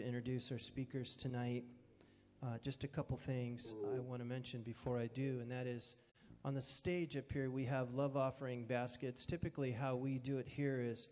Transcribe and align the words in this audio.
to 0.00 0.06
introduce 0.06 0.50
our 0.50 0.58
speakers 0.58 1.14
tonight. 1.14 1.62
Uh, 2.42 2.56
just 2.62 2.84
a 2.84 2.88
couple 2.88 3.18
things 3.18 3.74
I 3.94 3.98
want 3.98 4.22
to 4.22 4.24
mention 4.24 4.62
before 4.62 4.98
I 4.98 5.08
do, 5.08 5.40
and 5.42 5.50
that 5.50 5.66
is 5.66 5.96
on 6.42 6.54
the 6.54 6.62
stage 6.62 7.18
up 7.18 7.30
here, 7.30 7.50
we 7.50 7.66
have 7.66 7.92
love 7.92 8.16
offering 8.16 8.64
baskets. 8.64 9.26
Typically, 9.26 9.70
how 9.70 9.96
we 9.96 10.16
do 10.16 10.38
it 10.38 10.48
here 10.48 10.80
is 10.80 11.08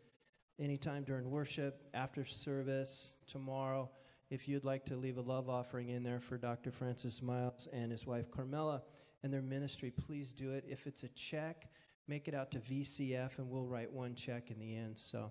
anytime 0.59 1.05
during 1.05 1.31
worship, 1.31 1.83
after 1.93 2.25
service, 2.25 3.19
tomorrow, 3.27 3.91
if 4.31 4.49
you'd 4.49 4.65
like 4.65 4.87
to 4.87 4.97
leave 4.97 5.19
a 5.19 5.23
love 5.23 5.51
offering 5.51 5.91
in 5.91 6.03
there 6.03 6.21
for 6.21 6.39
Dr. 6.39 6.71
Francis 6.71 7.21
Myles 7.21 7.69
and 7.75 7.93
his 7.93 8.07
wife 8.07 8.31
Carmela 8.31 8.81
and 9.23 9.31
their 9.31 9.43
ministry, 9.43 9.91
please 9.91 10.33
do 10.33 10.53
it. 10.53 10.65
If 10.67 10.87
it's 10.87 11.03
a 11.03 11.09
check, 11.09 11.69
make 12.07 12.27
it 12.27 12.35
out 12.35 12.51
to 12.53 12.59
VCF 12.59 13.37
and 13.37 13.51
we'll 13.51 13.67
write 13.67 13.93
one 13.93 14.15
check 14.15 14.51
in 14.51 14.59
the 14.59 14.75
end. 14.75 14.99
So 14.99 15.31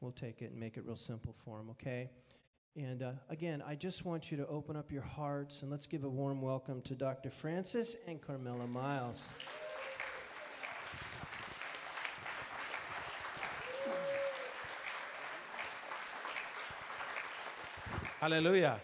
we'll 0.00 0.10
take 0.10 0.42
it 0.42 0.50
and 0.50 0.58
make 0.58 0.76
it 0.76 0.84
real 0.84 0.96
simple 0.96 1.36
for 1.44 1.58
them, 1.58 1.70
okay? 1.70 2.10
And 2.76 3.02
uh, 3.02 3.12
again, 3.30 3.62
I 3.66 3.74
just 3.74 4.04
want 4.04 4.30
you 4.30 4.36
to 4.36 4.46
open 4.48 4.76
up 4.76 4.92
your 4.92 5.00
hearts 5.00 5.62
and 5.62 5.70
let's 5.70 5.86
give 5.86 6.04
a 6.04 6.08
warm 6.10 6.42
welcome 6.42 6.82
to 6.82 6.94
Dr. 6.94 7.30
Francis 7.30 7.96
and 8.06 8.20
Carmela 8.20 8.66
Myles. 8.66 9.30
Hallelujah. 18.20 18.78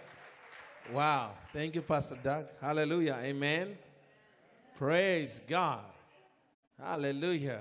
Wow. 0.90 1.32
Thank 1.52 1.74
you, 1.74 1.82
Pastor 1.82 2.16
Doug. 2.24 2.46
Hallelujah. 2.62 3.18
Amen. 3.22 3.76
Praise 4.78 5.42
God. 5.46 5.84
Hallelujah. 6.80 7.60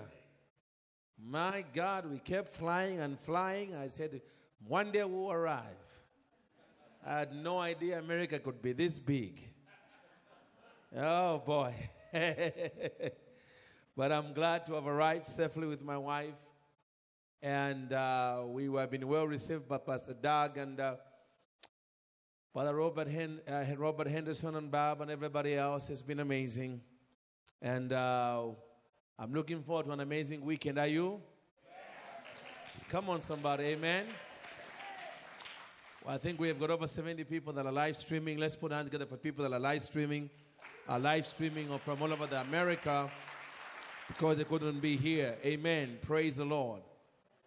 My 1.22 1.66
God, 1.74 2.10
we 2.10 2.20
kept 2.20 2.56
flying 2.56 3.02
and 3.02 3.20
flying. 3.20 3.76
I 3.76 3.90
said, 3.90 4.22
one 4.66 4.94
day 4.94 5.04
we'll 5.04 5.34
arrive. 5.34 5.76
I 7.06 7.20
had 7.20 7.34
no 7.34 7.60
idea 7.60 7.98
America 7.98 8.38
could 8.38 8.62
be 8.62 8.74
this 8.74 9.00
big. 9.00 9.40
Oh 10.96 11.40
boy. 11.40 11.74
but 13.98 14.12
I'm 14.12 14.34
glad 14.34 14.66
to 14.68 14.74
have 14.74 14.86
arrived 14.86 15.26
safely 15.26 15.66
with 15.66 15.82
my 15.82 15.98
wife. 15.98 16.36
And 17.42 17.92
uh, 17.92 18.44
we 18.46 18.66
have 18.76 18.92
been 18.92 19.08
well 19.08 19.26
received 19.26 19.68
by 19.68 19.80
Pastor 19.80 20.14
Doug 20.14 20.58
and 20.58 20.80
uh, 20.80 20.96
Father 22.54 22.76
Robert, 22.76 23.08
Hen- 23.08 23.42
uh, 23.48 23.64
Robert 23.78 24.08
Henderson 24.08 24.56
and 24.56 24.70
Bob 24.70 25.02
and 25.02 25.10
everybody 25.10 25.56
else. 25.56 25.90
It's 25.90 26.04
been 26.04 26.20
amazing. 26.20 26.82
And 27.64 27.94
uh, 27.94 28.50
I'm 29.18 29.34
looking 29.34 29.64
forward 29.64 29.88
to 29.88 29.92
an 29.94 30.02
amazing 30.02 30.46
weekend. 30.46 30.78
Are 30.78 30.86
you? 30.86 31.20
Come 32.90 33.10
on, 33.10 33.22
somebody. 33.22 33.64
Amen. 33.64 34.06
Well, 36.04 36.16
I 36.16 36.18
think 36.18 36.40
we 36.40 36.48
have 36.48 36.60
got 36.60 36.72
over 36.72 36.88
70 36.88 37.24
people 37.26 37.54
that 37.54 37.68
are 37.68 37.72
live 37.72 37.96
streaming. 37.96 38.40
Let's 38.40 38.56
put 38.56 38.72
hands 38.72 38.86
together 38.86 39.06
for 39.06 39.18
people 39.18 39.48
that 39.48 39.56
are 39.56 39.60
live 39.60 39.84
streaming, 39.84 40.32
are 40.88 40.98
live 40.98 41.28
streaming 41.28 41.70
or 41.70 41.78
from 41.78 42.02
all 42.02 42.12
over 42.12 42.26
the 42.26 42.42
America 42.42 43.12
because 44.08 44.38
they 44.38 44.44
couldn't 44.44 44.80
be 44.80 44.98
here. 44.98 45.38
Amen. 45.46 46.00
Praise 46.02 46.36
the 46.36 46.44
Lord. 46.44 46.82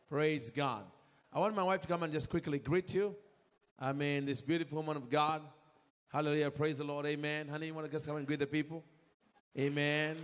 Praise 0.08 0.50
God. 0.50 0.84
I 1.32 1.40
want 1.40 1.56
my 1.56 1.64
wife 1.64 1.80
to 1.80 1.88
come 1.88 2.04
and 2.04 2.12
just 2.12 2.30
quickly 2.30 2.60
greet 2.60 2.94
you. 2.94 3.16
I 3.80 3.92
mean, 3.92 4.24
this 4.24 4.40
beautiful 4.40 4.76
woman 4.76 4.96
of 4.96 5.10
God. 5.10 5.42
Hallelujah. 6.12 6.48
Praise 6.52 6.78
the 6.78 6.84
Lord. 6.84 7.06
Amen. 7.06 7.48
Honey, 7.48 7.66
you 7.66 7.74
want 7.74 7.86
to 7.86 7.92
just 7.92 8.06
come 8.06 8.16
and 8.16 8.24
greet 8.24 8.38
the 8.38 8.46
people? 8.46 8.84
Amen. 9.58 10.16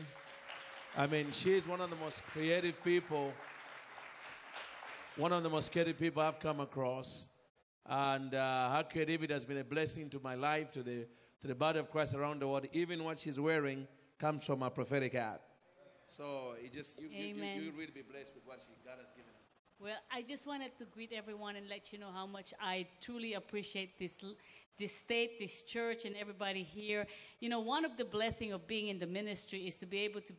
I 0.97 1.09
mean, 1.09 1.33
she's 1.33 1.67
one 1.67 1.81
of 1.81 1.91
the 1.91 1.97
most 1.97 2.23
creative 2.27 2.83
people, 2.85 3.33
one 5.17 5.33
of 5.33 5.43
the 5.43 5.51
most 5.51 5.73
creative 5.73 5.99
people 5.99 6.23
I've 6.23 6.39
come 6.39 6.61
across. 6.61 7.27
And 7.87 8.35
uh, 8.35 8.71
her 8.77 8.85
creativity 8.85 9.33
has 9.33 9.45
been 9.45 9.59
a 9.59 9.65
blessing 9.65 10.11
to 10.11 10.21
my 10.21 10.35
life, 10.35 10.71
to 10.73 10.83
the, 10.83 11.07
to 11.41 11.49
the 11.49 11.55
body 11.55 11.79
of 11.79 11.91
Christ 11.91 12.15
around 12.15 12.41
the 12.41 12.49
world. 12.49 12.67
Even 12.73 13.03
what 13.05 13.19
she's 13.21 13.41
wearing 13.41 13.87
comes 14.19 14.45
from 14.45 14.63
a 14.63 14.71
prophetic 14.71 15.15
hat. 15.15 15.41
So 16.07 16.55
it 16.63 16.73
just, 16.73 17.01
you, 17.01 17.09
you, 17.09 17.35
you, 17.35 17.63
you 17.63 17.73
really 17.73 17.93
be 17.95 18.03
blessed 18.03 18.35
with 18.35 18.45
what 18.45 18.61
she, 18.61 18.67
God 18.85 18.99
has 18.99 19.11
given 19.13 19.31
Well, 19.79 19.97
I 20.13 20.23
just 20.23 20.47
wanted 20.47 20.77
to 20.79 20.85
greet 20.85 21.13
everyone 21.13 21.57
and 21.57 21.69
let 21.69 21.93
you 21.93 21.99
know 21.99 22.11
how 22.13 22.27
much 22.27 22.53
I 22.61 22.87
truly 23.01 23.35
appreciate 23.35 23.99
this, 23.99 24.19
this 24.77 24.95
state, 24.95 25.39
this 25.39 25.63
church, 25.63 26.05
and 26.05 26.17
everybody 26.17 26.63
here. 26.65 27.07
You 27.39 27.49
know, 27.49 27.61
one 27.61 27.85
of 27.85 27.97
the 27.97 28.05
blessing 28.05 28.53
of 28.53 28.67
being 28.67 28.89
in 28.89 28.99
the 28.99 29.07
ministry 29.07 29.67
is 29.69 29.77
to 29.77 29.87
be 29.87 29.99
able 29.99 30.21
to 30.23 30.33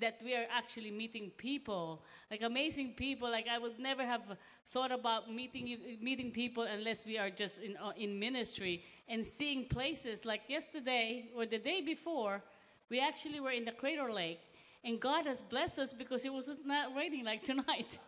that 0.00 0.20
we 0.24 0.34
are 0.34 0.46
actually 0.50 0.90
meeting 0.90 1.30
people, 1.36 2.02
like 2.30 2.42
amazing 2.42 2.94
people. 2.94 3.30
Like 3.30 3.46
I 3.48 3.58
would 3.58 3.78
never 3.78 4.04
have 4.04 4.22
thought 4.70 4.92
about 4.92 5.30
meeting 5.30 5.98
meeting 6.00 6.30
people 6.30 6.64
unless 6.64 7.04
we 7.04 7.18
are 7.18 7.30
just 7.30 7.60
in 7.60 7.76
uh, 7.76 7.92
in 7.96 8.18
ministry 8.18 8.84
and 9.08 9.24
seeing 9.26 9.66
places. 9.66 10.24
Like 10.24 10.42
yesterday 10.48 11.30
or 11.36 11.46
the 11.46 11.58
day 11.58 11.82
before, 11.82 12.42
we 12.90 13.00
actually 13.00 13.40
were 13.40 13.52
in 13.52 13.64
the 13.64 13.72
Crater 13.72 14.12
Lake. 14.12 14.40
And 14.84 14.98
God 14.98 15.26
has 15.26 15.42
blessed 15.42 15.78
us 15.78 15.92
because 15.92 16.24
it 16.24 16.32
was 16.32 16.50
not 16.64 16.96
raining 16.96 17.24
like 17.24 17.44
tonight. 17.52 18.00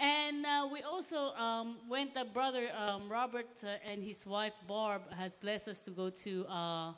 and 0.00 0.46
uh, 0.46 0.66
we 0.72 0.80
also 0.80 1.34
um, 1.34 1.76
went, 1.88 2.16
uh, 2.16 2.24
brother 2.24 2.70
um, 2.74 3.10
Robert 3.10 3.50
uh, 3.62 3.76
and 3.84 4.02
his 4.02 4.24
wife 4.24 4.54
Barb 4.66 5.02
has 5.12 5.34
blessed 5.34 5.68
us 5.68 5.82
to 5.82 5.90
go 5.90 6.08
to, 6.08 6.46
uh, 6.46 6.92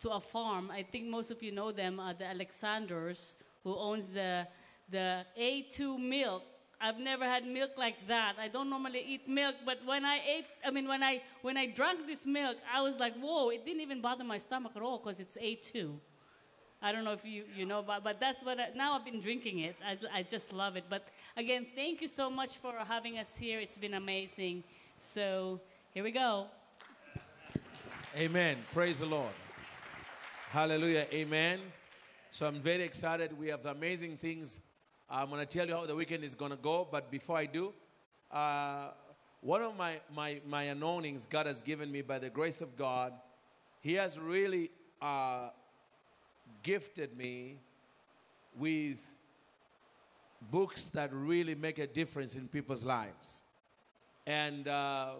to 0.00 0.10
a 0.10 0.20
farm. 0.20 0.70
I 0.70 0.84
think 0.84 1.06
most 1.06 1.32
of 1.32 1.42
you 1.42 1.50
know 1.50 1.72
them, 1.72 1.98
uh, 1.98 2.12
the 2.12 2.24
Alexanders, 2.24 3.34
who 3.64 3.76
owns 3.76 4.12
the, 4.12 4.46
the 4.90 5.24
A2 5.38 5.98
milk. 5.98 6.42
I've 6.80 6.98
never 6.98 7.24
had 7.24 7.46
milk 7.46 7.70
like 7.76 8.08
that. 8.08 8.34
I 8.40 8.48
don't 8.48 8.68
normally 8.68 9.04
eat 9.06 9.28
milk, 9.28 9.54
but 9.64 9.78
when 9.86 10.04
I 10.04 10.16
ate, 10.16 10.46
I 10.66 10.70
mean, 10.70 10.88
when 10.88 11.02
I, 11.02 11.22
when 11.42 11.56
I 11.56 11.66
drank 11.66 12.06
this 12.08 12.26
milk, 12.26 12.56
I 12.74 12.80
was 12.82 12.98
like, 12.98 13.14
whoa, 13.20 13.50
it 13.50 13.64
didn't 13.64 13.82
even 13.82 14.00
bother 14.00 14.24
my 14.24 14.38
stomach 14.38 14.72
at 14.74 14.82
all 14.82 14.98
because 14.98 15.20
it's 15.20 15.36
A2. 15.36 15.92
I 16.84 16.90
don't 16.90 17.04
know 17.04 17.12
if 17.12 17.24
you, 17.24 17.44
you 17.56 17.64
know, 17.64 17.84
but, 17.86 18.02
but 18.02 18.18
that's 18.18 18.42
what 18.42 18.58
I, 18.58 18.70
now 18.74 18.94
I've 18.94 19.04
been 19.04 19.20
drinking 19.20 19.60
it. 19.60 19.76
I, 19.86 19.96
I 20.12 20.22
just 20.24 20.52
love 20.52 20.74
it. 20.74 20.84
But 20.90 21.06
again, 21.36 21.66
thank 21.76 22.02
you 22.02 22.08
so 22.08 22.28
much 22.28 22.56
for 22.56 22.72
having 22.88 23.18
us 23.18 23.36
here. 23.36 23.60
It's 23.60 23.78
been 23.78 23.94
amazing. 23.94 24.64
So 24.98 25.60
here 25.94 26.02
we 26.02 26.10
go. 26.10 26.46
Amen. 28.16 28.56
Praise 28.72 28.98
the 28.98 29.06
Lord. 29.06 29.30
Hallelujah. 30.50 31.06
Amen. 31.12 31.60
So 32.32 32.46
I'm 32.46 32.62
very 32.62 32.82
excited. 32.82 33.38
We 33.38 33.48
have 33.48 33.66
amazing 33.66 34.16
things. 34.16 34.58
I'm 35.10 35.28
going 35.28 35.40
to 35.40 35.44
tell 35.46 35.68
you 35.68 35.74
how 35.74 35.84
the 35.84 35.94
weekend 35.94 36.24
is 36.24 36.34
going 36.34 36.50
to 36.50 36.56
go. 36.56 36.88
But 36.90 37.10
before 37.10 37.36
I 37.36 37.44
do, 37.44 37.74
uh, 38.32 38.92
one 39.42 39.60
of 39.60 39.76
my, 39.76 40.00
my, 40.16 40.40
my 40.48 40.62
anointings 40.62 41.26
God 41.28 41.44
has 41.44 41.60
given 41.60 41.92
me 41.92 42.00
by 42.00 42.18
the 42.18 42.30
grace 42.30 42.62
of 42.62 42.74
God, 42.74 43.12
He 43.82 43.92
has 43.94 44.18
really 44.18 44.70
uh, 45.02 45.50
gifted 46.62 47.14
me 47.18 47.58
with 48.58 48.96
books 50.50 50.88
that 50.94 51.12
really 51.12 51.54
make 51.54 51.78
a 51.78 51.86
difference 51.86 52.34
in 52.34 52.48
people's 52.48 52.82
lives. 52.82 53.42
And 54.26 54.68
uh, 54.68 55.16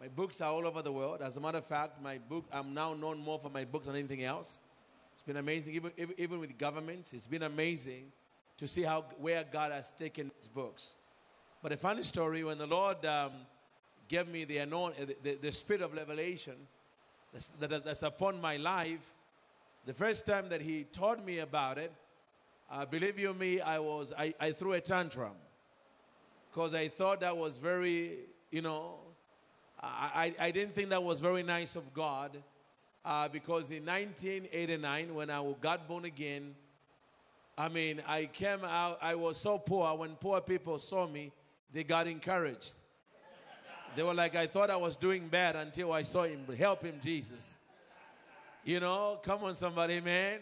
my 0.00 0.08
books 0.08 0.40
are 0.40 0.50
all 0.50 0.66
over 0.66 0.80
the 0.80 0.92
world. 0.92 1.20
As 1.20 1.36
a 1.36 1.40
matter 1.40 1.58
of 1.58 1.66
fact, 1.66 2.02
my 2.02 2.16
book, 2.16 2.46
I'm 2.50 2.72
now 2.72 2.94
known 2.94 3.18
more 3.18 3.38
for 3.38 3.50
my 3.50 3.66
books 3.66 3.84
than 3.84 3.96
anything 3.96 4.24
else. 4.24 4.60
It's 5.12 5.22
been 5.22 5.36
amazing, 5.36 5.74
even, 5.74 5.92
even 6.18 6.40
with 6.40 6.56
governments. 6.58 7.12
It's 7.12 7.26
been 7.26 7.42
amazing 7.42 8.12
to 8.58 8.66
see 8.66 8.82
how 8.82 9.04
where 9.18 9.44
God 9.44 9.72
has 9.72 9.92
taken 9.92 10.30
His 10.38 10.48
books. 10.48 10.94
But 11.62 11.72
a 11.72 11.76
funny 11.76 12.02
story: 12.02 12.44
when 12.44 12.58
the 12.58 12.66
Lord 12.66 13.04
um, 13.04 13.32
gave 14.08 14.28
me 14.28 14.44
the, 14.44 14.58
the, 14.58 15.16
the, 15.22 15.34
the 15.42 15.52
spirit 15.52 15.82
of 15.82 15.94
revelation 15.94 16.54
that's, 17.32 17.48
that, 17.60 17.84
that's 17.84 18.02
upon 18.02 18.40
my 18.40 18.56
life, 18.56 19.14
the 19.86 19.94
first 19.94 20.26
time 20.26 20.48
that 20.48 20.60
He 20.60 20.84
taught 20.92 21.24
me 21.24 21.38
about 21.38 21.78
it, 21.78 21.92
uh, 22.70 22.86
believe 22.86 23.18
you 23.18 23.34
me, 23.34 23.60
I 23.60 23.78
was 23.78 24.12
I, 24.16 24.34
I 24.40 24.52
threw 24.52 24.72
a 24.72 24.80
tantrum 24.80 25.36
because 26.50 26.74
I 26.74 26.88
thought 26.88 27.20
that 27.20 27.36
was 27.36 27.58
very, 27.58 28.18
you 28.50 28.62
know, 28.62 28.96
I, 29.82 30.34
I 30.38 30.50
didn't 30.50 30.74
think 30.74 30.90
that 30.90 31.02
was 31.02 31.18
very 31.18 31.42
nice 31.42 31.74
of 31.74 31.92
God 31.92 32.36
uh, 33.04 33.28
because 33.28 33.70
in 33.70 33.84
1989, 33.84 35.14
when 35.14 35.30
I 35.30 35.54
got 35.60 35.88
born 35.88 36.04
again, 36.04 36.54
I 37.56 37.68
mean, 37.68 38.02
I 38.06 38.26
came 38.26 38.64
out, 38.64 38.98
I 39.02 39.14
was 39.14 39.36
so 39.36 39.58
poor. 39.58 39.94
When 39.96 40.14
poor 40.16 40.40
people 40.40 40.78
saw 40.78 41.06
me, 41.06 41.32
they 41.72 41.84
got 41.84 42.06
encouraged. 42.06 42.76
They 43.94 44.02
were 44.02 44.14
like, 44.14 44.34
I 44.34 44.46
thought 44.46 44.70
I 44.70 44.76
was 44.76 44.96
doing 44.96 45.28
bad 45.28 45.54
until 45.54 45.92
I 45.92 46.02
saw 46.02 46.22
him. 46.22 46.46
Help 46.56 46.82
him, 46.82 46.98
Jesus. 47.02 47.56
You 48.64 48.80
know, 48.80 49.20
come 49.22 49.44
on, 49.44 49.54
somebody, 49.54 50.00
man. 50.00 50.38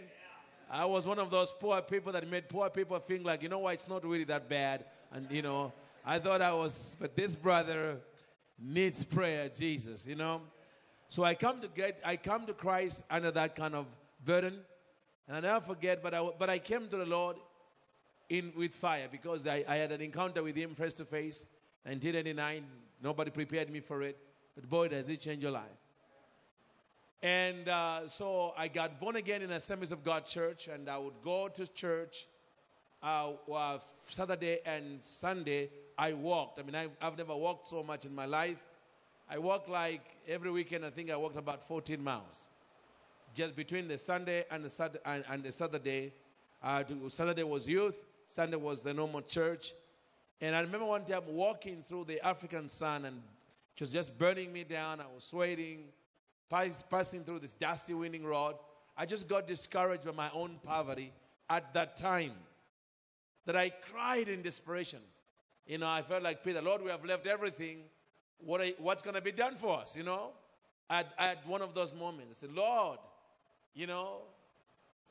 I 0.71 0.85
was 0.85 1.05
one 1.05 1.19
of 1.19 1.31
those 1.31 1.53
poor 1.59 1.83
people 1.83 2.13
that 2.13 2.29
made 2.29 2.49
poor 2.49 2.71
people 2.71 2.97
think 3.01 3.25
like, 3.25 3.43
you 3.43 3.49
know 3.49 3.59
what, 3.59 3.75
it's 3.75 3.89
not 3.89 4.05
really 4.05 4.25
that 4.25 4.49
bad. 4.49 4.85
And, 5.11 5.27
you 5.31 5.43
know, 5.43 5.73
I 6.06 6.21
thought 6.21 6.41
I 6.41 6.53
was, 6.53 6.95
but 7.01 7.17
this 7.17 7.35
brother 7.35 7.99
needs 8.56 9.05
prayer, 9.05 9.49
Jesus, 9.49 10.06
you 10.06 10.15
know. 10.15 10.43
So 11.11 11.25
I 11.25 11.35
come 11.35 11.61
to 11.61 11.67
get, 11.67 12.01
I 12.05 12.15
come 12.15 12.47
to 12.47 12.53
Christ 12.53 13.03
under 13.11 13.33
that 13.33 13.57
kind 13.57 13.75
of 13.75 13.87
burden, 14.25 14.61
and 15.27 15.37
I 15.37 15.41
never 15.41 15.61
forget. 15.61 16.05
But 16.05 16.15
I, 16.15 16.25
but 16.39 16.49
I 16.49 16.61
came 16.61 16.87
to 16.87 16.97
the 16.97 17.05
Lord 17.05 17.37
in 18.29 18.53
with 18.57 18.77
fire 18.77 19.09
because 19.11 19.45
I, 19.45 19.65
I 19.67 19.75
had 19.75 19.91
an 19.91 20.03
encounter 20.03 20.41
with 20.41 20.55
Him 20.55 20.77
face 20.77 20.95
to 20.95 21.05
face. 21.05 21.47
1989, 21.83 22.65
nobody 23.03 23.33
prepared 23.33 23.71
me 23.71 23.81
for 23.81 24.03
it. 24.03 24.19
but 24.55 24.71
boy, 24.71 24.87
does 24.87 25.09
it 25.09 25.19
change 25.19 25.43
your 25.43 25.51
life. 25.51 25.81
And 27.25 27.69
uh, 27.69 28.06
so 28.06 28.55
I 28.56 28.69
got 28.69 29.01
born 29.01 29.17
again 29.17 29.43
in 29.43 29.51
Assemblies 29.51 29.91
of 29.91 30.05
God 30.05 30.27
Church, 30.27 30.69
and 30.69 30.89
I 30.89 30.97
would 30.97 31.21
go 31.25 31.49
to 31.49 31.67
church 31.67 32.29
uh, 33.03 33.33
uh, 33.53 33.79
Saturday 34.06 34.61
and 34.65 35.03
Sunday. 35.03 35.71
I 35.99 36.13
walked. 36.13 36.61
I 36.61 36.63
mean, 36.63 36.77
I, 36.77 36.87
I've 37.03 37.19
never 37.19 37.35
walked 37.35 37.67
so 37.67 37.83
much 37.83 38.05
in 38.05 38.15
my 38.15 38.27
life. 38.27 38.59
I 39.32 39.38
walked 39.38 39.69
like 39.69 40.03
every 40.27 40.50
weekend. 40.50 40.85
I 40.85 40.91
think 40.91 41.11
I 41.11 41.17
walked 41.17 41.37
about 41.37 41.67
14 41.69 42.03
miles, 42.03 42.49
just 43.35 43.55
between 43.55 43.87
the 43.87 43.97
Sunday 43.97 44.44
and 44.50 44.65
the 44.65 44.71
Saturday. 44.71 45.00
And, 45.06 45.25
and 45.31 45.43
the 45.44 45.53
Saturday, 45.53 46.12
uh, 46.62 46.82
Saturday 47.09 47.44
was 47.44 47.69
youth. 47.69 47.94
Sunday 48.27 48.56
was 48.56 48.82
the 48.82 48.93
normal 48.93 49.23
church. 49.23 49.73
And 50.41 50.56
I 50.56 50.61
remember 50.61 50.87
one 50.87 51.05
time 51.05 51.23
walking 51.29 51.85
through 51.87 52.05
the 52.05 52.25
African 52.27 52.69
sun, 52.69 53.05
and 53.05 53.23
it 53.77 53.81
was 53.81 53.93
just 53.93 54.19
burning 54.19 54.53
me 54.53 54.65
down. 54.65 55.00
I 55.00 55.05
was 55.15 55.25
sweating 55.25 55.85
passing 56.50 57.23
through 57.23 57.38
this 57.38 57.55
dusty 57.55 57.94
winding 57.94 58.25
road. 58.25 58.56
I 58.97 59.06
just 59.06 59.29
got 59.29 59.47
discouraged 59.47 60.05
by 60.05 60.12
my 60.12 60.31
own 60.35 60.59
poverty 60.65 61.12
at 61.49 61.73
that 61.75 61.97
time 61.97 62.32
that 63.47 63.56
I 63.56 63.71
cried 63.71 64.29
in 64.29 64.43
desperation. 64.43 64.99
You 65.67 65.79
know, 65.79 65.88
I 65.88 66.03
felt 66.03 66.23
like 66.23 66.43
Peter, 66.43 66.61
Lord, 66.61 66.82
we 66.82 66.91
have 66.91 67.05
left 67.05 67.27
everything. 67.27 67.85
What 68.45 68.61
are, 68.61 68.69
what's 68.79 69.03
going 69.03 69.15
to 69.15 69.21
be 69.21 69.33
done 69.33 69.57
for 69.57 69.79
us? 69.79 69.97
You 69.97 70.03
know, 70.03 70.31
at, 70.89 71.13
at 71.19 71.47
one 71.47 71.63
of 71.63 71.75
those 71.75 71.95
moments, 71.95 72.39
the 72.39 72.49
Lord, 72.49 72.99
you 73.75 73.87
know, 73.87 74.23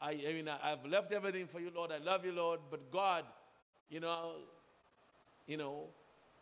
I, 0.02 0.12
I 0.12 0.34
mean, 0.34 0.48
I've 0.48 0.86
left 0.86 1.12
everything 1.12 1.48
for 1.48 1.60
you, 1.60 1.72
Lord. 1.76 1.92
I 1.92 1.98
love 1.98 2.26
you, 2.26 2.32
Lord. 2.32 2.60
But 2.70 2.92
God, 2.92 3.26
you 3.90 4.00
know, 4.00 4.34
you 5.48 5.58
know, 5.58 5.88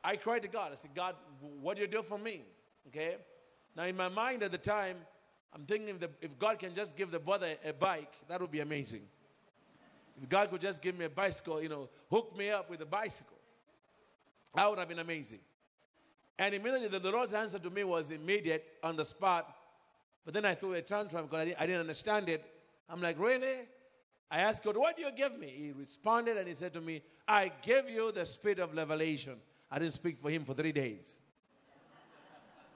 I 0.03 0.15
cried 0.15 0.43
to 0.43 0.47
God. 0.47 0.71
I 0.71 0.75
said, 0.75 0.91
God, 0.95 1.15
what 1.61 1.75
do 1.75 1.81
you 1.81 1.87
do 1.87 2.03
for 2.03 2.17
me? 2.17 2.43
Okay. 2.87 3.15
Now, 3.75 3.83
in 3.83 3.95
my 3.95 4.09
mind 4.09 4.43
at 4.43 4.51
the 4.51 4.57
time, 4.57 4.97
I'm 5.53 5.63
thinking 5.65 5.89
if, 5.89 5.99
the, 5.99 6.09
if 6.21 6.37
God 6.37 6.59
can 6.59 6.73
just 6.73 6.95
give 6.95 7.11
the 7.11 7.19
brother 7.19 7.55
a 7.65 7.73
bike, 7.73 8.11
that 8.27 8.41
would 8.41 8.51
be 8.51 8.59
amazing. 8.59 9.01
If 10.21 10.29
God 10.29 10.49
could 10.49 10.61
just 10.61 10.81
give 10.81 10.97
me 10.97 11.05
a 11.05 11.09
bicycle, 11.09 11.61
you 11.61 11.69
know, 11.69 11.89
hook 12.09 12.35
me 12.37 12.49
up 12.49 12.69
with 12.69 12.81
a 12.81 12.85
bicycle, 12.85 13.37
that 14.55 14.69
would 14.69 14.79
have 14.79 14.87
been 14.87 14.99
amazing. 14.99 15.39
And 16.39 16.53
immediately 16.53 16.99
the 16.99 17.11
Lord's 17.11 17.33
answer 17.33 17.59
to 17.59 17.69
me 17.69 17.83
was 17.83 18.11
immediate 18.11 18.65
on 18.83 18.95
the 18.95 19.05
spot. 19.05 19.55
But 20.23 20.33
then 20.33 20.45
I 20.45 20.55
threw 20.55 20.73
a 20.73 20.81
tantrum 20.81 21.25
because 21.25 21.39
I 21.39 21.45
didn't, 21.45 21.61
I 21.61 21.65
didn't 21.65 21.81
understand 21.81 22.29
it. 22.29 22.45
I'm 22.89 23.01
like, 23.01 23.19
really? 23.19 23.67
I 24.29 24.39
asked 24.39 24.63
God, 24.63 24.77
what 24.77 24.97
do 24.97 25.03
you 25.03 25.11
give 25.11 25.37
me? 25.37 25.47
He 25.47 25.71
responded 25.71 26.37
and 26.37 26.47
he 26.47 26.53
said 26.53 26.73
to 26.73 26.81
me, 26.81 27.01
I 27.27 27.51
give 27.61 27.89
you 27.89 28.11
the 28.11 28.25
spirit 28.25 28.59
of 28.59 28.75
revelation. 28.75 29.35
I 29.71 29.79
didn't 29.79 29.93
speak 29.93 30.19
for 30.21 30.29
him 30.29 30.45
for 30.45 30.53
three 30.53 30.71
days. 30.71 31.17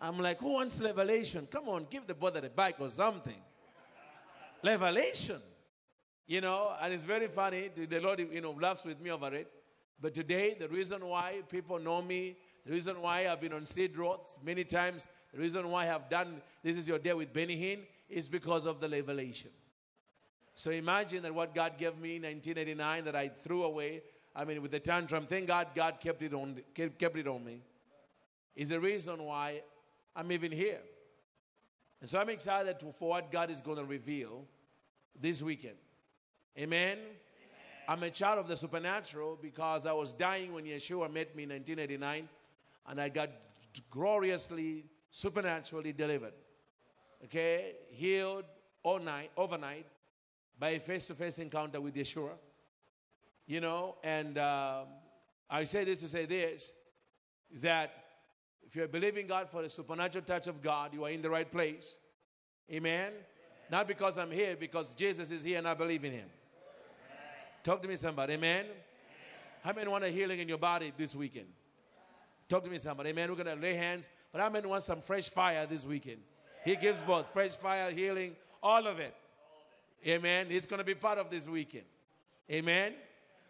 I'm 0.01 0.17
like, 0.17 0.39
who 0.39 0.53
wants 0.53 0.81
revelation? 0.81 1.47
Come 1.51 1.69
on, 1.69 1.85
give 1.89 2.07
the 2.07 2.15
brother 2.15 2.41
a 2.43 2.49
bike 2.49 2.77
or 2.79 2.89
something. 2.89 3.41
revelation. 4.63 5.41
You 6.25 6.41
know, 6.41 6.73
and 6.81 6.93
it's 6.93 7.03
very 7.03 7.27
funny. 7.27 7.69
The 7.75 7.99
Lord, 7.99 8.19
you 8.19 8.41
know, 8.41 8.51
laughs 8.51 8.85
with 8.85 8.99
me 8.99 9.11
over 9.11 9.33
it. 9.35 9.51
But 9.99 10.13
today, 10.13 10.55
the 10.57 10.67
reason 10.67 11.05
why 11.05 11.41
people 11.49 11.77
know 11.77 12.01
me, 12.01 12.37
the 12.65 12.71
reason 12.71 13.01
why 13.01 13.27
I've 13.27 13.41
been 13.41 13.53
on 13.53 13.65
Sid 13.65 13.97
Roth's 13.97 14.37
many 14.43 14.63
times, 14.63 15.07
the 15.33 15.39
reason 15.39 15.69
why 15.69 15.93
I've 15.93 16.09
done 16.09 16.41
this 16.63 16.77
is 16.77 16.87
your 16.87 16.99
day 16.99 17.13
with 17.13 17.33
Benny 17.33 17.57
Hinn 17.57 17.79
is 18.09 18.27
because 18.27 18.65
of 18.65 18.79
the 18.79 18.89
revelation. 18.89 19.49
So 20.53 20.71
imagine 20.71 21.23
that 21.23 21.33
what 21.33 21.55
God 21.55 21.73
gave 21.77 21.97
me 21.97 22.17
in 22.17 22.23
1989 22.23 23.05
that 23.05 23.15
I 23.15 23.29
threw 23.43 23.63
away. 23.63 24.01
I 24.35 24.45
mean, 24.45 24.61
with 24.61 24.71
the 24.71 24.79
tantrum, 24.79 25.25
thank 25.25 25.47
God 25.47 25.67
God 25.73 25.99
kept 25.99 26.21
it 26.21 26.33
on, 26.33 26.61
kept 26.75 27.17
it 27.17 27.27
on 27.27 27.43
me. 27.43 27.61
Is 28.55 28.69
the 28.69 28.79
reason 28.79 29.23
why 29.23 29.61
I'm 30.15 30.31
even 30.31 30.51
here. 30.51 30.81
And 32.01 32.09
so 32.09 32.19
I'm 32.19 32.29
excited 32.29 32.77
for 32.99 33.09
what 33.09 33.31
God 33.31 33.49
is 33.49 33.61
going 33.61 33.77
to 33.77 33.85
reveal 33.85 34.43
this 35.19 35.41
weekend. 35.41 35.75
Amen? 36.57 36.97
Amen? 36.97 37.07
I'm 37.87 38.03
a 38.03 38.09
child 38.09 38.39
of 38.39 38.47
the 38.47 38.57
supernatural 38.57 39.39
because 39.41 39.85
I 39.85 39.93
was 39.93 40.11
dying 40.11 40.53
when 40.53 40.65
Yeshua 40.65 41.11
met 41.11 41.35
me 41.35 41.43
in 41.43 41.49
1989 41.49 42.27
and 42.87 42.99
I 42.99 43.09
got 43.09 43.29
gloriously, 43.89 44.85
supernaturally 45.09 45.93
delivered. 45.93 46.33
Okay? 47.25 47.73
Healed 47.89 48.45
all 48.83 48.99
night, 48.99 49.31
overnight 49.37 49.85
by 50.59 50.71
a 50.71 50.79
face 50.79 51.05
to 51.05 51.15
face 51.15 51.39
encounter 51.39 51.79
with 51.79 51.95
Yeshua. 51.95 52.31
You 53.47 53.59
know, 53.59 53.95
and 54.03 54.37
um, 54.37 54.85
I 55.49 55.63
say 55.65 55.83
this 55.83 55.99
to 55.99 56.07
say 56.07 56.25
this 56.25 56.71
that 57.61 57.91
if 58.65 58.75
you're 58.75 58.87
believing 58.87 59.27
God 59.27 59.49
for 59.49 59.61
the 59.61 59.69
supernatural 59.69 60.23
touch 60.23 60.47
of 60.47 60.61
God, 60.61 60.93
you 60.93 61.03
are 61.03 61.09
in 61.09 61.21
the 61.21 61.29
right 61.29 61.51
place. 61.51 61.95
Amen. 62.71 63.11
Not 63.69 63.87
because 63.87 64.17
I'm 64.17 64.31
here, 64.31 64.55
because 64.57 64.93
Jesus 64.93 65.31
is 65.31 65.43
here 65.43 65.57
and 65.57 65.67
I 65.67 65.73
believe 65.73 66.05
in 66.05 66.13
Him. 66.13 66.29
Talk 67.63 67.81
to 67.81 67.87
me, 67.87 67.95
somebody. 67.95 68.33
Amen. 68.33 68.65
How 69.63 69.73
many 69.73 69.89
want 69.89 70.03
a 70.03 70.09
healing 70.09 70.39
in 70.39 70.47
your 70.47 70.57
body 70.57 70.93
this 70.97 71.13
weekend? 71.15 71.47
Talk 72.51 72.65
to 72.65 72.69
me, 72.69 72.79
somebody. 72.79 73.11
Amen. 73.11 73.29
We're 73.29 73.41
going 73.41 73.57
to 73.57 73.63
lay 73.63 73.75
hands, 73.75 74.09
but 74.33 74.41
how 74.41 74.49
many 74.49 74.67
want 74.67 74.83
some 74.83 74.99
fresh 74.99 75.29
fire 75.29 75.65
this 75.65 75.85
weekend? 75.85 76.17
He 76.65 76.75
gives 76.75 77.01
both 77.01 77.31
fresh 77.31 77.55
fire, 77.55 77.89
healing, 77.91 78.35
all 78.61 78.87
of 78.87 78.99
it. 78.99 79.15
Amen. 80.05 80.47
It's 80.49 80.65
going 80.65 80.79
to 80.79 80.83
be 80.83 80.93
part 80.93 81.17
of 81.17 81.29
this 81.29 81.47
weekend. 81.47 81.85
Amen. 82.51 82.95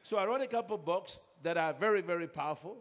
So 0.04 0.18
I 0.18 0.28
wrote 0.28 0.42
a 0.42 0.48
couple 0.48 0.78
books 0.78 1.20
that 1.42 1.58
are 1.58 1.74
very, 1.74 2.02
very 2.02 2.28
powerful. 2.28 2.78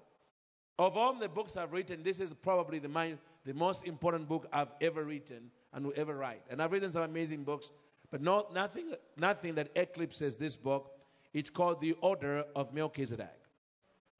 Of 0.79 0.99
all 0.99 1.15
the 1.15 1.27
books 1.27 1.57
I've 1.57 1.73
written, 1.73 2.03
this 2.03 2.21
is 2.21 2.35
probably 2.43 2.81
the, 2.81 2.89
my, 2.91 3.15
the 3.47 3.55
most 3.55 3.87
important 3.87 4.29
book 4.29 4.47
I've 4.53 4.73
ever 4.83 5.05
written 5.05 5.51
and 5.73 5.87
will 5.87 5.95
ever 5.97 6.15
write. 6.15 6.43
And 6.51 6.61
I've 6.61 6.71
written 6.71 6.93
some 6.93 7.03
amazing 7.03 7.45
books, 7.45 7.71
but 8.11 8.21
no, 8.21 8.47
nothing, 8.53 8.93
nothing 9.17 9.55
that 9.55 9.71
eclipses 9.75 10.37
this 10.37 10.55
book. 10.55 10.91
It's 11.33 11.49
called 11.49 11.81
The 11.81 11.97
Order 12.03 12.45
of 12.55 12.75
Melchizedek. 12.75 13.40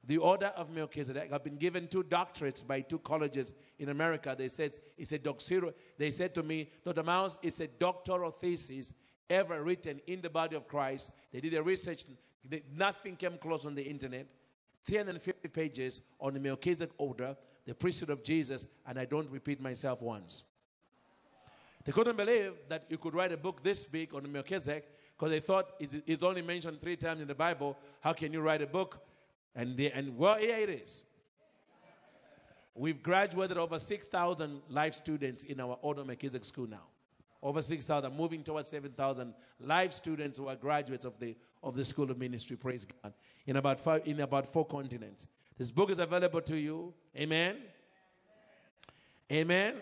The 0.05 0.17
Order 0.17 0.47
of 0.55 0.71
Melchizedek. 0.71 1.31
I've 1.31 1.43
been 1.43 1.57
given 1.57 1.87
two 1.87 2.03
doctorates 2.03 2.65
by 2.65 2.81
two 2.81 2.99
colleges 2.99 3.53
in 3.77 3.89
America. 3.89 4.35
They 4.37 4.47
said 4.47 4.73
it's 4.97 5.11
a 5.11 5.19
doctoral. 5.19 5.73
They 5.97 6.09
said 6.11 6.33
to 6.35 6.43
me, 6.43 6.71
Dr. 6.83 7.03
Myles, 7.03 7.37
it's 7.43 7.59
a 7.59 7.67
doctoral 7.67 8.31
thesis 8.31 8.93
ever 9.29 9.63
written 9.63 10.01
in 10.07 10.21
the 10.21 10.29
body 10.29 10.55
of 10.55 10.67
Christ. 10.67 11.11
They 11.31 11.39
did 11.39 11.53
a 11.53 11.61
research. 11.61 12.05
Nothing 12.75 13.15
came 13.15 13.37
close 13.37 13.65
on 13.65 13.75
the 13.75 13.83
internet. 13.83 14.27
350 14.83 15.47
pages 15.49 16.01
on 16.19 16.33
the 16.33 16.39
Melchizedek 16.39 16.91
order, 16.97 17.37
the 17.65 17.75
priesthood 17.75 18.09
of 18.09 18.23
Jesus, 18.23 18.65
and 18.87 18.99
I 18.99 19.05
don't 19.05 19.29
repeat 19.29 19.61
myself 19.61 20.01
once. 20.01 20.43
They 21.85 21.91
couldn't 21.91 22.17
believe 22.17 22.53
that 22.69 22.85
you 22.89 22.97
could 22.97 23.13
write 23.13 23.31
a 23.31 23.37
book 23.37 23.63
this 23.63 23.83
big 23.83 24.13
on 24.13 24.31
Melchizedek 24.31 24.87
because 25.15 25.31
they 25.31 25.39
thought 25.39 25.73
it's 25.79 26.23
only 26.23 26.41
mentioned 26.41 26.81
three 26.81 26.95
times 26.95 27.21
in 27.21 27.27
the 27.27 27.35
Bible. 27.35 27.77
How 28.01 28.13
can 28.13 28.33
you 28.33 28.41
write 28.41 28.61
a 28.63 28.67
book? 28.67 28.99
And, 29.55 29.77
they, 29.77 29.91
and 29.91 30.17
well, 30.17 30.37
here 30.37 30.57
it 30.57 30.69
is. 30.69 31.03
We've 32.73 33.03
graduated 33.03 33.57
over 33.57 33.77
6,000 33.77 34.61
live 34.69 34.95
students 34.95 35.43
in 35.43 35.59
our 35.59 35.77
Order 35.81 36.05
Melchizedek 36.05 36.45
school 36.45 36.67
now. 36.67 36.83
Over 37.43 37.61
6,000, 37.61 38.15
moving 38.15 38.43
towards 38.43 38.69
7,000 38.69 39.33
live 39.59 39.93
students 39.93 40.37
who 40.37 40.47
are 40.47 40.55
graduates 40.55 41.05
of 41.05 41.19
the, 41.19 41.35
of 41.63 41.75
the 41.75 41.83
School 41.83 42.09
of 42.09 42.17
Ministry. 42.17 42.55
Praise 42.55 42.85
God 42.85 43.13
in 43.47 43.57
about, 43.57 43.79
five, 43.79 44.01
in 44.05 44.19
about 44.21 44.51
four 44.51 44.65
continents. 44.65 45.27
This 45.57 45.71
book 45.71 45.89
is 45.89 45.99
available 45.99 46.41
to 46.41 46.55
you. 46.55 46.93
Amen. 47.17 47.57
Amen. 49.31 49.75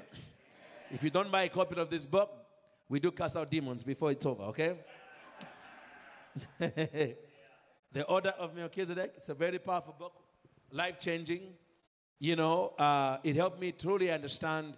If 0.91 1.03
you 1.03 1.09
don't 1.09 1.31
buy 1.31 1.43
a 1.43 1.49
copy 1.49 1.79
of 1.79 1.89
this 1.89 2.05
book, 2.05 2.31
we 2.87 2.99
do 2.99 3.11
cast 3.11 3.35
out 3.35 3.51
demons 3.51 3.83
before 3.83 4.11
it's 4.11 4.25
over, 4.25 4.43
okay? 4.43 4.77
the 7.91 8.03
Order 8.05 8.33
of 8.37 8.55
Melchizedek. 8.55 9.13
It's 9.17 9.29
a 9.29 9.33
very 9.33 9.59
powerful 9.59 9.95
book, 9.97 10.13
life 10.71 10.99
changing. 10.99 11.53
You 12.19 12.35
know, 12.35 12.69
uh, 12.77 13.17
it 13.23 13.35
helped 13.35 13.59
me 13.59 13.71
truly 13.71 14.11
understand 14.11 14.75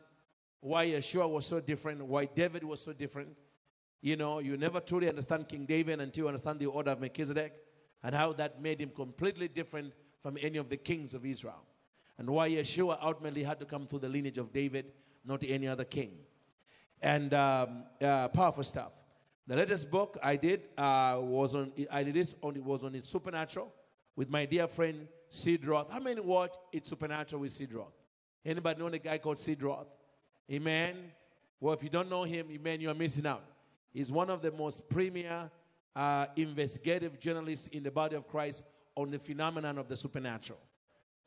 why 0.61 0.87
Yeshua 0.87 1.29
was 1.29 1.45
so 1.45 1.59
different, 1.59 2.05
why 2.05 2.25
David 2.25 2.63
was 2.63 2.81
so 2.81 2.93
different. 2.93 3.29
You 4.01 4.15
know, 4.15 4.39
you 4.39 4.57
never 4.57 4.79
truly 4.79 5.09
understand 5.09 5.49
King 5.49 5.65
David 5.65 5.99
until 5.99 6.23
you 6.23 6.27
understand 6.27 6.59
the 6.59 6.67
Order 6.67 6.91
of 6.91 7.01
Melchizedek 7.01 7.53
and 8.03 8.15
how 8.15 8.33
that 8.33 8.61
made 8.61 8.79
him 8.79 8.91
completely 8.95 9.47
different 9.47 9.93
from 10.21 10.37
any 10.41 10.57
of 10.57 10.69
the 10.69 10.77
kings 10.77 11.13
of 11.13 11.25
Israel. 11.25 11.63
And 12.17 12.29
why 12.29 12.49
Yeshua 12.49 12.99
ultimately 13.01 13.43
had 13.43 13.59
to 13.59 13.65
come 13.65 13.87
through 13.87 13.99
the 13.99 14.09
lineage 14.09 14.37
of 14.37 14.53
David, 14.53 14.85
not 15.25 15.43
any 15.43 15.67
other 15.67 15.83
king. 15.83 16.11
And 17.01 17.33
um, 17.33 17.83
uh, 17.99 18.27
powerful 18.27 18.63
stuff. 18.63 18.91
The 19.47 19.55
latest 19.55 19.89
book 19.89 20.17
I 20.21 20.35
did 20.35 20.61
uh, 20.77 21.17
was 21.19 21.55
on, 21.55 21.71
I 21.91 22.03
did 22.03 22.13
this 22.13 22.35
on, 22.41 22.55
it 22.55 22.63
was 22.63 22.83
on 22.83 22.95
It's 22.95 23.09
Supernatural 23.09 23.71
with 24.15 24.29
my 24.29 24.45
dear 24.45 24.67
friend 24.67 25.07
Sid 25.29 25.65
Roth. 25.65 25.91
How 25.91 25.99
many 25.99 26.21
watch 26.21 26.55
it 26.71 26.85
Supernatural 26.85 27.41
with 27.41 27.51
Sid 27.51 27.73
Roth? 27.73 27.93
Anybody 28.45 28.79
know 28.79 28.89
the 28.89 28.99
guy 28.99 29.17
called 29.17 29.39
Sid 29.39 29.61
Roth? 29.63 29.87
Amen. 30.51 31.11
Well, 31.59 31.73
if 31.73 31.83
you 31.83 31.89
don't 31.89 32.09
know 32.09 32.23
him, 32.23 32.47
amen, 32.51 32.81
you 32.81 32.89
are 32.89 32.95
missing 32.95 33.25
out. 33.25 33.43
He's 33.93 34.11
one 34.11 34.29
of 34.29 34.41
the 34.41 34.51
most 34.51 34.87
premier 34.89 35.49
uh, 35.95 36.25
investigative 36.35 37.19
journalists 37.19 37.67
in 37.69 37.83
the 37.83 37.91
body 37.91 38.15
of 38.15 38.27
Christ 38.27 38.63
on 38.95 39.11
the 39.11 39.19
phenomenon 39.19 39.77
of 39.77 39.87
the 39.87 39.95
supernatural. 39.95 40.59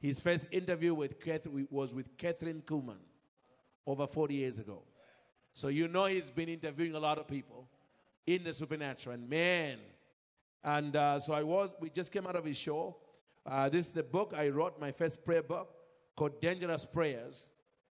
His 0.00 0.20
first 0.20 0.48
interview 0.50 0.94
with 0.94 1.20
Catherine 1.20 1.68
was 1.70 1.94
with 1.94 2.16
Kathryn 2.16 2.62
Kuhlman. 2.62 2.98
over 3.86 4.06
40 4.06 4.34
years 4.34 4.58
ago. 4.58 4.82
So 5.52 5.68
you 5.68 5.88
know 5.88 6.06
he's 6.06 6.30
been 6.30 6.48
interviewing 6.48 6.94
a 6.94 6.98
lot 6.98 7.18
of 7.18 7.28
people 7.28 7.68
in 8.26 8.44
the 8.44 8.52
supernatural. 8.52 9.14
And 9.14 9.28
man, 9.28 9.78
and 10.62 10.96
uh, 10.96 11.20
so 11.20 11.34
I 11.34 11.42
was, 11.42 11.70
we 11.80 11.90
just 11.90 12.12
came 12.12 12.26
out 12.26 12.36
of 12.36 12.44
his 12.44 12.56
show. 12.56 12.96
Uh, 13.46 13.68
this 13.68 13.86
is 13.86 13.92
the 13.92 14.02
book 14.02 14.32
I 14.36 14.48
wrote, 14.48 14.80
my 14.80 14.92
first 14.92 15.24
prayer 15.24 15.42
book 15.42 15.74
called 16.16 16.40
Dangerous 16.40 16.86
Prayers 16.86 17.48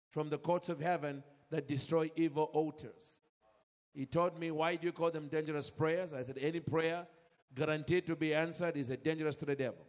from 0.09 0.29
the 0.29 0.37
Courts 0.37 0.69
of 0.69 0.79
Heaven 0.79 1.23
that 1.51 1.67
Destroy 1.67 2.09
Evil 2.15 2.49
Altars. 2.53 3.19
He 3.93 4.07
told 4.07 4.39
me, 4.39 4.49
Why 4.49 4.75
do 4.75 4.87
you 4.87 4.91
call 4.91 5.11
them 5.11 5.27
dangerous 5.27 5.69
prayers? 5.69 6.13
I 6.13 6.23
said, 6.23 6.39
Any 6.41 6.59
prayer 6.59 7.05
guaranteed 7.53 8.07
to 8.07 8.15
be 8.15 8.33
answered 8.33 8.75
is 8.75 8.89
a 8.89 8.97
dangerous 8.97 9.35
to 9.37 9.45
the 9.45 9.55
devil. 9.55 9.85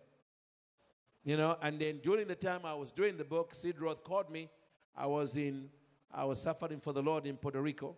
You 1.25 1.39
know, 1.39 1.57
and 1.63 1.81
then 1.81 2.01
during 2.03 2.29
the 2.29 2.35
time 2.35 2.61
I 2.65 2.75
was 2.75 2.93
doing 2.93 3.17
the 3.17 3.25
book, 3.25 3.55
Sid 3.55 3.81
Roth 3.81 4.05
called 4.05 4.31
me. 4.31 4.51
I 4.95 5.07
was 5.07 5.37
in, 5.37 5.71
I 6.13 6.25
was 6.25 6.43
suffering 6.43 6.81
for 6.81 6.93
the 6.93 7.03
Lord 7.03 7.25
in 7.25 7.37
Puerto 7.37 7.63
Rico 7.63 7.97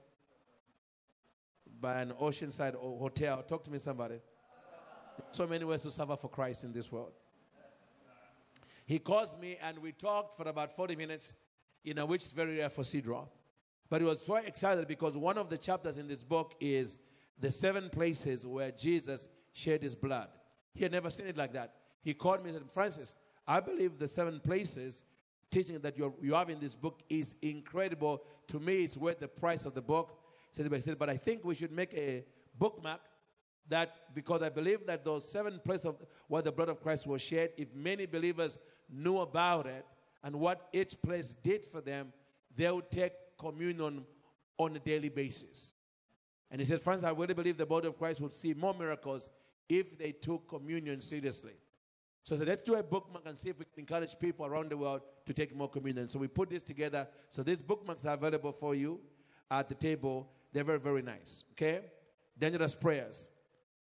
by 1.81 2.01
an 2.01 2.13
oceanside 2.21 2.75
hotel. 2.75 3.43
Talk 3.43 3.65
to 3.65 3.71
me, 3.71 3.79
somebody. 3.79 4.17
So 5.31 5.47
many 5.47 5.65
ways 5.65 5.83
to 5.83 5.91
suffer 5.91 6.17
for 6.17 6.29
Christ 6.29 6.65
in 6.65 6.73
this 6.73 6.91
world. 6.91 7.13
He 8.85 8.99
calls 8.99 9.37
me 9.41 9.59
and 9.61 9.79
we 9.79 9.93
talked 9.93 10.37
for 10.37 10.49
about 10.49 10.75
40 10.75 10.95
minutes, 10.95 11.35
you 11.83 11.95
know, 11.95 12.07
which 12.07 12.23
is 12.23 12.31
very 12.31 12.59
rare 12.59 12.69
for 12.69 12.85
Sid 12.85 13.07
Roth. 13.07 13.35
But 13.89 14.01
he 14.01 14.07
was 14.07 14.25
so 14.25 14.37
excited 14.37 14.87
because 14.87 15.17
one 15.17 15.39
of 15.39 15.49
the 15.49 15.59
chapters 15.59 15.97
in 15.97 16.07
this 16.07 16.23
book 16.23 16.55
is 16.61 16.97
the 17.39 17.51
seven 17.51 17.91
places 17.91 18.47
where 18.47 18.71
Jesus 18.71 19.29
shed 19.53 19.83
his 19.83 19.95
blood. 19.95 20.29
He 20.75 20.83
had 20.83 20.93
never 20.93 21.11
seen 21.11 21.27
it 21.27 21.37
like 21.37 21.53
that. 21.55 21.75
He 22.03 22.15
called 22.15 22.43
me 22.45 22.51
and 22.51 22.59
said, 22.59 22.71
Francis, 22.71 23.15
I 23.47 23.61
believe 23.61 23.99
the 23.99 24.09
seven 24.09 24.41
places 24.41 25.05
teaching 25.51 25.79
that 25.81 25.97
you 25.99 26.35
have 26.35 26.51
in 26.51 26.61
this 26.61 26.75
book 26.75 27.01
is 27.09 27.35
incredible. 27.43 28.23
To 28.49 28.61
me, 28.61 28.85
it's 28.85 28.97
worth 28.97 29.19
the 29.19 29.29
price 29.29 29.65
of 29.65 29.75
the 29.75 29.83
book. 29.83 30.19
Said, 30.57 30.99
but 30.99 31.11
I 31.11 31.17
think 31.17 31.45
we 31.45 31.55
should 31.55 31.73
make 31.73 31.93
a 31.95 32.25
bookmark 32.59 33.01
that 33.69 34.15
because 34.15 34.43
I 34.43 34.49
believe 34.49 34.87
that 34.87 35.05
those 35.05 35.29
seven 35.29 35.61
places 35.63 35.85
of 35.87 35.97
where 36.29 36.41
the 36.41 36.53
blood 36.53 36.69
of 36.69 36.83
Christ 36.83 37.07
was 37.07 37.21
shed, 37.21 37.51
if 37.59 37.75
many 37.75 38.07
believers 38.07 38.59
knew 38.91 39.19
about 39.19 39.67
it 39.67 39.85
and 40.25 40.41
what 40.41 40.69
each 40.73 41.01
place 41.03 41.35
did 41.43 41.67
for 41.67 41.81
them, 41.81 42.13
they 42.57 42.71
would 42.71 42.91
take 42.91 43.13
communion 43.39 44.07
on 44.59 44.77
a 44.77 44.79
daily 44.79 45.11
basis. 45.11 45.73
And 46.51 46.61
he 46.61 46.65
said, 46.65 46.81
Friends, 46.81 47.05
I 47.05 47.11
really 47.11 47.35
believe 47.35 47.59
the 47.59 47.67
body 47.67 47.89
of 47.89 47.99
Christ 47.99 48.21
would 48.21 48.33
see 48.33 48.55
more 48.55 48.73
miracles 48.73 49.29
if 49.69 49.99
they 49.99 50.13
took 50.13 50.49
communion 50.49 51.01
seriously. 51.01 51.53
So 52.23 52.35
I 52.35 52.39
said, 52.39 52.49
let's 52.49 52.65
do 52.65 52.75
a 52.75 52.83
bookmark 52.83 53.25
and 53.27 53.39
see 53.39 53.51
if 53.51 53.59
we 53.59 53.65
can 53.67 53.81
encourage 53.83 54.19
people 54.19 54.47
around 54.47 54.71
the 54.71 54.77
world 54.77 55.03
to 55.27 55.33
take 55.33 55.55
more 55.55 55.69
communion. 55.69 56.09
So 56.09 56.19
we 56.19 56.27
put 56.27 56.51
this 56.51 56.63
together. 56.63 57.07
So 57.31 57.45
these 57.45 57.63
bookmarks 57.63 58.05
are 58.05 58.15
available 58.15 58.51
for 58.51 58.75
you 58.75 58.99
at 59.49 59.69
the 59.69 59.77
table. 59.77 60.29
They're 60.53 60.65
very, 60.65 60.79
very 60.79 61.03
nice. 61.03 61.45
Okay? 61.53 61.81
Dangerous 62.39 62.75
prayers. 62.75 63.29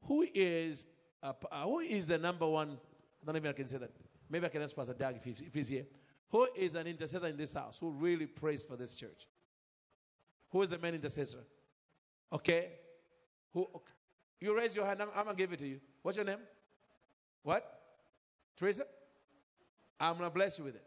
Who 0.05 0.27
is 0.35 0.85
uh, 1.23 1.33
uh, 1.51 1.65
who 1.65 1.81
is 1.81 2.07
the 2.07 2.19
number 2.19 2.47
one? 2.47 2.79
I 3.23 3.27
don't 3.27 3.37
even 3.37 3.51
I 3.51 3.53
can 3.53 3.69
say 3.69 3.79
that. 3.79 3.91
Maybe 4.31 4.47
I 4.47 4.49
can 4.49 4.63
ask 4.63 4.75
Pastor 4.75 4.95
Doug 4.95 5.17
if 5.17 5.25
he's, 5.25 5.41
if 5.41 5.55
he's 5.55 5.69
here. 5.69 5.85
Who 6.31 6.47
is 6.57 6.75
an 6.75 6.87
intercessor 6.87 7.27
in 7.27 7.37
this 7.37 7.55
house 7.55 7.79
who 7.79 7.91
really 7.91 8.27
prays 8.27 8.63
for 8.63 8.77
this 8.77 8.95
church? 8.95 9.27
Who 10.51 10.63
is 10.63 10.71
the 10.71 10.79
main 10.79 10.95
intercessor? 10.95 11.39
Okay. 12.33 12.69
Who? 13.55 13.63
Okay. 13.63 13.93
You 14.41 14.57
raise 14.57 14.77
your 14.77 14.87
hand. 14.87 15.03
I'm, 15.03 15.09
I'm, 15.15 15.25
gonna 15.25 15.37
give 15.37 15.53
it 15.53 15.59
to 15.61 15.67
you. 15.67 15.81
What's 16.03 16.17
your 16.17 16.27
name? 16.27 16.39
What? 17.43 17.81
Teresa. 18.57 18.85
I'm 19.99 20.17
gonna 20.17 20.31
bless 20.31 20.59
you 20.59 20.65
with 20.65 20.77
it. 20.77 20.85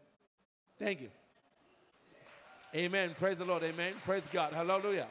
Thank 0.78 1.00
you. 1.00 1.10
Amen. 2.74 3.14
Praise 3.18 3.36
the 3.36 3.44
Lord. 3.44 3.62
Amen. 3.62 3.94
Praise 4.04 4.26
God. 4.32 4.52
Hallelujah. 4.52 5.08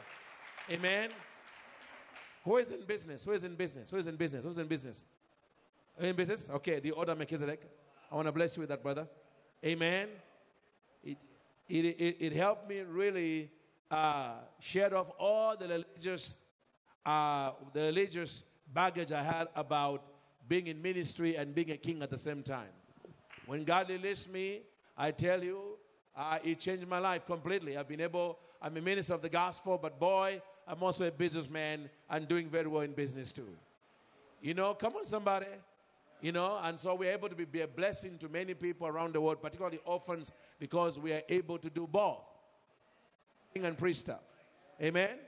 Amen. 0.70 1.10
Who 2.44 2.56
is 2.56 2.68
in 2.68 2.84
business? 2.86 3.24
Who 3.24 3.32
is 3.32 3.44
in 3.44 3.54
business? 3.54 3.90
Who 3.90 3.96
is 3.96 4.06
in 4.06 4.16
business? 4.16 4.44
Who's 4.44 4.58
in 4.58 4.66
business? 4.66 5.04
In 5.98 6.16
business? 6.16 6.48
Okay, 6.50 6.80
the 6.80 6.92
order 6.92 7.14
Melchizedek. 7.14 7.60
I 8.10 8.14
want 8.14 8.26
to 8.26 8.32
bless 8.32 8.56
you 8.56 8.60
with 8.60 8.70
that, 8.70 8.82
brother. 8.82 9.08
Amen. 9.64 10.08
It, 11.04 11.18
it, 11.68 11.84
it, 11.84 12.16
it 12.20 12.32
helped 12.32 12.68
me 12.68 12.80
really 12.80 13.50
uh, 13.90 14.34
shed 14.60 14.92
off 14.92 15.08
all 15.18 15.56
the 15.56 15.68
religious, 15.68 16.34
uh, 17.06 17.52
the 17.72 17.82
religious 17.82 18.44
baggage 18.72 19.12
I 19.12 19.22
had 19.22 19.48
about 19.54 20.02
being 20.48 20.66
in 20.66 20.80
ministry 20.80 21.36
and 21.36 21.54
being 21.54 21.70
a 21.70 21.76
king 21.76 22.02
at 22.02 22.10
the 22.10 22.18
same 22.18 22.42
time. 22.42 22.70
When 23.46 23.64
God 23.64 23.88
released 23.88 24.30
me, 24.30 24.62
I 24.96 25.10
tell 25.10 25.42
you, 25.42 25.78
uh, 26.16 26.38
it 26.44 26.60
changed 26.60 26.86
my 26.86 26.98
life 26.98 27.26
completely. 27.26 27.76
I've 27.76 27.88
been 27.88 28.00
able, 28.00 28.38
I'm 28.60 28.76
a 28.76 28.80
minister 28.80 29.14
of 29.14 29.22
the 29.22 29.28
gospel, 29.28 29.78
but 29.80 29.98
boy, 29.98 30.42
I'm 30.66 30.82
also 30.82 31.06
a 31.06 31.10
businessman 31.10 31.90
and 32.10 32.28
doing 32.28 32.48
very 32.48 32.68
well 32.68 32.82
in 32.82 32.92
business 32.92 33.32
too. 33.32 33.48
You 34.40 34.54
know, 34.54 34.74
come 34.74 34.96
on, 34.96 35.04
somebody. 35.04 35.46
You 36.20 36.30
know, 36.30 36.60
and 36.62 36.78
so 36.78 36.94
we're 36.94 37.12
able 37.12 37.28
to 37.28 37.34
be, 37.34 37.44
be 37.44 37.62
a 37.62 37.66
blessing 37.66 38.16
to 38.18 38.28
many 38.28 38.54
people 38.54 38.86
around 38.86 39.14
the 39.14 39.20
world, 39.20 39.42
particularly 39.42 39.80
orphans, 39.84 40.30
because 40.60 40.96
we 40.98 41.12
are 41.12 41.22
able 41.28 41.58
to 41.58 41.68
do 41.68 41.86
both 41.86 42.20
king 43.52 43.64
and 43.64 43.76
priest 43.76 44.00
stuff. 44.00 44.20
Amen. 44.80 45.18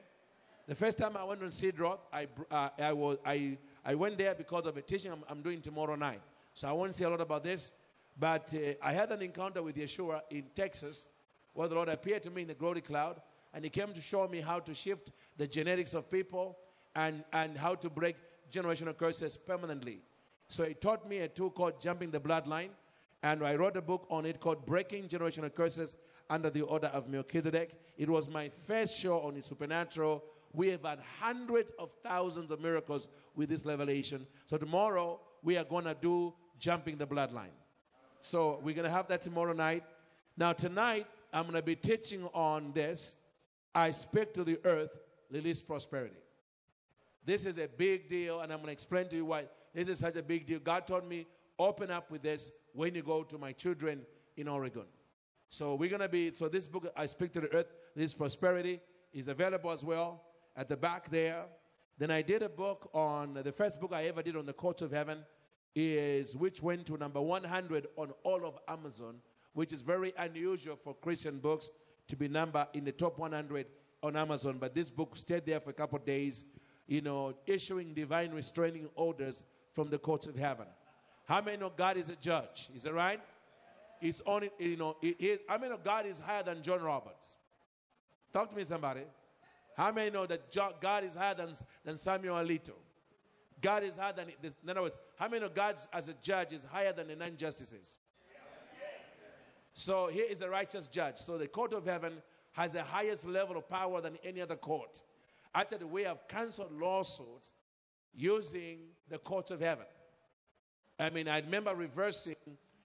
The 0.67 0.75
first 0.75 0.97
time 0.97 1.17
I 1.17 1.25
went 1.25 1.43
on 1.43 1.51
Sid 1.51 1.79
Roth, 1.79 2.01
I, 2.13 2.27
uh, 2.51 2.69
I, 2.79 2.93
was, 2.93 3.19
I, 3.25 3.59
I 3.85 3.95
went 3.95 4.17
there 4.17 4.35
because 4.35 4.67
of 4.67 4.77
a 4.77 4.83
teaching 4.83 5.13
I'm, 5.13 5.23
I'm, 5.29 5.43
doing 5.43 5.61
tomorrow 5.61 5.95
night. 5.95 6.23
So 6.55 6.69
I 6.69 6.73
won't 6.73 6.95
say 6.95 7.05
a 7.05 7.11
lot 7.11 7.21
about 7.21 7.45
this. 7.45 7.71
But 8.19 8.55
uh, 8.55 8.73
I 8.83 8.93
had 8.93 9.13
an 9.13 9.21
encounter 9.21 9.63
with 9.63 9.77
Yeshua 9.77 10.21
in 10.31 10.45
Texas 10.55 11.07
where 11.53 11.69
the 11.69 11.75
Lord 11.75 11.89
appeared 11.89 12.23
to 12.23 12.31
me 12.31 12.43
in 12.43 12.49
the 12.49 12.55
glory 12.55 12.81
cloud 12.81 13.21
and 13.55 13.65
he 13.65 13.71
came 13.71 13.93
to 13.95 14.01
show 14.01 14.27
me 14.27 14.41
how 14.41 14.59
to 14.59 14.75
shift 14.75 15.13
the 15.39 15.47
genetics 15.47 15.95
of 15.95 16.11
people 16.11 16.59
and, 16.97 17.25
and 17.33 17.57
how 17.57 17.75
to 17.77 17.89
break 17.89 18.17
generational 18.53 18.97
curses 18.97 19.37
permanently. 19.37 20.01
So 20.49 20.65
he 20.65 20.75
taught 20.75 21.09
me 21.09 21.19
a 21.19 21.29
tool 21.29 21.51
called 21.51 21.81
Jumping 21.81 22.11
the 22.11 22.21
Bloodline, 22.21 22.71
and 23.23 23.43
I 23.45 23.55
wrote 23.55 23.77
a 23.77 23.83
book 23.83 24.07
on 24.11 24.27
it 24.27 24.41
called 24.41 24.67
Breaking 24.67 25.05
Generational 25.05 25.55
Curses 25.55 25.97
Under 26.29 26.51
the 26.51 26.63
Order 26.63 26.89
of 26.89 27.09
Melchizedek. 27.09 27.75
It 27.97 28.11
was 28.11 28.29
my 28.29 28.51
first 28.65 28.97
show 28.97 29.21
on 29.21 29.35
the 29.35 29.43
supernatural. 29.43 30.23
We 30.53 30.69
have 30.69 30.85
had 30.85 30.99
hundreds 31.21 31.73
of 31.79 31.91
thousands 32.03 32.51
of 32.51 32.61
miracles 32.61 33.09
with 33.35 33.49
this 33.49 33.65
revelation. 33.65 34.27
So 34.47 34.57
tomorrow 34.57 35.21
we 35.43 35.57
are 35.57 35.65
going 35.65 35.85
to 35.85 35.95
do 35.95 36.35
Jumping 36.59 36.99
the 36.99 37.07
Bloodline. 37.07 37.55
So 38.21 38.61
we're 38.63 38.75
going 38.75 38.87
to 38.87 38.91
have 38.91 39.09
that 39.09 39.23
tomorrow 39.23 39.53
night. 39.53 39.85
Now, 40.37 40.53
tonight, 40.53 41.07
I'm 41.33 41.45
going 41.45 41.55
to 41.55 41.63
be 41.63 41.77
teaching 41.77 42.25
on 42.33 42.73
this 42.73 43.15
I 43.75 43.91
speak 43.91 44.33
to 44.35 44.45
the 44.45 44.61
earth, 44.65 44.97
release 45.31 45.61
prosperity. 45.61 46.17
This 47.25 47.47
is 47.47 47.59
a 47.59 47.67
big 47.67 48.09
deal, 48.09 48.41
and 48.41 48.53
I'm 48.53 48.59
going 48.59 48.67
to 48.67 48.73
explain 48.73 49.09
to 49.09 49.17
you 49.17 49.25
why 49.25 49.47
this 49.75 49.89
is 49.89 49.99
such 49.99 50.17
a 50.17 50.23
big 50.23 50.47
deal. 50.47 50.61
God 50.61 50.87
told 50.87 51.09
me, 51.09 51.27
open 51.59 51.91
up 51.91 52.11
with 52.11 52.23
this 52.23 52.51
when 52.73 52.95
you 52.95 53.03
go 53.03 53.23
to 53.23 53.39
my 53.39 53.53
children 53.53 54.03
in 54.37 54.47
Oregon. 54.47 54.85
So 55.49 55.75
we're 55.75 55.89
going 55.89 56.01
to 56.01 56.09
be, 56.09 56.33
so 56.35 56.49
this 56.49 56.67
book, 56.67 56.93
I 56.97 57.07
Speak 57.07 57.33
to 57.33 57.41
the 57.41 57.53
Earth, 57.53 57.73
This 57.97 58.15
Prosperity, 58.15 58.81
is 59.13 59.29
available 59.29 59.71
as 59.71 59.85
well 59.85 60.23
at 60.57 60.69
the 60.69 60.77
back 60.77 61.11
there. 61.11 61.45
Then 61.99 62.11
I 62.11 62.23
did 62.23 62.43
a 62.43 62.49
book 62.49 62.91
on, 62.93 63.35
the 63.35 63.53
first 63.53 63.81
book 63.81 63.93
I 63.93 64.05
ever 64.05 64.23
did 64.23 64.37
on 64.37 64.47
the 64.47 64.53
courts 64.53 64.83
of 64.83 64.91
heaven 64.91 65.21
is, 65.75 66.37
which 66.37 66.63
went 66.63 66.87
to 66.87 66.97
number 66.97 67.21
100 67.21 67.87
on 67.97 68.13
all 68.25 68.45
of 68.45 68.59
Amazon, 68.69 69.17
which 69.53 69.73
is 69.73 69.83
very 69.83 70.13
unusual 70.19 70.77
for 70.77 70.95
Christian 70.95 71.39
books 71.39 71.71
to 72.09 72.17
be 72.17 72.29
number 72.29 72.67
in 72.75 72.85
the 72.85 72.93
top 72.93 73.19
100 73.19 73.67
on 74.03 74.17
Amazon, 74.17 74.59
but 74.61 74.75
this 74.75 74.91
book 74.91 75.17
stayed 75.17 75.47
there 75.47 75.61
for 75.61 75.71
a 75.71 75.75
couple 75.75 75.99
of 75.99 76.05
days, 76.05 76.45
you 76.87 77.01
know, 77.01 77.35
issuing 77.47 77.95
divine 77.95 78.33
restraining 78.33 78.89
orders 78.95 79.43
from 79.73 79.89
the 79.89 79.99
courts 79.99 80.27
of 80.27 80.37
heaven. 80.37 80.67
How 81.27 81.41
many 81.41 81.57
know 81.57 81.73
God 81.75 81.97
is 81.97 82.11
a 82.11 82.17
judge? 82.17 82.69
Is 82.75 82.83
that 82.83 82.93
right? 82.93 83.21
It's 84.03 84.21
only, 84.27 84.51
you 84.59 84.77
know, 84.77 84.97
it 85.01 85.17
is, 85.19 85.39
how 85.49 85.57
many 85.57 85.71
know 85.71 85.81
God 85.83 86.05
is 86.05 86.19
higher 86.19 86.43
than 86.43 86.63
John 86.63 86.83
Roberts? 86.83 87.37
Talk 88.33 88.51
to 88.51 88.57
me, 88.57 88.65
somebody. 88.65 89.03
How 89.77 89.91
many 89.91 90.11
know 90.11 90.27
that 90.27 90.55
God 90.81 91.05
is 91.05 91.15
higher 91.15 91.35
than, 91.35 91.55
than 91.85 91.97
Samuel 91.97 92.37
Alito? 92.37 92.73
God 93.63 93.83
is 93.83 93.97
higher 93.97 94.13
than, 94.13 94.27
in 94.43 94.71
other 94.71 94.83
words, 94.83 94.99
how 95.17 95.29
many 95.29 95.41
know 95.41 95.49
God 95.49 95.77
as 95.93 96.09
a 96.09 96.15
judge 96.23 96.53
is 96.53 96.65
higher 96.71 96.93
than 96.93 97.09
the 97.09 97.17
nine 97.17 97.37
justices? 97.37 97.97
So 99.75 100.07
here 100.07 100.25
is 100.29 100.39
the 100.39 100.49
righteous 100.49 100.87
judge. 100.87 101.19
So 101.19 101.37
the 101.37 101.49
court 101.49 101.73
of 101.73 101.85
heaven 101.85 102.15
has 102.53 102.73
the 102.73 102.83
highest 102.83 103.27
level 103.27 103.57
of 103.57 103.69
power 103.69 104.01
than 104.01 104.17
any 104.25 104.41
other 104.41 104.55
court. 104.55 105.03
Actually, 105.53 105.85
we 105.87 106.03
have 106.05 106.27
canceled 106.29 106.73
lawsuits 106.73 107.51
using 108.15 108.79
the 109.09 109.19
courts 109.19 109.51
of 109.51 109.61
heaven. 109.61 109.87
I 110.99 111.11
mean, 111.11 111.27
I 111.29 111.41
remember 111.41 111.75
reversing 111.75 112.37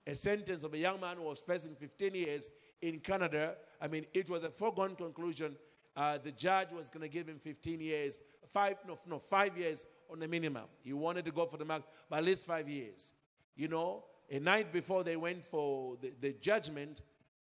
a 0.08 0.16
sentence 0.16 0.64
of 0.64 0.74
a 0.74 0.78
young 0.78 1.00
man 1.00 1.18
who 1.18 1.24
was 1.24 1.40
facing 1.40 1.76
15 1.76 2.16
years 2.16 2.50
in 2.82 3.00
Canada. 3.00 3.56
I 3.80 3.88
mean, 3.88 4.08
it 4.14 4.28
was 4.28 4.44
a 4.44 4.50
foregone 4.50 4.96
conclusion. 4.96 5.56
Uh, 5.96 6.18
the 6.18 6.32
judge 6.32 6.70
was 6.72 6.90
going 6.90 7.02
to 7.02 7.10
give 7.10 7.28
him 7.28 7.38
15 7.38 7.80
years, 7.80 8.20
five, 8.52 8.78
no, 8.88 8.98
no, 9.08 9.20
five 9.20 9.56
years 9.56 9.86
on 10.12 10.20
the 10.20 10.28
minimum. 10.28 10.66
He 10.82 10.94
wanted 10.94 11.26
to 11.26 11.32
go 11.32 11.46
for 11.46 11.58
the 11.58 11.66
max, 11.66 11.86
but 12.10 12.18
at 12.18 12.26
least 12.26 12.48
five 12.48 12.68
years. 12.68 13.14
You 13.56 13.68
know, 13.68 14.06
a 14.32 14.40
night 14.40 14.72
before 14.72 15.04
they 15.04 15.16
went 15.16 15.46
for 15.46 15.98
the, 16.02 16.14
the 16.22 16.34
judgment, 16.34 17.02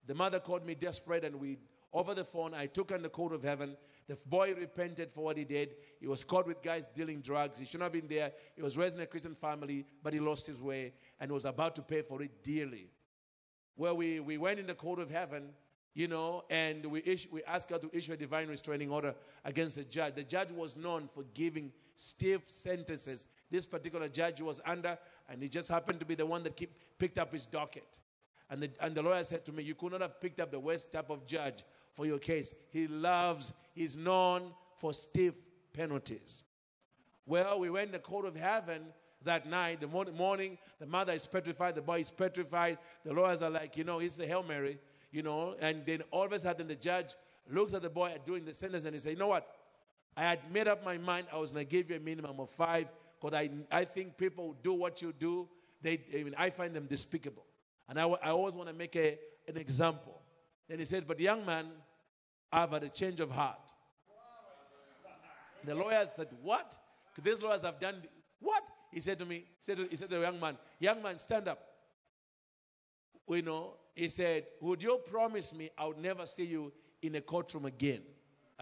the 0.06 0.14
mother 0.14 0.40
called 0.40 0.64
me 0.64 0.74
desperate, 0.74 1.24
and 1.24 1.36
we 1.36 1.58
over 1.92 2.14
the 2.14 2.24
phone. 2.24 2.54
I 2.54 2.66
took 2.66 2.92
on 2.92 3.02
the 3.02 3.08
court 3.08 3.32
of 3.32 3.42
heaven. 3.42 3.76
The 4.08 4.16
boy 4.26 4.54
repented 4.54 5.12
for 5.12 5.24
what 5.24 5.36
he 5.36 5.44
did. 5.44 5.76
He 6.00 6.06
was 6.06 6.24
caught 6.24 6.46
with 6.46 6.62
guys 6.62 6.84
dealing 6.94 7.20
drugs. 7.20 7.58
He 7.58 7.64
should 7.64 7.80
not 7.80 7.86
have 7.86 7.92
been 7.92 8.08
there. 8.08 8.32
He 8.56 8.62
was 8.62 8.76
raised 8.76 8.96
in 8.96 9.02
a 9.02 9.06
Christian 9.06 9.34
family, 9.34 9.86
but 10.02 10.12
he 10.12 10.20
lost 10.20 10.46
his 10.46 10.60
way 10.60 10.92
and 11.20 11.30
was 11.30 11.44
about 11.44 11.76
to 11.76 11.82
pay 11.82 12.02
for 12.02 12.22
it 12.22 12.42
dearly. 12.42 12.88
Well, 13.76 13.96
we, 13.96 14.20
we 14.20 14.38
went 14.38 14.58
in 14.58 14.66
the 14.66 14.74
court 14.74 14.98
of 14.98 15.10
heaven, 15.10 15.50
you 15.94 16.08
know, 16.08 16.44
and 16.50 16.84
we, 16.86 17.02
issue, 17.04 17.28
we 17.30 17.42
asked 17.44 17.68
God 17.68 17.82
to 17.82 17.90
issue 17.92 18.12
a 18.12 18.16
divine 18.16 18.48
restraining 18.48 18.90
order 18.90 19.14
against 19.44 19.76
the 19.76 19.84
judge. 19.84 20.14
The 20.14 20.24
judge 20.24 20.50
was 20.50 20.76
known 20.76 21.08
for 21.14 21.24
giving 21.34 21.72
stiff 21.96 22.42
sentences. 22.46 23.26
This 23.50 23.66
particular 23.66 24.08
judge 24.08 24.40
was 24.40 24.60
under, 24.66 24.98
and 25.32 25.42
he 25.42 25.48
just 25.48 25.68
happened 25.70 25.98
to 25.98 26.04
be 26.04 26.14
the 26.14 26.26
one 26.26 26.42
that 26.42 26.56
keep, 26.56 26.74
picked 26.98 27.16
up 27.16 27.32
his 27.32 27.46
docket. 27.46 28.00
And 28.50 28.62
the, 28.62 28.70
and 28.80 28.94
the 28.94 29.00
lawyer 29.00 29.24
said 29.24 29.46
to 29.46 29.52
me, 29.52 29.62
You 29.62 29.74
could 29.74 29.92
not 29.92 30.02
have 30.02 30.20
picked 30.20 30.40
up 30.40 30.50
the 30.50 30.60
worst 30.60 30.92
type 30.92 31.08
of 31.08 31.26
judge 31.26 31.64
for 31.90 32.04
your 32.04 32.18
case. 32.18 32.54
He 32.70 32.86
loves, 32.86 33.54
he's 33.74 33.96
known 33.96 34.52
for 34.76 34.92
stiff 34.92 35.34
penalties. 35.72 36.42
Well, 37.24 37.58
we 37.58 37.70
went 37.70 37.86
in 37.86 37.92
the 37.92 37.98
court 37.98 38.26
of 38.26 38.36
heaven 38.36 38.82
that 39.24 39.48
night. 39.48 39.80
The 39.80 39.86
morning, 39.86 40.58
the 40.78 40.86
mother 40.86 41.14
is 41.14 41.26
petrified, 41.26 41.76
the 41.76 41.80
boy 41.80 42.00
is 42.00 42.10
petrified. 42.10 42.76
The 43.04 43.14
lawyers 43.14 43.40
are 43.40 43.50
like, 43.50 43.76
you 43.78 43.84
know, 43.84 44.00
it's 44.00 44.18
a 44.18 44.26
Hail 44.26 44.42
Mary, 44.42 44.78
you 45.12 45.22
know. 45.22 45.54
And 45.60 45.86
then 45.86 46.02
all 46.10 46.24
of 46.24 46.32
a 46.32 46.38
sudden, 46.38 46.68
the 46.68 46.74
judge 46.74 47.14
looks 47.50 47.72
at 47.72 47.80
the 47.80 47.90
boy 47.90 48.14
doing 48.26 48.44
the 48.44 48.52
sentence 48.52 48.84
and 48.84 48.92
he 48.94 49.00
says, 49.00 49.12
You 49.12 49.18
know 49.18 49.28
what? 49.28 49.48
I 50.14 50.24
had 50.24 50.52
made 50.52 50.68
up 50.68 50.84
my 50.84 50.98
mind 50.98 51.28
I 51.32 51.38
was 51.38 51.52
going 51.52 51.64
to 51.64 51.70
give 51.70 51.88
you 51.88 51.96
a 51.96 52.00
minimum 52.00 52.38
of 52.38 52.50
five 52.50 52.88
because 53.22 53.38
I, 53.38 53.50
I 53.70 53.84
think 53.84 54.16
people 54.16 54.56
do 54.62 54.72
what 54.72 55.00
you 55.00 55.12
do. 55.12 55.48
They, 55.80 56.00
I, 56.12 56.22
mean, 56.22 56.34
I 56.36 56.50
find 56.50 56.74
them 56.74 56.86
despicable. 56.86 57.44
And 57.88 57.98
I, 57.98 58.04
I 58.04 58.30
always 58.30 58.54
want 58.54 58.68
to 58.68 58.74
make 58.74 58.96
a, 58.96 59.18
an 59.48 59.56
example. 59.56 60.20
Then 60.68 60.78
he 60.78 60.84
said, 60.84 61.06
But 61.06 61.20
young 61.20 61.44
man, 61.46 61.66
I've 62.52 62.70
had 62.70 62.82
a 62.82 62.88
change 62.88 63.20
of 63.20 63.30
heart. 63.30 63.72
The 65.64 65.74
lawyer 65.74 66.08
said, 66.14 66.28
What? 66.42 66.78
These 67.22 67.40
lawyers 67.40 67.62
have 67.62 67.78
done 67.78 68.02
what? 68.40 68.62
He 68.90 69.00
said 69.00 69.18
to 69.20 69.24
me, 69.24 69.36
he 69.36 69.44
said 69.60 69.76
to, 69.76 69.86
he 69.88 69.96
said 69.96 70.10
to 70.10 70.16
the 70.16 70.22
young 70.22 70.40
man, 70.40 70.56
Young 70.78 71.02
man, 71.02 71.18
stand 71.18 71.48
up. 71.48 71.60
You 73.28 73.42
know, 73.42 73.74
he 73.94 74.08
said, 74.08 74.46
Would 74.60 74.82
you 74.82 75.00
promise 75.06 75.54
me 75.54 75.70
I 75.78 75.86
would 75.86 75.98
never 75.98 76.26
see 76.26 76.44
you 76.44 76.72
in 77.02 77.14
a 77.14 77.20
courtroom 77.20 77.66
again? 77.66 78.02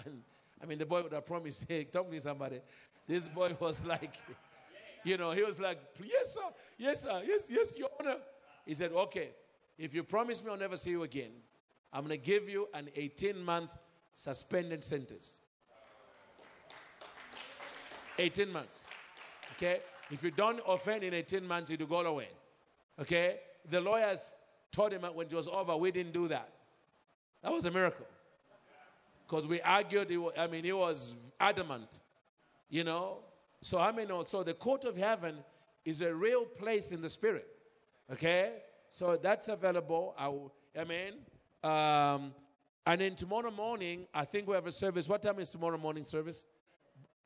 And 0.05 0.23
I 0.62 0.67
mean, 0.67 0.79
the 0.79 0.85
boy 0.85 1.02
would 1.02 1.12
have 1.12 1.25
promised, 1.25 1.64
Hey, 1.67 1.85
talk 1.85 2.07
to 2.07 2.12
me, 2.12 2.19
somebody. 2.19 2.61
This 3.07 3.26
boy 3.26 3.57
was 3.59 3.83
like, 3.85 4.14
You 5.04 5.16
know, 5.16 5.33
he 5.33 5.42
was 5.42 5.59
like, 5.59 5.78
Yes, 6.02 6.35
sir. 6.35 6.40
Yes, 6.78 7.02
sir. 7.02 7.23
Yes, 7.26 7.42
yes, 7.49 7.76
Your 7.76 7.88
Honor. 7.99 8.16
He 8.66 8.75
said, 8.75 8.92
Okay, 8.92 9.30
if 9.78 9.95
you 9.95 10.02
promise 10.02 10.42
me 10.45 10.50
I'll 10.50 10.59
never 10.59 10.76
see 10.76 10.90
you 10.90 11.02
again, 11.02 11.30
I'm 11.92 12.07
going 12.07 12.19
to 12.19 12.25
give 12.25 12.49
you 12.49 12.69
an 12.75 12.88
18 12.95 13.42
month 13.42 13.71
suspended 14.14 14.85
sentence. 14.85 15.40
18 18.19 18.52
months. 18.52 18.85
Okay? 19.57 19.80
If 20.11 20.23
you 20.23 20.30
don't 20.30 20.61
offend 20.66 21.02
in 21.04 21.14
18 21.14 21.47
months, 21.47 21.71
it 21.71 21.80
will 21.80 21.87
go 21.87 22.00
away. 22.00 22.28
Okay? 23.00 23.38
The 23.71 23.80
lawyers 23.80 24.35
told 24.73 24.92
him 24.92 25.02
when 25.02 25.26
it 25.26 25.33
was 25.33 25.49
over, 25.49 25.76
we 25.76 25.90
didn't 25.90 26.12
do 26.12 26.28
that. 26.28 26.50
That 27.42 27.52
was 27.52 27.64
a 27.64 27.71
miracle. 27.71 28.07
Because 29.26 29.47
we 29.47 29.61
argued, 29.62 30.12
I 30.37 30.47
mean, 30.47 30.64
he 30.64 30.73
was 30.73 31.14
adamant. 31.38 31.99
You 32.69 32.85
know? 32.85 33.19
So, 33.62 33.79
I 33.79 33.93
mean, 33.93 34.09
so 34.25 34.43
the 34.43 34.55
court 34.55 34.85
of 34.85 34.97
heaven 34.97 35.37
is 35.85 36.00
a 36.00 36.14
real 36.14 36.45
place 36.45 36.93
in 36.93 37.00
the 37.02 37.11
spirit. 37.11 37.47
Okay? 38.12 38.62
So 38.88 39.17
that's 39.17 39.49
available. 39.49 40.14
I, 40.19 40.81
I 40.81 40.85
mean, 40.85 41.14
um, 41.62 42.35
and 42.87 43.00
then 43.00 43.14
tomorrow 43.14 43.50
morning, 43.50 44.07
I 44.14 44.25
think 44.25 44.49
we 44.49 44.55
have 44.55 44.67
a 44.67 44.73
service. 44.73 45.09
What 45.09 45.23
time 45.23 45.38
is 45.38 45.49
tomorrow 45.49 45.79
morning 45.79 46.05
service? 46.05 46.45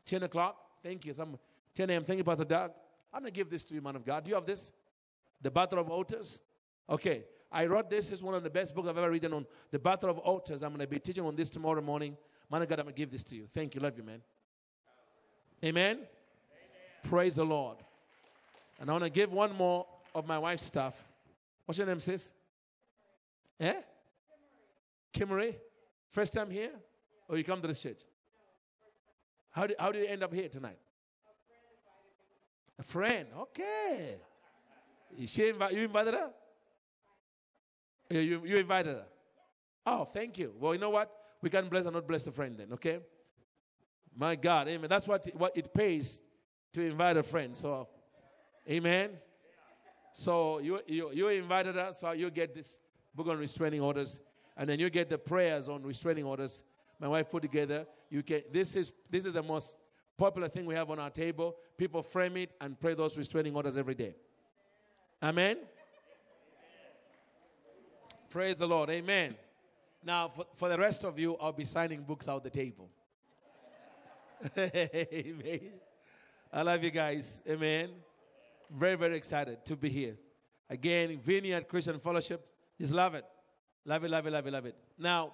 10 0.07 0.25
o'clock? 0.25 0.57
Thank 0.83 1.05
you. 1.05 1.15
Some 1.15 1.39
10 1.75 1.91
a.m. 1.91 2.05
Thank 2.05 2.19
you, 2.19 2.25
Pastor 2.25 2.45
Doug. 2.45 2.73
I'm 3.13 3.25
to 3.25 3.31
give 3.31 3.49
this 3.49 3.63
to 3.65 3.75
you, 3.75 3.81
man 3.81 3.97
of 3.97 4.05
God. 4.05 4.25
Do 4.25 4.31
you 4.31 4.35
have 4.35 4.47
this? 4.47 4.73
The 5.41 5.51
Battle 5.51 5.79
of 5.79 5.89
Altars? 5.89 6.41
Okay. 6.91 7.25
I 7.51 7.67
wrote 7.67 7.89
this. 7.89 8.11
It's 8.11 8.23
one 8.23 8.35
of 8.35 8.43
the 8.43 8.51
best 8.51 8.75
books 8.75 8.89
I've 8.89 8.99
ever 8.99 9.11
written 9.11 9.33
on 9.33 9.47
the 9.71 9.79
Battle 9.79 10.11
of 10.11 10.19
Altars. 10.19 10.63
I'm 10.63 10.77
to 10.77 10.87
be 10.87 10.99
teaching 10.99 11.25
on 11.25 11.37
this 11.37 11.49
tomorrow 11.49 11.81
morning. 11.81 12.17
Man 12.51 12.63
of 12.63 12.69
God, 12.69 12.81
I'm 12.81 12.87
to 12.87 12.93
give 12.93 13.11
this 13.11 13.23
to 13.25 13.37
you. 13.37 13.47
Thank 13.55 13.75
you. 13.75 13.81
Love 13.81 13.97
you, 13.97 14.03
man. 14.03 14.21
Amen? 15.65 16.01
Praise 17.05 17.37
the 17.37 17.45
Lord. 17.45 17.77
And 18.81 18.91
I 18.91 18.93
want 18.93 19.05
to 19.05 19.11
give 19.11 19.33
one 19.33 19.55
more 19.55 19.87
of 20.15 20.27
my 20.27 20.39
wife's 20.39 20.65
stuff. 20.65 20.95
What's 21.65 21.79
your 21.79 21.87
name, 21.87 22.01
sis? 22.01 22.31
Eh? 23.61 23.75
Kimmery? 25.13 25.55
First 26.11 26.33
time 26.33 26.51
here? 26.51 26.71
Or 27.29 27.39
you 27.39 27.45
come 27.45 27.61
to 27.63 27.69
this 27.69 27.83
church? 27.83 28.01
How 29.51 29.67
did, 29.67 29.77
how 29.79 29.93
did 29.93 30.03
you 30.03 30.09
end 30.09 30.23
up 30.23 30.35
here 30.35 30.49
tonight? 30.49 30.79
A 32.79 32.83
friend. 32.83 33.29
Okay. 33.39 34.17
She 35.27 35.43
invi- 35.43 35.73
you 35.73 35.83
invited 35.83 36.15
her? 36.15 36.31
You, 38.11 38.45
you 38.45 38.57
invited 38.57 38.97
her? 38.97 39.05
Oh, 39.87 40.05
thank 40.05 40.39
you. 40.39 40.53
Well, 40.59 40.75
you 40.75 40.81
know 40.81 40.91
what? 40.91 41.11
We 41.41 41.51
can 41.51 41.69
bless 41.69 41.85
and 41.85 41.95
not 41.95 42.09
bless 42.09 42.25
the 42.25 42.33
friend 42.33 42.57
then, 42.59 42.73
okay? 42.73 42.99
My 44.17 44.35
God, 44.35 44.69
amen. 44.69 44.89
That's 44.89 45.07
what, 45.07 45.27
what 45.35 45.57
it 45.57 45.73
pays 45.73 46.21
to 46.75 46.83
invite 46.83 47.17
a 47.17 47.23
friend. 47.23 47.57
So, 47.57 47.89
amen. 48.69 49.11
So 50.13 50.59
you, 50.59 50.81
you, 50.87 51.11
you 51.13 51.29
invited 51.29 51.79
us, 51.79 52.01
so 52.01 52.13
you 52.13 52.31
get 52.31 52.55
this 52.55 52.79
book 53.15 53.29
on 53.29 53.39
restraining 53.39 53.81
orders, 53.81 54.21
and 54.57 54.69
then 54.69 54.79
you 54.79 54.91
get 54.91 55.09
the 55.09 55.19
prayers 55.19 55.69
on 55.69 55.83
restraining 55.83 56.25
orders. 56.25 56.63
My 57.01 57.09
wife 57.09 57.31
put 57.31 57.43
together. 57.43 57.87
You 58.11 58.23
get 58.23 58.53
this 58.53 58.77
is 58.77 58.93
this 59.11 59.25
is 59.25 59.33
the 59.33 59.43
most 59.43 59.77
popular 60.17 60.49
thing 60.49 60.67
we 60.67 60.75
have 60.75 60.91
on 60.91 60.99
our 60.99 61.11
table. 61.11 61.57
People 61.77 62.03
frame 62.03 62.37
it 62.37 62.51
and 62.61 62.79
pray 62.79 62.95
those 62.95 63.19
restraining 63.19 63.57
orders 63.57 63.77
every 63.77 63.95
day. 63.95 64.15
Amen. 65.23 65.59
Praise 68.31 68.59
the 68.59 68.67
Lord. 68.67 68.91
Amen. 68.91 69.37
Now, 70.05 70.29
for, 70.29 70.45
for 70.55 70.69
the 70.69 70.79
rest 70.79 71.05
of 71.05 71.19
you, 71.19 71.37
I'll 71.41 71.53
be 71.53 71.65
signing 71.65 72.03
books 72.03 72.29
out 72.29 72.45
the 72.45 72.51
table. 72.51 72.89
Amen. 74.59 75.73
I 76.55 76.63
love 76.63 76.85
you 76.85 76.91
guys. 76.93 77.41
Amen. 77.51 77.91
Very, 78.71 78.95
very 78.95 79.17
excited 79.17 79.65
to 79.65 79.75
be 79.75 79.89
here. 79.89 80.17
Again, 80.71 81.19
Vineyard 81.19 81.67
Christian 81.67 81.99
Fellowship. 81.99 82.47
Just 82.81 82.93
love 82.93 83.17
it. 83.17 83.25
Love 83.85 84.05
it, 84.05 84.11
love 84.11 84.25
it, 84.25 84.31
love 84.31 84.47
it, 84.47 84.53
love 84.53 84.67
it. 84.67 84.77
Now, 84.97 85.33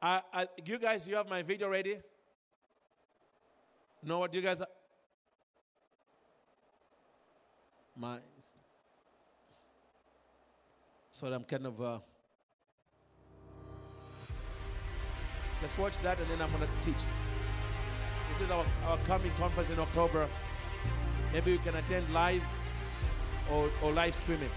I, 0.00 0.20
I, 0.34 0.46
you 0.62 0.78
guys, 0.78 1.08
you 1.08 1.16
have 1.16 1.26
my 1.26 1.42
video 1.42 1.70
ready? 1.70 1.96
Know 4.02 4.18
what 4.18 4.34
you 4.34 4.42
guys 4.42 4.60
are? 4.60 4.68
My, 7.96 8.18
so 11.12 11.28
I'm 11.28 11.44
kind 11.44 11.66
of. 11.66 11.80
Uh, 11.80 11.98
let's 15.62 15.78
watch 15.78 15.98
that 16.00 16.18
and 16.20 16.30
then 16.30 16.42
I'm 16.42 16.52
going 16.52 16.60
to 16.60 16.86
teach. 16.86 17.02
This 18.32 18.40
is 18.42 18.50
our, 18.50 18.64
our 18.86 18.98
coming 19.06 19.32
conference 19.38 19.70
in 19.70 19.78
October. 19.78 20.28
Maybe 21.32 21.52
you 21.52 21.58
can 21.58 21.76
attend 21.76 22.12
live 22.12 22.42
or, 23.52 23.70
or 23.82 23.92
live 23.92 24.14
streaming. 24.14 24.50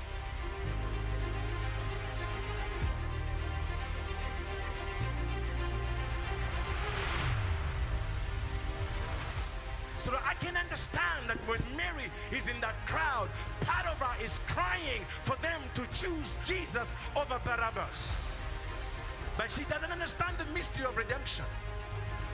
So 9.98 10.12
that 10.12 10.22
I 10.26 10.34
can 10.36 10.56
understand 10.58 11.28
that 11.28 11.38
when 11.48 11.60
Mary 11.76 12.10
is 12.32 12.48
in 12.48 12.60
that 12.62 12.76
crowd, 12.88 13.30
her 13.66 14.24
is 14.24 14.40
crying 14.48 15.06
for 15.24 15.36
them 15.38 15.62
to 15.76 15.86
choose 15.94 16.38
Jesus 16.46 16.94
over 17.16 17.40
Barabbas. 17.44 18.22
But 19.38 19.50
she 19.50 19.64
doesn't 19.64 19.92
understand 19.92 20.38
the 20.38 20.46
mystery 20.54 20.86
of 20.86 20.98
redemption. 20.98 21.46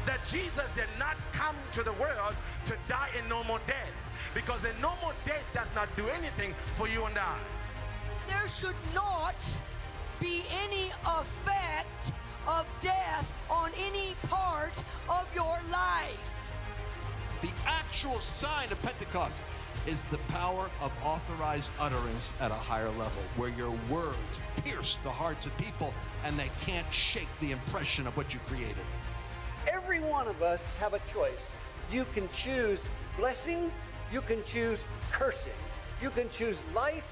That 0.06 0.20
Jesus 0.30 0.72
did 0.76 0.88
not 1.00 1.15
come 1.34 1.56
to 1.72 1.84
the 1.84 1.94
world 1.94 2.36
to 2.65 2.76
die 2.88 3.10
a 3.18 3.28
normal 3.28 3.60
death 3.65 3.96
because 4.34 4.63
a 4.63 4.82
normal 4.82 5.13
death 5.26 5.44
does 5.54 5.74
not 5.74 5.94
do 5.96 6.08
anything 6.10 6.54
for 6.76 6.88
you 6.88 7.06
and 7.06 7.18
I. 7.18 7.38
There 8.28 8.48
should 8.48 8.76
not 8.94 9.36
be 10.20 10.44
any 10.63 10.91
effect 11.20 12.13
of 12.48 12.65
death 12.82 13.32
on 13.50 13.72
any 13.88 14.15
part 14.24 14.84
of 15.10 15.28
your 15.34 15.58
life. 15.72 16.36
The 17.41 17.52
actual 17.68 18.20
sign 18.20 18.72
of 18.72 18.82
Pentecost 18.82 19.41
is 19.88 20.04
the 20.06 20.18
power 20.30 20.70
of 20.82 20.91
authorized 21.04 21.72
utterance 21.80 22.34
at 22.39 22.52
a 22.52 22.56
higher 22.56 22.89
level, 22.91 23.22
where 23.38 23.50
your 23.50 23.74
words 23.89 24.39
pierce 24.63 24.98
the 25.04 25.10
hearts 25.10 25.46
of 25.46 25.56
people 25.58 25.94
and 26.24 26.38
they 26.38 26.50
can't 26.65 26.91
shake 26.91 27.28
the 27.39 27.52
impression 27.52 28.08
of 28.08 28.18
what 28.18 28.34
you 28.34 28.39
created. 28.48 28.86
Every 29.67 29.99
one 29.99 30.28
of 30.28 30.41
us 30.41 30.62
have 30.80 30.93
a 30.93 30.99
choice. 31.13 31.41
You 31.91 32.06
can 32.13 32.28
choose 32.34 32.84
blessing, 33.17 33.71
you 34.12 34.21
can 34.21 34.43
choose 34.45 34.86
cursing, 35.12 35.54
you 36.01 36.10
can 36.10 36.30
choose 36.32 36.62
life, 36.73 37.08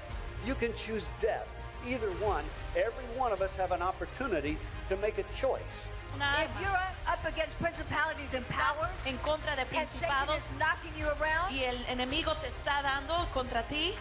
you 0.46 0.54
can 0.54 0.72
choose 0.74 1.06
death. 1.20 1.46
either 1.86 2.08
one. 2.24 2.42
Every 2.74 3.04
one 3.14 3.30
of 3.30 3.42
us 3.42 3.52
have 3.56 3.70
an 3.70 3.82
opportunity 3.82 4.56
to 4.88 4.96
make 5.04 5.18
a 5.18 5.24
choice. 5.36 5.90
Una 6.14 6.24
If 6.40 6.48
arma. 6.56 6.60
you're 6.62 7.12
up 7.12 7.22
against 7.28 7.58
principalities 7.60 8.32
and 8.32 8.46
powers, 8.48 8.88
en 9.06 9.18
contra 9.18 9.54
de 9.54 9.66
and 9.76 9.86
Satan 9.90 10.08
principados 10.08 10.36
is 10.38 10.56
knocking 10.56 10.94
you 10.96 11.06
around, 11.20 11.52
y 11.52 11.60
el 11.64 11.76
enemigo 11.92 12.32
te 12.40 12.48
está 12.48 12.80
dando 12.82 13.28
contra 13.34 13.62
ti, 13.68 13.92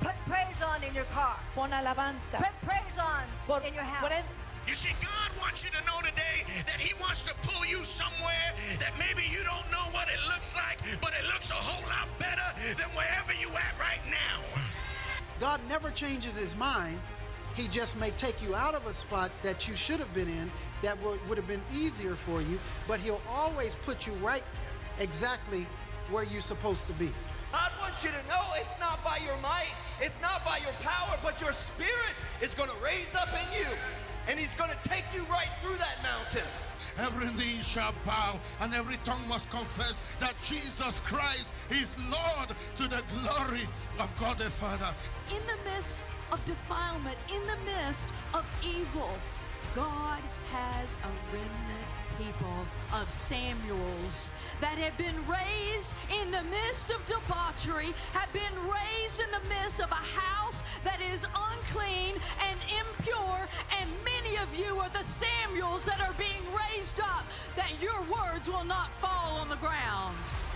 put 0.00 0.14
praise 0.28 0.62
on 0.62 0.80
in 0.84 0.94
your 0.94 1.06
car. 1.12 1.34
pon 1.56 1.70
alabanza. 1.72 2.38
Put 2.38 2.54
praise 2.62 2.98
on 2.98 3.24
Por- 3.48 3.66
in 3.66 3.74
your 3.74 3.82
house. 3.82 4.22
Por 4.62 4.68
el- 4.68 4.68
You 4.68 4.74
see, 4.74 4.94
God 5.00 5.30
wants 5.40 5.64
you 5.64 5.70
to 5.70 5.84
know 5.86 5.98
today 6.00 6.44
that 6.66 6.80
He 6.80 6.94
wants 7.00 7.22
to 7.22 7.34
pull 7.42 7.66
you 7.66 7.84
somewhere 7.84 8.54
that 8.78 8.92
maybe 8.98 9.22
you 9.30 9.42
don't 9.44 9.70
know 9.70 9.86
what 9.92 10.08
it 10.08 10.18
looks 10.28 10.54
like, 10.54 10.78
but 11.00 11.12
it 11.18 11.26
looks 11.26 11.50
a 11.50 11.54
whole 11.54 11.82
lot 11.88 12.08
better 12.18 12.48
than 12.76 12.88
wherever 12.96 13.32
you 13.40 13.48
at 13.50 13.74
right 13.78 14.00
now. 14.10 14.40
God 15.40 15.60
never 15.68 15.90
changes 15.90 16.36
his 16.36 16.54
mind. 16.56 16.98
He 17.54 17.68
just 17.68 17.98
may 17.98 18.10
take 18.12 18.40
you 18.42 18.54
out 18.54 18.74
of 18.74 18.86
a 18.86 18.94
spot 18.94 19.30
that 19.42 19.68
you 19.68 19.76
should 19.76 19.98
have 20.00 20.14
been 20.14 20.28
in 20.28 20.50
that 20.82 20.96
would, 21.02 21.18
would 21.28 21.36
have 21.36 21.48
been 21.48 21.62
easier 21.74 22.14
for 22.14 22.40
you, 22.40 22.58
but 22.88 23.00
he'll 23.00 23.20
always 23.28 23.74
put 23.74 24.06
you 24.06 24.12
right 24.14 24.44
exactly 24.98 25.66
where 26.10 26.24
you're 26.24 26.40
supposed 26.40 26.86
to 26.86 26.92
be. 26.94 27.10
God 27.52 27.72
wants 27.80 28.02
you 28.04 28.10
to 28.10 28.28
know 28.28 28.40
it's 28.56 28.78
not 28.80 29.04
by 29.04 29.18
your 29.26 29.36
might, 29.42 29.74
it's 30.00 30.20
not 30.22 30.44
by 30.44 30.58
your 30.58 30.72
power, 30.80 31.18
but 31.22 31.40
your 31.40 31.52
spirit 31.52 32.16
is 32.40 32.54
going 32.54 32.70
to 32.70 32.76
raise 32.82 33.14
up 33.14 33.28
in 33.28 33.58
you. 33.58 33.66
And 34.28 34.38
he's 34.38 34.54
going 34.54 34.70
to 34.70 34.88
take 34.88 35.04
you 35.14 35.22
right 35.24 35.48
through 35.60 35.76
that 35.76 35.98
mountain. 36.02 36.48
Every 36.98 37.26
knee 37.34 37.62
shall 37.62 37.94
bow 38.04 38.38
and 38.60 38.74
every 38.74 38.98
tongue 39.04 39.26
must 39.28 39.50
confess 39.50 39.98
that 40.20 40.34
Jesus 40.44 41.00
Christ 41.00 41.52
is 41.70 41.94
Lord 42.10 42.48
to 42.76 42.82
the 42.84 43.02
glory 43.20 43.66
of 43.98 44.10
God 44.18 44.38
the 44.38 44.50
Father. 44.50 44.92
in 45.30 45.42
the 45.46 45.70
midst 45.70 46.02
of 46.32 46.44
defilement, 46.44 47.16
in 47.32 47.40
the 47.46 47.56
midst 47.64 48.08
of 48.34 48.44
evil, 48.64 49.10
God 49.74 50.20
has 50.50 50.94
a 50.94 51.10
remnant 51.32 51.91
people 52.18 52.66
of 52.94 53.10
Samuels 53.10 54.30
that 54.60 54.78
have 54.78 54.96
been 54.98 55.16
raised 55.26 55.94
in 56.20 56.30
the 56.30 56.42
midst 56.44 56.90
of 56.90 57.04
debauchery, 57.06 57.92
have 58.12 58.32
been 58.32 58.56
raised 58.68 59.20
in 59.20 59.30
the 59.30 59.48
midst 59.48 59.80
of 59.80 59.90
a 59.90 59.94
house 59.94 60.62
that 60.84 61.00
is 61.12 61.26
unclean 61.52 62.14
and 62.48 62.58
impure, 62.80 63.48
and 63.80 63.90
many 64.04 64.36
of 64.38 64.54
you 64.58 64.78
are 64.78 64.90
the 64.90 65.02
Samuels 65.02 65.84
that 65.84 66.00
are 66.00 66.14
being 66.18 66.44
raised 66.52 67.00
up, 67.00 67.24
that 67.56 67.72
your 67.80 68.00
words 68.02 68.48
will 68.48 68.64
not 68.64 68.90
fall 69.00 69.36
on 69.36 69.48
the 69.48 69.56
ground. 69.56 70.51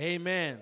Amen. 0.00 0.56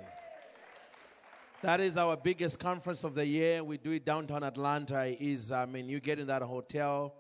That 1.62 1.79
is 1.79 1.96
our 1.96 2.16
biggest 2.16 2.59
conference 2.59 3.05
of 3.05 3.14
the 3.14 3.24
year. 3.24 3.62
We 3.62 3.79
do 3.79 3.92
it 3.92 4.05
downtown 4.05 4.42
Atlanta. 4.42 5.14
Is 5.22 5.53
I 5.53 5.64
mean, 5.64 5.88
you 5.88 6.01
get 6.01 6.18
in 6.18 6.27
that 6.27 6.42
hotel. 6.42 7.14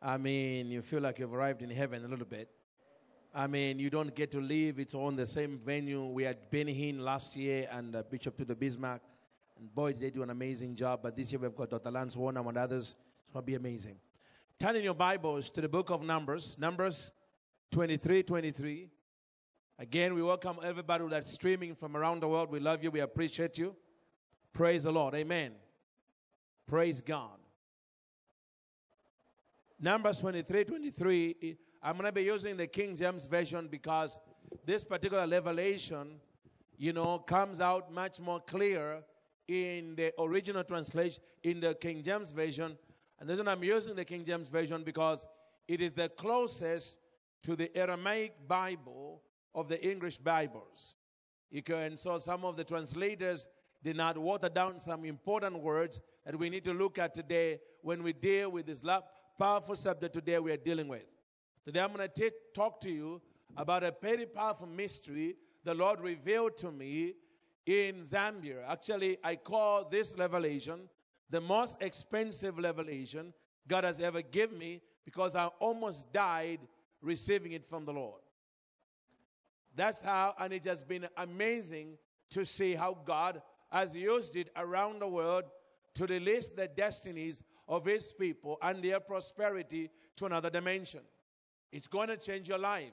I 0.00 0.16
mean, 0.16 0.72
you 0.72 0.82
feel 0.82 1.00
like 1.00 1.20
you've 1.20 1.32
arrived 1.32 1.62
in 1.62 1.70
heaven 1.70 2.04
a 2.04 2.08
little 2.08 2.26
bit. 2.26 2.50
I 3.32 3.46
mean, 3.46 3.78
you 3.78 3.90
don't 3.90 4.12
get 4.12 4.32
to 4.32 4.40
leave. 4.40 4.80
It's 4.80 4.92
on 4.92 5.14
the 5.14 5.24
same 5.24 5.60
venue. 5.64 6.04
We 6.04 6.24
had 6.24 6.50
Benny 6.50 6.74
Hinn 6.74 6.98
last 6.98 7.36
year 7.36 7.68
and 7.70 7.94
uh, 7.94 8.02
Bishop 8.10 8.36
Tudor 8.36 8.56
Bismark. 8.56 8.98
And 9.56 9.72
boy, 9.72 9.92
they 9.92 10.10
do 10.10 10.24
an 10.24 10.30
amazing 10.30 10.74
job. 10.74 10.98
But 11.00 11.14
this 11.14 11.30
year 11.30 11.38
we've 11.38 11.54
got 11.54 11.70
Dr. 11.70 11.92
Lance 11.92 12.16
Wallnau 12.16 12.48
and 12.48 12.58
others. 12.58 12.96
It's 13.22 13.32
going 13.32 13.44
to 13.44 13.46
be 13.46 13.54
amazing. 13.54 13.94
Turn 14.58 14.74
in 14.74 14.82
your 14.82 14.94
Bibles 14.94 15.48
to 15.50 15.60
the 15.60 15.68
book 15.68 15.90
of 15.90 16.02
Numbers, 16.02 16.56
Numbers 16.58 17.12
23 17.70 18.24
23. 18.24 18.90
Again, 19.78 20.14
we 20.14 20.22
welcome 20.22 20.58
everybody 20.62 21.04
that's 21.08 21.32
streaming 21.32 21.74
from 21.74 21.96
around 21.96 22.20
the 22.20 22.28
world. 22.28 22.50
We 22.50 22.60
love 22.60 22.82
you. 22.84 22.90
We 22.90 23.00
appreciate 23.00 23.58
you. 23.58 23.74
Praise 24.52 24.82
the 24.82 24.92
Lord. 24.92 25.14
Amen. 25.14 25.52
Praise 26.66 27.00
God. 27.00 27.38
Numbers 29.80 30.20
23 30.20 30.64
23. 30.64 31.36
Eh, 31.42 31.52
I'm 31.82 31.94
going 31.94 32.04
to 32.04 32.12
be 32.12 32.22
using 32.22 32.56
the 32.56 32.66
King 32.66 32.94
James 32.94 33.26
Version 33.26 33.66
because 33.68 34.18
this 34.64 34.84
particular 34.84 35.26
revelation, 35.26 36.20
you 36.76 36.92
know, 36.92 37.18
comes 37.18 37.60
out 37.60 37.92
much 37.92 38.20
more 38.20 38.40
clear 38.40 39.02
in 39.48 39.96
the 39.96 40.12
original 40.20 40.62
translation, 40.62 41.22
in 41.42 41.60
the 41.60 41.74
King 41.74 42.02
James 42.02 42.30
Version. 42.30 42.76
And 43.18 43.28
the 43.28 43.32
reason 43.32 43.48
I'm 43.48 43.64
using 43.64 43.96
the 43.96 44.04
King 44.04 44.24
James 44.24 44.48
Version 44.48 44.84
because 44.84 45.26
it 45.66 45.80
is 45.80 45.92
the 45.92 46.10
closest 46.10 46.98
to 47.42 47.56
the 47.56 47.76
Aramaic 47.76 48.46
Bible 48.46 49.22
of 49.54 49.68
the 49.68 49.82
English 49.84 50.18
Bibles. 50.18 50.94
You 51.50 51.62
can, 51.62 51.96
so 51.96 52.18
some 52.18 52.44
of 52.44 52.56
the 52.56 52.64
translators 52.64 53.46
did 53.84 53.96
not 53.96 54.16
water 54.16 54.48
down 54.48 54.80
some 54.80 55.04
important 55.04 55.58
words 55.58 56.00
that 56.24 56.38
we 56.38 56.48
need 56.48 56.64
to 56.64 56.72
look 56.72 56.98
at 56.98 57.14
today 57.14 57.60
when 57.82 58.02
we 58.02 58.12
deal 58.12 58.50
with 58.50 58.66
this 58.66 58.82
powerful 59.38 59.74
subject 59.74 60.14
today 60.14 60.38
we 60.38 60.52
are 60.52 60.56
dealing 60.56 60.88
with. 60.88 61.04
Today 61.64 61.80
I'm 61.80 61.92
going 61.92 62.08
to 62.08 62.32
talk 62.54 62.80
to 62.82 62.90
you 62.90 63.20
about 63.56 63.82
a 63.82 63.94
very 64.00 64.26
powerful 64.26 64.66
mystery 64.66 65.36
the 65.64 65.74
Lord 65.74 66.00
revealed 66.00 66.56
to 66.58 66.70
me 66.72 67.14
in 67.66 68.02
Zambia. 68.02 68.68
Actually, 68.68 69.18
I 69.22 69.36
call 69.36 69.84
this 69.88 70.16
revelation 70.18 70.88
the 71.30 71.40
most 71.40 71.76
expensive 71.80 72.58
revelation 72.58 73.32
God 73.68 73.84
has 73.84 74.00
ever 74.00 74.22
given 74.22 74.58
me 74.58 74.80
because 75.04 75.36
I 75.36 75.46
almost 75.60 76.12
died 76.12 76.60
receiving 77.00 77.52
it 77.52 77.68
from 77.68 77.84
the 77.84 77.92
Lord. 77.92 78.21
That's 79.74 80.02
how, 80.02 80.34
and 80.38 80.52
it 80.52 80.64
has 80.64 80.84
been 80.84 81.08
amazing 81.16 81.98
to 82.30 82.44
see 82.44 82.74
how 82.74 82.98
God 83.04 83.42
has 83.70 83.94
used 83.94 84.36
it 84.36 84.50
around 84.56 85.00
the 85.00 85.08
world 85.08 85.44
to 85.94 86.06
release 86.06 86.48
the 86.48 86.68
destinies 86.68 87.42
of 87.68 87.84
His 87.84 88.12
people 88.12 88.58
and 88.62 88.82
their 88.82 89.00
prosperity 89.00 89.90
to 90.16 90.26
another 90.26 90.50
dimension. 90.50 91.00
It's 91.70 91.86
going 91.86 92.08
to 92.08 92.16
change 92.16 92.48
your 92.48 92.58
life. 92.58 92.92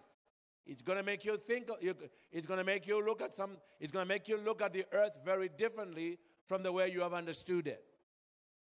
It's 0.66 0.82
going 0.82 0.98
to 0.98 1.04
make 1.04 1.26
you 1.26 1.38
think. 1.38 1.70
It's 2.32 2.46
going 2.46 2.60
to 2.60 2.64
make 2.64 2.88
you 2.88 3.04
look 3.06 3.22
at 3.22 3.34
some. 3.34 3.58
It's 3.80 3.92
going 3.92 4.06
to 4.06 4.08
make 4.08 4.28
you 4.28 4.38
look 4.38 4.62
at 4.62 4.72
the 4.72 4.86
earth 4.94 5.18
very 5.26 5.50
differently 5.50 6.18
from 6.48 6.64
the 6.64 6.72
way 6.72 6.92
you 6.92 7.02
have 7.02 7.14
understood 7.14 7.68
it. 7.68 7.84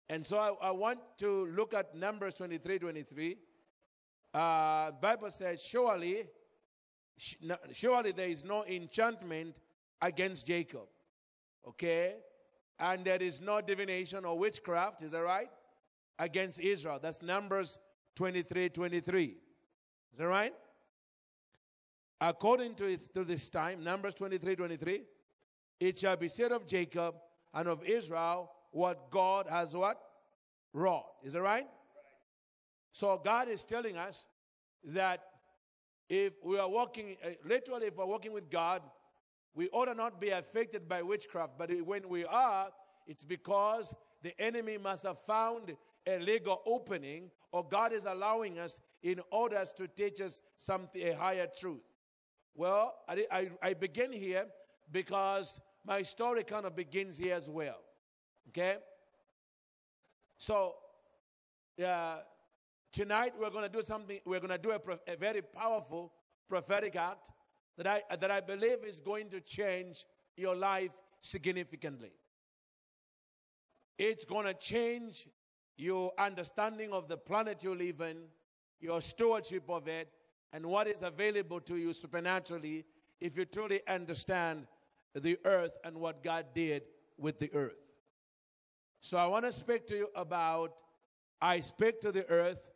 And 0.09 0.25
so 0.25 0.39
I, 0.39 0.69
I 0.69 0.71
want 0.71 0.99
to 1.19 1.47
look 1.47 1.75
at 1.75 1.95
Numbers 1.95 2.35
23, 2.35 2.79
23. 2.79 3.37
Uh, 4.35 4.91
Bible 5.01 5.31
says, 5.31 5.63
surely, 5.63 6.25
surely 7.73 8.13
there 8.13 8.29
is 8.29 8.45
no 8.45 8.65
enchantment 8.65 9.57
against 10.01 10.47
Jacob. 10.47 10.89
Okay? 11.67 12.17
And 12.79 13.05
there 13.05 13.23
is 13.23 13.41
no 13.41 13.61
divination 13.61 14.25
or 14.25 14.39
witchcraft, 14.39 15.03
is 15.03 15.13
that 15.13 15.23
right? 15.23 15.49
Against 16.19 16.61
Israel. 16.61 16.99
That's 17.01 17.23
Numbers 17.23 17.79
23, 18.17 18.69
23. 18.71 19.25
Is 19.25 20.19
that 20.19 20.27
right? 20.27 20.55
According 22.21 22.75
to, 22.77 22.87
it, 22.87 23.13
to 23.15 23.25
this 23.25 23.49
time, 23.49 23.83
Numbers 23.83 24.15
23, 24.15 24.57
23, 24.57 25.03
it 25.81 25.99
shall 25.99 26.17
be 26.17 26.29
said 26.29 26.53
of 26.53 26.67
Jacob 26.67 27.17
and 27.55 27.69
of 27.69 27.83
Israel 27.85 28.51
what 28.71 29.11
God 29.11 29.47
has 29.49 29.75
what? 29.75 30.01
Wrought. 30.73 31.07
Is 31.23 31.35
that 31.35 31.43
right? 31.43 31.67
So 32.93 33.21
God 33.23 33.49
is 33.49 33.65
telling 33.65 33.97
us 33.97 34.25
that 34.85 35.25
if 36.13 36.35
we 36.45 36.59
are 36.59 36.69
walking, 36.69 37.17
uh, 37.25 37.31
literally, 37.43 37.87
if 37.87 37.97
we're 37.97 38.05
walking 38.05 38.35
with 38.35 38.51
God, 38.51 38.83
we 39.55 39.71
ought 39.71 39.87
to 39.87 39.95
not 39.95 40.21
be 40.21 40.29
affected 40.29 40.87
by 40.87 41.01
witchcraft. 41.01 41.53
But 41.57 41.71
when 41.87 42.07
we 42.07 42.27
are, 42.27 42.69
it's 43.07 43.25
because 43.25 43.95
the 44.23 44.39
enemy 44.39 44.77
must 44.77 45.05
have 45.05 45.19
found 45.21 45.75
a 46.07 46.19
legal 46.19 46.61
opening, 46.67 47.31
or 47.51 47.67
God 47.67 47.95
is 47.95 48.05
allowing 48.05 48.59
us 48.59 48.79
in 49.03 49.21
order 49.31 49.65
to 49.75 49.89
teach 49.89 50.21
us 50.21 50.39
something, 50.59 51.03
a 51.03 51.13
higher 51.17 51.49
truth. 51.59 51.81
Well, 52.55 52.95
I, 53.09 53.25
I, 53.33 53.51
I 53.63 53.73
begin 53.73 54.13
here 54.13 54.45
because 54.91 55.63
my 55.87 56.03
story 56.03 56.45
kind 56.45 56.67
of 56.67 56.77
begins 56.77 57.17
here 57.17 57.37
as 57.37 57.49
well. 57.49 57.79
Okay? 58.49 58.77
So, 60.37 60.75
uh, 61.83 62.17
tonight 62.93 63.33
we're 63.39 63.51
going 63.51 63.65
to 63.65 63.71
do 63.71 63.83
something, 63.83 64.21
we're 64.25 64.41
going 64.41 64.51
to 64.51 64.59
do 64.59 64.71
a, 64.71 65.13
a 65.13 65.17
very 65.17 65.43
powerful 65.43 66.13
prophetic 66.49 66.97
act 66.97 67.31
that 67.79 67.87
I, 67.87 68.03
that 68.17 68.31
I 68.31 68.41
believe 68.41 68.85
is 68.87 69.01
going 69.01 69.31
to 69.31 69.41
change 69.41 70.05
your 70.37 70.55
life 70.55 70.91
significantly. 71.23 72.13
It's 73.99 74.25
going 74.25 74.47
to 74.47 74.55
change 74.55 75.27
your 75.77 76.13
understanding 76.19 76.93
of 76.93 77.09
the 77.09 77.17
planet 77.17 77.65
you 77.65 77.75
live 77.75 78.01
in, 78.01 78.19
your 78.81 79.01
stewardship 79.01 79.65
of 79.69 79.89
it, 79.89 80.09
and 80.53 80.67
what 80.67 80.87
is 80.87 81.03
available 81.03 81.61
to 81.61 81.77
you 81.77 81.93
supernaturally 81.93 82.85
if 83.21 83.37
you 83.37 83.45
truly 83.45 83.81
understand 83.89 84.67
the 85.15 85.39
earth 85.45 85.73
and 85.85 85.97
what 85.97 86.23
God 86.23 86.47
did 86.55 86.83
with 87.17 87.39
the 87.39 87.53
earth. 87.55 87.77
So 89.01 89.17
I 89.17 89.27
want 89.27 89.45
to 89.45 89.53
speak 89.53 89.87
to 89.87 89.97
you 89.97 90.09
about 90.15 90.73
I 91.41 91.59
speak 91.59 92.01
to 92.03 92.13
the 92.13 92.29
earth, 92.29 92.71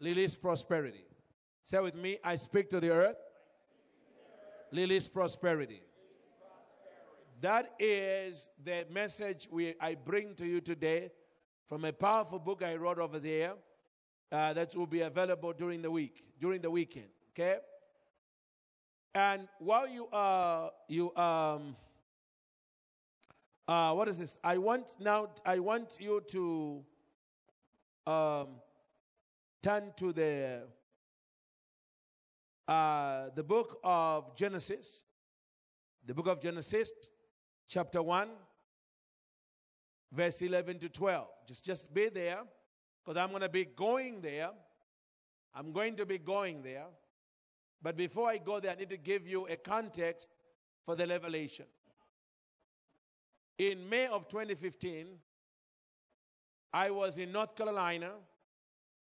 Lily's 0.00 0.36
prosperity. 0.36 1.04
Say 1.62 1.78
with 1.78 1.94
me, 1.94 2.18
I 2.24 2.36
speak 2.36 2.70
to 2.70 2.80
the 2.80 2.90
earth, 2.90 3.16
Lily's 4.72 5.08
prosperity. 5.08 5.82
That 7.40 7.72
is 7.78 8.48
the 8.64 8.86
message 8.90 9.48
we, 9.50 9.74
I 9.80 9.94
bring 9.94 10.34
to 10.36 10.46
you 10.46 10.60
today 10.60 11.10
from 11.66 11.84
a 11.84 11.92
powerful 11.92 12.38
book 12.38 12.62
I 12.62 12.76
wrote 12.76 12.98
over 12.98 13.18
there 13.18 13.54
uh, 14.32 14.52
that 14.54 14.74
will 14.74 14.86
be 14.86 15.02
available 15.02 15.52
during 15.52 15.82
the 15.82 15.90
week, 15.90 16.24
during 16.40 16.60
the 16.60 16.70
weekend. 16.70 17.08
Okay? 17.32 17.58
And 19.14 19.48
while 19.58 19.88
you 19.88 20.08
are, 20.12 20.70
you, 20.88 21.14
um, 21.16 21.76
uh, 23.66 23.92
what 23.92 24.08
is 24.08 24.18
this? 24.18 24.38
I 24.42 24.58
want 24.58 24.86
now, 24.98 25.30
I 25.44 25.58
want 25.58 25.96
you 25.98 26.22
to 26.28 26.84
um, 28.06 28.48
turn 29.62 29.92
to 29.96 30.12
the, 30.12 30.62
uh, 32.66 33.28
the 33.34 33.42
book 33.42 33.78
of 33.84 34.36
Genesis. 34.36 35.02
The 36.06 36.14
book 36.14 36.28
of 36.28 36.40
Genesis, 36.40 36.90
chapter 37.68 38.02
1, 38.02 38.28
verse 40.12 40.40
11 40.40 40.78
to 40.78 40.88
12. 40.88 41.28
Just, 41.46 41.64
just 41.64 41.92
be 41.92 42.08
there 42.08 42.40
because 43.04 43.20
I'm 43.20 43.30
going 43.30 43.42
to 43.42 43.48
be 43.48 43.66
going 43.66 44.20
there. 44.22 44.50
I'm 45.54 45.72
going 45.72 45.96
to 45.96 46.06
be 46.06 46.18
going 46.18 46.62
there. 46.62 46.86
But 47.82 47.96
before 47.96 48.28
I 48.28 48.38
go 48.38 48.60
there, 48.60 48.72
I 48.72 48.76
need 48.76 48.90
to 48.90 48.96
give 48.96 49.26
you 49.26 49.46
a 49.46 49.56
context 49.56 50.28
for 50.84 50.96
the 50.96 51.06
revelation. 51.06 51.66
In 53.58 53.88
May 53.88 54.06
of 54.06 54.26
2015, 54.28 55.06
I 56.72 56.90
was 56.90 57.18
in 57.18 57.32
North 57.32 57.54
Carolina 57.54 58.12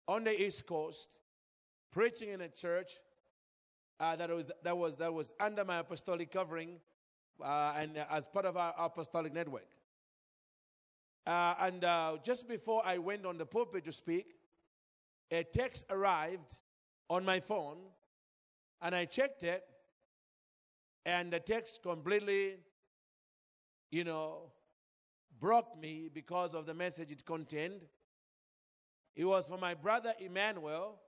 on 0.08 0.24
the 0.24 0.42
East 0.42 0.66
Coast 0.66 1.20
preaching 1.92 2.30
in 2.30 2.42
a 2.42 2.50
church 2.50 2.98
uh, 4.00 4.16
that, 4.16 4.30
was, 4.30 4.52
that, 4.64 4.78
was, 4.78 4.96
that 4.96 5.14
was 5.14 5.34
under 5.40 5.66
my 5.66 5.80
apostolic 5.80 6.32
covering 6.32 6.80
uh, 7.44 7.74
and 7.76 7.98
as 8.10 8.26
part 8.28 8.46
of 8.46 8.58
our 8.58 8.74
apostolic 8.78 9.34
network. 9.34 9.68
Uh, 11.26 11.56
and 11.60 11.84
uh, 11.84 12.18
just 12.24 12.48
before 12.48 12.82
I 12.86 12.98
went 12.98 13.26
on 13.26 13.38
the 13.38 13.46
pulpit 13.46 13.84
to 13.86 13.92
speak, 13.92 14.36
a 15.30 15.44
text 15.44 15.86
arrived 15.90 16.58
on 17.10 17.26
my 17.26 17.40
phone, 17.40 17.78
and 18.82 18.96
I 18.96 19.06
checked 19.06 19.44
it, 19.44 19.64
and 21.06 21.32
the 21.32 21.40
text 21.40 21.84
completely, 21.84 22.56
you 23.92 24.04
know, 24.04 24.52
broke 25.40 25.78
me 25.80 26.10
because 26.14 26.54
of 26.54 26.66
the 26.66 26.74
message 26.74 27.12
it 27.12 27.26
contained. 27.26 27.82
It 29.18 29.26
was 29.26 29.48
for 29.48 29.58
my 29.58 29.74
brother 29.74 30.14
Emmanuel 30.20 31.00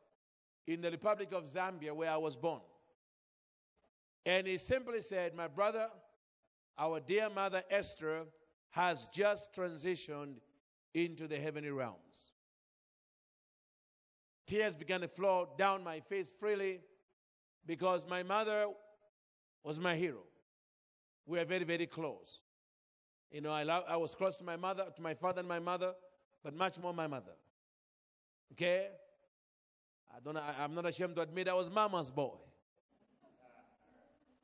in 0.66 0.82
the 0.82 0.90
Republic 0.90 1.32
of 1.32 1.46
Zambia, 1.46 1.94
where 1.94 2.10
I 2.10 2.18
was 2.18 2.36
born. 2.36 2.62
And 4.26 4.48
he 4.48 4.58
simply 4.58 5.02
said, 5.02 5.36
My 5.36 5.48
brother, 5.48 5.88
our 6.78 7.00
dear 7.00 7.30
mother 7.30 7.62
Esther 7.70 8.24
has 8.72 9.08
just 9.14 9.54
transitioned 9.54 10.38
into 10.96 11.28
the 11.28 11.38
heavenly 11.38 11.70
realms. 11.70 12.34
Tears 14.48 14.76
began 14.76 15.02
to 15.02 15.08
flow 15.08 15.48
down 15.56 15.84
my 15.84 16.00
face 16.00 16.32
freely 16.40 16.80
because 17.68 18.08
my 18.08 18.24
mother 18.24 18.66
was 19.64 19.80
my 19.80 19.96
hero. 19.96 20.24
We 21.28 21.38
are 21.38 21.46
very, 21.46 21.64
very 21.64 21.86
close. 21.86 22.42
You 23.32 23.42
know, 23.42 23.52
I, 23.52 23.62
love, 23.62 23.84
I 23.88 23.98
was 23.98 24.16
close 24.16 24.38
to 24.38 24.44
my 24.44 24.56
mother, 24.56 24.88
to 24.96 25.02
my 25.02 25.14
father 25.14 25.42
and 25.42 25.48
my 25.48 25.60
mother, 25.60 25.94
but 26.44 26.56
much 26.56 26.80
more 26.80 26.92
my 26.92 27.06
mother. 27.06 27.34
Okay? 28.54 28.88
I 30.16 30.20
don't, 30.20 30.38
I'm 30.38 30.74
not 30.74 30.86
ashamed 30.86 31.16
to 31.16 31.22
admit 31.22 31.48
I 31.48 31.54
was 31.54 31.70
mama's 31.70 32.10
boy. 32.10 32.36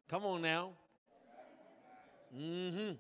Come 0.07 0.25
on 0.25 0.41
now. 0.41 0.71
Mm-hmm. 2.35 2.93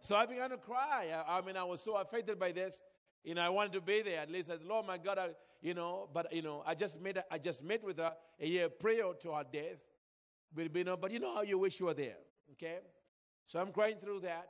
So 0.00 0.16
I 0.16 0.26
began 0.26 0.50
to 0.50 0.56
cry. 0.56 1.08
I, 1.26 1.38
I, 1.38 1.40
mean, 1.42 1.56
I 1.56 1.64
was 1.64 1.80
so 1.80 1.96
affected 1.96 2.38
by 2.38 2.52
this. 2.52 2.80
You 3.24 3.34
know, 3.34 3.42
I 3.42 3.48
wanted 3.48 3.72
to 3.74 3.80
be 3.80 4.02
there. 4.02 4.20
At 4.20 4.30
least 4.30 4.50
I 4.50 4.54
said, 4.54 4.66
Lord, 4.66 4.86
my 4.86 4.98
God, 4.98 5.18
I, 5.18 5.28
you 5.60 5.74
know, 5.74 6.08
but, 6.12 6.32
you 6.32 6.42
know, 6.42 6.62
I 6.66 6.74
just 6.74 7.00
met, 7.00 7.24
I 7.30 7.38
just 7.38 7.62
met 7.62 7.84
with 7.84 7.98
her 7.98 8.12
a 8.40 8.46
year 8.46 8.68
prior 8.68 9.12
to 9.20 9.32
her 9.32 9.44
death. 9.50 9.78
But, 10.54 10.74
you 10.74 10.84
know, 10.84 10.96
but 10.96 11.12
you 11.12 11.20
know 11.20 11.34
how 11.34 11.42
you 11.42 11.58
wish 11.58 11.78
you 11.78 11.86
were 11.86 11.94
there. 11.94 12.16
Okay? 12.52 12.78
So 13.46 13.60
I'm 13.60 13.72
crying 13.72 13.96
through 14.00 14.20
that. 14.20 14.48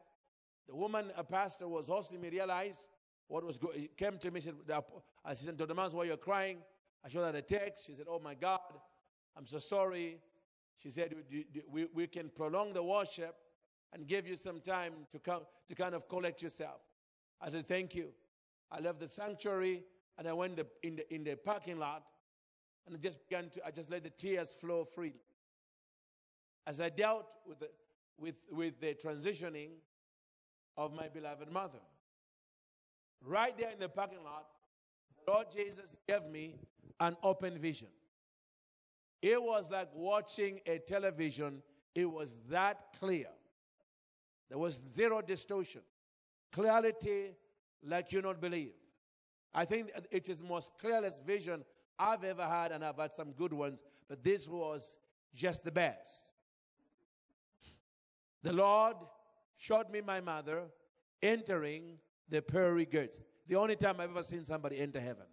The 0.68 0.74
woman, 0.74 1.12
a 1.16 1.22
pastor, 1.24 1.68
was 1.68 1.86
hosting 1.86 2.20
me 2.20 2.30
realized 2.30 2.86
what 3.32 3.46
was 3.46 3.56
going, 3.56 3.88
came 3.96 4.18
to 4.18 4.30
me, 4.30 4.40
said, 4.40 4.56
I 5.24 5.32
said, 5.32 5.56
to 5.56 5.64
the 5.64 5.74
man, 5.74 5.88
why 5.92 6.04
you're 6.04 6.18
crying. 6.18 6.58
I 7.02 7.08
showed 7.08 7.24
her 7.24 7.32
the 7.32 7.40
text. 7.40 7.86
She 7.86 7.94
said, 7.94 8.04
oh 8.06 8.20
my 8.22 8.34
God, 8.34 8.60
I'm 9.34 9.46
so 9.46 9.58
sorry. 9.58 10.18
She 10.82 10.90
said, 10.90 11.14
we, 11.70 11.86
we 11.94 12.06
can 12.08 12.28
prolong 12.28 12.74
the 12.74 12.82
worship 12.82 13.34
and 13.94 14.06
give 14.06 14.28
you 14.28 14.36
some 14.36 14.60
time 14.60 14.92
to 15.12 15.18
come 15.18 15.40
to 15.66 15.74
kind 15.74 15.94
of 15.94 16.10
collect 16.10 16.42
yourself. 16.42 16.82
I 17.40 17.48
said, 17.48 17.66
thank 17.66 17.94
you. 17.94 18.08
I 18.70 18.80
left 18.80 19.00
the 19.00 19.08
sanctuary 19.08 19.82
and 20.18 20.28
I 20.28 20.34
went 20.34 20.60
in 20.82 20.96
the, 20.96 21.14
in 21.14 21.24
the 21.24 21.34
parking 21.36 21.78
lot 21.78 22.02
and 22.86 22.94
I 22.94 22.98
just 22.98 23.26
began 23.26 23.48
to, 23.48 23.66
I 23.66 23.70
just 23.70 23.90
let 23.90 24.02
the 24.02 24.10
tears 24.10 24.52
flow 24.52 24.84
freely. 24.84 25.24
As 26.66 26.82
I 26.82 26.90
dealt 26.90 27.28
with 27.48 27.60
the, 27.60 27.70
with, 28.18 28.34
with 28.50 28.78
the 28.78 28.94
transitioning 28.94 29.70
of 30.76 30.92
my 30.92 31.08
beloved 31.08 31.50
mother. 31.50 31.80
Right 33.24 33.56
there 33.56 33.70
in 33.70 33.78
the 33.78 33.88
parking 33.88 34.22
lot, 34.24 34.46
Lord 35.26 35.46
Jesus 35.54 35.94
gave 36.08 36.24
me 36.24 36.56
an 37.00 37.16
open 37.22 37.58
vision. 37.58 37.88
It 39.20 39.40
was 39.40 39.70
like 39.70 39.88
watching 39.94 40.60
a 40.66 40.78
television, 40.78 41.62
it 41.94 42.10
was 42.10 42.36
that 42.50 42.96
clear. 42.98 43.28
There 44.48 44.58
was 44.58 44.82
zero 44.92 45.22
distortion, 45.22 45.82
clarity 46.50 47.30
like 47.84 48.12
you 48.12 48.20
not 48.20 48.40
believe. 48.40 48.72
I 49.54 49.64
think 49.64 49.90
it 50.10 50.28
is 50.28 50.38
the 50.38 50.44
most 50.44 50.70
clearest 50.80 51.24
vision 51.24 51.64
I've 51.98 52.24
ever 52.24 52.44
had, 52.44 52.72
and 52.72 52.84
I've 52.84 52.96
had 52.96 53.14
some 53.14 53.32
good 53.32 53.52
ones, 53.52 53.82
but 54.08 54.24
this 54.24 54.48
was 54.48 54.98
just 55.34 55.64
the 55.64 55.70
best. 55.70 56.32
The 58.42 58.52
Lord 58.52 58.96
showed 59.56 59.90
me 59.90 60.00
my 60.00 60.20
mother 60.20 60.62
entering 61.22 61.98
the 62.32 62.40
pearly 62.40 62.86
gates. 62.86 63.22
The 63.46 63.56
only 63.56 63.76
time 63.76 63.96
I've 64.00 64.10
ever 64.10 64.22
seen 64.22 64.44
somebody 64.44 64.80
enter 64.80 64.98
heaven. 64.98 65.26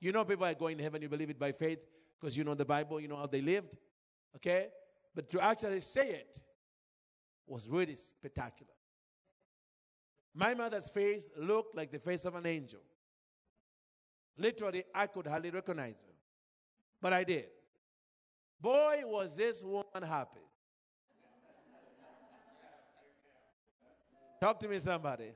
You 0.00 0.12
know, 0.12 0.22
people 0.22 0.44
are 0.44 0.54
going 0.54 0.76
to 0.76 0.82
heaven, 0.82 1.00
you 1.00 1.08
believe 1.08 1.30
it 1.30 1.38
by 1.38 1.50
faith 1.50 1.78
because 2.20 2.36
you 2.36 2.44
know 2.44 2.54
the 2.54 2.64
Bible, 2.64 3.00
you 3.00 3.08
know 3.08 3.16
how 3.16 3.26
they 3.26 3.40
lived. 3.40 3.74
Okay? 4.36 4.68
But 5.14 5.30
to 5.30 5.42
actually 5.42 5.80
say 5.80 6.10
it, 6.10 6.38
was 7.46 7.68
really 7.68 7.96
spectacular. 7.96 8.70
My 10.34 10.54
mother's 10.54 10.88
face 10.90 11.28
looked 11.36 11.74
like 11.74 11.90
the 11.90 11.98
face 11.98 12.24
of 12.24 12.34
an 12.36 12.46
angel. 12.46 12.80
Literally, 14.36 14.84
I 14.94 15.06
could 15.06 15.26
hardly 15.26 15.50
recognize 15.50 15.96
her. 16.06 16.14
But 17.00 17.14
I 17.14 17.24
did. 17.24 17.46
Boy, 18.60 19.00
was 19.04 19.36
this 19.36 19.62
woman 19.62 20.06
happy. 20.06 20.40
Talk 24.40 24.60
to 24.60 24.68
me, 24.68 24.78
somebody. 24.78 25.32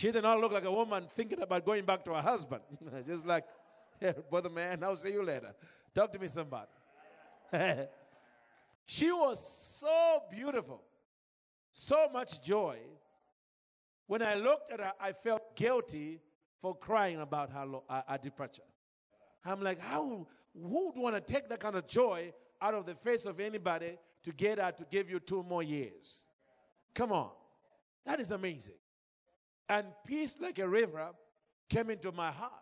She 0.00 0.10
did 0.10 0.22
not 0.22 0.40
look 0.40 0.50
like 0.50 0.64
a 0.64 0.72
woman 0.72 1.04
thinking 1.14 1.42
about 1.42 1.66
going 1.66 1.84
back 1.84 2.02
to 2.06 2.14
her 2.14 2.22
husband. 2.22 2.62
Just 3.06 3.26
like, 3.26 3.44
yeah, 4.00 4.12
brother 4.30 4.48
man, 4.48 4.82
I'll 4.82 4.96
see 4.96 5.12
you 5.12 5.22
later. 5.22 5.54
Talk 5.94 6.10
to 6.14 6.18
me, 6.18 6.26
somebody. 6.26 6.70
She 8.86 9.12
was 9.12 9.38
so 9.78 10.22
beautiful, 10.32 10.80
so 11.72 12.08
much 12.12 12.42
joy. 12.42 12.78
When 14.06 14.22
I 14.22 14.34
looked 14.34 14.72
at 14.72 14.80
her, 14.80 14.92
I 14.98 15.12
felt 15.12 15.54
guilty 15.54 16.18
for 16.60 16.74
crying 16.74 17.20
about 17.20 17.50
her, 17.50 17.66
her 18.08 18.18
departure. 18.18 18.62
I'm 19.44 19.62
like, 19.62 19.80
how, 19.80 20.26
who 20.54 20.86
would 20.86 20.96
want 20.96 21.14
to 21.14 21.20
take 21.20 21.48
that 21.50 21.60
kind 21.60 21.76
of 21.76 21.86
joy 21.86 22.32
out 22.60 22.74
of 22.74 22.86
the 22.86 22.94
face 22.94 23.26
of 23.26 23.38
anybody 23.38 23.98
to 24.24 24.32
get 24.32 24.58
her 24.58 24.72
to 24.72 24.84
give 24.90 25.08
you 25.10 25.20
two 25.20 25.44
more 25.44 25.62
years? 25.62 26.24
Come 26.94 27.12
on. 27.12 27.30
That 28.06 28.18
is 28.18 28.30
amazing. 28.30 28.80
And 29.70 29.86
peace 30.04 30.36
like 30.40 30.58
a 30.58 30.68
river 30.68 31.10
came 31.68 31.90
into 31.90 32.10
my 32.10 32.32
heart. 32.32 32.52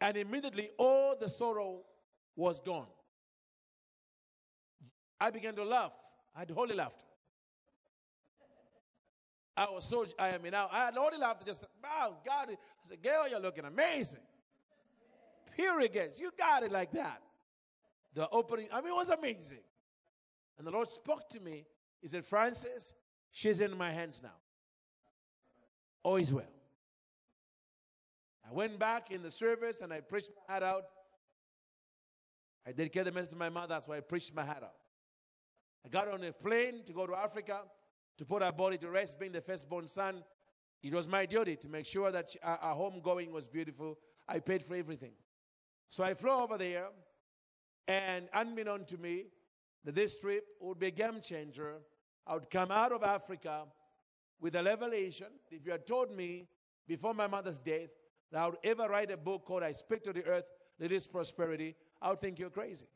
And 0.00 0.16
immediately 0.16 0.70
all 0.78 1.16
the 1.20 1.28
sorrow 1.28 1.80
was 2.36 2.60
gone. 2.60 2.86
I 5.20 5.30
began 5.30 5.54
to 5.56 5.64
laugh 5.64 5.92
I 6.34 6.40
had 6.40 6.50
holy 6.50 6.74
laughter. 6.74 7.04
I 9.56 9.68
was 9.68 9.84
so, 9.84 10.06
I 10.18 10.38
mean, 10.38 10.54
I, 10.54 10.66
I 10.70 10.84
had 10.86 10.94
holy 10.94 11.18
laughter. 11.18 11.44
Just, 11.44 11.64
wow, 11.82 12.16
God. 12.24 12.48
I 12.50 12.56
said, 12.84 13.02
girl, 13.02 13.28
you're 13.28 13.40
looking 13.40 13.64
amazing. 13.64 14.20
Guys. 15.92 16.18
You 16.18 16.30
got 16.38 16.62
it 16.62 16.72
like 16.72 16.92
that. 16.92 17.20
The 18.14 18.28
opening, 18.30 18.68
I 18.72 18.80
mean, 18.80 18.92
it 18.92 18.96
was 18.96 19.10
amazing. 19.10 19.60
And 20.56 20.66
the 20.66 20.70
Lord 20.70 20.88
spoke 20.88 21.28
to 21.30 21.40
me. 21.40 21.66
He 22.00 22.08
said, 22.08 22.24
Francis, 22.24 22.94
she's 23.30 23.60
in 23.60 23.76
my 23.76 23.90
hands 23.90 24.20
now. 24.22 24.41
All 26.02 26.16
is 26.16 26.32
well. 26.32 26.44
I 28.48 28.52
went 28.52 28.78
back 28.78 29.10
in 29.10 29.22
the 29.22 29.30
service 29.30 29.80
and 29.80 29.92
I 29.92 30.00
preached 30.00 30.30
my 30.36 30.52
heart 30.52 30.62
out. 30.62 30.84
I 32.66 32.72
dedicated 32.72 33.08
the 33.08 33.12
message 33.12 33.30
to 33.30 33.36
my 33.36 33.48
mother, 33.48 33.68
that's 33.68 33.88
why 33.88 33.96
I 33.96 34.00
preached 34.00 34.34
my 34.34 34.44
heart 34.44 34.62
out. 34.62 34.74
I 35.84 35.88
got 35.88 36.08
on 36.08 36.22
a 36.22 36.32
plane 36.32 36.82
to 36.86 36.92
go 36.92 37.06
to 37.06 37.14
Africa 37.14 37.62
to 38.18 38.24
put 38.24 38.42
our 38.42 38.52
body 38.52 38.78
to 38.78 38.90
rest, 38.90 39.18
being 39.18 39.32
the 39.32 39.40
firstborn 39.40 39.86
son. 39.86 40.22
It 40.82 40.92
was 40.92 41.08
my 41.08 41.26
duty 41.26 41.56
to 41.56 41.68
make 41.68 41.86
sure 41.86 42.10
that 42.12 42.34
our, 42.42 42.58
our 42.58 42.74
home 42.74 43.00
going 43.02 43.32
was 43.32 43.48
beautiful. 43.48 43.98
I 44.28 44.38
paid 44.38 44.62
for 44.62 44.76
everything. 44.76 45.12
So 45.88 46.04
I 46.04 46.14
flew 46.14 46.30
over 46.30 46.56
there, 46.56 46.86
and 47.88 48.28
unbeknown 48.32 48.84
to 48.86 48.98
me, 48.98 49.26
that 49.84 49.94
this 49.94 50.20
trip 50.20 50.44
would 50.60 50.78
be 50.78 50.86
a 50.86 50.90
game 50.90 51.20
changer. 51.20 51.74
I 52.26 52.34
would 52.34 52.50
come 52.50 52.70
out 52.70 52.92
of 52.92 53.02
Africa 53.02 53.64
with 54.42 54.56
a 54.56 54.62
revelation. 54.62 55.28
If 55.50 55.64
you 55.64 55.72
had 55.72 55.86
told 55.86 56.14
me 56.14 56.48
before 56.86 57.14
my 57.14 57.28
mother's 57.28 57.60
death 57.60 57.88
that 58.30 58.42
I 58.42 58.46
would 58.46 58.58
ever 58.64 58.88
write 58.88 59.10
a 59.10 59.16
book 59.16 59.44
called 59.46 59.62
I 59.62 59.72
Speak 59.72 60.02
to 60.04 60.12
the 60.12 60.26
Earth, 60.26 60.44
That 60.78 60.90
Is 60.90 61.06
Prosperity, 61.06 61.76
I 62.02 62.10
would 62.10 62.20
think 62.20 62.38
you're 62.38 62.50
crazy. 62.50 62.86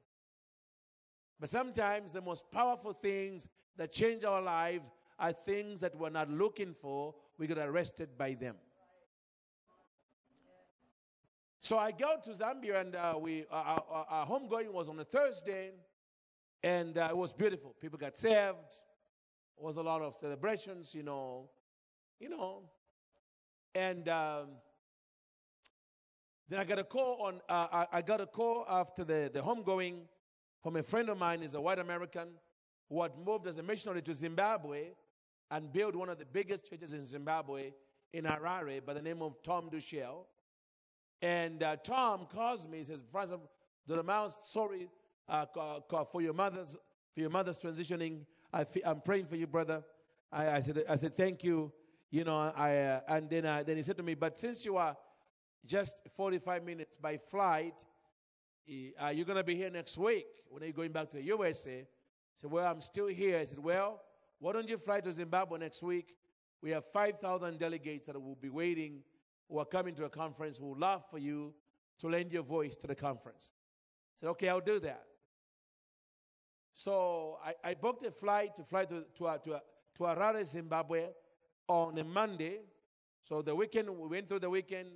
But 1.38 1.48
sometimes 1.48 2.12
the 2.12 2.20
most 2.20 2.50
powerful 2.50 2.92
things 2.92 3.46
that 3.76 3.92
change 3.92 4.24
our 4.24 4.42
lives 4.42 4.90
are 5.18 5.32
things 5.32 5.80
that 5.80 5.96
we're 5.96 6.10
not 6.10 6.28
looking 6.28 6.74
for. 6.74 7.14
We 7.38 7.46
get 7.46 7.58
arrested 7.58 8.18
by 8.18 8.34
them. 8.34 8.56
So 11.60 11.78
I 11.78 11.90
go 11.92 12.16
to 12.24 12.30
Zambia, 12.30 12.80
and 12.80 12.94
uh, 12.94 13.14
we 13.20 13.44
our, 13.50 13.82
our, 13.90 14.06
our 14.08 14.26
homegoing 14.26 14.72
was 14.72 14.88
on 14.88 14.98
a 15.00 15.04
Thursday, 15.04 15.72
and 16.62 16.96
uh, 16.96 17.08
it 17.10 17.16
was 17.16 17.32
beautiful. 17.32 17.74
People 17.80 17.98
got 17.98 18.16
saved. 18.16 18.74
Was 19.58 19.76
a 19.76 19.82
lot 19.82 20.02
of 20.02 20.14
celebrations, 20.20 20.94
you 20.94 21.02
know, 21.02 21.48
you 22.20 22.28
know. 22.28 22.62
And 23.74 24.08
um, 24.08 24.48
then 26.48 26.60
I 26.60 26.64
got 26.64 26.78
a 26.78 26.84
call 26.84 27.22
on. 27.22 27.40
Uh, 27.48 27.66
I, 27.72 27.98
I, 27.98 28.02
got 28.02 28.20
a 28.20 28.26
call 28.26 28.66
after 28.68 29.02
the 29.02 29.30
the 29.32 29.40
homegoing 29.40 30.02
from 30.62 30.76
a 30.76 30.82
friend 30.82 31.08
of 31.08 31.18
mine. 31.18 31.42
Is 31.42 31.54
a 31.54 31.60
white 31.60 31.78
American 31.78 32.28
who 32.90 33.02
had 33.02 33.12
moved 33.24 33.46
as 33.46 33.58
a 33.58 33.62
missionary 33.62 34.02
to 34.02 34.14
Zimbabwe 34.14 34.88
and 35.50 35.72
built 35.72 35.96
one 35.96 36.08
of 36.08 36.18
the 36.18 36.26
biggest 36.26 36.68
churches 36.68 36.92
in 36.92 37.06
Zimbabwe 37.06 37.72
in 38.12 38.24
Harare 38.24 38.84
by 38.84 38.94
the 38.94 39.02
name 39.02 39.22
of 39.22 39.42
Tom 39.42 39.70
Deuschle. 39.70 40.26
And 41.22 41.62
uh, 41.62 41.76
Tom 41.76 42.26
calls 42.32 42.66
me. 42.66 42.78
He 42.78 42.84
says, 42.84 43.02
"Francis, 43.10 43.38
the 43.86 44.00
amount 44.00 44.32
sorry 44.52 44.88
uh, 45.28 45.46
for 46.12 46.20
your 46.20 46.34
mother's 46.34 46.76
for 47.14 47.20
your 47.20 47.30
mother's 47.30 47.58
transitioning. 47.58 48.20
I 48.60 48.66
am 48.84 49.00
praying 49.00 49.26
for 49.26 49.36
you, 49.36 49.46
brother." 49.46 49.84
I, 50.32 50.50
I, 50.50 50.60
said, 50.60 50.84
"I 50.88 50.96
said 50.96 51.16
thank 51.16 51.44
you." 51.44 51.72
You 52.10 52.24
know, 52.24 52.38
I 52.56 52.76
uh, 52.76 53.00
and 53.08 53.28
then 53.28 53.46
uh, 53.46 53.62
then 53.66 53.76
he 53.76 53.82
said 53.82 53.96
to 53.96 54.02
me, 54.02 54.14
"But 54.14 54.38
since 54.38 54.64
you 54.64 54.76
are 54.76 54.96
just 55.64 56.00
45 56.14 56.64
minutes 56.64 56.96
by 56.96 57.16
flight, 57.16 57.84
are 59.00 59.12
you 59.12 59.24
going 59.24 59.36
to 59.38 59.44
be 59.44 59.56
here 59.56 59.70
next 59.70 59.98
week? 59.98 60.26
When 60.48 60.62
are 60.62 60.66
you 60.66 60.72
going 60.72 60.92
back 60.92 61.10
to 61.10 61.16
the 61.16 61.24
USA?" 61.24 61.80
I 61.80 61.86
said, 62.34 62.50
"Well, 62.50 62.66
I'm 62.66 62.80
still 62.80 63.06
here." 63.06 63.38
I 63.38 63.44
said, 63.44 63.58
"Well, 63.58 64.00
why 64.38 64.52
don't 64.52 64.68
you 64.68 64.78
fly 64.78 65.00
to 65.00 65.12
Zimbabwe 65.12 65.58
next 65.58 65.82
week? 65.82 66.14
We 66.62 66.70
have 66.70 66.84
5,000 66.92 67.58
delegates 67.58 68.06
that 68.06 68.20
will 68.20 68.36
be 68.36 68.48
waiting." 68.48 69.02
who 69.48 69.58
are 69.58 69.64
coming 69.64 69.94
to 69.94 70.04
a 70.04 70.08
conference 70.08 70.56
who 70.56 70.66
would 70.66 70.78
love 70.78 71.04
for 71.10 71.18
you 71.18 71.54
to 72.00 72.08
lend 72.08 72.32
your 72.32 72.42
voice 72.42 72.76
to 72.76 72.86
the 72.86 72.94
conference. 72.94 73.52
I 73.52 74.20
said, 74.20 74.28
okay, 74.30 74.48
I'll 74.48 74.60
do 74.60 74.80
that. 74.80 75.04
So 76.76 77.38
I, 77.42 77.70
I 77.70 77.72
booked 77.72 78.04
a 78.04 78.10
flight 78.10 78.54
to 78.56 78.62
fly 78.62 78.84
to, 78.84 79.04
to, 79.16 79.40
to, 79.44 79.62
to 79.96 80.02
Harare, 80.02 80.44
Zimbabwe 80.44 81.06
on 81.68 81.96
a 81.96 82.04
Monday. 82.04 82.58
So 83.24 83.40
the 83.40 83.54
weekend, 83.54 83.88
we 83.88 84.08
went 84.08 84.28
through 84.28 84.40
the 84.40 84.50
weekend, 84.50 84.88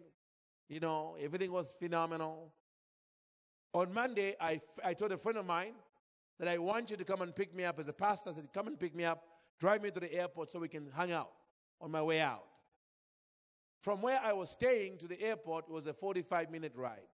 you 0.69 0.79
know, 0.79 1.16
everything 1.19 1.51
was 1.51 1.71
phenomenal. 1.79 2.53
On 3.73 3.90
Monday, 3.95 4.37
I, 4.38 4.61
I 4.85 4.93
told 4.93 5.12
a 5.12 5.16
friend 5.16 5.38
of 5.38 5.47
mine 5.47 5.73
that 6.38 6.49
I 6.49 6.59
want 6.59 6.90
you 6.90 6.99
to 6.99 7.05
come 7.05 7.23
and 7.23 7.35
pick 7.35 7.55
me 7.55 7.64
up 7.64 7.79
as 7.79 7.88
a 7.88 7.95
pastor. 7.95 8.29
I 8.29 8.35
said, 8.35 8.49
come 8.53 8.66
and 8.66 8.79
pick 8.79 8.95
me 8.95 9.07
up, 9.07 9.25
drive 9.59 9.83
me 9.83 9.90
to 9.90 10.01
the 10.01 10.12
airport 10.12 10.51
so 10.51 10.59
we 10.59 10.69
can 10.69 10.90
hang 10.95 11.12
out 11.12 11.31
on 11.81 11.90
my 11.90 12.03
way 12.03 12.21
out. 12.21 12.45
From 13.81 14.03
where 14.03 14.21
I 14.23 14.35
was 14.35 14.51
staying 14.51 14.99
to 14.99 15.09
the 15.09 15.19
airport 15.19 15.71
was 15.71 15.87
a 15.87 15.95
45 15.95 16.51
minute 16.51 16.73
ride. 16.77 17.09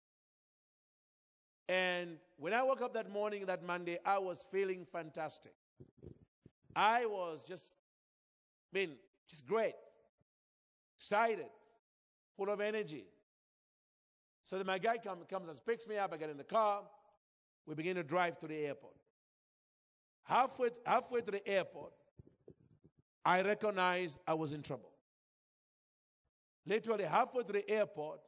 And 1.68 2.18
when 2.36 2.52
I 2.52 2.62
woke 2.62 2.80
up 2.80 2.94
that 2.94 3.10
morning, 3.10 3.46
that 3.46 3.64
Monday, 3.64 3.98
I 4.04 4.18
was 4.18 4.44
feeling 4.52 4.86
fantastic. 4.90 5.52
I 6.74 7.06
was 7.06 7.42
just, 7.46 7.70
been 8.72 8.92
just 9.28 9.46
great, 9.46 9.74
excited, 10.98 11.46
full 12.36 12.50
of 12.50 12.60
energy. 12.60 13.06
So 14.44 14.56
then 14.58 14.66
my 14.66 14.78
guy 14.78 14.98
come, 14.98 15.18
comes 15.28 15.48
and 15.48 15.58
picks 15.66 15.86
me 15.88 15.96
up. 15.96 16.12
I 16.12 16.18
get 16.18 16.30
in 16.30 16.36
the 16.36 16.44
car. 16.44 16.82
We 17.66 17.74
begin 17.74 17.96
to 17.96 18.04
drive 18.04 18.38
to 18.38 18.46
the 18.46 18.54
airport. 18.54 18.94
Halfway, 20.22 20.68
halfway 20.84 21.20
to 21.22 21.30
the 21.30 21.48
airport, 21.48 21.92
I 23.24 23.42
recognized 23.42 24.18
I 24.26 24.34
was 24.34 24.52
in 24.52 24.62
trouble 24.62 24.92
literally 26.66 27.04
halfway 27.04 27.44
to 27.44 27.52
the 27.52 27.68
airport, 27.70 28.20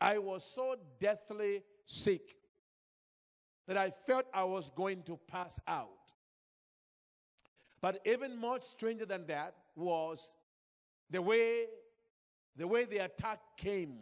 I 0.00 0.18
was 0.18 0.44
so 0.44 0.76
deathly 1.00 1.62
sick 1.84 2.36
that 3.66 3.76
I 3.76 3.90
felt 3.90 4.26
I 4.32 4.44
was 4.44 4.70
going 4.70 5.02
to 5.04 5.18
pass 5.28 5.58
out. 5.66 5.88
But 7.80 8.00
even 8.04 8.36
more 8.36 8.60
stranger 8.60 9.06
than 9.06 9.26
that 9.26 9.54
was 9.74 10.32
the 11.10 11.20
way 11.20 11.66
the 12.56 12.66
way 12.66 12.84
the 12.84 12.98
attack 12.98 13.40
came. 13.56 13.98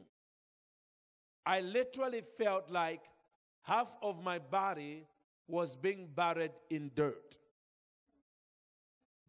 I 1.44 1.60
literally 1.60 2.22
felt 2.38 2.70
like 2.70 3.02
half 3.62 3.96
of 4.02 4.22
my 4.22 4.38
body 4.38 5.06
was 5.48 5.76
being 5.76 6.08
buried 6.14 6.52
in 6.70 6.90
dirt. 6.94 7.38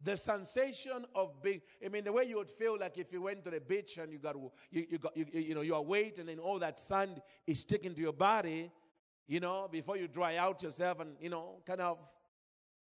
The 0.02 0.16
sensation 0.16 1.04
of 1.14 1.42
being, 1.42 1.60
I 1.84 1.88
mean, 1.88 2.04
the 2.04 2.12
way 2.12 2.24
you 2.24 2.36
would 2.36 2.50
feel 2.50 2.78
like 2.78 2.96
if 2.98 3.12
you 3.12 3.22
went 3.22 3.44
to 3.44 3.50
the 3.50 3.60
beach 3.60 3.98
and 3.98 4.12
you 4.12 4.18
got, 4.18 4.36
you, 4.70 4.86
you 4.88 4.98
got, 4.98 5.16
you, 5.16 5.26
you 5.32 5.54
know, 5.54 5.62
you 5.62 5.74
are 5.74 5.82
weight 5.82 6.18
and 6.18 6.28
then 6.28 6.38
all 6.38 6.58
that 6.60 6.78
sand 6.78 7.20
is 7.46 7.60
sticking 7.60 7.94
to 7.94 8.00
your 8.00 8.12
body, 8.12 8.70
you 9.26 9.40
know, 9.40 9.68
before 9.70 9.96
you 9.96 10.08
dry 10.08 10.36
out 10.36 10.62
yourself 10.62 11.00
and, 11.00 11.16
you 11.20 11.30
know, 11.30 11.56
kind 11.66 11.80
of, 11.80 11.98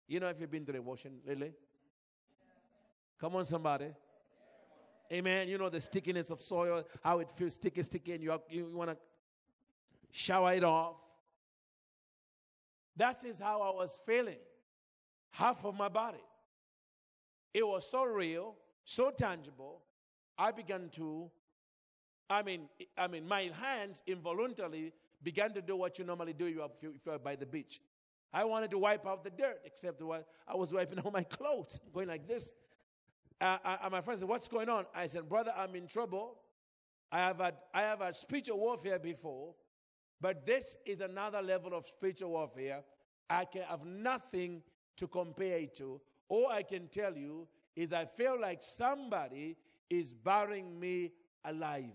you 0.08 0.20
know, 0.20 0.28
if 0.28 0.40
you've 0.40 0.52
been 0.52 0.66
to 0.66 0.72
the 0.72 0.80
ocean 0.80 1.20
lately. 1.26 1.52
Come 3.20 3.36
on, 3.36 3.46
somebody. 3.46 3.88
Amen. 5.12 5.48
You 5.48 5.58
know 5.58 5.70
the 5.70 5.82
stickiness 5.82 6.30
of 6.30 6.42
soil, 6.42 6.84
how 7.04 7.20
it 7.20 7.30
feels 7.36 7.56
sticky, 7.56 7.82
sticky, 7.84 8.14
and 8.14 8.24
you, 8.24 8.32
you, 8.50 8.70
you 8.72 8.78
want 8.78 8.92
to 8.92 8.98
shower 10.12 10.54
it 10.54 10.64
off. 10.64 10.96
That 12.98 13.24
is 13.26 13.38
how 13.38 13.62
I 13.62 13.70
was 13.70 14.00
feeling. 14.06 14.38
Half 15.32 15.66
of 15.66 15.76
my 15.76 15.90
body. 15.90 16.24
It 17.54 17.68
was 17.68 17.90
so 17.90 18.04
real, 18.04 18.56
so 18.84 19.12
tangible. 19.12 19.82
I 20.38 20.52
began 20.52 20.90
to, 20.96 21.30
I 22.30 22.42
mean, 22.42 22.68
I 22.98 23.08
mean, 23.08 23.28
my 23.28 23.52
hands 23.54 24.02
involuntarily 24.08 24.94
began 25.26 25.52
to 25.54 25.62
do 25.62 25.76
what 25.76 25.98
you 26.00 26.06
normally 26.06 26.34
do 26.34 26.46
if 26.46 26.82
you 26.84 27.12
are 27.12 27.20
by 27.20 27.36
the 27.36 27.48
beach. 27.48 27.82
I 28.32 28.44
wanted 28.44 28.70
to 28.72 28.78
wipe 28.78 29.08
out 29.08 29.24
the 29.24 29.32
dirt, 29.32 29.60
except 29.66 30.02
I 30.48 30.56
was 30.56 30.72
wiping 30.72 31.00
out 31.06 31.12
my 31.12 31.24
clothes, 31.24 31.80
going 31.94 32.08
like 32.08 32.28
this. 32.28 32.54
Uh, 33.42 33.58
uh, 33.66 33.78
and 33.84 33.92
my 33.92 34.02
friend 34.02 34.20
said, 34.20 34.30
What's 34.30 34.48
going 34.48 34.70
on? 34.70 34.86
I 34.96 35.08
said, 35.08 35.28
Brother, 35.28 35.52
I'm 35.58 35.76
in 35.76 35.88
trouble. 35.88 36.38
I 37.12 37.20
have 37.20 37.40
had, 37.40 37.56
I 37.74 37.82
have 37.82 38.00
had 38.00 38.16
spiritual 38.16 38.60
warfare 38.60 39.00
before, 39.00 39.56
but 40.22 40.46
this 40.46 40.76
is 40.86 41.02
another 41.02 41.42
level 41.42 41.74
of 41.74 41.88
spiritual 41.88 42.32
warfare. 42.32 42.84
I 43.30 43.46
can 43.46 43.64
have 43.64 43.84
nothing 43.84 44.62
to 44.98 45.08
compare 45.08 45.58
it 45.58 45.76
to. 45.78 46.00
All 46.30 46.48
I 46.48 46.64
can 46.64 46.88
tell 46.88 47.16
you 47.16 47.48
is 47.76 47.94
I 47.94 48.06
feel 48.06 48.40
like 48.40 48.62
somebody 48.62 49.58
is 49.90 50.14
burying 50.14 50.80
me 50.80 51.12
alive. 51.44 51.92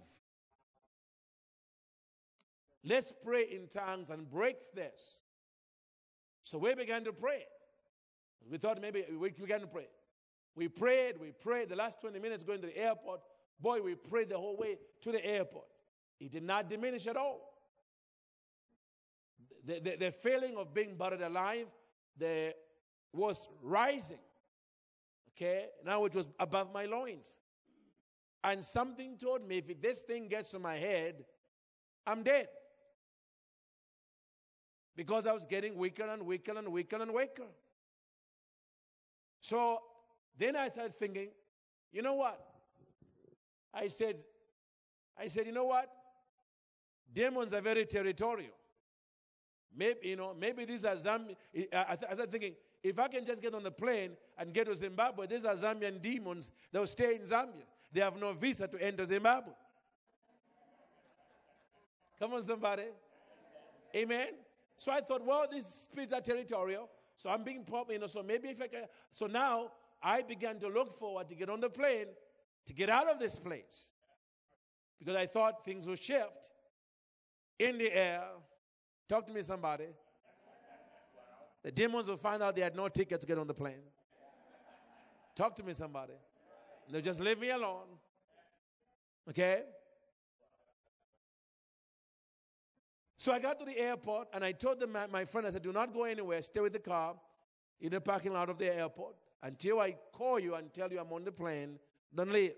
Let's 2.83 3.13
pray 3.25 3.45
in 3.45 3.69
tongues 3.69 4.11
and 4.11 4.31
break 4.31 4.57
this. 4.75 5.21
So 6.43 6.59
we 6.59 6.75
began 6.75 7.05
to 7.05 7.13
pray. 7.13 7.45
We 8.51 8.59
thought 8.59 8.81
maybe 8.81 9.05
we 9.19 9.31
began 9.31 9.61
to 9.61 9.67
pray. 9.67 9.89
We 10.57 10.69
prayed, 10.69 11.15
we 11.21 11.33
prayed. 11.33 11.69
The 11.69 11.77
last 11.77 12.01
20 12.01 12.19
minutes 12.19 12.43
going 12.43 12.61
to 12.63 12.67
the 12.67 12.77
airport, 12.77 13.21
boy, 13.61 13.81
we 13.83 13.95
prayed 13.95 14.31
the 14.31 14.39
whole 14.39 14.57
way 14.57 14.79
to 15.03 15.13
the 15.13 15.25
airport. 15.25 15.67
It 16.19 16.33
did 16.33 16.43
not 16.43 16.69
diminish 16.69 17.07
at 17.07 17.17
all. 17.17 17.41
The, 19.65 19.81
the, 19.81 19.97
the 19.97 20.11
feeling 20.11 20.57
of 20.57 20.73
being 20.73 20.97
buried 20.97 21.21
alive, 21.21 21.67
the 22.17 22.55
was 23.13 23.49
rising. 23.63 24.19
Okay, 25.37 25.67
now 25.85 26.05
it 26.05 26.15
was 26.15 26.27
above 26.39 26.73
my 26.73 26.87
loins. 26.87 27.39
And 28.43 28.65
something 28.65 29.17
told 29.17 29.47
me 29.47 29.59
if 29.59 29.81
this 29.81 30.01
thing 30.01 30.29
gets 30.29 30.51
to 30.51 30.59
my 30.59 30.77
head, 30.77 31.25
I'm 32.07 32.23
dead. 32.23 32.49
Because 34.97 35.27
I 35.27 35.33
was 35.33 35.45
getting 35.45 35.77
weaker 35.77 36.05
and 36.05 36.25
weaker 36.25 36.57
and 36.57 36.69
weaker 36.69 36.97
and 36.97 37.15
weaker. 37.15 37.47
So 39.41 39.81
then 40.39 40.57
I 40.57 40.69
started 40.69 40.97
thinking, 40.97 41.29
you 41.93 42.03
know 42.03 42.15
what? 42.15 42.45
I 43.73 43.89
said, 43.89 44.17
I 45.19 45.29
said, 45.29 45.47
you 45.47 45.53
know 45.53 45.65
what? 45.65 45.91
Demons 47.13 47.53
are 47.53 47.61
very 47.61 47.87
territorial. 47.87 48.53
Maybe, 49.77 50.09
you 50.09 50.17
know, 50.17 50.35
maybe 50.39 50.65
these 50.65 50.85
are 50.85 50.97
Zambian. 50.97 51.37
I, 51.73 51.87
I 51.93 51.97
started 51.97 52.31
thinking, 52.31 52.55
if 52.83 52.99
I 52.99 53.09
can 53.09 53.25
just 53.25 53.41
get 53.41 53.55
on 53.55 53.63
the 53.63 53.71
plane 53.71 54.13
and 54.39 54.53
get 54.53 54.67
to 54.67 54.75
Zimbabwe, 54.75 55.27
these 55.27 55.45
are 55.45 55.55
Zambian 55.55 56.01
demons 56.01 56.51
that 56.73 56.79
will 56.79 56.87
stay 56.87 57.17
in 57.17 57.23
Zambia. 57.23 57.65
They 57.93 58.01
have 58.01 58.17
no 58.17 58.33
visa 58.33 58.67
to 58.69 58.83
enter 58.83 59.05
Zimbabwe. 59.05 59.53
Come 62.19 62.35
on, 62.35 62.43
somebody. 62.43 62.85
Amen. 63.95 64.29
So 64.81 64.91
I 64.91 65.03
thought, 65.03 65.23
well, 65.27 65.47
these 65.53 65.67
spirits 65.67 66.11
are 66.15 66.23
territorial. 66.23 66.89
So 67.15 67.29
I'm 67.29 67.45
being 67.45 67.65
popped, 67.65 67.93
you 67.93 67.99
know. 67.99 68.07
So 68.07 68.23
maybe 68.23 68.49
if 68.49 68.63
I 68.63 68.67
can. 68.67 68.85
So 69.13 69.27
now 69.27 69.73
I 70.03 70.23
began 70.23 70.59
to 70.61 70.69
look 70.69 70.99
forward 70.99 71.29
to 71.29 71.35
get 71.35 71.51
on 71.51 71.61
the 71.61 71.69
plane 71.69 72.07
to 72.65 72.73
get 72.73 72.89
out 72.89 73.07
of 73.07 73.19
this 73.19 73.37
place 73.37 73.89
because 74.99 75.17
I 75.17 75.27
thought 75.27 75.67
things 75.67 75.87
would 75.87 76.03
shift 76.03 76.49
in 77.59 77.77
the 77.77 77.93
air. 77.93 78.23
Talk 79.07 79.27
to 79.27 79.35
me, 79.35 79.43
somebody. 79.43 79.89
The 81.63 81.73
demons 81.73 82.09
will 82.09 82.17
find 82.17 82.43
out 82.43 82.57
they 82.57 82.63
had 82.63 82.75
no 82.75 82.89
ticket 82.89 83.21
to 83.21 83.27
get 83.27 83.37
on 83.37 83.47
the 83.47 83.53
plane. 83.53 83.85
Talk 85.37 85.55
to 85.57 85.63
me, 85.63 85.75
somebody. 85.75 86.15
They'll 86.91 87.03
just 87.03 87.21
leave 87.21 87.39
me 87.39 87.51
alone. 87.51 87.99
Okay? 89.29 89.61
So 93.21 93.33
I 93.33 93.39
got 93.39 93.59
to 93.59 93.67
the 93.67 93.79
airport 93.79 94.29
and 94.33 94.43
I 94.43 94.53
told 94.53 94.81
them, 94.81 94.97
my 95.13 95.27
friend, 95.27 95.47
I 95.47 95.51
said, 95.51 95.61
do 95.61 95.75
not 95.75 95.93
go 95.93 96.05
anywhere. 96.05 96.41
Stay 96.41 96.61
with 96.61 96.73
the 96.73 96.79
car 96.79 97.17
in 97.79 97.91
the 97.91 98.01
parking 98.01 98.33
lot 98.33 98.49
of 98.49 98.57
the 98.57 98.75
airport 98.75 99.15
until 99.43 99.79
I 99.79 99.97
call 100.11 100.39
you 100.39 100.55
and 100.55 100.73
tell 100.73 100.91
you 100.91 100.99
I'm 100.99 101.13
on 101.13 101.25
the 101.25 101.31
plane. 101.31 101.79
Don't 102.15 102.33
leave. 102.33 102.55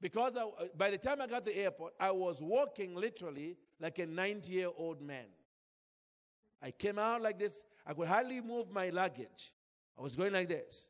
Because 0.00 0.36
I, 0.36 0.42
uh, 0.42 0.66
by 0.78 0.92
the 0.92 0.98
time 0.98 1.20
I 1.20 1.26
got 1.26 1.44
to 1.46 1.50
the 1.52 1.58
airport, 1.58 1.94
I 1.98 2.12
was 2.12 2.40
walking 2.40 2.94
literally 2.94 3.56
like 3.80 3.98
a 3.98 4.06
90 4.06 4.52
year 4.52 4.68
old 4.78 5.02
man. 5.02 5.26
I 6.62 6.70
came 6.70 7.00
out 7.00 7.22
like 7.22 7.40
this. 7.40 7.64
I 7.84 7.92
could 7.92 8.06
hardly 8.06 8.40
move 8.40 8.70
my 8.70 8.90
luggage. 8.90 9.52
I 9.98 10.02
was 10.02 10.14
going 10.14 10.32
like 10.32 10.48
this. 10.48 10.86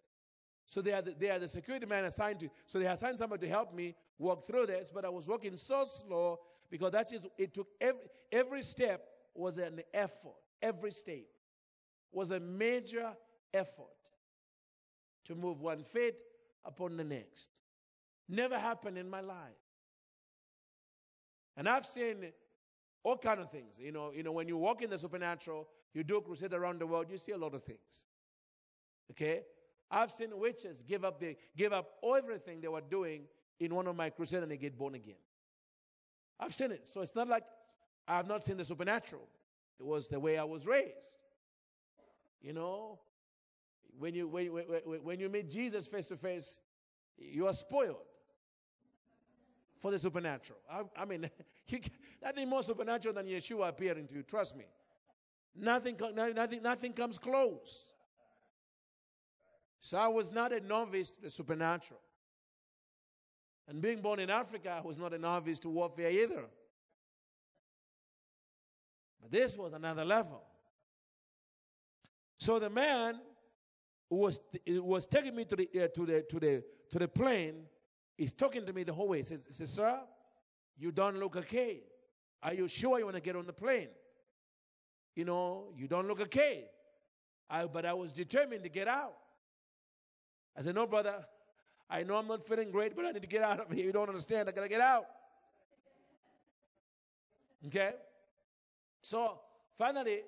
So 0.66 0.83
they 0.83 0.91
had, 0.91 1.07
the, 1.07 1.14
they 1.18 1.31
are 1.31 1.39
the 1.39 1.49
security 1.49 1.87
man 1.87 2.05
assigned 2.05 2.41
to. 2.41 2.51
So 2.66 2.78
they 2.78 2.85
assigned 2.85 3.18
somebody 3.18 3.47
to 3.47 3.51
help 3.51 3.72
me 3.72 3.95
walk 4.18 4.47
through 4.47 4.66
this. 4.66 4.91
But 4.93 5.07
I 5.07 5.09
was 5.09 5.26
walking 5.26 5.57
so 5.57 5.87
slow 5.87 6.41
because 6.71 6.93
that 6.93 7.12
is 7.12 7.21
it 7.37 7.55
took 7.55 7.68
every 7.81 8.01
every 8.31 8.62
step 8.62 9.03
was 9.35 9.59
an 9.59 9.83
effort. 9.93 10.37
Every 10.62 10.93
step 10.93 11.27
was 12.12 12.31
a 12.31 12.41
major 12.41 13.12
effort 13.55 13.87
to 15.25 15.35
move 15.35 15.61
one 15.61 15.85
foot 15.85 16.14
upon 16.64 16.97
the 16.97 17.05
next. 17.05 17.49
Never 18.29 18.59
happened 18.59 18.99
in 18.99 19.09
my 19.09 19.21
life. 19.21 19.37
And 21.57 21.68
I've 21.68 21.87
seen 21.87 22.33
all 23.03 23.16
kind 23.16 23.41
of 23.41 23.51
things. 23.51 23.79
You 23.79 23.93
know, 23.93 24.12
you 24.14 24.23
know, 24.23 24.33
when 24.33 24.49
you 24.49 24.57
walk 24.57 24.83
in 24.83 24.91
the 24.91 24.99
supernatural, 24.99 25.68
you 25.95 26.05
do 26.05 26.18
a 26.18 26.23
crusade 26.23 26.53
around 26.53 26.81
the 26.81 26.87
world, 26.87 27.07
you 27.11 27.18
see 27.18 27.33
a 27.33 27.39
lot 27.39 27.55
of 27.55 27.64
things. 27.64 28.07
Okay? 29.11 29.43
I've 29.91 30.11
seen 30.11 30.39
witches 30.39 30.83
give 30.87 31.05
up 31.05 31.18
the 31.18 31.37
give 31.57 31.73
up 31.73 31.91
everything 32.16 32.61
they 32.61 32.68
were 32.68 32.81
doing 32.81 33.23
in 33.59 33.75
one 33.75 33.87
of 33.89 33.97
my 33.97 34.11
crusades 34.11 34.43
and 34.43 34.53
they 34.53 34.57
get 34.57 34.79
born 34.79 34.95
again. 34.95 35.16
I've 36.41 36.55
seen 36.55 36.72
it. 36.72 36.88
So 36.88 37.03
it's 37.03 37.14
not 37.14 37.28
like 37.28 37.45
I've 38.09 38.26
not 38.26 38.45
seen 38.45 38.57
the 38.57 38.64
supernatural. 38.64 39.22
It 39.78 39.86
was 39.86 40.09
the 40.09 40.18
way 40.18 40.38
I 40.38 40.45
was 40.45 40.66
raised. 40.66 41.18
You 42.41 42.55
know, 42.55 42.99
when 43.99 44.14
you 44.14 44.26
when, 44.26 44.47
when, 44.47 45.05
when 45.05 45.20
you 45.20 45.28
meet 45.28 45.51
Jesus 45.51 45.86
face 45.86 46.07
to 46.07 46.16
face, 46.16 46.59
you 47.18 47.47
are 47.47 47.53
spoiled 47.53 47.97
for 49.78 49.91
the 49.91 49.99
supernatural. 49.99 50.59
I, 50.70 50.82
I 51.03 51.05
mean, 51.05 51.28
nothing 52.22 52.49
more 52.49 52.62
supernatural 52.62 53.14
than 53.14 53.26
Yeshua 53.26 53.68
appearing 53.68 54.07
to 54.09 54.14
you. 54.14 54.22
Trust 54.22 54.57
me. 54.57 54.64
Nothing, 55.57 55.97
nothing, 56.14 56.62
nothing 56.62 56.93
comes 56.93 57.18
close. 57.18 57.84
So 59.80 59.99
I 59.99 60.09
was 60.09 60.30
not 60.30 60.53
a 60.53 60.61
novice 60.61 61.11
to 61.11 61.22
the 61.22 61.30
supernatural. 61.30 62.01
And 63.69 63.81
being 63.81 64.01
born 64.01 64.19
in 64.19 64.31
Africa, 64.31 64.81
was 64.85 64.99
not 64.99 65.15
a 65.15 65.19
novice 65.19 65.59
to 65.61 65.69
warfare 65.69 66.11
either. 66.11 66.45
But 69.21 69.31
this 69.31 69.57
was 69.57 69.73
another 69.73 70.05
level. 70.05 70.43
So 72.39 72.59
the 72.59 72.71
man 72.71 73.21
who 74.09 74.17
was, 74.17 74.41
was 74.67 75.07
taking 75.07 75.37
me 75.37 75.45
to 75.45 75.57
the, 75.57 75.69
uh, 75.77 75.89
to, 75.95 76.07
the, 76.07 76.23
to, 76.23 76.41
the, 76.41 76.65
to 76.91 76.99
the 76.99 77.09
plane 77.09 77.67
He's 78.21 78.35
talking 78.35 78.67
to 78.67 78.73
me 78.75 78.83
the 78.83 78.93
whole 78.93 79.09
way. 79.09 79.17
He 79.17 79.23
says, 79.23 79.47
he 79.47 79.53
says, 79.55 79.71
Sir, 79.73 79.99
you 80.77 80.93
don't 80.93 81.19
look 81.19 81.37
okay. 81.37 81.85
Are 82.43 82.53
you 82.53 82.69
sure 82.69 82.99
you 82.99 83.07
want 83.07 83.17
to 83.17 83.23
get 83.23 83.35
on 83.35 83.47
the 83.47 83.53
plane? 83.55 83.89
You 85.17 85.25
know, 85.25 85.73
you 85.75 85.89
don't 85.89 86.07
look 86.07 86.21
okay. 86.21 86.67
I, 87.49 87.65
but 87.65 87.87
I 87.87 87.95
was 87.95 88.13
determined 88.13 88.63
to 88.65 88.69
get 88.69 88.89
out. 88.89 89.15
I 90.55 90.61
said, 90.61 90.75
No, 90.75 90.87
brother, 90.87 91.25
I 91.91 92.03
know 92.05 92.16
I'm 92.16 92.28
not 92.28 92.47
feeling 92.47 92.70
great, 92.70 92.95
but 92.95 93.05
I 93.05 93.11
need 93.11 93.22
to 93.22 93.28
get 93.28 93.43
out 93.43 93.61
of 93.61 93.70
here. 93.70 93.84
You 93.84 93.93
don't 93.93 94.09
understand. 94.09 94.49
I 94.49 94.53
got 94.53 94.62
to 94.62 94.68
get 94.68 94.80
out. 94.80 95.07
Okay? 97.66 97.93
So 99.03 99.41
finally, 99.76 100.22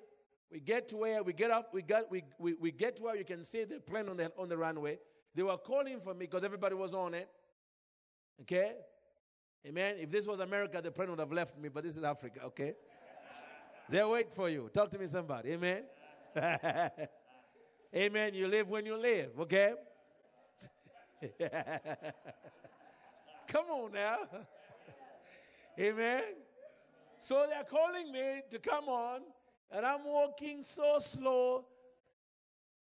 we 0.51 0.59
get 0.59 0.89
to 0.89 0.97
where 0.97 1.23
we 1.23 1.33
get 1.33 1.51
off, 1.51 1.65
we 1.73 1.81
got 1.81 2.11
we, 2.11 2.23
we, 2.37 2.53
we 2.53 2.71
get 2.71 2.97
to 2.97 3.03
where 3.03 3.15
you 3.15 3.25
can 3.25 3.43
see 3.43 3.63
the 3.63 3.79
plane 3.79 4.09
on 4.09 4.17
the 4.17 4.31
on 4.37 4.49
the 4.49 4.57
runway. 4.57 4.99
They 5.33 5.41
were 5.41 5.57
calling 5.57 5.99
for 5.99 6.13
me 6.13 6.27
because 6.27 6.43
everybody 6.43 6.75
was 6.75 6.93
on 6.93 7.13
it. 7.13 7.29
Okay? 8.41 8.73
Amen. 9.65 9.95
If 9.99 10.11
this 10.11 10.25
was 10.27 10.39
America, 10.39 10.81
the 10.81 10.91
plane 10.91 11.09
would 11.09 11.19
have 11.19 11.31
left 11.31 11.57
me, 11.57 11.69
but 11.69 11.83
this 11.83 11.95
is 11.95 12.03
Africa, 12.03 12.41
okay? 12.45 12.73
They'll 13.89 14.11
wait 14.11 14.31
for 14.31 14.49
you. 14.49 14.69
Talk 14.73 14.89
to 14.91 14.99
me, 14.99 15.07
somebody. 15.07 15.51
Amen. 15.51 15.83
Amen. 17.95 18.33
You 18.33 18.47
live 18.47 18.67
when 18.67 18.85
you 18.85 18.97
live, 18.97 19.39
okay? 19.39 19.73
come 23.47 23.65
on 23.67 23.91
now. 23.93 24.17
Amen. 25.79 26.23
So 27.19 27.45
they're 27.49 27.63
calling 27.63 28.11
me 28.11 28.41
to 28.51 28.59
come 28.59 28.89
on, 28.89 29.21
and 29.71 29.85
I'm 29.85 30.03
walking 30.05 30.63
so 30.65 30.99
slow 30.99 31.65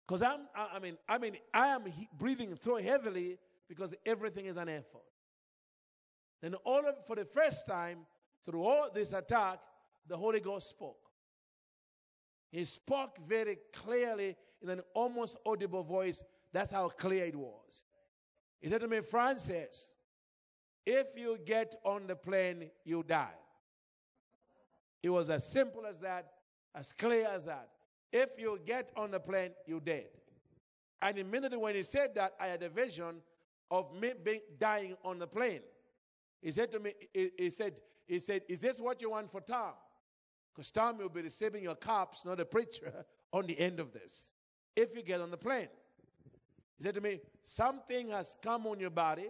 because 0.05 0.21
I'm. 0.21 0.41
I 0.55 0.79
mean, 0.79 0.97
I 1.07 1.17
mean, 1.17 1.37
I 1.53 1.67
am 1.67 1.85
breathing 2.17 2.57
so 2.61 2.75
heavily 2.77 3.37
because 3.67 3.93
everything 4.05 4.45
is 4.45 4.57
an 4.57 4.69
effort. 4.69 5.03
Then, 6.41 6.55
all 6.65 6.85
of, 6.87 7.05
for 7.05 7.15
the 7.15 7.25
first 7.25 7.65
time, 7.67 7.99
through 8.45 8.63
all 8.63 8.89
this 8.93 9.13
attack, 9.13 9.59
the 10.07 10.17
Holy 10.17 10.39
Ghost 10.39 10.69
spoke. 10.69 10.97
He 12.51 12.63
spoke 12.63 13.17
very 13.27 13.57
clearly 13.73 14.35
in 14.61 14.69
an 14.69 14.81
almost 14.93 15.37
audible 15.45 15.83
voice. 15.83 16.23
That's 16.53 16.71
how 16.71 16.89
clear 16.89 17.25
it 17.25 17.35
was. 17.35 17.83
He 18.61 18.69
said 18.69 18.81
to 18.81 18.87
me, 18.87 19.01
Francis, 19.01 19.89
if 20.85 21.07
you 21.15 21.37
get 21.45 21.75
on 21.83 22.07
the 22.07 22.15
plane, 22.15 22.69
you 22.85 23.03
die. 23.03 23.35
It 25.03 25.09
was 25.09 25.29
as 25.29 25.47
simple 25.47 25.85
as 25.85 25.99
that, 25.99 26.31
as 26.73 26.93
clear 26.93 27.27
as 27.27 27.43
that. 27.45 27.69
If 28.11 28.29
you 28.37 28.59
get 28.65 28.91
on 28.95 29.11
the 29.11 29.19
plane, 29.19 29.51
you 29.65 29.79
dead. 29.79 30.07
And 31.01 31.17
immediately 31.17 31.57
when 31.57 31.75
he 31.75 31.83
said 31.83 32.15
that, 32.15 32.33
I 32.39 32.47
had 32.47 32.63
a 32.63 32.69
vision 32.69 33.17
of 33.69 33.93
me 33.93 34.13
being 34.23 34.41
dying 34.57 34.95
on 35.03 35.19
the 35.19 35.27
plane. 35.27 35.61
He 36.41 36.51
said 36.51 36.71
to 36.71 36.79
me, 36.79 36.93
he, 37.13 37.31
he 37.37 37.49
said, 37.49 37.73
he 38.07 38.19
said, 38.19 38.43
is 38.47 38.61
this 38.61 38.79
what 38.79 39.01
you 39.01 39.11
want 39.11 39.29
for 39.29 39.41
Tom? 39.41 39.73
Because 40.55 40.71
Tom 40.71 40.97
will 40.97 41.09
be 41.09 41.21
receiving 41.21 41.63
your 41.63 41.75
cops, 41.75 42.25
not 42.25 42.39
a 42.39 42.45
preacher, 42.45 43.05
on 43.33 43.45
the 43.45 43.59
end 43.59 43.79
of 43.79 43.91
this. 43.91 44.31
If 44.75 44.95
you 44.95 45.03
get 45.03 45.21
on 45.21 45.31
the 45.31 45.37
plane. 45.37 45.67
He 46.77 46.83
said 46.83 46.95
to 46.95 47.01
me, 47.01 47.19
something 47.43 48.09
has 48.09 48.35
come 48.41 48.67
on 48.67 48.79
your 48.79 48.89
body 48.89 49.29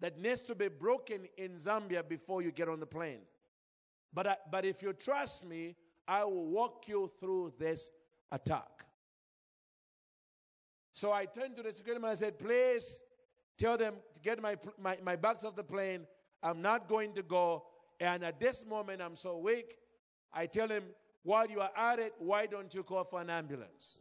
that 0.00 0.18
needs 0.18 0.40
to 0.42 0.54
be 0.54 0.68
broken 0.68 1.28
in 1.36 1.52
Zambia 1.56 2.08
before 2.08 2.42
you 2.42 2.52
get 2.52 2.68
on 2.68 2.78
the 2.78 2.86
plane. 2.86 3.20
But, 4.14 4.26
I, 4.26 4.36
but 4.50 4.64
if 4.64 4.82
you 4.82 4.92
trust 4.92 5.44
me, 5.44 5.74
I 6.06 6.24
will 6.24 6.46
walk 6.46 6.84
you 6.86 7.10
through 7.20 7.54
this 7.58 7.90
attack. 8.30 8.84
So 10.92 11.12
I 11.12 11.26
turned 11.26 11.56
to 11.56 11.62
the 11.62 11.72
security 11.72 12.00
man 12.00 12.10
and 12.10 12.18
said, 12.18 12.38
please 12.38 13.02
Tell 13.58 13.76
them 13.76 13.94
to 14.14 14.20
get 14.20 14.40
my, 14.40 14.56
my, 14.80 14.96
my 15.04 15.16
bags 15.16 15.44
off 15.44 15.56
the 15.56 15.64
plane. 15.64 16.06
I'm 16.42 16.62
not 16.62 16.88
going 16.88 17.12
to 17.14 17.22
go. 17.22 17.64
And 17.98 18.24
at 18.24 18.38
this 18.38 18.64
moment, 18.64 19.02
I'm 19.02 19.16
so 19.16 19.36
weak. 19.36 19.76
I 20.32 20.46
tell 20.46 20.68
him, 20.68 20.84
while 21.24 21.46
you 21.46 21.60
are 21.60 21.70
at 21.76 21.98
it, 21.98 22.14
why 22.18 22.46
don't 22.46 22.72
you 22.72 22.84
call 22.84 23.02
for 23.02 23.20
an 23.20 23.28
ambulance? 23.28 24.00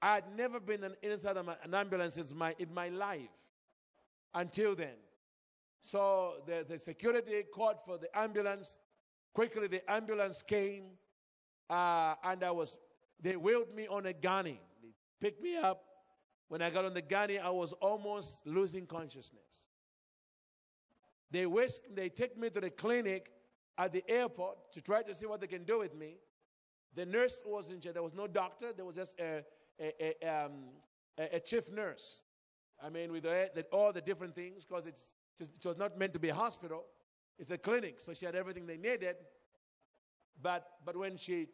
I 0.00 0.14
had 0.14 0.24
never 0.36 0.60
been 0.60 0.84
in, 0.84 0.94
inside 1.02 1.36
an 1.36 1.74
ambulance 1.74 2.16
in 2.16 2.26
my, 2.36 2.54
in 2.58 2.72
my 2.72 2.88
life 2.88 3.30
until 4.34 4.74
then. 4.74 4.94
So 5.80 6.34
the, 6.46 6.64
the 6.68 6.78
security 6.78 7.42
called 7.54 7.76
for 7.84 7.98
the 7.98 8.16
ambulance. 8.16 8.76
Quickly, 9.34 9.68
the 9.68 9.88
ambulance 9.90 10.42
came, 10.42 10.84
uh, 11.70 12.14
and 12.24 12.42
I 12.42 12.50
was, 12.50 12.76
they 13.20 13.36
wheeled 13.36 13.74
me 13.74 13.86
on 13.86 14.06
a 14.06 14.12
gunny. 14.12 14.60
They 14.82 14.88
picked 15.20 15.42
me 15.42 15.56
up. 15.56 15.84
When 16.48 16.62
I 16.62 16.70
got 16.70 16.84
on 16.84 16.94
the 16.94 17.02
gunny, 17.02 17.38
I 17.38 17.50
was 17.50 17.72
almost 17.74 18.46
losing 18.46 18.86
consciousness. 18.86 19.68
They 21.30 21.44
whisk, 21.46 21.82
they 21.94 22.08
take 22.08 22.38
me 22.38 22.48
to 22.50 22.60
the 22.60 22.70
clinic 22.70 23.30
at 23.76 23.92
the 23.92 24.02
airport 24.08 24.72
to 24.72 24.80
try 24.80 25.02
to 25.02 25.14
see 25.14 25.26
what 25.26 25.40
they 25.40 25.46
can 25.46 25.64
do 25.64 25.78
with 25.78 25.94
me. 25.94 26.16
The 26.94 27.04
nurse 27.04 27.42
was 27.44 27.68
in 27.68 27.80
charge. 27.80 27.94
There 27.94 28.02
was 28.02 28.14
no 28.14 28.26
doctor. 28.26 28.72
There 28.72 28.84
was 28.84 28.96
just 28.96 29.20
a, 29.20 29.44
a, 29.80 30.14
a, 30.22 30.44
um, 30.44 30.52
a, 31.18 31.40
chief 31.40 31.70
nurse. 31.72 32.22
I 32.82 32.90
mean, 32.90 33.12
with 33.12 33.26
all 33.72 33.92
the 33.92 34.00
different 34.00 34.34
things, 34.34 34.64
because 34.64 34.86
it 34.86 35.64
was 35.64 35.78
not 35.78 35.98
meant 35.98 36.12
to 36.14 36.18
be 36.18 36.28
a 36.28 36.34
hospital. 36.34 36.84
It's 37.38 37.50
a 37.50 37.58
clinic, 37.58 38.00
so 38.00 38.14
she 38.14 38.26
had 38.26 38.34
everything 38.34 38.66
they 38.66 38.76
needed. 38.76 39.16
But, 40.40 40.66
but 40.84 40.96
when 40.96 41.16
she 41.16 41.48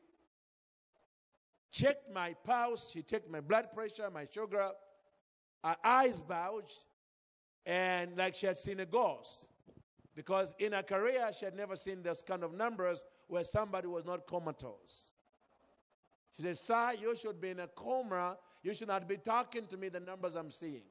checked 1.70 2.10
my 2.12 2.34
pulse, 2.44 2.90
she 2.90 3.02
checked 3.02 3.30
my 3.30 3.40
blood 3.40 3.72
pressure, 3.74 4.10
my 4.10 4.26
sugar, 4.30 4.70
her 5.62 5.76
eyes 5.82 6.20
bulged, 6.20 6.84
and 7.66 8.16
like 8.16 8.34
she 8.34 8.46
had 8.46 8.58
seen 8.58 8.80
a 8.80 8.86
ghost. 8.86 9.46
Because 10.14 10.54
in 10.58 10.72
her 10.72 10.82
career, 10.82 11.30
she 11.36 11.44
had 11.44 11.56
never 11.56 11.74
seen 11.74 12.02
those 12.02 12.22
kind 12.22 12.44
of 12.44 12.54
numbers 12.54 13.02
where 13.26 13.42
somebody 13.42 13.88
was 13.88 14.04
not 14.04 14.26
comatose. 14.26 15.10
She 16.36 16.42
said, 16.42 16.58
Sir, 16.58 16.92
you 17.00 17.14
should 17.16 17.40
be 17.40 17.50
in 17.50 17.60
a 17.60 17.68
coma. 17.68 18.36
You 18.62 18.74
should 18.74 18.88
not 18.88 19.08
be 19.08 19.16
talking 19.16 19.66
to 19.68 19.76
me 19.76 19.88
the 19.88 20.00
numbers 20.00 20.34
I'm 20.34 20.50
seeing. 20.50 20.82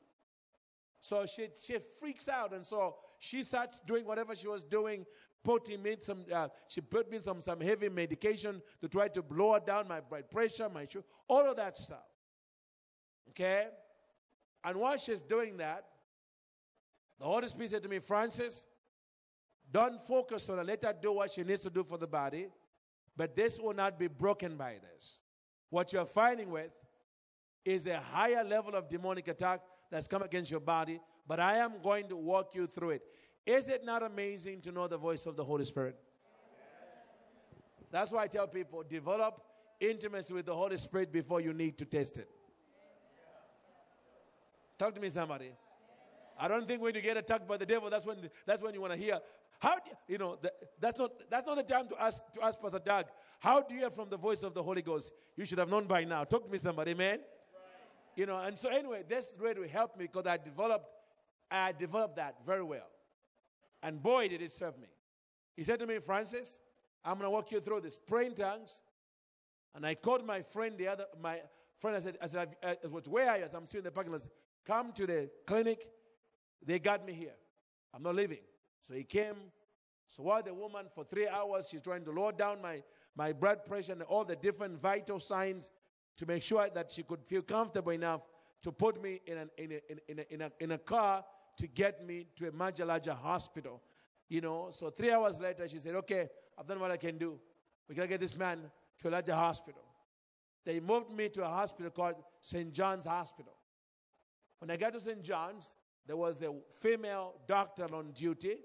So 1.00 1.26
she, 1.26 1.48
she 1.62 1.78
freaks 2.00 2.30
out. 2.30 2.54
And 2.54 2.66
so 2.66 2.96
she 3.20 3.44
starts 3.44 3.80
doing 3.86 4.06
whatever 4.06 4.36
she 4.36 4.48
was 4.48 4.64
doing, 4.64 5.06
putting 5.44 5.84
me 5.84 5.98
some, 6.00 6.24
uh, 6.34 6.48
she 6.68 6.80
put 6.80 7.12
me 7.12 7.18
some, 7.18 7.42
some 7.42 7.60
heavy 7.60 7.90
medication 7.90 8.62
to 8.82 8.88
try 8.88 9.10
to 9.10 9.24
lower 9.30 9.60
down 9.60 9.88
my 9.88 10.00
blood 10.00 10.30
pressure, 10.30 10.70
my 10.70 10.86
sugar, 10.86 11.04
all 11.28 11.46
of 11.50 11.58
that 11.58 11.78
stuff. 11.78 12.08
Okay? 13.30 13.68
And 14.64 14.78
while 14.78 14.96
she's 14.98 15.20
doing 15.20 15.58
that, 15.58 15.86
the 17.20 17.26
Holy 17.26 17.48
Spirit 17.50 17.72
said 17.72 17.84
to 17.84 17.90
me, 17.90 18.00
Francis, 18.00 18.66
don't 19.72 20.02
focus 20.02 20.48
on 20.50 20.58
her. 20.58 20.64
Let 20.64 20.84
her 20.86 20.94
do 20.94 21.12
what 21.12 21.34
she 21.34 21.44
needs 21.44 21.62
to 21.62 21.70
do 21.70 21.84
for 21.84 21.98
the 21.98 22.08
body. 22.08 22.48
But 23.18 23.36
this 23.36 23.60
will 23.60 23.74
not 23.74 24.00
be 24.00 24.08
broken 24.08 24.56
by 24.56 24.76
this. 24.82 25.20
What 25.74 25.92
you're 25.92 26.06
fighting 26.06 26.52
with 26.52 26.70
is 27.66 27.88
a 27.88 28.00
higher 28.00 28.44
level 28.44 28.76
of 28.76 28.92
demonic 28.92 29.28
attack 29.28 29.62
that's 29.90 30.06
come 30.06 30.22
against 30.22 30.52
your 30.52 30.60
body, 30.60 31.02
but 31.28 31.40
I 31.40 31.58
am 31.58 31.82
going 31.82 32.08
to 32.10 32.16
walk 32.16 32.52
you 32.54 32.68
through 32.68 32.92
it. 32.92 33.02
Is 33.44 33.68
it 33.68 33.84
not 33.84 34.04
amazing 34.04 34.62
to 34.62 34.72
know 34.72 34.88
the 34.88 35.00
voice 35.00 35.26
of 35.26 35.36
the 35.36 35.44
Holy 35.44 35.66
Spirit? 35.66 35.96
That's 37.90 38.12
why 38.12 38.22
I 38.22 38.28
tell 38.28 38.46
people 38.46 38.84
develop 38.88 39.42
intimacy 39.80 40.32
with 40.36 40.46
the 40.46 40.54
Holy 40.54 40.78
Spirit 40.78 41.12
before 41.12 41.42
you 41.42 41.54
need 41.54 41.80
to 41.80 41.86
test 41.86 42.20
it. 42.20 42.30
Talk 44.78 44.94
to 44.94 45.02
me, 45.02 45.10
somebody. 45.10 45.54
I 46.40 46.48
don't 46.48 46.68
think 46.68 46.82
when 46.82 46.96
you 46.96 47.02
get 47.02 47.18
attacked 47.18 47.48
by 47.48 47.58
the 47.58 47.66
devil, 47.66 47.90
that's 47.90 48.06
when 48.06 48.18
that's 48.46 48.62
when 48.62 48.74
you 48.74 48.82
want 48.82 48.94
to 48.94 49.00
hear. 49.00 49.20
How 49.60 49.76
do 49.76 49.82
you, 49.88 49.96
you 50.08 50.18
know 50.18 50.38
that's 50.80 50.98
not 50.98 51.12
that's 51.30 51.48
not 51.48 51.56
the 51.58 51.64
time 51.64 51.88
to 51.90 52.02
ask 52.02 52.22
to 52.34 52.44
ask 52.44 52.60
Pastor 52.60 52.80
Doug. 52.80 53.06
How 53.40 53.62
do 53.62 53.74
you 53.74 53.82
hear 53.82 53.90
from 53.90 54.10
the 54.10 54.18
voice 54.18 54.44
of 54.44 54.54
the 54.54 54.64
Holy 54.64 54.82
Ghost? 54.82 55.12
You 55.36 55.46
should 55.46 55.58
have 55.58 55.70
known 55.70 55.86
by 55.86 56.04
now. 56.04 56.24
Talk 56.24 56.46
to 56.46 56.52
me, 56.52 56.58
somebody, 56.58 56.92
amen. 56.92 57.20
You 58.16 58.26
know, 58.26 58.38
and 58.38 58.58
so 58.58 58.70
anyway, 58.70 59.04
this 59.08 59.34
really 59.40 59.68
helped 59.68 59.98
me 59.98 60.06
because 60.06 60.28
I 60.28 60.38
developed, 60.38 60.86
I 61.50 61.72
developed 61.72 62.18
that 62.18 62.36
very 62.46 62.64
well. 62.64 62.88
And 63.82 64.02
boy, 64.02 64.28
did 64.28 64.42
it 64.42 64.52
serve 64.52 64.78
me. 64.80 64.88
He 65.56 65.64
said 65.64 65.80
to 65.80 65.88
me, 65.88 66.00
Francis, 66.00 66.60
I'm 67.04 67.16
going 67.16 67.26
to 67.26 67.32
walk 67.32 67.52
you 67.52 67.60
through 67.60 67.82
this. 67.82 67.98
Pray 67.98 68.28
in 68.28 68.36
tongues. 68.36 68.82
And 69.76 69.86
I 69.86 69.96
called 69.96 70.26
my 70.26 70.42
friend, 70.42 70.78
the 70.78 70.88
other, 70.88 71.06
my 71.22 71.42
friend, 71.80 71.98
I 71.98 72.00
said, 72.00 72.18
I 72.22 72.28
said, 72.28 72.56
uh, 72.64 72.68
I, 72.68 72.72
I, 72.72 72.88
where 73.10 73.30
are 73.30 73.38
you? 73.40 73.46
I'm 73.54 73.68
still 73.68 73.80
in 73.80 73.84
the 73.84 73.92
parking 73.92 74.14
lot. 74.14 74.22
Come 74.66 74.92
to 74.94 75.08
the 75.08 75.30
clinic. 75.46 75.88
They 76.66 76.80
got 76.80 77.06
me 77.06 77.14
here. 77.14 77.36
I'm 77.94 78.04
not 78.04 78.16
leaving. 78.16 78.40
So 78.88 78.94
he 78.94 79.04
came. 79.04 79.36
So 80.08 80.24
while 80.24 80.44
the 80.44 80.54
woman 80.54 80.86
for 80.94 81.04
three 81.04 81.28
hours, 81.28 81.70
she's 81.70 81.82
trying 81.82 82.06
to 82.06 82.12
lower 82.12 82.32
down 82.32 82.62
my, 82.62 82.84
my 83.16 83.34
blood 83.34 83.66
pressure 83.66 83.94
and 83.94 84.02
all 84.04 84.26
the 84.26 84.36
different 84.36 84.82
vital 84.82 85.20
signs 85.20 85.72
to 86.18 86.26
make 86.26 86.44
sure 86.44 86.68
that 86.74 86.92
she 86.92 87.04
could 87.04 87.24
feel 87.24 87.42
comfortable 87.42 87.92
enough 87.92 88.22
to 88.62 88.72
put 88.72 89.02
me 89.02 89.22
in, 89.26 89.38
an, 89.38 89.50
in, 89.58 89.72
a, 89.72 89.92
in, 90.10 90.20
a, 90.20 90.34
in, 90.34 90.42
a, 90.42 90.52
in 90.60 90.72
a 90.72 90.78
car 90.78 91.24
to 91.58 91.68
get 91.68 92.06
me 92.06 92.28
to 92.36 92.48
a 92.48 92.52
much 92.52 92.80
larger 92.80 93.14
hospital. 93.14 93.82
You 94.30 94.42
know, 94.42 94.70
so 94.72 94.90
three 94.90 95.12
hours 95.12 95.40
later, 95.40 95.68
she 95.68 95.80
said, 95.80 95.96
Okay, 95.96 96.28
I've 96.58 96.68
done 96.68 96.80
what 96.80 96.92
I 96.92 96.98
can 96.98 97.18
do. 97.18 97.40
We 97.88 97.96
gotta 97.96 98.08
get 98.08 98.22
this 98.22 98.38
man 98.38 98.60
to 99.00 99.10
a 99.10 99.12
larger 99.12 99.36
hospital. 99.36 99.84
They 100.66 100.80
moved 100.80 101.12
me 101.12 101.30
to 101.30 101.44
a 101.44 101.50
hospital 101.50 101.92
called 101.92 102.16
St. 102.42 102.72
John's 102.74 103.06
Hospital. 103.06 103.54
When 104.60 104.72
I 104.72 104.78
got 104.78 104.94
to 104.94 105.00
St. 105.00 105.22
John's, 105.22 105.76
there 106.06 106.18
was 106.18 106.42
a 106.42 106.54
female 106.76 107.36
doctor 107.48 107.88
on 107.94 108.12
duty. 108.12 108.58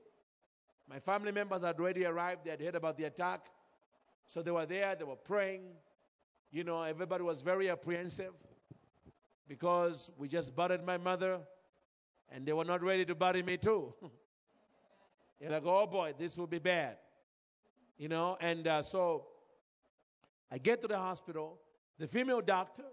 My 0.88 0.98
family 0.98 1.32
members 1.32 1.62
had 1.62 1.78
already 1.78 2.04
arrived, 2.04 2.44
they 2.44 2.50
had 2.50 2.60
heard 2.60 2.74
about 2.74 2.96
the 2.96 3.04
attack. 3.04 3.46
So 4.26 4.42
they 4.42 4.50
were 4.50 4.66
there, 4.66 4.94
they 4.94 5.04
were 5.04 5.16
praying, 5.16 5.62
you 6.50 6.64
know, 6.64 6.82
everybody 6.82 7.22
was 7.22 7.42
very 7.42 7.70
apprehensive 7.70 8.32
because 9.46 10.10
we 10.16 10.28
just 10.28 10.54
buried 10.54 10.84
my 10.84 10.96
mother 10.96 11.40
and 12.30 12.46
they 12.46 12.52
were 12.52 12.64
not 12.64 12.82
ready 12.82 13.04
to 13.04 13.14
bury 13.14 13.42
me 13.42 13.56
too. 13.56 13.94
They're 15.40 15.50
like, 15.50 15.64
oh 15.64 15.86
boy, 15.86 16.14
this 16.18 16.36
will 16.36 16.46
be 16.46 16.58
bad. 16.58 16.96
You 17.96 18.08
know, 18.08 18.36
and 18.40 18.66
uh, 18.66 18.82
so 18.82 19.26
I 20.50 20.58
get 20.58 20.80
to 20.82 20.88
the 20.88 20.96
hospital. 20.96 21.58
The 21.98 22.06
female 22.06 22.40
doctor 22.40 22.84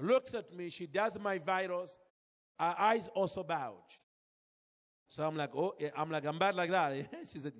looks 0.00 0.34
at 0.34 0.54
me. 0.54 0.70
She 0.70 0.86
does 0.86 1.18
my 1.18 1.38
vitals. 1.38 1.98
Her 2.58 2.74
eyes 2.78 3.08
also 3.14 3.42
bulge. 3.42 4.00
So 5.06 5.26
I'm 5.26 5.36
like, 5.36 5.50
oh, 5.54 5.74
I'm 5.96 6.10
like, 6.10 6.24
I'm 6.24 6.38
bad 6.38 6.54
like 6.54 6.70
that. 6.70 7.08
she 7.32 7.38
said, 7.38 7.54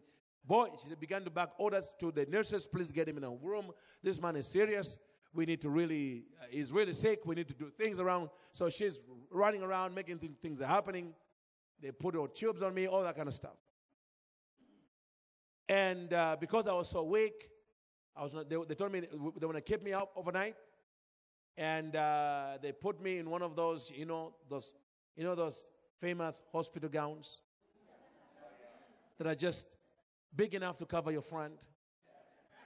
Boy, 0.49 0.69
she 0.81 0.89
said, 0.89 0.99
began 0.99 1.23
to 1.25 1.31
back 1.31 1.51
orders 1.59 1.91
to 2.01 2.11
the 2.11 2.25
nurses, 2.25 2.67
please 2.67 2.91
get 2.91 3.07
him 3.07 3.19
in 3.19 3.25
a 3.25 3.31
room. 3.31 3.71
This 4.03 4.19
man 4.19 4.35
is 4.35 4.47
serious. 4.47 4.97
We 5.35 5.45
need 5.45 5.61
to 5.61 5.69
really, 5.69 6.25
uh, 6.41 6.47
he's 6.51 6.73
really 6.73 6.95
sick. 6.95 7.21
We 7.27 7.35
need 7.35 7.49
to 7.49 7.55
do 7.55 7.71
things 7.77 8.01
around. 8.01 8.31
So 8.53 8.71
she's 8.71 9.03
running 9.31 9.63
around, 9.63 9.95
making 9.95 10.21
th- 10.21 10.33
things 10.41 10.63
are 10.63 10.67
happening. 10.67 11.13
They 11.83 11.91
put 11.91 12.17
all 12.17 12.29
tubes 12.29 12.63
on 12.63 12.73
me, 12.73 12.89
all 12.89 13.03
that 13.03 13.15
kind 13.15 13.29
of 13.29 13.35
stuff. 13.35 13.59
And 15.69 16.15
uh, 16.15 16.39
because 16.41 16.67
I 16.67 16.73
was 16.73 16.89
so 16.89 17.03
weak, 17.03 17.51
I 18.17 18.23
was 18.23 18.33
not, 18.33 18.49
they, 18.49 18.57
they 18.69 18.75
told 18.75 18.91
me 18.91 19.01
they, 19.01 19.09
they 19.39 19.47
want 19.47 19.57
to 19.57 19.61
keep 19.61 19.83
me 19.83 19.93
up 19.93 20.13
overnight. 20.17 20.57
And 21.59 21.95
uh, 21.95 22.57
they 22.63 22.73
put 22.73 23.03
me 23.03 23.19
in 23.19 23.29
one 23.29 23.43
of 23.43 23.55
those, 23.55 23.93
you 23.95 24.07
know, 24.07 24.33
those, 24.49 24.73
you 25.19 25.25
know, 25.25 25.35
those 25.35 25.67
famous 26.01 26.41
hospital 26.53 26.89
gowns 26.89 27.41
that 29.19 29.27
are 29.27 29.35
just 29.35 29.77
big 30.35 30.55
enough 30.55 30.79
to 30.79 30.87
cover 30.87 31.11
your 31.11 31.23
front. 31.23 31.67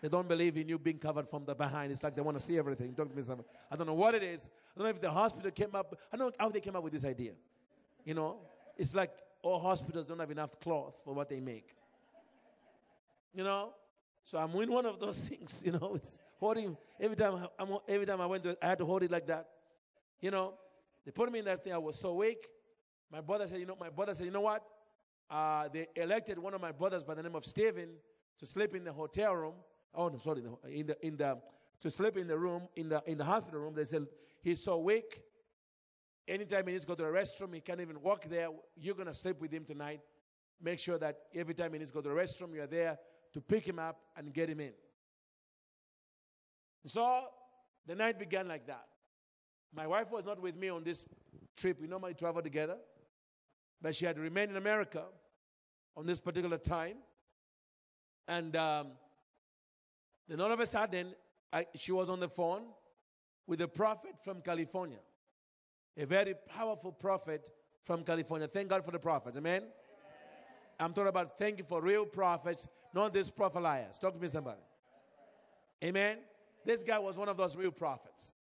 They 0.03 0.09
don't 0.09 0.29
believe 0.29 0.59
in 0.59 0.69
you 0.69 0.79
being 0.79 0.99
covered 0.99 1.27
from 1.29 1.47
the 1.47 1.55
behind. 1.55 1.93
It's 1.93 2.03
like 2.03 2.15
they 2.15 2.21
want 2.21 2.37
to 2.37 2.43
see 2.43 2.59
everything. 2.59 2.93
Talk 2.93 3.09
to 3.09 3.17
me 3.17 3.23
something. 3.23 3.47
I 3.71 3.77
don't 3.77 3.87
know 3.87 3.95
what 3.95 4.15
it 4.15 4.23
is. 4.23 4.51
I 4.77 4.79
don't 4.79 4.87
know 4.87 4.91
if 4.91 5.01
the 5.01 5.11
hospital 5.11 5.51
came 5.51 5.75
up. 5.75 5.99
I 6.13 6.17
don't 6.17 6.27
know 6.27 6.33
how 6.39 6.51
they 6.51 6.61
came 6.61 6.77
up 6.77 6.83
with 6.83 6.93
this 6.93 7.07
idea. 7.07 7.33
You 8.05 8.15
know, 8.15 8.41
it's 8.77 8.95
like 8.95 9.13
all 9.43 9.59
hospitals 9.59 10.07
don't 10.07 10.19
have 10.19 10.31
enough 10.31 10.61
cloth 10.61 10.95
for 11.05 11.15
what 11.15 11.31
they 11.31 11.41
make. 11.41 11.75
You 13.35 13.45
know, 13.45 13.73
so 14.25 14.37
I'm 14.37 14.55
in 14.61 14.71
one 14.71 14.85
of 14.85 15.01
those 15.01 15.19
things. 15.29 15.63
You 15.65 15.73
know, 15.73 15.93
it's 15.95 16.19
holding 16.39 16.77
every 17.01 17.17
time. 17.17 17.49
I, 17.59 17.63
am 17.63 17.79
every 17.89 18.05
time 18.05 18.21
I 18.21 18.27
went 18.27 18.43
to, 18.43 18.59
I 18.61 18.67
had 18.67 18.79
to 18.79 18.85
hold 18.85 19.05
it 19.05 19.11
like 19.11 19.27
that. 19.29 19.49
You 20.21 20.33
know, 20.33 20.55
they 21.05 21.11
put 21.11 21.31
me 21.31 21.41
in 21.41 21.45
that 21.47 21.65
thing. 21.65 21.73
I 21.73 21.79
was 21.79 21.99
so 21.99 22.15
weak. 22.15 22.47
My 23.11 23.21
brother 23.21 23.47
said, 23.47 23.61
you 23.61 23.67
know, 23.67 23.77
my 23.79 23.91
brother 23.91 24.15
said, 24.15 24.25
you 24.27 24.33
know 24.33 24.41
what? 24.41 24.63
uh, 25.33 25.69
they 25.73 25.89
elected 25.97 26.39
one 26.39 26.53
of 26.53 26.61
my 26.61 26.73
brothers 26.73 27.03
by 27.03 27.15
the 27.15 27.23
name 27.23 27.35
of 27.35 27.45
Stephen 27.45 27.89
to 28.39 28.47
sleep 28.47 28.75
in 28.77 28.85
the 28.85 28.93
hotel 28.93 29.35
room. 29.35 29.55
Oh 29.95 30.09
no, 30.09 30.19
sorry, 30.19 30.43
in 30.71 30.87
the 30.87 31.07
in 31.07 31.17
the 31.17 31.39
to 31.81 31.91
sleep 31.91 32.17
in 32.19 32.29
the 32.29 32.39
room 32.39 32.69
in 32.77 32.91
the 32.91 33.03
in 33.07 33.17
the 33.17 33.25
hospital 33.25 33.61
room. 33.61 33.75
They 33.75 33.87
said 33.87 34.07
he's 34.43 34.63
so 34.63 34.79
weak. 34.79 35.23
Anytime 36.29 36.67
he 36.67 36.73
needs 36.73 36.85
to 36.85 36.89
go 36.89 36.95
to 36.95 37.03
the 37.03 37.09
restroom, 37.09 37.55
he 37.55 37.61
can't 37.61 37.81
even 37.81 38.01
walk 38.01 38.29
there. 38.29 38.49
You're 38.77 38.95
gonna 38.95 39.15
sleep 39.15 39.41
with 39.41 39.51
him 39.51 39.65
tonight. 39.65 40.01
Make 40.61 40.79
sure 40.79 40.99
that 40.99 41.17
every 41.35 41.55
time 41.55 41.73
he 41.73 41.79
needs 41.79 41.91
to 41.91 41.95
go 41.95 42.03
to 42.03 42.11
the 42.11 42.15
restroom, 42.15 42.55
you're 42.55 42.67
there 42.67 42.99
to 43.33 43.41
pick 43.41 43.67
him 43.67 43.79
up 43.79 43.99
and 44.17 44.33
get 44.33 44.49
him 44.49 44.61
in. 44.61 44.73
So 46.87 47.25
the 47.87 47.95
night 47.95 48.19
began 48.19 48.49
like 48.49 48.67
that. 48.67 48.85
My 49.75 49.87
wife 49.87 50.11
was 50.11 50.25
not 50.25 50.41
with 50.41 50.57
me 50.57 50.69
on 50.69 50.85
this 50.85 51.05
trip. 51.57 51.81
We 51.81 51.87
normally 51.87 52.15
travel 52.15 52.43
together. 52.43 52.77
But 53.81 53.95
she 53.95 54.05
had 54.05 54.19
remained 54.19 54.51
in 54.51 54.57
America 54.57 55.05
on 55.97 56.07
this 56.07 56.21
particular 56.21 56.59
time. 56.59 56.97
And 58.29 58.55
um, 58.55 58.89
Then 60.29 60.41
all 60.41 60.53
of 60.53 60.61
a 60.61 60.67
sudden, 60.67 61.15
I, 61.53 61.67
she 61.75 61.93
was 61.93 62.09
on 62.09 62.21
the 62.21 62.29
phone 62.29 62.63
with 63.47 63.61
a 63.61 63.69
prophet 63.69 64.13
from 64.25 64.41
California, 64.41 65.01
a 65.97 66.07
very 66.07 66.35
powerful 66.49 66.93
prophet 66.93 67.51
from 67.83 68.05
California. 68.05 68.49
Thank 68.49 68.69
God 68.69 68.85
for 68.85 68.93
the 68.93 68.99
prophets. 68.99 69.37
Amen. 69.37 69.65
I'm 70.81 70.93
talking 70.93 71.09
about 71.09 71.39
thank 71.39 71.59
you 71.59 71.65
for 71.65 71.83
real 71.83 72.07
prophets, 72.07 72.67
not 72.95 73.13
these 73.13 73.31
propheliers. 73.31 74.01
Talk 74.01 74.15
to 74.15 74.21
me, 74.21 74.29
somebody. 74.29 74.63
Amen. 75.85 76.19
This 76.65 76.83
guy 76.83 76.99
was 76.99 77.17
one 77.17 77.29
of 77.29 77.37
those 77.37 77.57
real 77.57 77.73
prophets. 77.73 78.33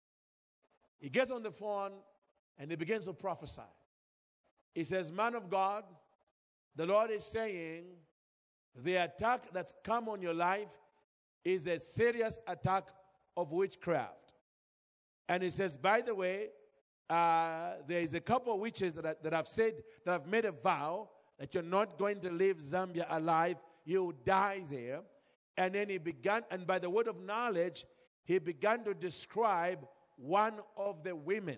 He 1.02 1.10
gets 1.10 1.32
on 1.32 1.44
the 1.44 1.52
phone 1.52 1.92
and 2.58 2.70
he 2.70 2.78
begins 2.78 3.06
to 3.06 3.14
prophesy. 3.14 3.62
He 4.74 4.84
says, 4.84 5.12
Man 5.12 5.36
of 5.36 5.50
God, 5.50 5.84
the 6.76 6.86
Lord 6.86 7.12
is 7.12 7.26
saying 7.26 7.84
the 8.76 8.96
attack 8.96 9.52
that's 9.52 9.74
come 9.84 10.08
on 10.08 10.22
your 10.22 10.34
life 10.34 10.70
is 11.44 11.66
a 11.68 11.80
serious 11.80 12.40
attack 12.48 12.88
of 13.36 13.52
witchcraft. 13.52 14.34
And 15.28 15.42
he 15.44 15.50
says, 15.50 15.76
By 15.76 16.02
the 16.02 16.16
way, 16.16 16.50
uh, 17.10 17.74
there 17.88 18.00
is 18.00 18.14
a 18.14 18.22
couple 18.22 18.54
of 18.54 18.60
witches 18.60 18.94
that, 18.94 19.06
I, 19.06 19.16
that 19.24 19.34
have 19.34 19.48
said, 19.48 19.74
that 20.06 20.12
have 20.12 20.28
made 20.28 20.46
a 20.46 20.52
vow 20.52 21.10
that 21.40 21.54
you're 21.54 21.64
not 21.64 21.98
going 21.98 22.22
to 22.22 22.30
leave 22.30 22.58
Zambia 22.58 23.08
alive, 23.10 23.58
you'll 23.84 24.14
die 24.24 24.64
there. 24.70 25.02
And 25.58 25.74
then 25.74 25.90
he 25.90 25.98
began, 25.98 26.44
and 26.52 26.66
by 26.68 26.80
the 26.80 26.90
word 26.90 27.08
of 27.08 27.20
knowledge, 27.20 27.86
he 28.24 28.38
began 28.40 28.84
to 28.84 28.94
describe 28.94 29.80
one 30.22 30.60
of 30.78 31.04
the 31.04 31.16
women. 31.16 31.58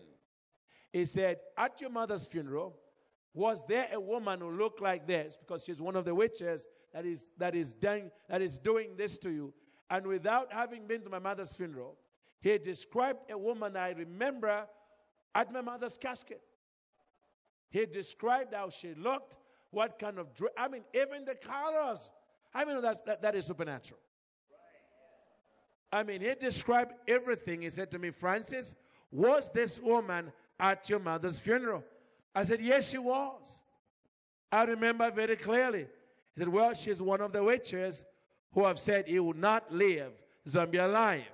He 0.92 1.06
said, 1.06 1.38
At 1.58 1.82
your 1.82 1.90
mother's 1.90 2.26
funeral, 2.26 2.78
was 3.34 3.64
there 3.68 3.88
a 3.92 4.00
woman 4.00 4.40
who 4.40 4.52
looked 4.52 4.82
like 4.82 5.08
this? 5.08 5.36
Because 5.36 5.64
she's 5.64 5.82
one 5.82 5.96
of 5.96 6.06
the 6.06 6.14
witches 6.14 6.68
that 6.94 7.06
is, 7.06 7.26
that 7.38 7.56
is, 7.56 7.74
doing, 7.74 8.12
that 8.30 8.42
is 8.42 8.60
doing 8.60 8.96
this 8.96 9.18
to 9.20 9.32
you. 9.32 9.54
And 9.90 10.06
without 10.06 10.54
having 10.54 10.88
been 10.88 11.02
to 11.02 11.10
my 11.10 11.20
mother's 11.20 11.54
funeral, 11.54 11.98
he 12.42 12.58
described 12.58 13.32
a 13.32 13.38
woman 13.38 13.76
I 13.76 13.92
remember 13.92 14.68
at 15.34 15.52
my 15.52 15.62
mother's 15.62 15.98
casket. 15.98 16.42
He 17.70 17.86
described 17.86 18.54
how 18.54 18.70
she 18.70 18.94
looked, 18.94 19.38
what 19.72 19.98
kind 19.98 20.20
of 20.20 20.34
dress. 20.36 20.52
I 20.56 20.68
mean, 20.68 20.84
even 20.94 21.26
the 21.26 21.36
colors. 21.36 22.12
I 22.54 22.66
mean, 22.66 22.82
that's, 22.82 23.02
that, 23.02 23.24
that 23.24 23.36
is 23.36 23.46
supernatural. 23.46 24.00
I 25.94 26.02
mean, 26.02 26.22
he 26.22 26.34
described 26.34 26.94
everything. 27.08 27.62
He 27.62 27.70
said 27.70 27.92
to 27.92 28.00
me, 28.00 28.10
Francis, 28.10 28.74
was 29.12 29.52
this 29.54 29.80
woman 29.80 30.34
at 30.60 30.90
your 30.90 30.98
mother's 30.98 31.38
funeral? 31.38 31.84
I 32.34 32.44
said, 32.44 32.62
Yes, 32.62 32.90
she 32.90 32.98
was. 32.98 33.62
I 34.52 34.64
remember 34.64 35.12
very 35.12 35.36
clearly. 35.36 35.86
He 36.34 36.40
said, 36.40 36.48
Well, 36.48 36.74
she's 36.74 37.00
one 37.00 37.22
of 37.22 37.32
the 37.32 37.44
witches 37.44 38.04
who 38.54 38.66
have 38.66 38.80
said 38.80 39.08
he 39.08 39.20
will 39.20 39.36
not 39.36 39.72
leave 39.72 40.10
Zambia 40.50 40.86
alive. 40.86 41.30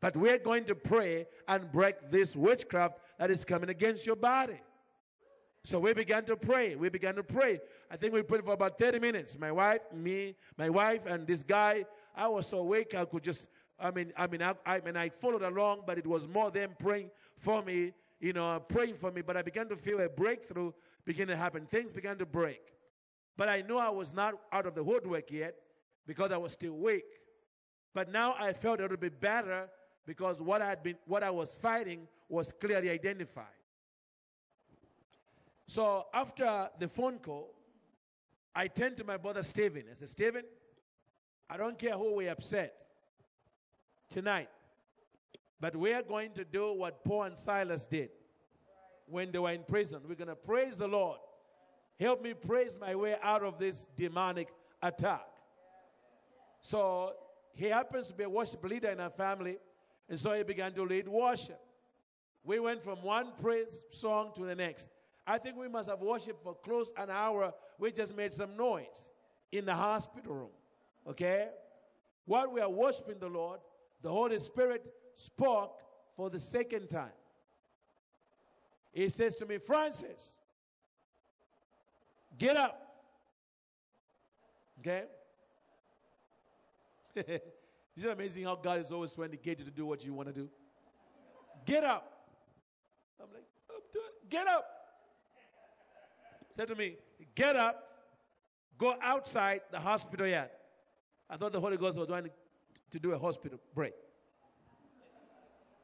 But 0.00 0.16
we're 0.16 0.38
going 0.38 0.64
to 0.64 0.74
pray 0.74 1.26
and 1.46 1.70
break 1.70 2.10
this 2.10 2.34
witchcraft 2.34 2.94
that 3.18 3.30
is 3.30 3.44
coming 3.44 3.68
against 3.68 4.06
your 4.06 4.16
body. 4.16 4.60
So 5.64 5.78
we 5.78 5.92
began 5.92 6.24
to 6.24 6.36
pray. 6.36 6.76
We 6.76 6.88
began 6.88 7.14
to 7.16 7.22
pray. 7.22 7.60
I 7.90 7.96
think 7.96 8.14
we 8.14 8.22
prayed 8.22 8.44
for 8.44 8.54
about 8.54 8.78
30 8.78 8.98
minutes. 8.98 9.38
My 9.38 9.52
wife, 9.52 9.80
me, 9.94 10.34
my 10.56 10.70
wife, 10.70 11.02
and 11.06 11.26
this 11.26 11.42
guy. 11.42 11.84
I 12.16 12.28
was 12.28 12.46
so 12.46 12.58
awake 12.58 12.94
I 12.94 13.04
could 13.04 13.22
just, 13.22 13.48
I 13.82 13.90
mean, 13.90 14.12
I 14.16 14.26
mean, 14.28 14.42
I, 14.42 14.54
I 14.64 14.80
mean, 14.80 14.96
I 14.96 15.08
followed 15.08 15.42
along, 15.42 15.82
but 15.86 15.98
it 15.98 16.06
was 16.06 16.28
more 16.28 16.50
them 16.50 16.70
praying 16.78 17.10
for 17.36 17.62
me, 17.62 17.92
you 18.20 18.32
know, 18.32 18.60
praying 18.68 18.94
for 18.94 19.10
me. 19.10 19.22
But 19.22 19.36
I 19.36 19.42
began 19.42 19.68
to 19.68 19.76
feel 19.76 20.00
a 20.00 20.08
breakthrough 20.08 20.72
begin 21.04 21.26
to 21.28 21.36
happen. 21.36 21.66
Things 21.66 21.90
began 21.90 22.16
to 22.18 22.26
break. 22.26 22.62
But 23.36 23.48
I 23.48 23.62
knew 23.62 23.78
I 23.78 23.88
was 23.88 24.12
not 24.12 24.34
out 24.52 24.66
of 24.66 24.76
the 24.76 24.84
woodwork 24.84 25.30
yet 25.32 25.56
because 26.06 26.30
I 26.30 26.36
was 26.36 26.52
still 26.52 26.74
weak. 26.74 27.04
But 27.92 28.10
now 28.10 28.36
I 28.38 28.52
felt 28.52 28.78
a 28.78 28.82
little 28.82 28.96
bit 28.96 29.20
better 29.20 29.68
because 30.06 30.40
what 30.40 30.62
I 30.62 30.68
had 30.68 30.82
been, 30.82 30.96
what 31.06 31.24
I 31.24 31.30
was 31.30 31.52
fighting 31.54 32.06
was 32.28 32.52
clearly 32.60 32.88
identified. 32.88 33.46
So 35.66 36.06
after 36.14 36.68
the 36.78 36.88
phone 36.88 37.18
call, 37.18 37.52
I 38.54 38.68
turned 38.68 38.96
to 38.98 39.04
my 39.04 39.16
brother 39.16 39.42
Stephen. 39.42 39.84
I 39.90 39.94
said, 39.96 40.08
Stephen, 40.08 40.44
I 41.50 41.56
don't 41.56 41.78
care 41.78 41.96
who 41.96 42.14
we 42.14 42.28
upset 42.28 42.91
tonight, 44.12 44.50
but 45.58 45.74
we 45.74 45.92
are 45.94 46.02
going 46.02 46.32
to 46.34 46.44
do 46.44 46.72
what 46.74 47.02
Paul 47.02 47.24
and 47.24 47.36
Silas 47.36 47.86
did 47.86 48.10
when 49.06 49.32
they 49.32 49.38
were 49.38 49.52
in 49.52 49.64
prison. 49.64 50.00
We're 50.06 50.14
going 50.14 50.28
to 50.28 50.36
praise 50.36 50.76
the 50.76 50.86
Lord. 50.86 51.18
Help 51.98 52.22
me 52.22 52.34
praise 52.34 52.76
my 52.80 52.94
way 52.94 53.16
out 53.22 53.42
of 53.42 53.58
this 53.58 53.86
demonic 53.96 54.48
attack. 54.82 55.26
So 56.60 57.14
he 57.54 57.66
happens 57.66 58.08
to 58.08 58.14
be 58.14 58.24
a 58.24 58.28
worship 58.28 58.62
leader 58.64 58.90
in 58.90 59.00
our 59.00 59.10
family, 59.10 59.56
and 60.08 60.18
so 60.18 60.32
he 60.34 60.42
began 60.42 60.72
to 60.74 60.82
lead 60.82 61.08
worship. 61.08 61.60
We 62.44 62.58
went 62.58 62.82
from 62.82 63.02
one 63.02 63.32
praise 63.40 63.82
song 63.90 64.32
to 64.36 64.44
the 64.44 64.54
next. 64.54 64.88
I 65.26 65.38
think 65.38 65.56
we 65.56 65.68
must 65.68 65.88
have 65.88 66.00
worshiped 66.00 66.42
for 66.42 66.54
close 66.54 66.92
an 66.98 67.08
hour. 67.08 67.54
We 67.78 67.92
just 67.92 68.16
made 68.16 68.32
some 68.34 68.56
noise 68.56 69.10
in 69.52 69.64
the 69.64 69.74
hospital 69.74 70.34
room. 70.34 70.50
Okay? 71.08 71.48
While 72.24 72.50
we 72.50 72.60
are 72.60 72.70
worshiping 72.70 73.18
the 73.20 73.28
Lord, 73.28 73.60
the 74.02 74.10
Holy 74.10 74.38
Spirit 74.38 74.84
spoke 75.14 75.80
for 76.16 76.28
the 76.28 76.40
second 76.40 76.88
time. 76.88 77.12
He 78.92 79.08
says 79.08 79.34
to 79.36 79.46
me, 79.46 79.58
Francis, 79.58 80.36
get 82.36 82.56
up. 82.56 82.78
Okay? 84.80 85.04
Isn't 87.96 88.10
it 88.10 88.12
amazing 88.12 88.44
how 88.44 88.56
God 88.56 88.80
is 88.80 88.90
always 88.90 89.14
trying 89.14 89.30
to 89.30 89.36
get 89.36 89.58
you 89.58 89.64
to 89.64 89.70
do 89.70 89.86
what 89.86 90.04
you 90.04 90.12
want 90.12 90.28
to 90.28 90.34
do? 90.34 90.48
Get 91.64 91.84
up. 91.84 92.26
I'm 93.20 93.28
like, 93.32 93.44
get 94.28 94.46
up. 94.46 94.66
Said 96.54 96.68
to 96.68 96.74
me, 96.74 96.96
get 97.34 97.56
up, 97.56 97.88
go 98.76 98.94
outside 99.00 99.60
the 99.70 99.80
hospital 99.80 100.26
yard. 100.26 100.50
I 101.30 101.36
thought 101.36 101.52
the 101.52 101.60
Holy 101.60 101.76
Ghost 101.78 101.96
was 101.96 102.08
trying 102.08 102.24
to, 102.24 102.30
to 102.92 102.98
do 102.98 103.12
a 103.12 103.18
hospital 103.18 103.58
break. 103.74 103.94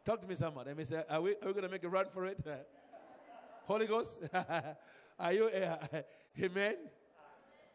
Talk 0.05 0.21
to 0.21 0.27
me, 0.27 0.35
someone. 0.35 0.69
I 0.69 0.75
mean, 0.75 0.87
say, 0.87 1.03
are 1.09 1.21
we, 1.21 1.33
are 1.33 1.47
we 1.47 1.53
going 1.53 1.65
to 1.65 1.69
make 1.69 1.85
a 1.85 1.89
run 1.89 2.07
for 2.13 2.25
it? 2.27 2.39
Holy 3.67 3.87
Ghost, 3.87 4.21
are 5.19 5.33
you, 5.33 5.47
uh, 5.47 5.77
amen? 6.41 6.77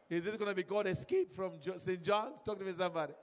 Is 0.10 0.26
this 0.26 0.36
going 0.36 0.50
to 0.50 0.56
be 0.56 0.64
called 0.64 0.88
escape 0.88 1.36
from 1.36 1.54
St. 1.78 2.04
John's? 2.04 2.42
Talk 2.42 2.58
to 2.60 2.66
me, 2.66 2.72
somebody. 2.72 3.14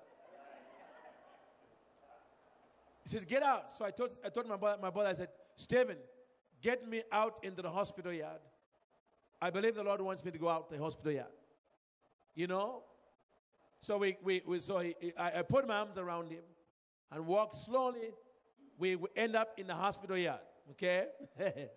He 3.04 3.08
says, 3.08 3.24
Get 3.24 3.42
out. 3.42 3.72
So 3.72 3.84
I 3.84 3.90
told, 3.90 4.10
I 4.24 4.28
told 4.28 4.46
my, 4.46 4.56
brother, 4.56 4.80
my 4.80 4.90
brother, 4.90 5.08
I 5.08 5.14
said, 5.14 5.28
Stephen, 5.56 5.96
get 6.62 6.88
me 6.88 7.02
out 7.10 7.40
into 7.42 7.62
the 7.62 7.70
hospital 7.70 8.12
yard. 8.12 8.40
I 9.42 9.50
believe 9.50 9.74
the 9.74 9.82
Lord 9.82 10.00
wants 10.00 10.24
me 10.24 10.30
to 10.30 10.38
go 10.38 10.48
out 10.48 10.70
the 10.70 10.78
hospital 10.78 11.12
yard. 11.12 11.32
You 12.34 12.46
know? 12.46 12.82
So 13.80 13.96
we, 13.96 14.16
we, 14.22 14.42
we 14.46 14.60
so 14.60 14.78
he, 14.78 14.94
I, 15.16 15.38
I 15.38 15.42
put 15.42 15.66
my 15.66 15.76
arms 15.76 15.96
around 15.96 16.30
him 16.30 16.42
and 17.10 17.26
walked 17.26 17.56
slowly. 17.56 18.10
We, 18.78 18.96
we 18.96 19.08
end 19.16 19.36
up 19.36 19.58
in 19.58 19.66
the 19.66 19.74
hospital 19.74 20.16
yard. 20.16 20.40
Okay? 20.72 21.06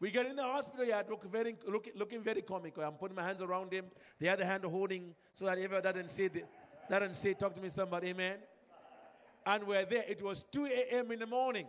we 0.00 0.10
get 0.10 0.26
in 0.26 0.36
the 0.36 0.42
hospital 0.42 0.84
yard, 0.84 1.06
look 1.08 1.30
very, 1.30 1.56
look, 1.66 1.88
looking 1.94 2.22
very 2.22 2.42
comical. 2.42 2.82
I'm 2.82 2.94
putting 2.94 3.16
my 3.16 3.22
hands 3.22 3.42
around 3.42 3.72
him, 3.72 3.86
the 4.18 4.28
other 4.28 4.44
hand 4.44 4.64
holding 4.64 5.14
so 5.34 5.44
that 5.44 5.58
everyone 5.58 5.82
doesn't 5.82 6.10
see, 6.10 6.28
the, 6.28 6.42
doesn't 6.90 7.14
see, 7.14 7.34
talk 7.34 7.54
to 7.54 7.60
me, 7.60 7.68
somebody, 7.68 8.08
amen. 8.08 8.38
And 9.44 9.64
we're 9.64 9.84
there. 9.84 10.04
It 10.08 10.22
was 10.22 10.44
2 10.52 10.66
a.m. 10.66 11.10
in 11.12 11.18
the 11.18 11.26
morning. 11.26 11.66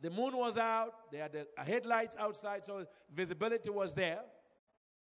The 0.00 0.10
moon 0.10 0.36
was 0.36 0.56
out. 0.56 1.10
They 1.10 1.18
had 1.18 1.32
the 1.32 1.46
headlights 1.56 2.16
outside, 2.18 2.64
so 2.64 2.86
visibility 3.14 3.70
was 3.70 3.94
there. 3.94 4.20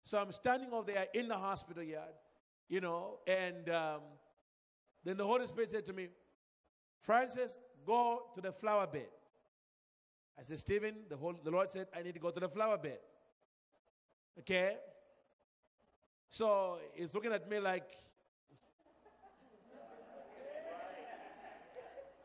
So 0.04 0.18
I'm 0.18 0.32
standing 0.32 0.72
over 0.72 0.92
there 0.92 1.08
in 1.14 1.28
the 1.28 1.38
hospital 1.38 1.84
yard, 1.84 2.14
you 2.70 2.82
know, 2.82 3.20
and 3.28 3.70
um, 3.70 4.02
then 5.04 5.18
the 5.18 5.26
Holy 5.26 5.46
Spirit 5.46 5.70
said 5.72 5.86
to 5.86 5.94
me, 5.94 6.08
Francis, 7.02 7.58
go 7.86 8.24
to 8.36 8.42
the 8.42 8.52
flower 8.52 8.88
bed. 8.88 9.08
I 10.38 10.44
said, 10.44 10.60
Stephen, 10.60 10.96
the, 11.10 11.16
whole, 11.16 11.36
the 11.44 11.52
Lord 11.52 11.72
said, 11.72 11.88
I 11.96 12.04
need 12.04 12.14
to 12.14 12.20
go 12.20 12.30
to 12.30 12.40
the 12.40 12.50
flower 12.50 12.78
bed. 12.78 13.00
Okay? 14.40 14.76
So 16.30 16.78
he's 16.94 17.14
looking 17.14 17.32
at 17.32 17.50
me 17.50 17.60
like, 17.60 17.96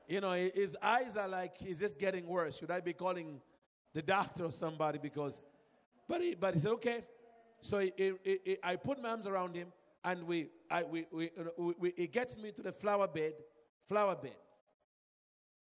You 0.08 0.20
know, 0.20 0.32
his 0.32 0.76
eyes 0.82 1.16
are 1.16 1.26
like, 1.26 1.62
is 1.64 1.78
this 1.78 1.94
getting 1.94 2.26
worse? 2.26 2.58
Should 2.58 2.70
I 2.70 2.80
be 2.80 2.92
calling 2.92 3.40
the 3.94 4.02
doctor 4.02 4.44
or 4.44 4.50
somebody? 4.50 4.98
Because, 4.98 5.42
but 6.06 6.20
he, 6.20 6.34
but 6.34 6.52
he 6.52 6.60
said, 6.60 6.72
okay. 6.72 7.04
So 7.62 7.78
he, 7.78 8.12
he, 8.22 8.58
I 8.62 8.76
put 8.76 9.00
my 9.00 9.08
arms 9.08 9.26
around 9.26 9.54
him 9.54 9.68
and 10.04 10.26
we, 10.26 10.48
I, 10.70 10.82
we, 10.82 11.06
we, 11.12 11.30
we, 11.56 11.94
he 11.96 12.06
gets 12.06 12.36
me 12.36 12.50
to 12.52 12.62
the 12.62 12.72
flower 12.72 13.06
bed, 13.06 13.34
flower 13.88 14.16
bed. 14.16 14.36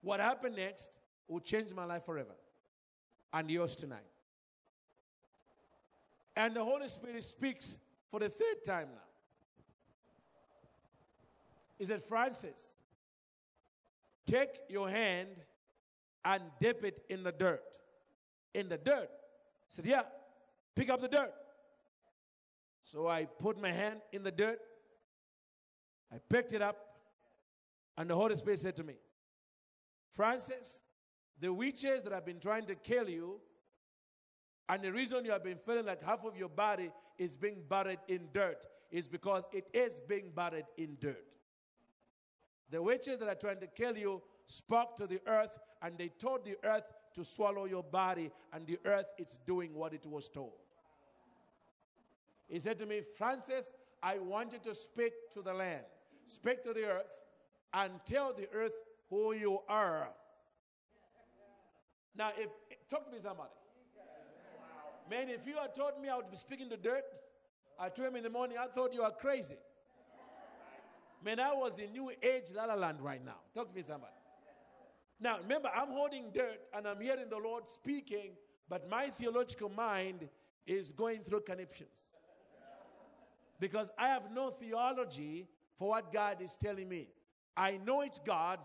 What 0.01 0.19
happened 0.19 0.55
next 0.55 0.91
will 1.27 1.39
change 1.39 1.73
my 1.73 1.85
life 1.85 2.05
forever 2.05 2.35
and 3.33 3.49
yours 3.49 3.75
tonight. 3.75 3.99
And 6.35 6.55
the 6.55 6.63
Holy 6.63 6.87
Spirit 6.87 7.23
speaks 7.23 7.77
for 8.09 8.19
the 8.19 8.29
third 8.29 8.63
time 8.65 8.87
now. 8.91 9.01
He 11.77 11.85
said, 11.85 12.03
Francis, 12.03 12.75
take 14.25 14.49
your 14.69 14.89
hand 14.89 15.29
and 16.23 16.43
dip 16.59 16.83
it 16.83 17.03
in 17.09 17.23
the 17.23 17.31
dirt. 17.31 17.63
In 18.53 18.69
the 18.69 18.77
dirt. 18.77 19.09
I 19.09 19.67
said, 19.69 19.85
Yeah, 19.85 20.03
pick 20.75 20.89
up 20.89 21.01
the 21.01 21.07
dirt. 21.07 21.33
So 22.91 23.07
I 23.07 23.23
put 23.23 23.61
my 23.61 23.71
hand 23.71 24.01
in 24.11 24.21
the 24.21 24.31
dirt. 24.31 24.59
I 26.13 26.17
picked 26.29 26.51
it 26.51 26.61
up, 26.61 26.75
and 27.97 28.09
the 28.09 28.15
Holy 28.15 28.35
Spirit 28.35 28.59
said 28.59 28.75
to 28.75 28.83
me, 28.83 28.95
Francis, 30.09 30.81
the 31.39 31.53
witches 31.53 32.03
that 32.03 32.11
have 32.11 32.25
been 32.25 32.41
trying 32.41 32.65
to 32.65 32.75
kill 32.75 33.07
you, 33.07 33.39
and 34.67 34.83
the 34.83 34.91
reason 34.91 35.23
you 35.23 35.31
have 35.31 35.43
been 35.43 35.57
feeling 35.65 35.85
like 35.85 36.03
half 36.03 36.25
of 36.25 36.35
your 36.35 36.49
body 36.49 36.91
is 37.17 37.37
being 37.37 37.63
buried 37.69 37.99
in 38.09 38.27
dirt 38.33 38.65
is 38.91 39.07
because 39.07 39.43
it 39.53 39.67
is 39.73 40.01
being 40.09 40.31
buried 40.35 40.65
in 40.77 40.97
dirt. 40.99 41.23
The 42.71 42.81
witches 42.81 43.19
that 43.19 43.29
are 43.29 43.35
trying 43.35 43.61
to 43.61 43.67
kill 43.67 43.97
you 43.97 44.21
spoke 44.45 44.97
to 44.97 45.07
the 45.07 45.21
earth 45.27 45.57
and 45.81 45.97
they 45.97 46.09
told 46.19 46.43
the 46.43 46.57
earth 46.65 46.91
to 47.15 47.23
swallow 47.23 47.65
your 47.65 47.83
body, 47.83 48.31
and 48.51 48.67
the 48.67 48.79
earth 48.85 49.07
is 49.17 49.39
doing 49.45 49.73
what 49.73 49.93
it 49.93 50.05
was 50.05 50.27
told. 50.27 50.53
He 52.51 52.59
said 52.59 52.77
to 52.79 52.85
me, 52.85 52.99
Francis, 53.17 53.71
I 54.03 54.19
want 54.19 54.51
you 54.51 54.59
to 54.65 54.75
speak 54.75 55.13
to 55.33 55.41
the 55.41 55.53
land, 55.53 55.85
speak 56.25 56.65
to 56.65 56.73
the 56.73 56.83
earth, 56.83 57.15
and 57.73 57.93
tell 58.05 58.33
the 58.33 58.49
earth 58.53 58.73
who 59.09 59.33
you 59.33 59.59
are. 59.69 60.09
Now, 62.13 62.31
if 62.37 62.49
talk 62.89 63.05
to 63.05 63.11
me, 63.11 63.19
somebody. 63.19 63.51
Man, 65.09 65.29
if 65.29 65.47
you 65.47 65.55
had 65.55 65.73
told 65.73 65.93
me 66.01 66.09
I 66.09 66.17
would 66.17 66.29
be 66.29 66.35
speaking 66.35 66.69
to 66.69 66.77
dirt, 66.77 67.05
I 67.79 67.87
told 67.87 68.09
him 68.09 68.17
in 68.17 68.23
the 68.23 68.29
morning, 68.29 68.57
I 68.59 68.67
thought 68.67 68.93
you 68.93 69.03
were 69.03 69.11
crazy. 69.11 69.57
Man, 71.23 71.39
I 71.39 71.53
was 71.53 71.79
in 71.79 71.93
New 71.93 72.11
Age 72.21 72.51
La 72.53 72.65
La 72.65 72.73
Land 72.73 72.99
right 72.99 73.23
now. 73.23 73.37
Talk 73.55 73.69
to 73.69 73.75
me, 73.75 73.81
somebody. 73.81 74.11
Now, 75.21 75.37
remember, 75.41 75.69
I'm 75.73 75.89
holding 75.89 76.31
dirt 76.33 76.59
and 76.73 76.85
I'm 76.85 76.99
hearing 76.99 77.29
the 77.29 77.37
Lord 77.37 77.63
speaking, 77.73 78.31
but 78.67 78.89
my 78.89 79.09
theological 79.09 79.69
mind 79.69 80.27
is 80.67 80.91
going 80.91 81.19
through 81.23 81.41
conniptions. 81.41 82.15
Because 83.61 83.91
I 83.95 84.07
have 84.07 84.23
no 84.33 84.49
theology 84.49 85.47
for 85.77 85.89
what 85.89 86.11
God 86.11 86.41
is 86.41 86.57
telling 86.57 86.89
me. 86.89 87.09
I 87.55 87.77
know 87.85 88.01
it's 88.01 88.19
God, 88.19 88.57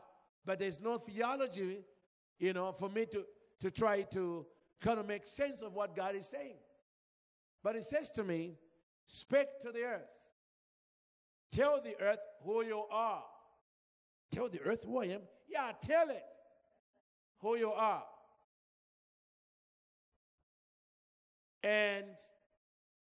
but 0.46 0.58
there's 0.58 0.80
no 0.80 0.96
theology, 0.96 1.84
you 2.38 2.54
know, 2.54 2.72
for 2.72 2.88
me 2.88 3.04
to, 3.12 3.26
to 3.60 3.70
try 3.70 4.02
to 4.02 4.46
kind 4.80 4.98
of 4.98 5.06
make 5.06 5.26
sense 5.26 5.60
of 5.60 5.74
what 5.74 5.94
God 5.94 6.16
is 6.16 6.26
saying. 6.26 6.56
But 7.62 7.76
He 7.76 7.82
says 7.82 8.10
to 8.12 8.24
me, 8.24 8.54
Speak 9.04 9.46
to 9.62 9.70
the 9.70 9.82
earth. 9.82 10.08
Tell 11.52 11.80
the 11.80 11.94
earth 12.00 12.18
who 12.42 12.64
you 12.64 12.82
are. 12.90 13.22
Tell 14.32 14.48
the 14.48 14.60
earth 14.62 14.82
who 14.84 15.00
I 15.00 15.04
am. 15.04 15.20
Yeah, 15.48 15.72
tell 15.80 16.08
it 16.08 16.24
who 17.40 17.56
you 17.56 17.70
are. 17.70 18.02
And 21.62 22.06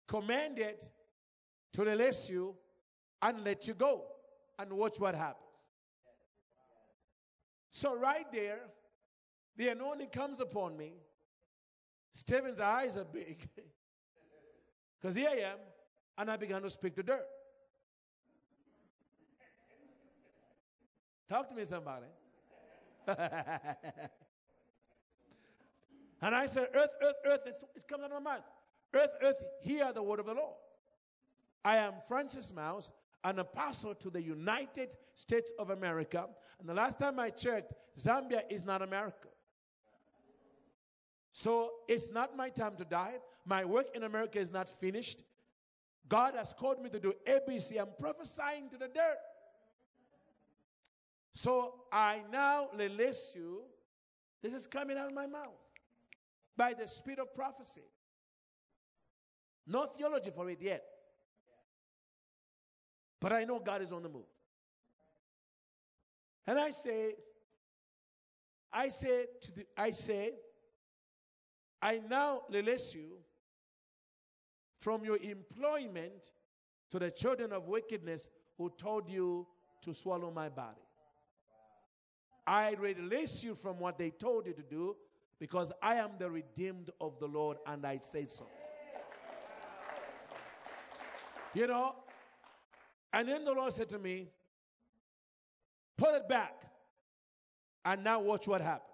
command 0.08 0.58
it 0.58 0.88
to 1.78 1.84
release 1.84 2.28
you 2.28 2.56
and 3.22 3.44
let 3.44 3.68
you 3.68 3.74
go 3.74 4.02
and 4.58 4.72
watch 4.72 4.98
what 4.98 5.14
happens. 5.14 5.44
So, 7.70 7.96
right 7.96 8.26
there, 8.32 8.62
the 9.56 9.68
anointing 9.68 10.08
comes 10.08 10.40
upon 10.40 10.76
me. 10.76 10.94
Stephen's 12.12 12.58
eyes 12.58 12.96
are 12.96 13.04
big 13.04 13.48
because 15.00 15.14
here 15.14 15.28
I 15.30 15.36
am, 15.52 15.58
and 16.16 16.28
I 16.28 16.36
began 16.36 16.62
to 16.62 16.70
speak 16.70 16.96
to 16.96 17.02
dirt. 17.04 17.26
Talk 21.28 21.48
to 21.48 21.54
me, 21.54 21.64
somebody. 21.64 22.06
and 23.06 23.18
I 26.34 26.46
said, 26.46 26.68
Earth, 26.74 26.90
earth, 27.02 27.16
earth, 27.24 27.40
it's, 27.46 27.64
it's 27.76 27.84
coming 27.84 28.06
out 28.06 28.16
of 28.16 28.22
my 28.22 28.34
mouth. 28.34 28.44
Earth, 28.94 29.10
earth, 29.22 29.42
hear 29.60 29.92
the 29.92 30.02
word 30.02 30.18
of 30.18 30.26
the 30.26 30.34
Lord. 30.34 30.56
I 31.64 31.76
am 31.76 31.94
Francis 32.06 32.52
Myles, 32.54 32.90
an 33.24 33.38
apostle 33.38 33.94
to 33.94 34.10
the 34.10 34.22
United 34.22 34.96
States 35.14 35.52
of 35.58 35.70
America. 35.70 36.26
And 36.60 36.68
the 36.68 36.74
last 36.74 36.98
time 36.98 37.18
I 37.18 37.30
checked, 37.30 37.72
Zambia 37.98 38.42
is 38.48 38.64
not 38.64 38.82
America. 38.82 39.28
So 41.32 41.70
it's 41.88 42.10
not 42.10 42.36
my 42.36 42.48
time 42.48 42.76
to 42.76 42.84
die. 42.84 43.14
My 43.44 43.64
work 43.64 43.86
in 43.94 44.02
America 44.04 44.38
is 44.38 44.50
not 44.50 44.68
finished. 44.68 45.22
God 46.08 46.34
has 46.34 46.52
called 46.52 46.82
me 46.82 46.88
to 46.90 46.98
do 46.98 47.12
ABC. 47.26 47.78
I'm 47.80 47.88
prophesying 47.98 48.70
to 48.70 48.78
the 48.78 48.88
dirt. 48.88 49.18
So 51.32 51.74
I 51.92 52.22
now 52.32 52.68
release 52.76 53.32
you. 53.34 53.62
This 54.42 54.54
is 54.54 54.66
coming 54.66 54.96
out 54.96 55.08
of 55.08 55.14
my 55.14 55.26
mouth 55.26 55.60
by 56.56 56.74
the 56.74 56.88
spirit 56.88 57.18
of 57.18 57.34
prophecy. 57.34 57.84
No 59.66 59.86
theology 59.86 60.30
for 60.34 60.48
it 60.50 60.60
yet. 60.60 60.82
But 63.20 63.32
I 63.32 63.44
know 63.44 63.58
God 63.58 63.82
is 63.82 63.92
on 63.92 64.02
the 64.02 64.08
move. 64.08 64.22
And 66.46 66.58
I 66.58 66.70
say, 66.70 67.14
I 68.72 68.88
say 68.88 69.26
to 69.42 69.52
the, 69.52 69.66
I 69.76 69.90
say, 69.90 70.32
I 71.82 72.00
now 72.08 72.42
release 72.50 72.94
you 72.94 73.18
from 74.78 75.04
your 75.04 75.18
employment 75.18 76.32
to 76.90 76.98
the 76.98 77.10
children 77.10 77.52
of 77.52 77.68
wickedness 77.68 78.28
who 78.56 78.72
told 78.78 79.08
you 79.10 79.46
to 79.82 79.92
swallow 79.92 80.30
my 80.30 80.48
body. 80.48 80.80
I 82.46 82.72
release 82.80 83.44
you 83.44 83.54
from 83.54 83.78
what 83.78 83.98
they 83.98 84.10
told 84.10 84.46
you 84.46 84.54
to 84.54 84.62
do 84.62 84.96
because 85.38 85.70
I 85.82 85.96
am 85.96 86.12
the 86.18 86.30
redeemed 86.30 86.90
of 87.00 87.18
the 87.20 87.26
Lord 87.26 87.58
and 87.66 87.84
I 87.86 87.98
say 87.98 88.26
so. 88.26 88.46
You 91.54 91.66
know, 91.66 91.94
and 93.12 93.28
then 93.28 93.44
the 93.44 93.52
Lord 93.52 93.72
said 93.72 93.88
to 93.90 93.98
me, 93.98 94.28
Put 95.96 96.14
it 96.14 96.28
back 96.28 96.62
and 97.84 98.04
now 98.04 98.20
watch 98.20 98.46
what 98.46 98.60
happens. 98.60 98.84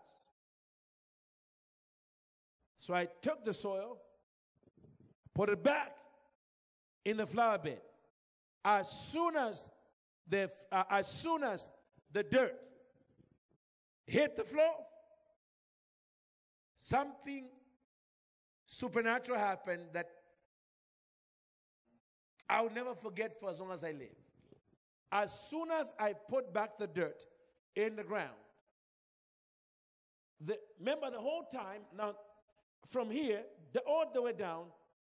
So 2.79 2.95
I 2.95 3.09
took 3.23 3.45
the 3.45 3.53
soil, 3.53 3.99
put 5.35 5.49
it 5.49 5.63
back 5.63 5.97
in 7.05 7.19
the 7.19 7.27
flower 7.27 7.59
bed. 7.59 7.81
As 8.65 8.91
soon 8.91 9.37
as 9.37 9.69
the 10.29 10.51
uh, 10.73 10.85
as 10.91 11.07
soon 11.07 11.45
as 11.45 11.69
the 12.13 12.23
dirt 12.23 12.55
hit 14.07 14.37
the 14.37 14.45
floor, 14.45 14.75
something 16.79 17.47
supernatural 18.67 19.39
happened 19.39 19.83
that 19.93 20.09
I'll 22.49 22.71
never 22.71 22.95
forget 22.95 23.39
for 23.41 23.51
as 23.51 23.61
long 23.61 23.73
as 23.73 23.85
I 23.85 23.93
live. 23.93 24.17
As 25.11 25.33
soon 25.49 25.71
as 25.71 25.93
I 25.99 26.13
put 26.13 26.53
back 26.53 26.79
the 26.79 26.87
dirt 26.87 27.23
in 27.77 27.97
the 27.97 28.03
ground, 28.03 28.35
the, 30.41 30.59
remember 30.79 31.11
the 31.11 31.21
whole 31.21 31.45
time, 31.53 31.83
now 31.97 32.15
from 32.89 33.11
here, 33.11 33.43
the, 33.73 33.81
all 33.81 34.11
the 34.13 34.21
way 34.21 34.33
down, 34.33 34.65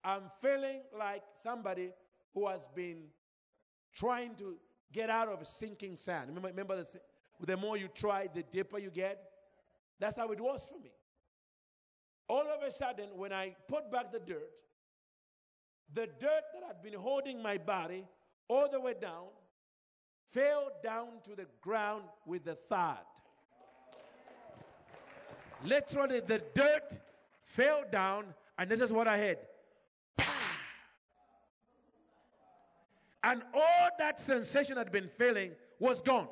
I'm 0.03 0.23
feeling 0.41 0.81
like 0.97 1.23
somebody 1.43 1.91
who 2.33 2.47
has 2.47 2.67
been 2.75 3.05
trying 3.93 4.35
to 4.35 4.55
get 4.93 5.09
out 5.09 5.27
of 5.27 5.45
sinking 5.45 5.97
sand. 5.97 6.27
Remember, 6.27 6.47
remember 6.49 6.75
the, 6.77 7.45
the 7.45 7.57
more 7.57 7.77
you 7.77 7.87
try, 7.87 8.27
the 8.33 8.43
deeper 8.43 8.79
you 8.79 8.91
get? 8.91 9.19
That's 9.99 10.17
how 10.17 10.31
it 10.31 10.39
was 10.39 10.67
for 10.67 10.79
me. 10.79 10.91
All 12.29 12.47
of 12.47 12.61
a 12.61 12.71
sudden, 12.71 13.09
when 13.15 13.33
I 13.33 13.55
put 13.67 13.91
back 13.91 14.11
the 14.11 14.19
dirt, 14.19 14.49
the 15.93 16.07
dirt 16.19 16.43
that 16.53 16.63
had 16.67 16.81
been 16.81 16.93
holding 16.93 17.41
my 17.41 17.57
body 17.57 18.05
all 18.47 18.69
the 18.71 18.79
way 18.79 18.93
down 18.99 19.25
fell 20.31 20.69
down 20.83 21.07
to 21.23 21.35
the 21.35 21.45
ground 21.61 22.03
with 22.25 22.45
the 22.45 22.55
thud. 22.69 22.97
Literally, 25.63 26.19
the 26.19 26.41
dirt 26.53 26.99
fell 27.43 27.83
down, 27.91 28.25
and 28.57 28.69
this 28.69 28.79
is 28.79 28.91
what 28.91 29.07
I 29.07 29.17
heard. 29.17 29.37
And 33.23 33.41
all 33.53 33.89
that 33.97 34.21
sensation 34.21 34.77
had 34.77 34.91
been 34.91 35.09
feeling 35.17 35.51
was 35.79 36.01
gone 36.01 36.27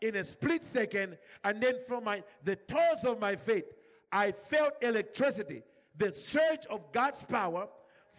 in 0.00 0.16
a 0.16 0.24
split 0.24 0.64
second. 0.64 1.18
And 1.44 1.62
then 1.62 1.74
from 1.86 2.04
my 2.04 2.22
the 2.44 2.56
toes 2.56 3.04
of 3.04 3.18
my 3.20 3.36
feet, 3.36 3.66
I 4.12 4.32
felt 4.32 4.74
electricity, 4.80 5.62
the 5.98 6.12
surge 6.12 6.66
of 6.70 6.92
God's 6.92 7.22
power 7.22 7.68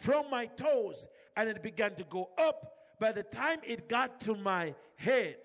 from 0.01 0.29
my 0.29 0.47
toes, 0.47 1.07
and 1.37 1.47
it 1.47 1.63
began 1.63 1.95
to 1.95 2.03
go 2.03 2.29
up. 2.37 2.73
By 2.99 3.11
the 3.11 3.23
time 3.23 3.59
it 3.63 3.87
got 3.87 4.19
to 4.21 4.35
my 4.35 4.75
head, 4.95 5.37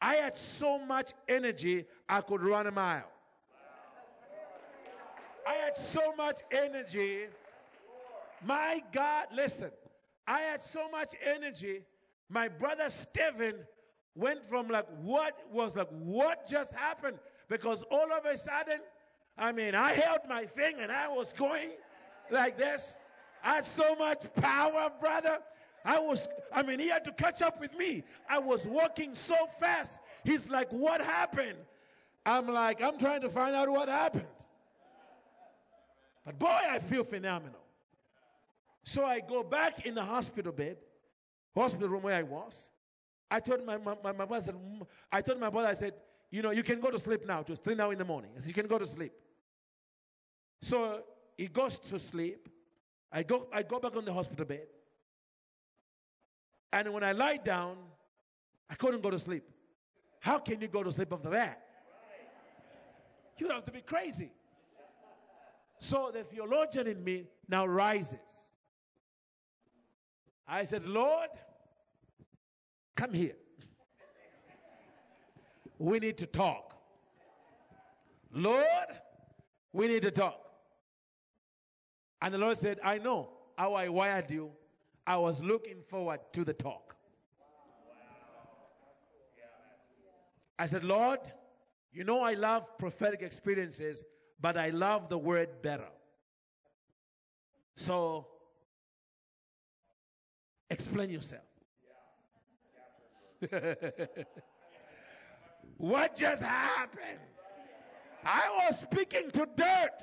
I 0.00 0.16
had 0.16 0.36
so 0.36 0.78
much 0.78 1.12
energy 1.28 1.86
I 2.08 2.20
could 2.20 2.42
run 2.42 2.66
a 2.66 2.70
mile. 2.70 3.10
I 5.46 5.54
had 5.54 5.76
so 5.76 6.14
much 6.16 6.40
energy. 6.50 7.26
My 8.44 8.82
God, 8.92 9.26
listen, 9.34 9.70
I 10.26 10.40
had 10.40 10.62
so 10.62 10.90
much 10.90 11.14
energy. 11.24 11.82
My 12.28 12.48
brother 12.48 12.90
Stephen 12.90 13.54
went 14.14 14.48
from 14.48 14.68
like, 14.68 14.86
what 15.00 15.38
was 15.52 15.76
like, 15.76 15.88
what 15.90 16.48
just 16.48 16.72
happened? 16.72 17.18
Because 17.48 17.82
all 17.90 18.12
of 18.12 18.24
a 18.24 18.36
sudden, 18.36 18.80
I 19.38 19.52
mean, 19.52 19.74
I 19.74 19.92
held 19.92 20.20
my 20.28 20.46
thing 20.46 20.76
and 20.80 20.90
I 20.90 21.08
was 21.08 21.28
going 21.38 21.70
like 22.30 22.58
this. 22.58 22.94
I 23.46 23.54
had 23.54 23.66
so 23.66 23.94
much 23.94 24.24
power, 24.34 24.90
brother. 25.00 25.38
I 25.84 26.00
was, 26.00 26.28
I 26.52 26.64
mean, 26.64 26.80
he 26.80 26.88
had 26.88 27.04
to 27.04 27.12
catch 27.12 27.42
up 27.42 27.60
with 27.60 27.78
me. 27.78 28.02
I 28.28 28.40
was 28.40 28.66
walking 28.66 29.14
so 29.14 29.36
fast. 29.60 30.00
He's 30.24 30.50
like, 30.50 30.68
What 30.72 31.00
happened? 31.00 31.58
I'm 32.26 32.48
like, 32.48 32.82
I'm 32.82 32.98
trying 32.98 33.20
to 33.20 33.28
find 33.28 33.54
out 33.54 33.68
what 33.70 33.88
happened. 33.88 34.26
But 36.24 36.40
boy, 36.40 36.58
I 36.68 36.80
feel 36.80 37.04
phenomenal. 37.04 37.60
So 38.82 39.04
I 39.04 39.20
go 39.20 39.44
back 39.44 39.86
in 39.86 39.94
the 39.94 40.02
hospital 40.02 40.50
bed, 40.50 40.78
hospital 41.54 41.88
room 41.88 42.02
where 42.02 42.16
I 42.16 42.24
was. 42.24 42.66
I 43.30 43.38
told 43.38 43.64
my, 43.64 43.76
my, 43.76 43.94
my, 44.02 44.24
brother, 44.24 44.54
I 45.12 45.22
told 45.22 45.38
my 45.38 45.50
brother, 45.50 45.68
I 45.68 45.74
said, 45.74 45.94
you 46.32 46.42
know, 46.42 46.50
you 46.50 46.64
can 46.64 46.80
go 46.80 46.90
to 46.90 46.98
sleep 46.98 47.24
now. 47.24 47.44
Just 47.44 47.62
three 47.62 47.76
now 47.76 47.92
in 47.92 47.98
the 47.98 48.04
morning. 48.04 48.32
I 48.36 48.40
said, 48.40 48.48
you 48.48 48.54
can 48.54 48.66
go 48.66 48.78
to 48.78 48.86
sleep. 48.86 49.12
So 50.62 51.02
he 51.36 51.46
goes 51.46 51.78
to 51.78 51.98
sleep. 52.00 52.48
I 53.16 53.22
go, 53.22 53.46
I 53.50 53.62
go 53.62 53.80
back 53.80 53.96
on 53.96 54.04
the 54.04 54.12
hospital 54.12 54.44
bed. 54.44 54.66
And 56.70 56.92
when 56.92 57.02
I 57.02 57.12
lie 57.12 57.38
down, 57.38 57.78
I 58.68 58.74
couldn't 58.74 59.02
go 59.02 59.08
to 59.08 59.18
sleep. 59.18 59.48
How 60.20 60.38
can 60.38 60.60
you 60.60 60.68
go 60.68 60.82
to 60.82 60.92
sleep 60.92 61.10
after 61.10 61.30
that? 61.30 61.62
You'd 63.38 63.50
have 63.52 63.64
to 63.64 63.72
be 63.72 63.80
crazy. 63.80 64.32
So 65.78 66.10
the 66.12 66.24
theologian 66.24 66.86
in 66.88 67.02
me 67.02 67.24
now 67.48 67.66
rises. 67.66 68.18
I 70.46 70.64
said, 70.64 70.84
Lord, 70.84 71.30
come 72.96 73.14
here. 73.14 73.36
We 75.78 76.00
need 76.00 76.18
to 76.18 76.26
talk. 76.26 76.74
Lord, 78.30 78.66
we 79.72 79.88
need 79.88 80.02
to 80.02 80.10
talk. 80.10 80.45
And 82.22 82.32
the 82.32 82.38
Lord 82.38 82.56
said, 82.56 82.78
I 82.82 82.98
know 82.98 83.28
how 83.56 83.74
I 83.74 83.88
wired 83.88 84.30
you. 84.30 84.50
I 85.06 85.16
was 85.16 85.40
looking 85.42 85.82
forward 85.88 86.20
to 86.32 86.44
the 86.44 86.52
talk. 86.52 86.96
I 90.58 90.66
said, 90.66 90.82
Lord, 90.84 91.20
you 91.92 92.04
know 92.04 92.20
I 92.20 92.34
love 92.34 92.78
prophetic 92.78 93.22
experiences, 93.22 94.02
but 94.40 94.56
I 94.56 94.70
love 94.70 95.08
the 95.08 95.18
word 95.18 95.62
better. 95.62 95.88
So, 97.76 98.26
explain 100.70 101.10
yourself. 101.10 101.42
what 105.76 106.16
just 106.16 106.40
happened? 106.40 107.20
I 108.24 108.66
was 108.66 108.80
speaking 108.80 109.30
to 109.32 109.46
dirt, 109.56 110.02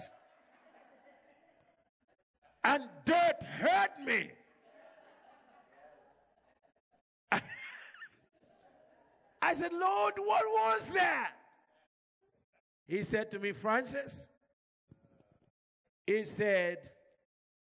and 2.64 2.84
dirt 3.05 3.43
hurt 3.59 3.91
me. 4.05 4.32
I 9.41 9.53
said, 9.53 9.74
Lord, 9.74 10.14
what 10.18 10.43
was 10.45 10.86
that? 10.93 11.32
He 12.88 13.03
said 13.03 13.32
to 13.32 13.39
me, 13.39 13.51
Francis, 13.53 14.28
he 16.05 16.26
said, 16.26 16.89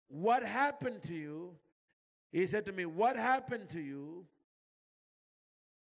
What 0.09 0.43
happened 0.43 1.03
to 1.05 1.15
you? 1.15 1.53
He 2.33 2.47
said 2.47 2.67
to 2.67 2.73
me, 2.73 2.85
What 2.87 3.17
happened 3.17 3.71
to 3.71 3.81
you 3.81 4.27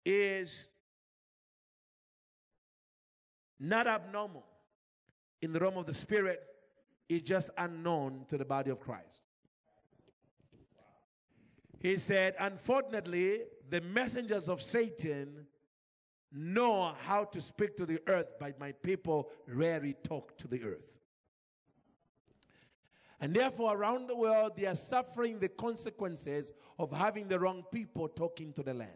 is 0.04 0.68
not 3.60 3.86
abnormal 3.86 4.44
in 5.42 5.52
the 5.52 5.60
realm 5.60 5.76
of 5.76 5.86
the 5.86 5.94
spirit, 5.94 6.42
it's 7.08 7.26
just 7.26 7.50
unknown 7.56 8.26
to 8.28 8.36
the 8.36 8.44
body 8.44 8.70
of 8.70 8.80
Christ. 8.80 9.22
He 11.80 11.96
said, 11.96 12.34
Unfortunately, 12.38 13.42
the 13.70 13.80
messengers 13.80 14.48
of 14.48 14.60
Satan 14.60 15.46
know 16.32 16.92
how 17.06 17.24
to 17.24 17.40
speak 17.40 17.76
to 17.76 17.86
the 17.86 18.00
earth, 18.06 18.34
but 18.38 18.58
my 18.58 18.72
people 18.72 19.30
rarely 19.46 19.94
talk 20.02 20.36
to 20.38 20.48
the 20.48 20.62
earth. 20.64 20.98
And 23.20 23.34
therefore, 23.34 23.76
around 23.76 24.08
the 24.08 24.16
world, 24.16 24.52
they 24.56 24.66
are 24.66 24.76
suffering 24.76 25.38
the 25.38 25.48
consequences 25.48 26.52
of 26.78 26.92
having 26.92 27.26
the 27.26 27.38
wrong 27.38 27.64
people 27.72 28.08
talking 28.08 28.52
to 28.52 28.62
the 28.62 28.74
land. 28.74 28.90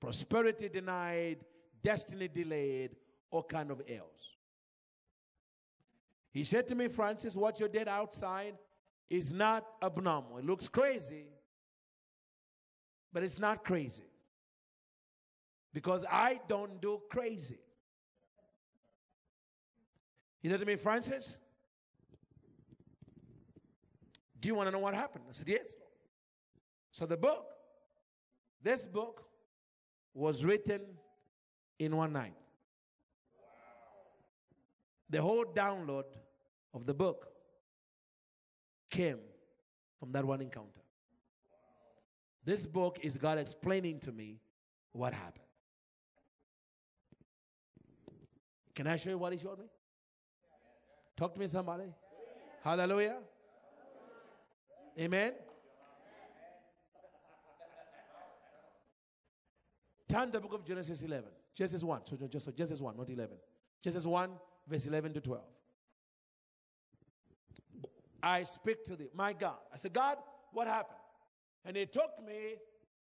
Prosperity 0.00 0.68
denied, 0.68 1.38
destiny 1.82 2.28
delayed, 2.28 2.96
all 3.30 3.42
kind 3.42 3.70
of 3.70 3.82
ills. 3.86 4.37
He 6.32 6.44
said 6.44 6.66
to 6.68 6.74
me, 6.74 6.88
Francis, 6.88 7.34
what 7.34 7.58
you 7.58 7.68
did 7.68 7.88
outside 7.88 8.54
is 9.10 9.32
not 9.32 9.66
abnormal. 9.82 10.38
It 10.38 10.44
looks 10.44 10.68
crazy, 10.68 11.24
but 13.12 13.22
it's 13.22 13.38
not 13.38 13.64
crazy 13.64 14.04
because 15.72 16.04
I 16.10 16.40
don't 16.48 16.80
do 16.80 17.00
crazy. 17.10 17.58
He 20.40 20.48
said 20.48 20.60
to 20.60 20.66
me, 20.66 20.76
Francis, 20.76 21.38
do 24.40 24.48
you 24.48 24.54
want 24.54 24.68
to 24.68 24.70
know 24.70 24.78
what 24.78 24.94
happened? 24.94 25.24
I 25.28 25.32
said, 25.32 25.48
Yes. 25.48 25.66
So 26.90 27.06
the 27.06 27.16
book, 27.16 27.46
this 28.62 28.86
book, 28.86 29.24
was 30.14 30.44
written 30.44 30.80
in 31.78 31.96
one 31.96 32.12
night. 32.12 32.34
The 35.10 35.22
whole 35.22 35.44
download 35.44 36.04
of 36.74 36.86
the 36.86 36.94
book 36.94 37.28
came 38.90 39.18
from 39.98 40.12
that 40.12 40.24
one 40.24 40.40
encounter. 40.40 40.80
This 42.44 42.66
book 42.66 42.98
is 43.02 43.16
God 43.16 43.38
explaining 43.38 44.00
to 44.00 44.12
me 44.12 44.40
what 44.92 45.12
happened. 45.12 45.44
Can 48.74 48.86
I 48.86 48.96
show 48.96 49.10
you 49.10 49.18
what 49.18 49.32
he 49.32 49.38
showed 49.38 49.58
me? 49.58 49.66
Talk 51.16 51.34
to 51.34 51.40
me, 51.40 51.46
somebody. 51.46 51.84
Hallelujah. 52.62 53.16
Amen. 54.98 55.32
Turn 60.08 60.30
the 60.30 60.40
book 60.40 60.54
of 60.54 60.64
Genesis 60.64 61.02
11. 61.02 61.24
Genesis 61.54 61.82
1. 61.82 62.06
So 62.06 62.16
so 62.38 62.50
Genesis 62.52 62.80
1, 62.80 62.96
not 62.96 63.10
11. 63.10 63.36
Genesis 63.82 64.06
1, 64.06 64.30
verse 64.68 64.86
11 64.86 65.14
to 65.14 65.20
12. 65.20 65.42
I 68.22 68.42
speak 68.42 68.84
to 68.86 68.96
thee, 68.96 69.08
my 69.14 69.32
God. 69.32 69.56
I 69.72 69.76
said, 69.76 69.92
God, 69.92 70.18
what 70.52 70.66
happened? 70.66 70.98
And 71.64 71.76
he 71.76 71.86
took 71.86 72.10
me, 72.26 72.56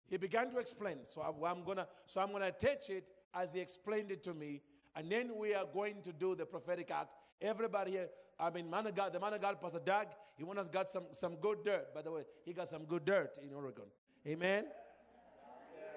he 0.08 0.16
began 0.16 0.50
to 0.50 0.58
explain. 0.58 0.98
So 1.06 1.22
I, 1.22 1.50
am 1.50 1.64
gonna, 1.64 1.86
so 2.04 2.20
I'm 2.20 2.32
gonna 2.32 2.52
teach 2.52 2.90
it 2.90 3.04
as 3.34 3.52
he 3.54 3.60
explained 3.60 4.10
it 4.10 4.22
to 4.24 4.34
me 4.34 4.60
and 4.96 5.12
then 5.12 5.32
we 5.36 5.54
are 5.54 5.66
going 5.72 6.00
to 6.02 6.12
do 6.12 6.34
the 6.34 6.46
prophetic 6.46 6.90
act. 6.90 7.10
Everybody 7.42 7.92
here, 7.92 8.08
I 8.40 8.48
mean, 8.48 8.68
man 8.70 8.86
of 8.86 8.94
God, 8.94 9.12
the 9.12 9.20
man 9.20 9.34
of 9.34 9.42
God, 9.42 9.60
Pastor 9.60 9.80
Doug, 9.84 10.06
he 10.38 10.44
wants 10.44 10.62
us 10.62 10.68
got 10.68 10.90
some, 10.90 11.04
some 11.12 11.36
good 11.36 11.58
dirt. 11.64 11.94
By 11.94 12.00
the 12.00 12.10
way, 12.10 12.22
he 12.44 12.54
got 12.54 12.68
some 12.68 12.84
good 12.86 13.04
dirt 13.04 13.36
in 13.42 13.52
Oregon. 13.54 13.84
Amen. 14.26 14.64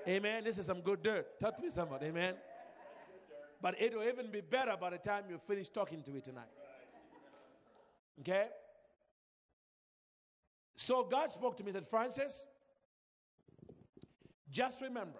Amen. 0.05 0.43
This 0.43 0.57
is 0.57 0.65
some 0.65 0.81
good 0.81 1.01
dirt. 1.01 1.39
Talk 1.39 1.55
to 1.55 1.63
me, 1.63 1.69
somebody. 1.69 2.07
Amen. 2.07 2.35
But 3.61 3.81
it 3.81 3.93
will 3.93 4.07
even 4.07 4.31
be 4.31 4.41
better 4.41 4.75
by 4.79 4.91
the 4.91 4.97
time 4.97 5.25
you 5.29 5.37
finish 5.37 5.69
talking 5.69 6.01
to 6.03 6.11
me 6.11 6.21
tonight. 6.21 6.49
Okay? 8.21 8.47
So 10.75 11.03
God 11.03 11.31
spoke 11.31 11.57
to 11.57 11.63
me, 11.63 11.69
and 11.69 11.77
said, 11.77 11.87
Francis, 11.87 12.45
just 14.49 14.81
remember 14.81 15.19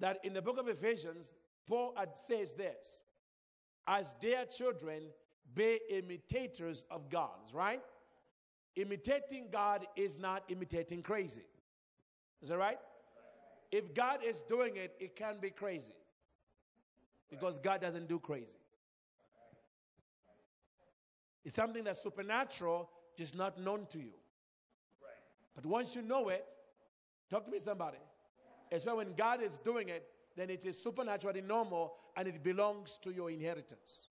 that 0.00 0.18
in 0.24 0.32
the 0.32 0.42
book 0.42 0.58
of 0.58 0.66
Ephesians, 0.68 1.34
Paul 1.68 1.94
says 2.14 2.54
this 2.54 3.02
as 3.86 4.14
dear 4.20 4.44
children, 4.46 5.02
be 5.54 5.78
imitators 5.90 6.84
of 6.90 7.10
God, 7.10 7.52
right? 7.52 7.82
Imitating 8.76 9.48
God 9.52 9.86
is 9.96 10.18
not 10.18 10.44
imitating 10.48 11.02
crazy. 11.02 11.42
Is 12.40 12.48
that 12.48 12.58
right? 12.58 12.78
If 13.70 13.94
God 13.94 14.20
is 14.24 14.40
doing 14.42 14.76
it, 14.76 14.94
it 14.98 15.16
can 15.16 15.36
be 15.40 15.50
crazy. 15.50 15.92
Because 17.32 17.56
God 17.56 17.80
doesn't 17.80 18.08
do 18.08 18.18
crazy. 18.18 18.58
It's 21.46 21.56
something 21.56 21.82
that's 21.82 22.02
supernatural, 22.02 22.90
just 23.16 23.34
not 23.34 23.58
known 23.58 23.86
to 23.90 23.98
you. 23.98 24.12
But 25.56 25.64
once 25.64 25.96
you 25.96 26.02
know 26.02 26.28
it, 26.28 26.44
talk 27.30 27.46
to 27.46 27.50
me, 27.50 27.58
somebody. 27.58 27.96
It's 28.70 28.84
when 28.84 29.14
God 29.16 29.42
is 29.42 29.58
doing 29.64 29.88
it, 29.88 30.06
then 30.36 30.50
it 30.50 30.66
is 30.66 30.80
supernaturally 30.80 31.40
normal 31.40 31.94
and 32.16 32.28
it 32.28 32.42
belongs 32.42 32.98
to 33.02 33.10
your 33.10 33.30
inheritance. 33.30 34.08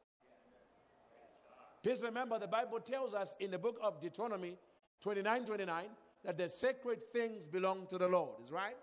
Please 1.83 2.01
remember 2.01 2.39
the 2.39 2.47
Bible 2.47 2.79
tells 2.79 3.13
us 3.13 3.35
in 3.39 3.51
the 3.51 3.57
book 3.59 3.77
of 3.83 4.01
Deuteronomy 4.01 4.57
29 4.99 5.45
29 5.45 5.85
that 6.25 6.37
the 6.39 6.49
sacred 6.49 7.11
things 7.13 7.45
belong 7.45 7.85
to 7.87 7.99
the 7.99 8.07
Lord. 8.07 8.41
Is 8.43 8.51
right? 8.51 8.77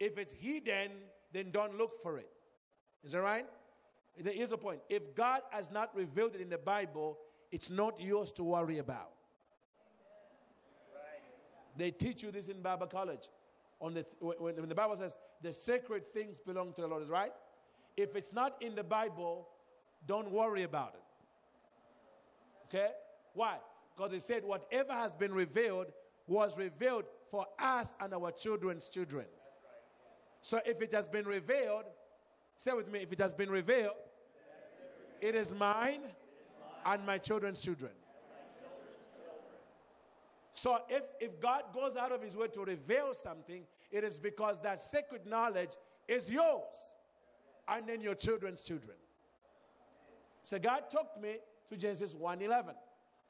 If 0.00 0.16
it's 0.16 0.32
hidden, 0.32 0.90
then 1.34 1.50
don't 1.50 1.76
look 1.76 1.98
for 2.02 2.18
it. 2.18 2.30
Is 3.04 3.12
that 3.12 3.20
right? 3.20 3.46
Here's 4.14 4.50
the 4.50 4.58
point. 4.58 4.80
If 4.88 5.14
God 5.14 5.40
has 5.50 5.70
not 5.70 5.94
revealed 5.96 6.34
it 6.34 6.40
in 6.40 6.50
the 6.50 6.58
Bible, 6.58 7.18
it's 7.50 7.70
not 7.70 8.00
yours 8.00 8.30
to 8.32 8.44
worry 8.44 8.78
about. 8.78 9.12
They 11.76 11.90
teach 11.90 12.22
you 12.22 12.30
this 12.30 12.48
in 12.48 12.60
Bible 12.60 12.86
college. 12.86 13.28
On 13.80 13.94
the, 13.94 14.04
when, 14.20 14.56
when 14.56 14.68
the 14.68 14.74
Bible 14.74 14.94
says 14.96 15.16
the 15.42 15.52
sacred 15.52 16.12
things 16.12 16.38
belong 16.38 16.72
to 16.74 16.82
the 16.82 16.86
Lord, 16.86 17.02
is 17.02 17.08
right? 17.08 17.32
If 17.96 18.14
it's 18.14 18.32
not 18.32 18.60
in 18.62 18.74
the 18.74 18.84
Bible, 18.84 19.48
don't 20.06 20.30
worry 20.30 20.62
about 20.62 20.94
it. 20.94 21.02
Okay? 22.68 22.90
Why? 23.34 23.56
Because 23.96 24.12
they 24.12 24.18
said 24.18 24.44
whatever 24.44 24.92
has 24.92 25.12
been 25.12 25.32
revealed 25.32 25.86
was 26.26 26.56
revealed 26.56 27.04
for 27.30 27.46
us 27.58 27.94
and 28.00 28.14
our 28.14 28.30
children's 28.30 28.88
children. 28.88 29.26
So 30.40 30.60
if 30.64 30.80
it 30.80 30.92
has 30.94 31.06
been 31.08 31.26
revealed, 31.26 31.84
say 32.56 32.72
with 32.72 32.90
me, 32.90 33.00
if 33.00 33.12
it 33.12 33.20
has 33.20 33.34
been 33.34 33.50
revealed, 33.50 33.96
it 35.20 35.34
is 35.34 35.54
mine 35.54 36.00
and 36.84 37.06
my 37.06 37.18
children's 37.18 37.60
children. 37.60 37.92
So 40.52 40.78
if, 40.88 41.02
if 41.20 41.40
God 41.40 41.64
goes 41.72 41.96
out 41.96 42.12
of 42.12 42.22
his 42.22 42.36
way 42.36 42.48
to 42.48 42.60
reveal 42.64 43.14
something, 43.14 43.62
it 43.90 44.04
is 44.04 44.16
because 44.16 44.60
that 44.60 44.80
sacred 44.80 45.26
knowledge 45.26 45.72
is 46.06 46.30
yours 46.30 46.92
and 47.68 47.88
then 47.88 48.00
your 48.00 48.14
children's 48.14 48.62
children. 48.62 48.96
So 50.42 50.58
God 50.58 50.90
took 50.90 51.20
me 51.20 51.36
to 51.70 51.76
Genesis 51.76 52.14
1:11. 52.14 52.74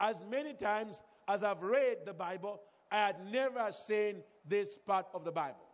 As 0.01 0.25
many 0.29 0.55
times 0.55 1.01
as 1.29 1.43
I've 1.43 1.63
read 1.63 1.99
the 2.05 2.13
Bible, 2.13 2.61
I 2.91 3.07
had 3.07 3.25
never 3.31 3.71
seen 3.71 4.23
this 4.49 4.77
part 4.77 5.07
of 5.15 5.25
the 5.25 5.33
Bible. 5.33 5.69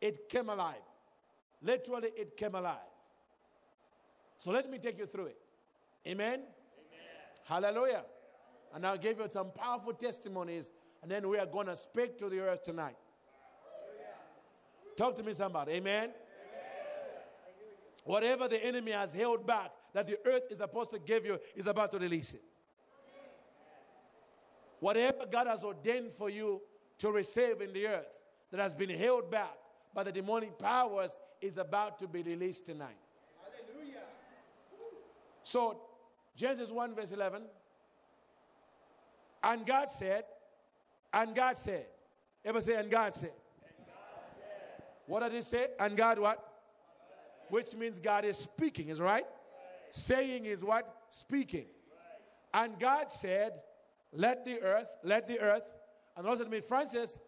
It 0.00 0.28
came 0.28 0.48
alive. 0.48 0.87
Literally, 1.62 2.10
it 2.16 2.36
came 2.36 2.54
alive. 2.54 2.76
So 4.38 4.52
let 4.52 4.70
me 4.70 4.78
take 4.78 4.98
you 4.98 5.06
through 5.06 5.26
it. 5.26 5.38
Amen? 6.06 6.34
Amen. 6.34 6.44
Hallelujah. 7.44 8.04
And 8.74 8.86
I'll 8.86 8.98
give 8.98 9.18
you 9.18 9.28
some 9.32 9.50
powerful 9.50 9.92
testimonies 9.92 10.68
and 11.02 11.10
then 11.10 11.28
we 11.28 11.38
are 11.38 11.46
going 11.46 11.66
to 11.66 11.76
speak 11.76 12.18
to 12.18 12.28
the 12.28 12.40
earth 12.40 12.62
tonight. 12.62 12.96
Talk 14.96 15.16
to 15.16 15.22
me, 15.22 15.32
somebody. 15.32 15.72
Amen? 15.72 16.04
Amen? 16.04 16.12
Whatever 18.04 18.48
the 18.48 18.64
enemy 18.64 18.90
has 18.92 19.14
held 19.14 19.46
back 19.46 19.70
that 19.94 20.06
the 20.06 20.18
earth 20.26 20.44
is 20.50 20.58
supposed 20.58 20.90
to 20.90 20.98
give 20.98 21.24
you 21.24 21.38
is 21.54 21.66
about 21.66 21.92
to 21.92 21.98
release 21.98 22.32
it. 22.32 22.42
Whatever 24.80 25.26
God 25.30 25.46
has 25.46 25.62
ordained 25.62 26.12
for 26.12 26.30
you 26.30 26.60
to 26.98 27.10
receive 27.10 27.60
in 27.60 27.72
the 27.72 27.86
earth 27.86 28.06
that 28.50 28.60
has 28.60 28.74
been 28.74 28.90
held 28.90 29.30
back 29.30 29.54
by 29.94 30.02
the 30.02 30.12
demonic 30.12 30.58
powers 30.58 31.16
is 31.40 31.58
about 31.58 31.98
to 32.00 32.08
be 32.08 32.22
released 32.22 32.66
tonight. 32.66 32.96
Hallelujah. 33.42 34.02
So, 35.42 35.80
Genesis 36.36 36.70
1, 36.70 36.94
verse 36.94 37.12
11. 37.12 37.42
And 39.42 39.66
God 39.66 39.90
said, 39.90 40.24
and 41.12 41.34
God 41.34 41.58
said. 41.58 41.86
Ever 42.44 42.60
say, 42.60 42.74
and 42.74 42.90
God 42.90 43.14
said? 43.14 43.30
And 43.30 43.86
God 43.86 43.94
said. 44.36 44.84
What 45.06 45.20
did 45.20 45.32
he 45.32 45.40
say? 45.40 45.66
And 45.78 45.96
God 45.96 46.18
what? 46.18 46.44
Which 47.50 47.74
means 47.74 47.98
God 47.98 48.24
is 48.24 48.36
speaking, 48.36 48.88
is 48.88 49.00
right? 49.00 49.14
right? 49.14 49.24
Saying 49.90 50.44
is 50.44 50.62
what? 50.62 51.02
Speaking. 51.10 51.64
Right. 52.54 52.64
And 52.64 52.78
God 52.78 53.10
said, 53.10 53.52
let 54.12 54.44
the 54.44 54.60
earth, 54.60 54.88
let 55.02 55.26
the 55.26 55.40
earth. 55.40 55.62
And 56.16 56.26
also 56.26 56.44
to 56.44 56.50
me, 56.50 56.60
Francis, 56.60 57.18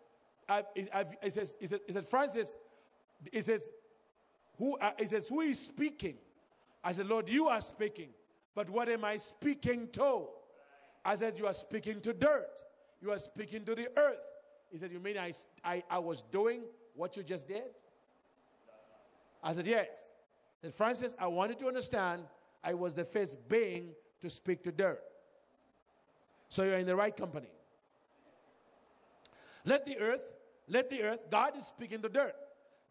I've, 0.49 0.65
I've, 0.93 1.07
says, 1.29 1.55
it, 1.61 1.69
says, 1.69 1.81
it 1.87 1.93
says, 1.93 2.07
Francis, 2.09 2.55
he 3.33 3.41
says, 3.41 3.63
who, 4.61 4.77
uh, 4.77 4.93
it 4.99 5.09
says, 5.09 5.27
who 5.27 5.41
is 5.41 5.59
speaking? 5.59 6.15
I 6.85 6.93
said, 6.93 7.07
Lord, 7.07 7.29
you 7.29 7.49
are 7.49 7.61
speaking. 7.61 8.11
But 8.55 8.71
what 8.71 8.89
am 8.89 9.05
I 9.05 9.17
speaking 9.17 9.89
to? 9.93 10.27
I 11.05 11.17
said, 11.17 11.39
you 11.39 11.47
are 11.47 11.53
speaking 11.53 12.01
to 12.03 12.13
dirt. 12.13 12.63
You 13.01 13.11
are 13.11 13.19
speaking 13.19 13.65
to 13.65 13.75
the 13.75 13.89
earth. 13.97 14.21
He 14.71 14.79
said, 14.79 14.93
You 14.93 15.01
mean 15.01 15.19
I, 15.19 15.33
I, 15.65 15.83
I 15.91 15.99
was 15.99 16.23
doing 16.23 16.61
what 16.95 17.17
you 17.17 17.23
just 17.23 17.49
did? 17.49 17.65
I 19.43 19.53
said, 19.53 19.67
Yes. 19.67 20.11
Said, 20.63 20.75
Francis, 20.75 21.15
I 21.19 21.27
wanted 21.27 21.59
to 21.61 21.67
understand 21.67 22.23
I 22.63 22.75
was 22.75 22.93
the 22.93 23.05
first 23.05 23.37
being 23.49 23.93
to 24.21 24.29
speak 24.29 24.63
to 24.65 24.73
dirt. 24.73 25.03
So 26.51 26.65
you're 26.65 26.75
in 26.75 26.87
the 26.87 26.97
right 26.97 27.17
company. 27.17 27.49
Let 29.65 29.87
the 29.87 29.99
earth, 29.99 30.21
let 30.69 30.91
the 30.91 31.03
earth, 31.03 31.21
God 31.31 31.57
is 31.57 31.67
speaking 31.67 32.03
to 32.03 32.09
dirt. 32.11 32.35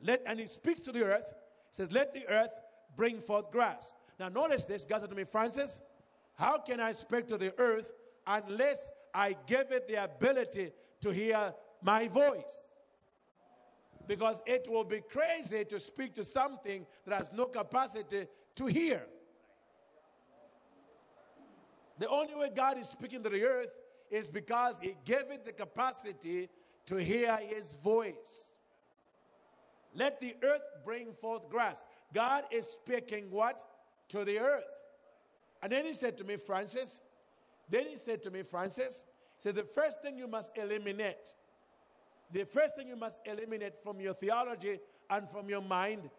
Let, 0.02 0.24
and 0.26 0.40
he 0.40 0.48
speaks 0.48 0.82
to 0.82 0.92
the 0.92 1.04
earth, 1.04 1.32
says, 1.72 1.92
Let 1.92 2.14
the 2.14 2.28
earth 2.28 2.52
bring 2.96 3.20
forth 3.20 3.52
grass. 3.52 3.94
Now 4.20 4.30
notice 4.30 4.66
this, 4.66 4.86
God 4.86 5.02
said 5.02 5.10
to 5.10 5.16
me, 5.16 5.24
Francis, 5.24 5.82
how 6.36 6.58
can 6.58 6.80
I 6.80 6.92
speak 6.92 7.28
to 7.28 7.38
the 7.38 7.54
earth 7.60 7.92
unless 8.28 8.88
I 9.14 9.36
give 9.48 9.72
it 9.72 9.88
the 9.88 10.04
ability 10.04 10.72
to 11.02 11.10
hear 11.12 11.54
my 11.82 12.08
voice. 12.08 12.64
Because 14.08 14.42
it 14.46 14.68
will 14.70 14.84
be 14.84 15.02
crazy 15.02 15.64
to 15.66 15.80
speak 15.80 16.16
to 16.16 16.24
something 16.24 16.86
that 17.06 17.16
has 17.16 17.32
no 17.32 17.46
capacity 17.46 18.28
to 18.56 18.66
hear. 18.66 19.04
The 22.00 22.08
only 22.08 22.36
way 22.36 22.50
God 22.56 22.78
is 22.78 22.88
speaking 22.88 23.24
to 23.24 23.30
the 23.30 23.44
earth 23.44 23.70
is 24.10 24.30
because 24.30 24.80
He 24.82 24.96
gave 25.06 25.30
it 25.32 25.46
the 25.46 25.52
capacity 25.52 26.50
to 26.88 26.96
hear 26.96 27.38
His 27.38 27.76
voice. 27.76 28.46
Let 29.96 30.20
the 30.22 30.36
earth 30.44 30.62
bring 30.86 31.14
forth 31.14 31.50
grass. 31.50 31.84
God 32.14 32.44
is 32.52 32.66
speaking 32.68 33.32
what? 33.32 33.62
To 34.10 34.24
the 34.24 34.40
earth. 34.40 34.66
And 35.62 35.72
then 35.72 35.86
He 35.86 35.94
said 35.94 36.18
to 36.20 36.24
me, 36.24 36.38
Francis, 36.38 37.00
then 37.70 37.86
he 37.88 37.96
said 37.96 38.24
to 38.24 38.32
me, 38.32 38.42
Francis, 38.42 39.04
he 39.38 39.44
said, 39.44 39.56
the 39.56 39.64
first 39.64 40.02
thing 40.02 40.18
you 40.18 40.28
must 40.28 40.52
eliminate, 40.58 41.34
the 42.32 42.44
first 42.44 42.76
thing 42.76 42.88
you 42.88 42.96
must 42.96 43.20
eliminate 43.26 43.74
from 43.84 44.00
your 44.02 44.14
theology 44.14 44.80
and 45.10 45.30
from 45.30 45.50
your 45.50 45.62
mind 45.62 46.10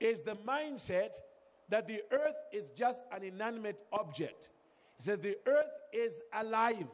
is 0.00 0.20
the 0.20 0.36
mindset 0.46 1.14
that 1.68 1.86
the 1.86 2.02
earth 2.10 2.36
is 2.52 2.70
just 2.70 3.02
an 3.12 3.22
inanimate 3.22 3.78
object. 3.92 4.50
He 4.96 5.02
said, 5.02 5.22
the 5.22 5.36
earth 5.46 5.72
is 5.92 6.14
alive. 6.32 6.86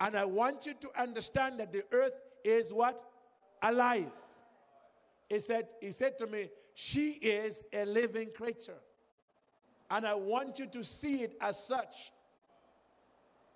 And 0.00 0.16
I 0.16 0.24
want 0.24 0.66
you 0.66 0.74
to 0.80 1.00
understand 1.00 1.58
that 1.60 1.72
the 1.72 1.84
earth 1.92 2.12
is 2.44 2.72
what? 2.72 3.02
Alive. 3.62 4.10
He 5.28 5.38
said, 5.40 5.68
he 5.80 5.92
said 5.92 6.16
to 6.18 6.26
me, 6.26 6.50
she 6.74 7.10
is 7.10 7.64
a 7.72 7.84
living 7.84 8.30
creature. 8.34 8.78
And 9.90 10.06
I 10.06 10.14
want 10.14 10.58
you 10.58 10.66
to 10.66 10.84
see 10.84 11.22
it 11.22 11.36
as 11.40 11.62
such. 11.62 12.12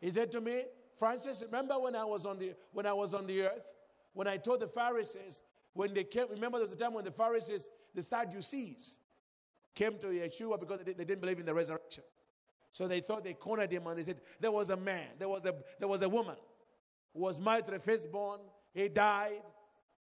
He 0.01 0.11
said 0.11 0.33
to 0.33 0.41
me, 0.41 0.64
Francis, 0.97 1.43
remember 1.43 1.79
when 1.79 1.95
I 1.95 2.05
was 2.05 2.27
on 2.27 2.39
the 2.39 2.55
when 2.73 2.87
I 2.87 2.93
was 2.93 3.14
on 3.14 3.27
the 3.27 3.43
earth, 3.43 3.66
when 4.14 4.27
I 4.27 4.37
told 4.37 4.61
the 4.61 4.66
Pharisees, 4.66 5.41
when 5.75 5.95
they 5.95 6.05
came, 6.05 6.27
remember 6.31 6.59
there 6.59 6.66
was 6.66 6.77
a 6.77 6.81
time 6.81 6.95
when 6.95 7.05
the 7.05 7.11
Pharisees, 7.11 7.68
the 7.95 8.03
Sadducees, 8.03 8.97
came 9.75 9.99
to 9.99 10.09
Yeshua 10.09 10.61
because 10.61 10.81
they, 10.85 10.93
didn't 10.93 11.20
believe 11.20 11.39
in 11.39 11.47
the 11.47 11.55
resurrection. 11.55 12.05
So 12.73 12.89
they 12.89 13.01
thought 13.01 13.25
they 13.25 13.35
cornered 13.35 13.70
him 13.70 13.87
and 13.87 13.99
they 13.99 14.03
said, 14.03 14.20
There 14.41 14.51
was 14.51 14.70
a 14.70 14.77
man, 14.77 15.07
there 15.18 15.29
was 15.29 15.45
a 15.45 15.55
there 15.79 15.89
was 15.89 16.03
a 16.03 16.09
woman 16.09 16.37
who 17.14 17.20
was 17.20 17.39
married 17.41 17.66
to 17.66 17.73
the 17.73 17.79
firstborn, 17.79 18.41
he 18.75 18.89
died, 18.89 19.43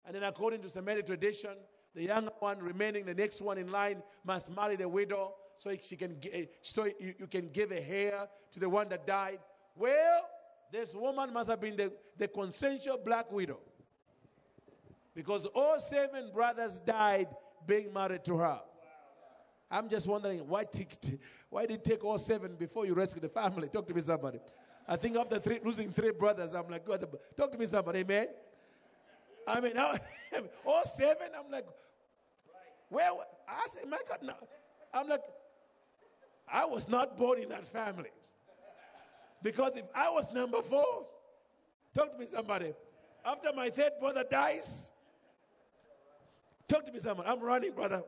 and 0.08 0.16
then 0.16 0.22
according 0.22 0.62
to 0.62 0.70
Semitic 0.70 1.04
tradition, 1.04 1.50
the 1.94 2.04
younger 2.04 2.30
one 2.38 2.58
remaining, 2.60 3.04
the 3.04 3.14
next 3.14 3.42
one 3.42 3.58
in 3.58 3.70
line, 3.70 4.02
must 4.24 4.50
marry 4.50 4.74
the 4.74 4.88
widow 4.88 5.34
so 5.58 5.70
she 5.82 5.96
can 5.96 6.16
eh, 6.32 6.46
so 6.62 6.86
you, 6.86 7.12
you 7.18 7.26
can 7.26 7.50
give 7.50 7.72
a 7.72 7.80
hair 7.82 8.26
to 8.52 8.58
the 8.58 8.68
one 8.68 8.88
that 8.88 9.06
died. 9.06 9.38
Well, 9.76 10.22
this 10.72 10.94
woman 10.94 11.30
must 11.30 11.50
have 11.50 11.60
been 11.60 11.76
the, 11.76 11.92
the 12.16 12.26
consensual 12.26 12.98
black 13.04 13.30
widow. 13.30 13.58
Because 15.14 15.44
all 15.44 15.78
seven 15.78 16.30
brothers 16.32 16.78
died 16.78 17.28
being 17.66 17.92
married 17.92 18.24
to 18.24 18.36
her. 18.38 18.60
I'm 19.70 19.90
just 19.90 20.06
wondering 20.06 20.48
why, 20.48 20.64
t- 20.64 20.86
why 21.50 21.66
did 21.66 21.80
it 21.80 21.84
take 21.84 22.02
all 22.02 22.16
seven 22.16 22.54
before 22.54 22.86
you 22.86 22.94
rescue 22.94 23.20
the 23.20 23.28
family? 23.28 23.68
Talk 23.72 23.86
to 23.88 23.94
me, 23.94 24.00
somebody. 24.00 24.38
I 24.88 24.96
think 24.96 25.16
after 25.18 25.38
three, 25.38 25.60
losing 25.62 25.92
three 25.92 26.12
brothers, 26.12 26.54
I'm 26.54 26.66
like, 26.70 26.86
God, 26.86 27.04
talk 27.36 27.52
to 27.52 27.58
me, 27.58 27.66
somebody. 27.66 27.98
Amen. 27.98 28.28
I 29.48 29.60
mean, 29.60 29.72
all 30.66 30.84
seven. 30.84 31.28
I'm 31.36 31.50
like, 31.50 31.66
where? 32.90 33.10
I 33.48 33.66
said, 33.72 33.88
my 33.88 33.98
God, 34.08 34.18
no. 34.22 34.34
I'm 34.92 35.08
like, 35.08 35.22
I 36.50 36.64
was 36.64 36.88
not 36.88 37.16
born 37.16 37.40
in 37.40 37.48
that 37.50 37.66
family. 37.66 38.10
Because 39.42 39.76
if 39.76 39.84
I 39.94 40.10
was 40.10 40.32
number 40.32 40.62
four, 40.62 41.06
talk 41.94 42.12
to 42.12 42.18
me, 42.18 42.26
somebody. 42.26 42.72
After 43.24 43.50
my 43.54 43.70
third 43.70 43.92
brother 44.00 44.24
dies, 44.28 44.90
talk 46.66 46.84
to 46.86 46.92
me, 46.92 46.98
somebody. 46.98 47.28
I'm 47.28 47.40
running, 47.40 47.72
brother. 47.72 48.02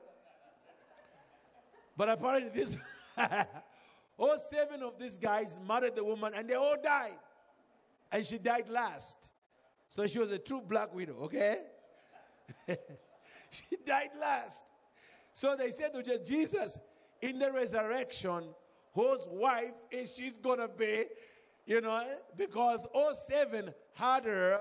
But 1.97 2.09
apparently, 2.09 2.51
this 2.51 2.77
all 4.19 4.37
seven 4.51 4.83
of 4.83 4.99
these 4.99 5.17
guys 5.19 5.59
married 5.67 5.97
the 5.97 6.05
woman 6.05 6.33
and 6.35 6.49
they 6.49 6.55
all 6.55 6.77
died. 6.83 7.19
And 8.13 8.25
she 8.25 8.39
died 8.39 8.69
last. 8.69 9.31
So 9.91 10.07
she 10.07 10.21
was 10.21 10.31
a 10.31 10.39
true 10.39 10.63
black 10.63 10.95
widow, 10.95 11.17
okay? 11.23 11.63
she 13.51 13.77
died 13.85 14.11
last. 14.21 14.63
So 15.33 15.57
they 15.57 15.73
said 15.73 15.93
to 15.93 16.25
Jesus, 16.25 16.79
in 17.21 17.41
the 17.41 17.51
resurrection, 17.51 18.45
whose 18.95 19.19
wife 19.27 19.75
is 19.91 20.15
she's 20.15 20.39
gonna 20.39 20.69
be, 20.69 21.07
you 21.67 21.81
know, 21.81 22.05
because 22.37 22.87
all 22.95 23.13
07 23.13 23.75
had 23.95 24.27
her, 24.27 24.61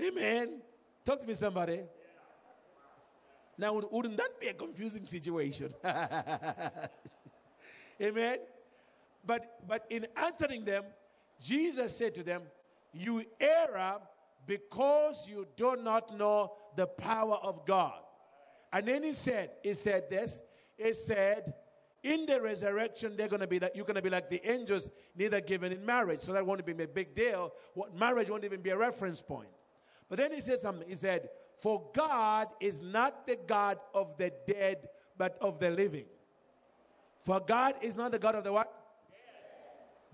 amen. 0.00 0.62
Talk 1.04 1.20
to 1.20 1.26
me, 1.26 1.34
somebody. 1.34 1.82
Now, 3.58 3.74
wouldn't 3.90 4.16
that 4.16 4.40
be 4.40 4.46
a 4.48 4.54
confusing 4.54 5.04
situation? 5.04 5.74
amen. 8.00 8.38
But 9.26 9.58
but 9.68 9.84
in 9.90 10.06
answering 10.16 10.64
them, 10.64 10.84
Jesus 11.38 11.94
said 11.94 12.14
to 12.14 12.22
them, 12.22 12.44
You 12.94 13.26
err 13.38 14.00
because 14.46 15.28
you 15.28 15.46
do 15.56 15.76
not 15.76 16.16
know 16.16 16.52
the 16.76 16.86
power 16.86 17.36
of 17.42 17.66
God. 17.66 17.98
And 18.72 18.86
then 18.86 19.02
he 19.02 19.12
said, 19.12 19.50
He 19.62 19.74
said 19.74 20.10
this, 20.10 20.40
he 20.76 20.92
said, 20.92 21.54
in 22.04 22.26
the 22.26 22.40
resurrection, 22.40 23.16
they're 23.16 23.28
going 23.28 23.40
to 23.40 23.46
be 23.46 23.58
like, 23.58 23.72
you're 23.74 23.86
going 23.86 23.96
to 23.96 24.02
be 24.02 24.10
like 24.10 24.28
the 24.28 24.40
angels, 24.48 24.90
neither 25.16 25.40
given 25.40 25.72
in 25.72 25.84
marriage. 25.84 26.20
So 26.20 26.34
that 26.34 26.44
won't 26.44 26.64
be 26.64 26.72
a 26.72 26.86
big 26.86 27.14
deal. 27.14 27.52
What 27.72 27.96
marriage 27.96 28.28
won't 28.28 28.44
even 28.44 28.60
be 28.60 28.70
a 28.70 28.76
reference 28.76 29.22
point. 29.22 29.48
But 30.10 30.18
then 30.18 30.30
he 30.30 30.42
said 30.42 30.60
something. 30.60 30.86
He 30.86 30.96
said, 30.96 31.30
For 31.60 31.82
God 31.94 32.48
is 32.60 32.82
not 32.82 33.26
the 33.26 33.38
God 33.46 33.78
of 33.94 34.18
the 34.18 34.30
dead, 34.46 34.88
but 35.16 35.38
of 35.40 35.58
the 35.58 35.70
living. 35.70 36.04
For 37.22 37.40
God 37.40 37.76
is 37.80 37.96
not 37.96 38.12
the 38.12 38.18
God 38.18 38.34
of 38.34 38.44
the 38.44 38.52
what? 38.52 38.70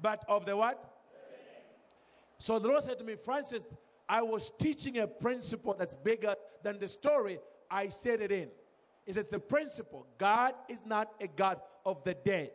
But 0.00 0.24
of 0.28 0.46
the 0.46 0.56
what? 0.56 0.84
So 2.38 2.60
the 2.60 2.68
Lord 2.68 2.84
said 2.84 2.98
to 2.98 3.04
me, 3.04 3.16
Francis, 3.16 3.64
I 4.10 4.22
was 4.22 4.50
teaching 4.58 4.98
a 4.98 5.06
principle 5.06 5.72
that's 5.78 5.94
bigger 5.94 6.34
than 6.64 6.80
the 6.80 6.88
story. 6.88 7.38
I 7.70 7.90
said 7.90 8.20
it 8.20 8.32
in. 8.32 8.48
He 9.06 9.12
says 9.12 9.26
the 9.26 9.38
principle 9.38 10.04
God 10.18 10.54
is 10.68 10.82
not 10.84 11.12
a 11.20 11.28
God 11.28 11.60
of 11.86 12.02
the 12.02 12.14
dead, 12.14 12.50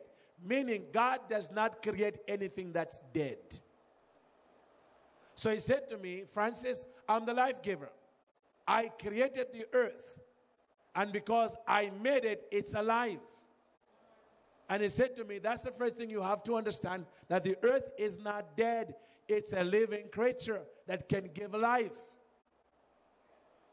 meaning 0.46 0.84
God 0.92 1.22
does 1.30 1.50
not 1.50 1.82
create 1.82 2.18
anything 2.28 2.74
that's 2.74 3.02
dead. 3.14 3.38
So 5.36 5.50
he 5.50 5.60
said 5.60 5.88
to 5.88 5.98
me, 5.98 6.24
Francis, 6.30 6.86
I'm 7.08 7.26
the 7.26 7.34
life 7.34 7.62
giver. 7.62 7.90
I 8.68 8.90
created 9.02 9.48
the 9.54 9.66
earth, 9.72 10.20
and 10.94 11.14
because 11.14 11.56
I 11.66 11.90
made 12.04 12.26
it, 12.26 12.48
it's 12.52 12.74
alive. 12.74 13.20
And 14.68 14.84
he 14.84 14.90
said 14.90 15.16
to 15.16 15.24
me, 15.24 15.40
That's 15.40 15.64
the 15.64 15.72
first 15.72 15.96
thing 15.96 16.10
you 16.10 16.22
have 16.22 16.44
to 16.44 16.58
understand 16.58 17.06
that 17.30 17.46
the 17.46 17.56
earth 17.64 17.92
is 17.98 18.20
not 18.20 18.58
dead, 18.58 18.96
it's 19.30 19.54
a 19.54 19.64
living 19.64 20.10
creature 20.12 20.62
that 20.88 21.10
can 21.10 21.30
give 21.34 21.54
life. 21.54 21.92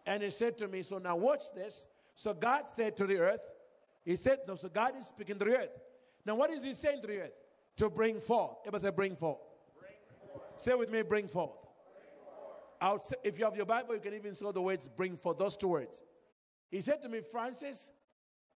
And 0.07 0.23
he 0.23 0.31
said 0.31 0.59
to 0.59 0.69
me, 0.69 0.83
So 0.83 0.99
now 0.99 1.17
watch 1.17 1.45
this. 1.55 1.87
So 2.15 2.35
God 2.35 2.65
said 2.75 2.97
to 2.99 3.07
the 3.07 3.19
earth, 3.19 3.41
He 4.05 4.17
said, 4.17 4.39
No, 4.47 4.55
so 4.55 4.69
God 4.69 4.97
is 4.97 5.07
speaking 5.07 5.39
to 5.39 5.45
the 5.45 5.57
earth. 5.57 5.79
Now, 6.25 6.35
what 6.35 6.51
is 6.51 6.63
He 6.63 6.75
saying 6.75 7.01
to 7.03 7.07
the 7.07 7.21
earth? 7.21 7.33
To 7.79 7.89
bring 7.89 8.21
forth. 8.21 8.57
Everybody 8.63 8.83
say, 8.83 8.91
Bring 8.91 9.17
forth. 9.17 9.39
Bring 9.79 9.95
forth. 10.33 10.43
Say 10.57 10.75
with 10.75 10.91
me, 10.91 11.03
bring 11.03 11.29
forth. 11.29 11.53
Bring 12.81 12.91
forth. 12.91 13.13
if 13.25 13.39
you 13.39 13.45
have 13.45 13.57
your 13.57 13.67
Bible, 13.67 13.95
you 13.95 14.01
can 14.01 14.15
even 14.15 14.35
see 14.35 14.51
the 14.53 14.61
words 14.61 14.89
bring 14.89 15.17
forth, 15.17 15.39
those 15.39 15.57
two 15.57 15.69
words. 15.69 16.03
He 16.71 16.81
said 16.81 17.03
to 17.03 17.09
me, 17.09 17.21
Francis, 17.21 17.91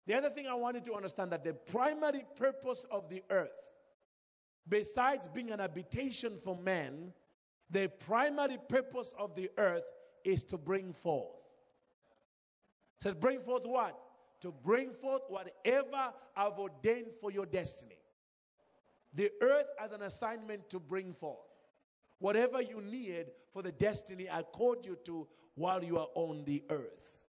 the 0.08 0.14
other 0.14 0.30
thing 0.30 0.48
I 0.48 0.54
wanted 0.54 0.86
to 0.86 0.94
understand 0.94 1.32
that 1.32 1.44
the 1.44 1.54
primary 1.54 2.26
purpose 2.36 2.86
of 2.92 3.10
the 3.10 3.24
earth, 3.30 3.52
besides 4.70 5.28
being 5.28 5.52
an 5.52 5.60
habitation 5.60 6.38
for 6.44 6.56
man, 6.56 7.12
the 7.70 7.90
primary 8.08 8.58
purpose 8.70 9.10
of 9.18 9.36
the 9.36 9.50
earth 9.58 9.84
is 10.24 10.44
to 10.44 10.58
bring 10.58 10.94
forth. 10.94 11.36
It 12.98 13.04
says, 13.04 13.14
bring 13.16 13.40
forth 13.40 13.66
what? 13.66 14.00
To 14.42 14.52
bring 14.52 14.92
forth 14.94 15.22
whatever 15.28 16.14
I've 16.36 16.60
ordained 16.60 17.14
for 17.20 17.32
your 17.32 17.46
destiny. 17.46 17.98
The 19.14 19.32
earth 19.42 19.68
has 19.80 19.92
an 19.92 20.02
assignment 20.02 20.70
to 20.70 20.80
bring 20.80 21.14
forth 21.14 21.40
whatever 22.20 22.62
you 22.62 22.82
need 22.82 23.26
for 23.54 23.62
the 23.62 23.72
destiny 23.72 24.30
I 24.30 24.42
called 24.44 24.86
you 24.86 24.98
to 25.06 25.28
while 25.56 25.84
you 25.84 25.98
are 25.98 26.08
on 26.16 26.44
the 26.46 26.64
earth. 26.70 27.24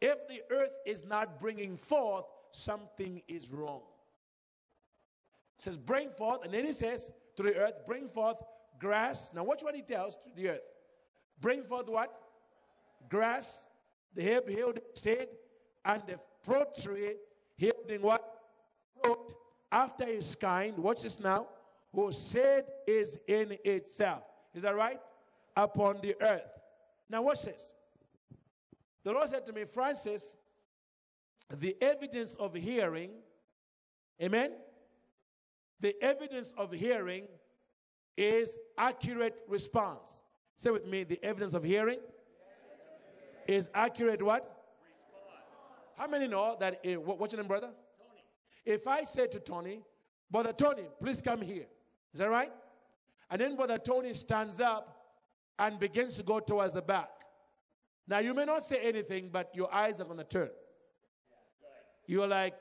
If 0.00 0.28
the 0.28 0.42
earth 0.50 0.72
is 0.86 1.04
not 1.04 1.40
bringing 1.40 1.76
forth, 1.76 2.24
something 2.52 3.22
is 3.28 3.50
wrong. 3.50 3.82
It 5.56 5.62
says, 5.62 5.76
bring 5.76 6.10
forth, 6.10 6.44
and 6.44 6.52
then 6.54 6.64
he 6.64 6.72
says 6.72 7.10
to 7.36 7.42
the 7.42 7.54
earth, 7.54 7.86
bring 7.86 8.08
forth 8.08 8.36
grass. 8.80 9.30
Now, 9.32 9.44
watch 9.44 9.62
what 9.62 9.76
he 9.76 9.82
tells 9.82 10.16
to 10.16 10.30
the 10.34 10.48
earth. 10.48 10.68
Bring 11.40 11.62
forth 11.62 11.88
what? 11.88 12.12
Grass, 13.08 13.62
the 14.14 14.22
herb 14.22 14.48
yielding 14.48 14.82
seed, 14.94 15.28
and 15.84 16.02
the 16.06 16.18
fruit 16.42 16.74
tree 16.82 17.14
yielding 17.56 18.02
what? 18.02 18.24
Fruit 19.02 19.32
after 19.70 20.06
his 20.06 20.34
kind. 20.34 20.76
Watch 20.78 21.02
this 21.02 21.20
now. 21.20 21.46
Whose 21.94 22.18
seed 22.18 22.64
is 22.86 23.18
in 23.28 23.56
itself. 23.64 24.22
Is 24.54 24.62
that 24.62 24.74
right? 24.74 25.00
Upon 25.56 26.00
the 26.02 26.16
earth. 26.20 26.50
Now, 27.08 27.22
watch 27.22 27.42
this. 27.42 27.72
The 29.04 29.12
Lord 29.12 29.28
said 29.28 29.46
to 29.46 29.52
me, 29.52 29.64
Francis, 29.64 30.36
the 31.58 31.76
evidence 31.80 32.34
of 32.38 32.54
hearing, 32.54 33.10
amen? 34.22 34.52
The 35.80 35.94
evidence 36.02 36.52
of 36.56 36.70
hearing 36.72 37.26
is 38.20 38.58
accurate 38.76 39.34
response. 39.48 40.20
Say 40.56 40.70
with 40.70 40.86
me, 40.86 41.04
the 41.04 41.18
evidence 41.22 41.54
of 41.54 41.64
hearing 41.64 42.00
is 43.48 43.70
accurate 43.74 44.20
what? 44.20 44.58
How 45.96 46.06
many 46.06 46.28
know 46.28 46.54
that? 46.60 46.80
Uh, 46.86 47.00
what's 47.00 47.32
your 47.32 47.42
name, 47.42 47.48
brother? 47.48 47.68
Tony. 47.68 48.22
If 48.76 48.86
I 48.86 49.04
say 49.04 49.26
to 49.28 49.40
Tony, 49.40 49.80
Brother 50.30 50.52
Tony, 50.52 50.82
please 51.00 51.22
come 51.22 51.40
here. 51.40 51.66
Is 52.12 52.20
that 52.20 52.28
right? 52.28 52.52
And 53.30 53.40
then 53.40 53.56
Brother 53.56 53.78
Tony 53.78 54.12
stands 54.12 54.60
up 54.60 55.14
and 55.58 55.78
begins 55.78 56.16
to 56.16 56.22
go 56.22 56.40
towards 56.40 56.74
the 56.74 56.82
back. 56.82 57.10
Now, 58.06 58.18
you 58.18 58.34
may 58.34 58.44
not 58.44 58.64
say 58.64 58.80
anything, 58.82 59.30
but 59.32 59.50
your 59.54 59.72
eyes 59.72 59.98
are 59.98 60.04
going 60.04 60.18
to 60.18 60.24
turn. 60.24 60.50
You're 62.06 62.28
like, 62.28 62.60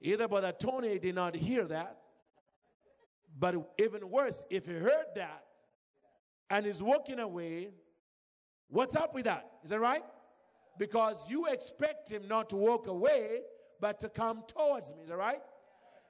either 0.00 0.28
Brother 0.28 0.52
Tony 0.52 0.98
did 1.00 1.16
not 1.16 1.34
hear 1.34 1.64
that, 1.64 2.01
but 3.38 3.54
even 3.78 4.10
worse, 4.10 4.44
if 4.50 4.66
he 4.66 4.74
heard 4.74 5.06
that 5.16 5.44
and 6.50 6.66
is 6.66 6.82
walking 6.82 7.18
away, 7.18 7.70
What's 8.72 8.96
up 8.96 9.14
with 9.14 9.26
that? 9.26 9.50
Is 9.62 9.68
that 9.68 9.80
right? 9.80 10.02
Because 10.78 11.28
you 11.28 11.46
expect 11.46 12.10
him 12.10 12.26
not 12.26 12.48
to 12.48 12.56
walk 12.56 12.86
away, 12.86 13.40
but 13.80 14.00
to 14.00 14.08
come 14.08 14.44
towards 14.48 14.90
me. 14.94 15.02
Is 15.02 15.10
that 15.10 15.18
right? 15.18 15.42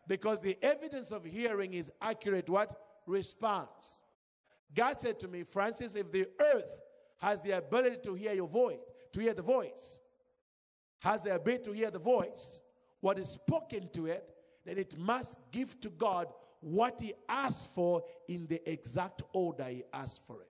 Because 0.07 0.41
the 0.41 0.57
evidence 0.63 1.11
of 1.11 1.25
hearing 1.25 1.75
is 1.75 1.91
accurate 2.01 2.49
what? 2.49 2.81
Response. 3.05 4.05
God 4.77 4.97
said 4.97 5.19
to 5.21 5.29
me, 5.29 5.43
Francis, 5.43 5.97
if 5.97 6.13
the 6.13 6.29
earth 6.55 6.81
has 7.19 7.41
the 7.41 7.51
ability 7.59 7.97
to 8.05 8.15
hear 8.15 8.33
your 8.33 8.47
voice, 8.47 8.79
to 9.13 9.21
hear 9.21 9.35
the 9.35 9.43
voice, 9.43 9.99
has 11.01 11.25
the 11.25 11.35
ability 11.35 11.65
to 11.65 11.73
hear 11.73 11.91
the 11.91 11.99
voice, 11.99 12.61
what 13.01 13.19
is 13.19 13.29
spoken 13.29 13.89
to 13.95 14.07
it, 14.07 14.33
then 14.65 14.79
it 14.79 14.97
must 14.97 15.35
give 15.51 15.81
to 15.81 15.91
God 15.91 16.29
what 16.63 17.01
he 17.01 17.13
asked 17.29 17.75
for 17.75 18.03
in 18.29 18.47
the 18.47 18.63
exact 18.71 19.23
order 19.33 19.65
he 19.65 19.83
asked 19.93 20.21
for 20.27 20.41
it. 20.41 20.49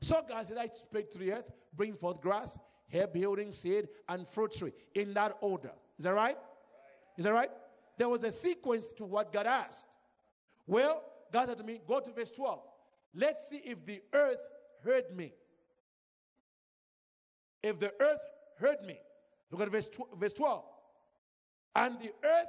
So 0.00 0.22
God 0.26 0.46
said, 0.46 0.56
I 0.56 0.68
speak 0.72 1.10
to 1.12 1.18
the 1.18 1.32
earth, 1.32 1.50
bring 1.74 1.94
forth 1.94 2.20
grass, 2.20 2.58
herb 2.92 3.14
yielding 3.14 3.52
seed, 3.52 3.88
and 4.08 4.26
fruit 4.26 4.52
tree 4.52 4.72
in 4.94 5.12
that 5.14 5.36
order. 5.40 5.72
Is 5.98 6.04
that 6.04 6.14
right? 6.14 6.36
right? 6.36 6.36
Is 7.18 7.24
that 7.24 7.32
right? 7.32 7.50
There 7.98 8.08
was 8.08 8.22
a 8.22 8.30
sequence 8.30 8.92
to 8.92 9.04
what 9.04 9.32
God 9.32 9.46
asked. 9.46 9.86
Well, 10.66 11.02
God 11.32 11.48
said 11.48 11.58
to 11.58 11.64
me, 11.64 11.80
Go 11.86 12.00
to 12.00 12.10
verse 12.12 12.30
12. 12.30 12.60
Let's 13.14 13.48
see 13.48 13.60
if 13.64 13.84
the 13.84 14.00
earth 14.12 14.40
heard 14.84 15.04
me. 15.14 15.32
If 17.62 17.78
the 17.78 17.92
earth 18.00 18.20
heard 18.58 18.82
me. 18.86 18.98
Look 19.50 19.60
at 19.60 19.70
verse, 19.70 19.88
tw- 19.88 20.18
verse 20.18 20.32
12. 20.32 20.64
And 21.76 21.98
the 22.00 22.12
earth 22.24 22.48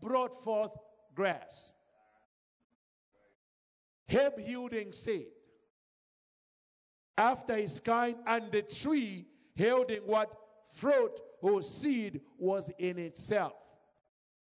brought 0.00 0.34
forth 0.42 0.72
grass, 1.14 1.72
herb 4.12 4.38
yielding 4.38 4.92
seed, 4.92 5.26
after 7.16 7.56
his 7.56 7.80
kind, 7.80 8.16
and 8.26 8.50
the 8.50 8.62
tree 8.62 9.26
holding 9.58 10.00
what 10.00 10.32
fruit 10.74 11.20
or 11.40 11.62
seed 11.62 12.20
was 12.38 12.70
in 12.78 12.98
itself. 12.98 13.54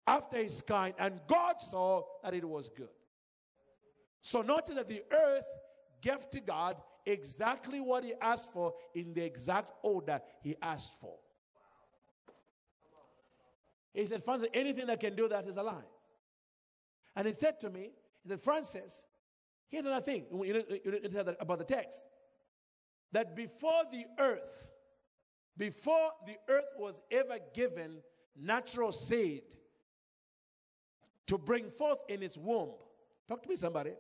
After 0.08 0.38
his 0.38 0.62
kind, 0.62 0.94
and 1.00 1.20
God 1.28 1.60
saw 1.60 2.04
that 2.24 2.34
it 2.34 2.48
was 2.48 2.70
good. 2.70 2.90
So 4.22 4.42
notice 4.42 4.76
that 4.76 4.88
the 4.88 5.04
earth 5.12 5.46
gave 6.02 6.30
to 6.30 6.40
God 6.40 6.78
exactly 7.06 7.80
what 7.80 8.04
he 8.04 8.14
asked 8.22 8.52
for 8.54 8.74
in 8.94 9.14
the 9.14 9.24
exact 9.24 9.72
order 9.84 10.22
he 10.42 10.56
asked 10.62 11.00
for. 11.02 11.16
He 13.96 14.06
said, 14.06 14.24
Francis, 14.24 14.50
anything 14.54 14.88
that 14.88 15.00
can 15.00 15.16
do 15.16 15.28
that 15.30 15.48
is 15.48 15.58
a 15.58 15.64
lie. 15.64 15.90
And 17.16 17.26
he 17.26 17.34
said 17.34 17.60
to 17.62 17.70
me, 17.70 17.92
he 18.24 18.30
said, 18.30 18.42
Francis, 18.42 19.04
Here's 19.70 19.86
another 19.86 20.06
thing 20.06 20.26
you 20.32 20.54
know, 20.54 20.64
you 20.70 21.10
know 21.12 21.36
about 21.40 21.58
the 21.58 21.66
text 21.66 22.04
that 23.12 23.36
before 23.36 23.84
the 23.92 24.06
earth, 24.20 24.72
before 25.58 26.12
the 26.26 26.36
earth 26.50 26.66
was 26.78 27.02
ever 27.12 27.40
given 27.54 27.98
natural 28.40 28.92
seed 28.92 29.44
to 31.28 31.38
bring 31.38 31.70
forth 31.70 32.00
in 32.10 32.22
its 32.22 32.38
womb, 32.38 32.72
talk 33.28 33.42
to 33.44 33.50
me, 33.50 33.56
somebody. 33.56 33.92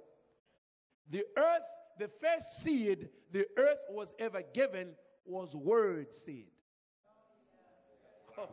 The 1.10 1.24
earth, 1.38 1.64
the 2.00 2.10
first 2.22 2.62
seed 2.62 3.10
the 3.32 3.46
earth 3.58 3.80
was 3.90 4.14
ever 4.20 4.44
given 4.54 4.90
was 5.26 5.56
word 5.56 6.16
seed. 6.16 6.48
Oh. 8.38 8.50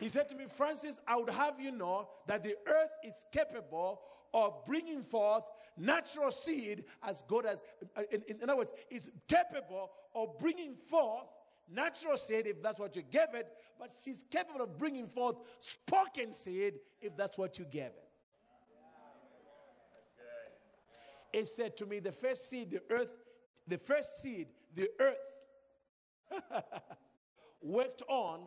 He 0.00 0.08
said 0.08 0.30
to 0.30 0.34
me, 0.34 0.46
Francis, 0.48 0.98
I 1.06 1.16
would 1.16 1.28
have 1.28 1.60
you 1.60 1.70
know 1.70 2.08
that 2.26 2.42
the 2.42 2.56
earth 2.66 2.90
is 3.04 3.12
capable 3.30 4.00
of 4.32 4.64
bringing 4.64 5.02
forth 5.02 5.44
natural 5.76 6.30
seed 6.30 6.84
as 7.02 7.22
good 7.28 7.44
as, 7.44 7.58
uh, 7.96 8.02
in, 8.10 8.22
in, 8.26 8.42
other 8.42 8.56
words, 8.56 8.72
is 8.90 9.10
capable 9.28 9.90
of 10.14 10.38
bringing 10.38 10.74
forth 10.74 11.26
natural 11.70 12.16
seed 12.16 12.46
if 12.46 12.62
that's 12.62 12.80
what 12.80 12.96
you 12.96 13.02
give 13.10 13.34
it, 13.34 13.48
but 13.78 13.92
she's 14.02 14.24
capable 14.30 14.62
of 14.62 14.78
bringing 14.78 15.06
forth 15.06 15.36
spoken 15.58 16.32
seed 16.32 16.74
if 17.02 17.14
that's 17.14 17.36
what 17.36 17.58
you 17.58 17.66
give 17.70 17.84
it. 17.84 18.08
It 21.32 21.46
said 21.46 21.76
to 21.76 21.86
me, 21.86 22.00
the 22.00 22.10
first 22.10 22.48
seed, 22.48 22.70
the 22.70 22.82
earth, 22.90 23.10
the 23.68 23.78
first 23.78 24.22
seed, 24.22 24.48
the 24.74 24.88
earth 24.98 25.16
worked 27.62 28.02
on 28.08 28.40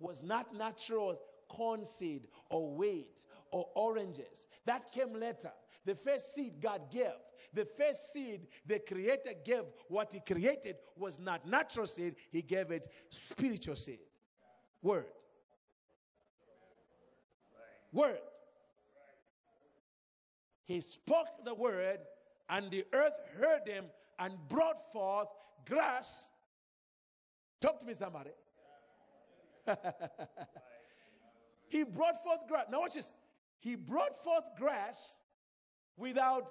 was 0.00 0.22
not 0.22 0.54
natural 0.54 1.20
corn 1.48 1.84
seed 1.84 2.26
or 2.48 2.74
wheat 2.74 3.22
or 3.52 3.68
oranges. 3.74 4.46
That 4.66 4.90
came 4.92 5.14
later. 5.14 5.52
The 5.84 5.94
first 5.94 6.34
seed 6.34 6.60
God 6.60 6.90
gave, 6.90 7.18
the 7.54 7.64
first 7.64 8.12
seed 8.12 8.46
the 8.66 8.78
Creator 8.78 9.34
gave, 9.44 9.64
what 9.88 10.12
He 10.12 10.20
created 10.20 10.76
was 10.96 11.18
not 11.18 11.46
natural 11.46 11.86
seed, 11.86 12.16
He 12.30 12.42
gave 12.42 12.70
it 12.70 12.88
spiritual 13.10 13.76
seed. 13.76 14.00
Word. 14.82 15.06
Word. 17.92 18.20
He 20.64 20.80
spoke 20.80 21.44
the 21.44 21.52
word, 21.52 21.98
and 22.48 22.70
the 22.70 22.84
earth 22.92 23.18
heard 23.40 23.66
him 23.66 23.86
and 24.20 24.34
brought 24.48 24.78
forth 24.92 25.26
grass. 25.68 26.28
Talk 27.60 27.80
to 27.80 27.86
me, 27.86 27.92
somebody. 27.92 28.30
He 31.68 31.84
brought 31.84 32.22
forth 32.22 32.46
grass. 32.48 32.66
Now, 32.70 32.80
watch 32.80 32.94
this. 32.94 33.12
He 33.58 33.74
brought 33.76 34.16
forth 34.16 34.44
grass 34.58 35.16
without. 35.96 36.44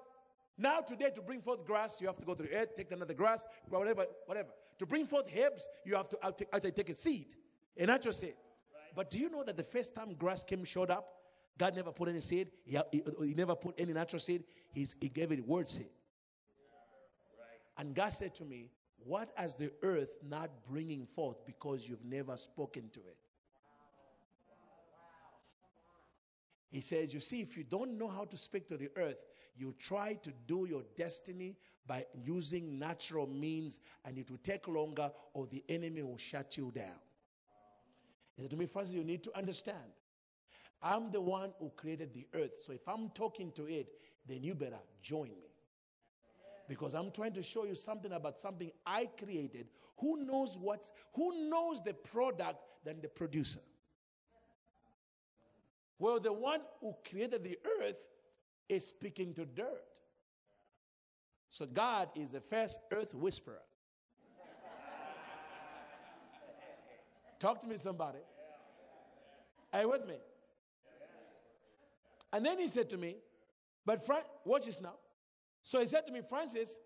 Now, 0.57 0.79
today, 0.79 1.09
to 1.15 1.21
bring 1.21 1.41
forth 1.41 1.65
grass, 1.65 2.01
you 2.01 2.07
have 2.07 2.17
to 2.17 2.25
go 2.25 2.33
to 2.33 2.43
the 2.43 2.53
earth, 2.53 2.75
take 2.75 2.91
another 2.91 3.13
grass, 3.13 3.45
whatever, 3.69 4.05
whatever. 4.25 4.49
To 4.79 4.85
bring 4.85 5.05
forth 5.05 5.25
herbs, 5.37 5.65
you 5.85 5.95
have 5.95 6.09
to 6.09 6.17
actually 6.53 6.71
take 6.71 6.89
a 6.89 6.93
seed, 6.93 7.27
a 7.77 7.85
natural 7.85 8.13
seed. 8.13 8.33
But 8.95 9.09
do 9.09 9.19
you 9.19 9.29
know 9.29 9.43
that 9.43 9.55
the 9.55 9.63
first 9.63 9.95
time 9.95 10.13
grass 10.15 10.43
came, 10.43 10.63
showed 10.63 10.91
up, 10.91 11.07
God 11.57 11.75
never 11.75 11.91
put 11.91 12.09
any 12.09 12.21
seed. 12.21 12.51
He, 12.65 12.77
he, 12.91 13.03
he 13.21 13.33
never 13.33 13.55
put 13.55 13.75
any 13.77 13.93
natural 13.93 14.19
seed. 14.19 14.43
He's, 14.71 14.95
he 14.99 15.09
gave 15.09 15.31
it 15.31 15.45
word 15.45 15.69
seed. 15.69 15.89
And 17.77 17.93
God 17.93 18.09
said 18.09 18.35
to 18.35 18.45
me, 18.45 18.69
what 19.05 19.31
has 19.35 19.53
the 19.53 19.71
earth 19.81 20.09
not 20.27 20.49
bringing 20.69 21.05
forth 21.05 21.45
because 21.45 21.87
you've 21.87 22.05
never 22.05 22.37
spoken 22.37 22.89
to 22.93 22.99
it? 22.99 23.17
He 26.69 26.81
says, 26.81 27.13
You 27.13 27.19
see, 27.19 27.41
if 27.41 27.57
you 27.57 27.63
don't 27.63 27.97
know 27.97 28.07
how 28.07 28.25
to 28.25 28.37
speak 28.37 28.67
to 28.67 28.77
the 28.77 28.89
earth, 28.95 29.17
you 29.55 29.73
try 29.79 30.13
to 30.13 30.31
do 30.47 30.65
your 30.69 30.83
destiny 30.95 31.57
by 31.87 32.05
using 32.13 32.77
natural 32.77 33.27
means, 33.27 33.79
and 34.05 34.17
it 34.17 34.29
will 34.29 34.37
take 34.37 34.67
longer, 34.67 35.11
or 35.33 35.47
the 35.47 35.63
enemy 35.67 36.03
will 36.03 36.17
shut 36.17 36.55
you 36.57 36.71
down. 36.73 36.99
He 38.35 38.43
said 38.43 38.51
to 38.51 38.57
me, 38.57 38.67
Francis, 38.67 38.93
you 38.93 39.03
need 39.03 39.23
to 39.23 39.37
understand. 39.37 39.77
I'm 40.81 41.11
the 41.11 41.19
one 41.19 41.51
who 41.59 41.71
created 41.75 42.13
the 42.13 42.27
earth. 42.33 42.51
So 42.63 42.71
if 42.71 42.87
I'm 42.87 43.09
talking 43.09 43.51
to 43.53 43.65
it, 43.65 43.89
then 44.27 44.43
you 44.43 44.53
better 44.53 44.79
join 45.01 45.29
me 45.29 45.48
because 46.69 46.93
I'm 46.93 47.11
trying 47.11 47.33
to 47.33 47.41
show 47.41 47.65
you 47.65 47.73
something 47.73 48.13
about 48.13 48.39
something 48.39 48.71
I 48.85 49.09
created. 49.21 49.67
Who 49.97 50.23
knows 50.23 50.55
what, 50.55 50.87
who 51.15 51.49
knows 51.49 51.83
the 51.83 51.93
product 51.93 52.59
than 52.85 53.01
the 53.01 53.09
producer? 53.09 53.59
Well, 55.97 56.19
the 56.19 56.31
one 56.31 56.61
who 56.79 56.93
created 57.09 57.43
the 57.43 57.57
earth 57.81 57.97
is 58.69 58.87
speaking 58.87 59.33
to 59.33 59.45
dirt. 59.45 59.83
So 61.49 61.65
God 61.65 62.09
is 62.15 62.29
the 62.29 62.39
first 62.39 62.77
earth 62.91 63.15
whisperer. 63.15 63.63
Talk 67.39 67.59
to 67.61 67.67
me, 67.67 67.77
somebody. 67.77 68.19
Are 69.73 69.81
you 69.81 69.89
with 69.89 70.07
me? 70.07 70.17
And 72.31 72.45
then 72.45 72.59
he 72.59 72.67
said 72.67 72.91
to 72.91 72.97
me, 72.97 73.15
but 73.87 74.05
Frank, 74.05 74.25
watch 74.45 74.67
this 74.67 74.79
now. 74.79 74.93
So 75.69 75.79
he 75.79 75.85
said 75.85 76.07
to 76.07 76.11
me, 76.11 76.21
Francis, 76.27 76.79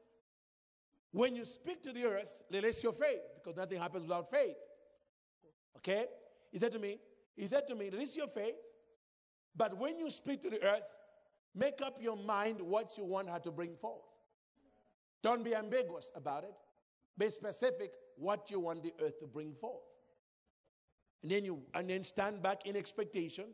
when 1.12 1.38
you 1.38 1.46
speak 1.46 1.82
to 1.84 1.94
the 1.94 2.04
earth, 2.04 2.42
release 2.52 2.84
your 2.84 2.92
faith 2.92 3.22
because 3.36 3.56
nothing 3.56 3.80
happens 3.80 4.04
without 4.04 4.30
faith. 4.30 4.58
Okay? 5.78 6.08
He 6.52 6.60
said 6.60 6.74
to 6.74 6.80
me, 6.80 7.00
he 7.38 7.48
said 7.48 7.66
to 7.70 7.76
me, 7.76 7.90
release 7.90 8.18
your 8.18 8.28
faith, 8.28 8.56
but 9.56 9.78
when 9.78 9.98
you 9.98 10.10
speak 10.10 10.42
to 10.42 10.50
the 10.50 10.62
earth, 10.62 10.84
make 11.56 11.82
up 11.82 11.96
your 12.02 12.18
mind 12.18 12.60
what 12.60 12.98
you 12.98 13.06
want 13.06 13.30
her 13.30 13.40
to 13.40 13.52
bring 13.52 13.74
forth. 13.78 14.04
Don't 15.22 15.46
be 15.46 15.56
ambiguous 15.56 16.12
about 16.14 16.44
it. 16.44 16.54
Be 17.18 17.30
specific 17.30 17.92
what 18.18 18.52
you 18.52 18.60
want 18.60 18.84
the 18.84 18.92
earth 19.02 19.18
to 19.22 19.28
bring 19.28 19.54
forth. 19.54 19.80
And 21.22 21.32
then 21.32 21.46
you 21.46 21.62
and 21.74 21.90
then 21.90 22.04
stand 22.04 22.44
back 22.44 22.66
in 22.66 22.76
expectation 22.76 23.46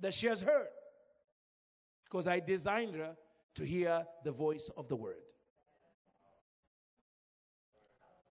that 0.00 0.12
she 0.12 0.26
has 0.26 0.42
heard. 0.42 0.68
Because 2.04 2.26
I 2.26 2.40
designed 2.40 2.94
her 2.96 3.16
to 3.56 3.64
hear 3.64 4.06
the 4.24 4.32
voice 4.32 4.70
of 4.76 4.88
the 4.88 4.96
word. 4.96 5.16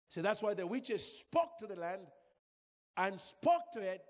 So 0.07 0.21
that's 0.21 0.41
why 0.41 0.53
the 0.53 0.65
witches 0.65 1.03
spoke 1.03 1.59
to 1.59 1.67
the 1.67 1.75
land 1.75 2.07
and 2.95 3.19
spoke 3.19 3.71
to 3.73 3.81
it 3.81 4.01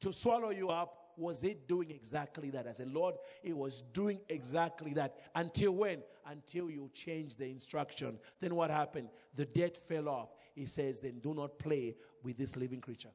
to 0.00 0.12
swallow 0.12 0.50
you 0.50 0.68
up. 0.68 1.00
Was 1.16 1.44
it 1.44 1.68
doing 1.68 1.90
exactly 1.92 2.50
that? 2.50 2.66
I 2.66 2.72
said, 2.72 2.92
Lord, 2.92 3.14
it 3.42 3.56
was 3.56 3.82
doing 3.92 4.20
exactly 4.28 4.92
that. 4.94 5.16
Until 5.34 5.70
when? 5.70 6.02
Until 6.26 6.68
you 6.68 6.90
changed 6.92 7.38
the 7.38 7.46
instruction. 7.46 8.18
Then 8.40 8.54
what 8.56 8.70
happened? 8.70 9.08
The 9.36 9.46
dead 9.46 9.78
fell 9.88 10.08
off. 10.08 10.30
He 10.54 10.66
says, 10.66 10.98
then 10.98 11.20
do 11.20 11.32
not 11.32 11.58
play 11.58 11.94
with 12.22 12.36
this 12.36 12.56
living 12.56 12.80
creature. 12.80 13.12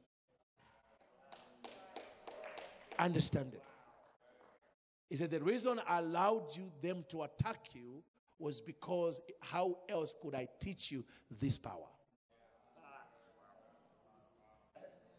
Understand 2.98 3.52
it. 3.54 3.62
He 5.10 5.16
said, 5.16 5.30
The 5.30 5.40
reason 5.40 5.80
I 5.86 5.98
allowed 5.98 6.56
you 6.56 6.70
them 6.80 7.04
to 7.10 7.24
attack 7.24 7.74
you 7.74 8.02
was 8.38 8.60
because 8.60 9.20
how 9.40 9.76
else 9.88 10.14
could 10.22 10.34
I 10.34 10.48
teach 10.58 10.90
you 10.90 11.04
this 11.38 11.58
power? 11.58 11.88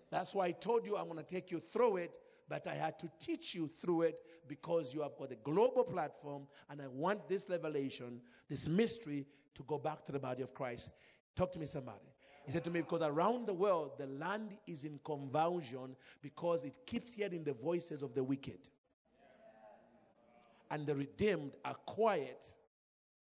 That's 0.09 0.33
why 0.33 0.47
I 0.47 0.51
told 0.51 0.85
you 0.85 0.97
I'm 0.97 1.05
going 1.05 1.17
to 1.17 1.23
take 1.23 1.51
you 1.51 1.59
through 1.59 1.97
it, 1.97 2.11
but 2.49 2.67
I 2.67 2.73
had 2.73 2.99
to 2.99 3.09
teach 3.19 3.53
you 3.53 3.69
through 3.79 4.03
it 4.03 4.19
because 4.47 4.93
you 4.93 5.01
have 5.03 5.15
got 5.17 5.31
a 5.31 5.35
global 5.35 5.83
platform, 5.83 6.47
and 6.69 6.81
I 6.81 6.87
want 6.87 7.29
this 7.29 7.49
revelation, 7.49 8.19
this 8.49 8.67
mystery, 8.67 9.25
to 9.53 9.63
go 9.63 9.77
back 9.77 10.03
to 10.05 10.11
the 10.11 10.19
body 10.19 10.41
of 10.41 10.53
Christ. 10.53 10.89
Talk 11.35 11.53
to 11.53 11.59
me, 11.59 11.65
somebody. 11.65 12.11
He 12.45 12.51
said 12.51 12.63
to 12.65 12.71
me, 12.71 12.81
because 12.81 13.01
around 13.01 13.47
the 13.47 13.53
world, 13.53 13.91
the 13.97 14.07
land 14.07 14.57
is 14.67 14.83
in 14.83 14.99
convulsion 15.05 15.95
because 16.21 16.65
it 16.65 16.75
keeps 16.85 17.13
hearing 17.13 17.43
the 17.43 17.53
voices 17.53 18.03
of 18.03 18.13
the 18.13 18.23
wicked 18.23 18.67
and 20.71 20.87
the 20.87 20.95
redeemed 20.95 21.51
are 21.65 21.75
quiet 21.85 22.51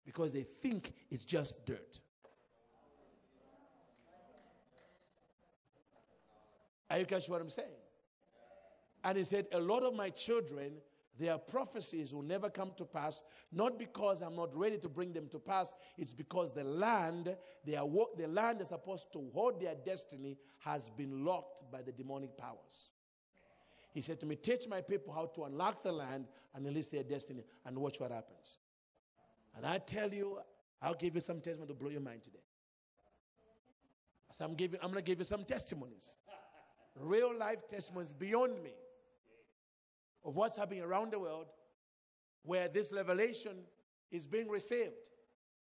because 0.05 0.33
they 0.33 0.43
think 0.43 0.93
it's 1.11 1.25
just 1.25 1.65
dirt. 1.65 2.01
Are 6.91 6.99
you 6.99 7.07
catching 7.07 7.33
what 7.33 7.41
I'm 7.41 7.51
saying? 7.51 7.69
And 9.05 9.17
he 9.17 9.25
said, 9.25 9.47
A 9.53 9.61
lot 9.61 9.83
of 9.83 9.95
my 9.95 10.11
children, 10.11 10.73
their 11.19 11.39
prophecies 11.39 12.13
will 12.13 12.23
never 12.23 12.51
come 12.51 12.73
to 12.77 12.85
pass, 12.85 13.23
not 13.53 13.79
because 13.79 14.23
I'm 14.23 14.37
not 14.37 14.55
ready 14.57 14.79
to 14.79 14.89
bring 14.89 15.13
them 15.13 15.29
to 15.29 15.39
pass, 15.39 15.73
it's 15.97 16.13
because 16.13 16.53
the 16.53 16.65
land, 16.65 17.35
they 17.65 17.77
are, 17.77 17.89
the 18.17 18.29
land 18.29 18.61
is 18.61 18.69
supposed 18.69 19.13
to 19.13 19.31
hold 19.33 19.61
their 19.61 19.75
destiny, 19.85 20.37
has 20.59 20.91
been 20.91 21.25
locked 21.25 21.63
by 21.73 21.83
the 21.83 21.93
demonic 21.93 22.37
powers. 22.37 22.91
He 23.97 24.03
said 24.03 24.21
to 24.21 24.27
me, 24.27 24.37
Teach 24.37 24.69
my 24.69 24.83
people 24.83 25.15
how 25.15 25.25
to 25.35 25.45
unlock 25.45 25.83
the 25.83 25.91
land 25.91 26.27
and 26.55 26.67
release 26.67 26.91
their 26.91 27.03
destiny 27.03 27.45
and 27.65 27.79
watch 27.79 27.99
what 27.99 28.11
happens. 28.11 28.59
And 29.57 29.65
I 29.65 29.79
tell 29.79 30.13
you, 30.13 30.39
I'll 30.83 30.93
give 30.93 31.15
you 31.15 31.21
some 31.23 31.41
testimony 31.41 31.69
to 31.69 31.75
blow 31.75 31.89
your 31.89 32.03
mind 32.03 32.23
today. 32.23 32.45
So 34.33 34.45
I'm, 34.45 34.55
giving, 34.55 34.79
I'm 34.83 34.91
going 34.91 35.03
to 35.03 35.03
give 35.03 35.19
you 35.19 35.25
some 35.25 35.45
testimonies, 35.45 36.15
real 37.01 37.35
life 37.39 37.67
testimonies 37.69 38.13
beyond 38.13 38.63
me 38.63 38.75
of 40.27 40.37
what's 40.37 40.59
happening 40.59 40.83
around 40.83 41.13
the 41.13 41.19
world 41.19 41.47
where 42.43 42.69
this 42.69 42.93
revelation 42.93 43.57
is 44.11 44.27
being 44.27 44.51
received 44.51 45.09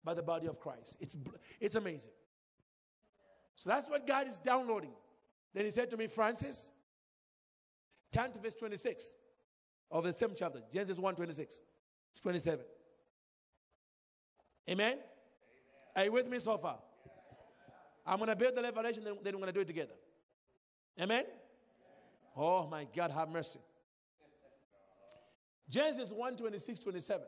by 0.03 0.13
the 0.13 0.23
body 0.23 0.49
of 0.49 0.59
Christ. 0.59 0.97
It's, 0.99 1.15
it's 1.61 1.77
amazing. 1.77 2.11
So 3.55 3.71
that's 3.71 3.89
what 3.89 4.09
God 4.09 4.27
is 4.27 4.39
downloading. 4.39 4.95
Then 5.55 5.67
he 5.67 5.71
said 5.71 5.89
to 5.91 5.97
me, 5.97 6.09
Francis, 6.09 6.71
turn 8.15 8.33
to 8.33 8.39
verse 8.39 8.55
26 8.55 9.15
of 9.91 10.05
the 10.05 10.13
same 10.13 10.31
chapter, 10.37 10.61
Genesis 10.73 10.99
1 10.99 11.15
26, 11.15 11.61
27. 12.23 12.65
Amen? 14.69 14.87
Amen. 14.87 14.99
Are 15.97 16.05
you 16.05 16.13
with 16.13 16.29
me 16.29 16.39
so 16.39 16.57
far? 16.57 16.79
I'm 18.07 18.19
going 18.19 18.29
to 18.29 18.37
build 18.37 18.55
the 18.55 18.63
revelation, 18.63 19.05
then, 19.05 19.15
then 19.23 19.35
we're 19.35 19.41
going 19.41 19.47
to 19.47 19.53
do 19.53 19.61
it 19.61 19.67
together. 19.67 19.95
Amen? 21.01 21.21
Amen? 21.21 21.27
Oh 22.37 22.67
my 22.67 22.87
God, 22.95 23.11
have 23.11 23.29
mercy. 23.29 23.61
Genesis 25.69 26.11
1 26.11 26.37
26, 26.37 26.79
27. 26.79 27.23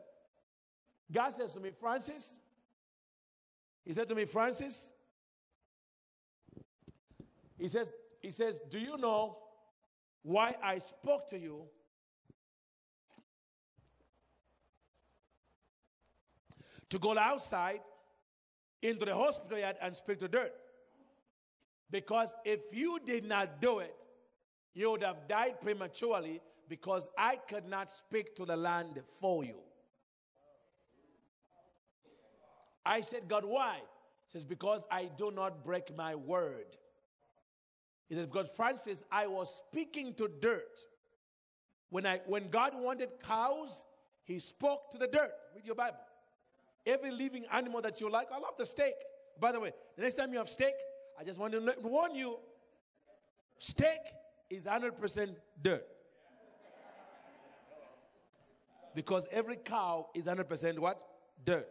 God 1.11 1.33
says 1.35 1.53
to 1.53 1.59
me, 1.59 1.71
Francis, 1.79 2.37
he 3.85 3.93
said 3.93 4.09
to 4.09 4.15
me, 4.15 4.25
Francis, 4.25 4.91
he 7.57 7.67
says, 7.67 7.89
he 8.21 8.29
says, 8.29 8.59
Do 8.69 8.79
you 8.79 8.97
know 8.97 9.37
why 10.23 10.55
I 10.63 10.77
spoke 10.79 11.29
to 11.29 11.37
you? 11.37 11.63
To 16.89 16.99
go 16.99 17.17
outside 17.17 17.81
into 18.81 19.05
the 19.05 19.15
hospital 19.15 19.57
yard 19.57 19.75
and 19.81 19.95
speak 19.95 20.19
to 20.19 20.27
dirt. 20.27 20.53
Because 21.89 22.33
if 22.45 22.59
you 22.71 22.99
did 23.05 23.25
not 23.25 23.61
do 23.61 23.79
it, 23.79 23.95
you 24.73 24.91
would 24.91 25.03
have 25.03 25.27
died 25.27 25.59
prematurely 25.61 26.41
because 26.69 27.07
I 27.17 27.37
could 27.37 27.67
not 27.67 27.91
speak 27.91 28.35
to 28.35 28.45
the 28.45 28.55
land 28.55 29.01
for 29.19 29.43
you. 29.43 29.55
I 32.85 33.01
said, 33.01 33.27
God, 33.27 33.43
why? 33.43 33.79
He 34.25 34.31
says, 34.31 34.45
because 34.45 34.83
I 34.91 35.09
do 35.17 35.31
not 35.31 35.63
break 35.63 35.95
my 35.95 36.15
word. 36.15 36.77
He 38.07 38.15
says, 38.15 38.25
because 38.25 38.49
Francis, 38.49 39.03
I 39.11 39.27
was 39.27 39.61
speaking 39.67 40.13
to 40.15 40.29
dirt. 40.41 40.79
When, 41.89 42.05
I, 42.05 42.21
when 42.25 42.49
God 42.49 42.73
wanted 42.75 43.09
cows, 43.25 43.83
he 44.23 44.39
spoke 44.39 44.91
to 44.91 44.97
the 44.97 45.07
dirt. 45.07 45.31
Read 45.55 45.65
your 45.65 45.75
Bible. 45.75 45.97
Every 46.85 47.11
living 47.11 47.45
animal 47.51 47.81
that 47.81 47.99
you 47.99 48.09
like, 48.09 48.27
I 48.31 48.39
love 48.39 48.53
the 48.57 48.65
steak. 48.65 48.93
By 49.39 49.51
the 49.51 49.59
way, 49.59 49.73
the 49.95 50.01
next 50.01 50.15
time 50.15 50.31
you 50.31 50.37
have 50.37 50.49
steak, 50.49 50.73
I 51.19 51.23
just 51.23 51.39
want 51.39 51.53
to 51.53 51.75
warn 51.83 52.15
you 52.15 52.37
steak 53.57 53.99
is 54.49 54.63
100% 54.63 55.35
dirt. 55.61 55.85
Because 58.95 59.27
every 59.31 59.57
cow 59.57 60.07
is 60.15 60.25
100% 60.25 60.79
what? 60.79 60.99
Dirt. 61.45 61.67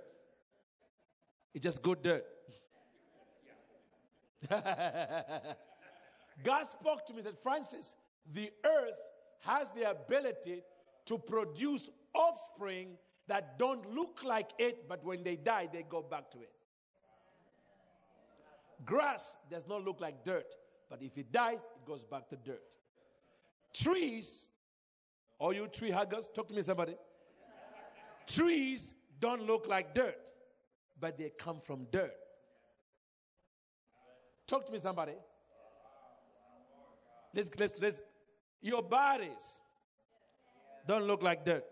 It's 1.55 1.65
just 1.65 1.83
good 1.83 2.03
dirt. 2.03 2.25
God 6.43 6.67
spoke 6.71 7.07
to 7.07 7.13
me 7.13 7.21
and 7.21 7.27
said, 7.27 7.39
Francis, 7.43 7.95
the 8.33 8.51
earth 8.65 8.99
has 9.41 9.71
the 9.71 9.91
ability 9.91 10.63
to 11.07 11.19
produce 11.19 11.89
offspring 12.15 12.97
that 13.29 13.59
don't 13.59 13.95
look 13.95 14.23
like 14.25 14.51
it, 14.59 14.89
but 14.89 15.05
when 15.05 15.23
they 15.23 15.37
die, 15.37 15.69
they 15.73 15.85
go 15.89 16.03
back 16.03 16.31
to 16.31 16.39
it. 16.39 16.51
Grass 18.85 19.37
does 19.51 19.67
not 19.67 19.85
look 19.85 20.01
like 20.01 20.25
dirt, 20.25 20.55
but 20.91 21.03
if 21.03 21.17
it 21.17 21.33
dies, 21.33 21.59
it 21.59 21.87
goes 21.87 22.05
back 22.05 22.29
to 22.29 22.37
dirt. 22.37 22.77
Trees, 23.73 24.49
all 25.39 25.53
you 25.53 25.67
tree 25.69 25.91
huggers, 25.91 26.29
talk 26.35 26.49
to 26.49 26.55
me, 26.55 26.63
somebody. 26.63 26.95
Trees 28.27 28.95
don't 29.19 29.43
look 29.47 29.67
like 29.67 29.95
dirt, 29.95 30.29
but 31.01 31.17
they 31.17 31.31
come 31.39 31.61
from 31.61 31.87
dirt. 31.91 32.15
Talk 34.47 34.67
to 34.67 34.73
me, 34.73 34.79
somebody. 34.79 35.15
Let's, 37.37 37.51
let's, 37.59 37.75
let's, 37.79 38.01
your 38.63 38.83
bodies 38.83 39.61
don't 40.89 41.05
look 41.05 41.23
like 41.23 41.45
dirt. 41.45 41.67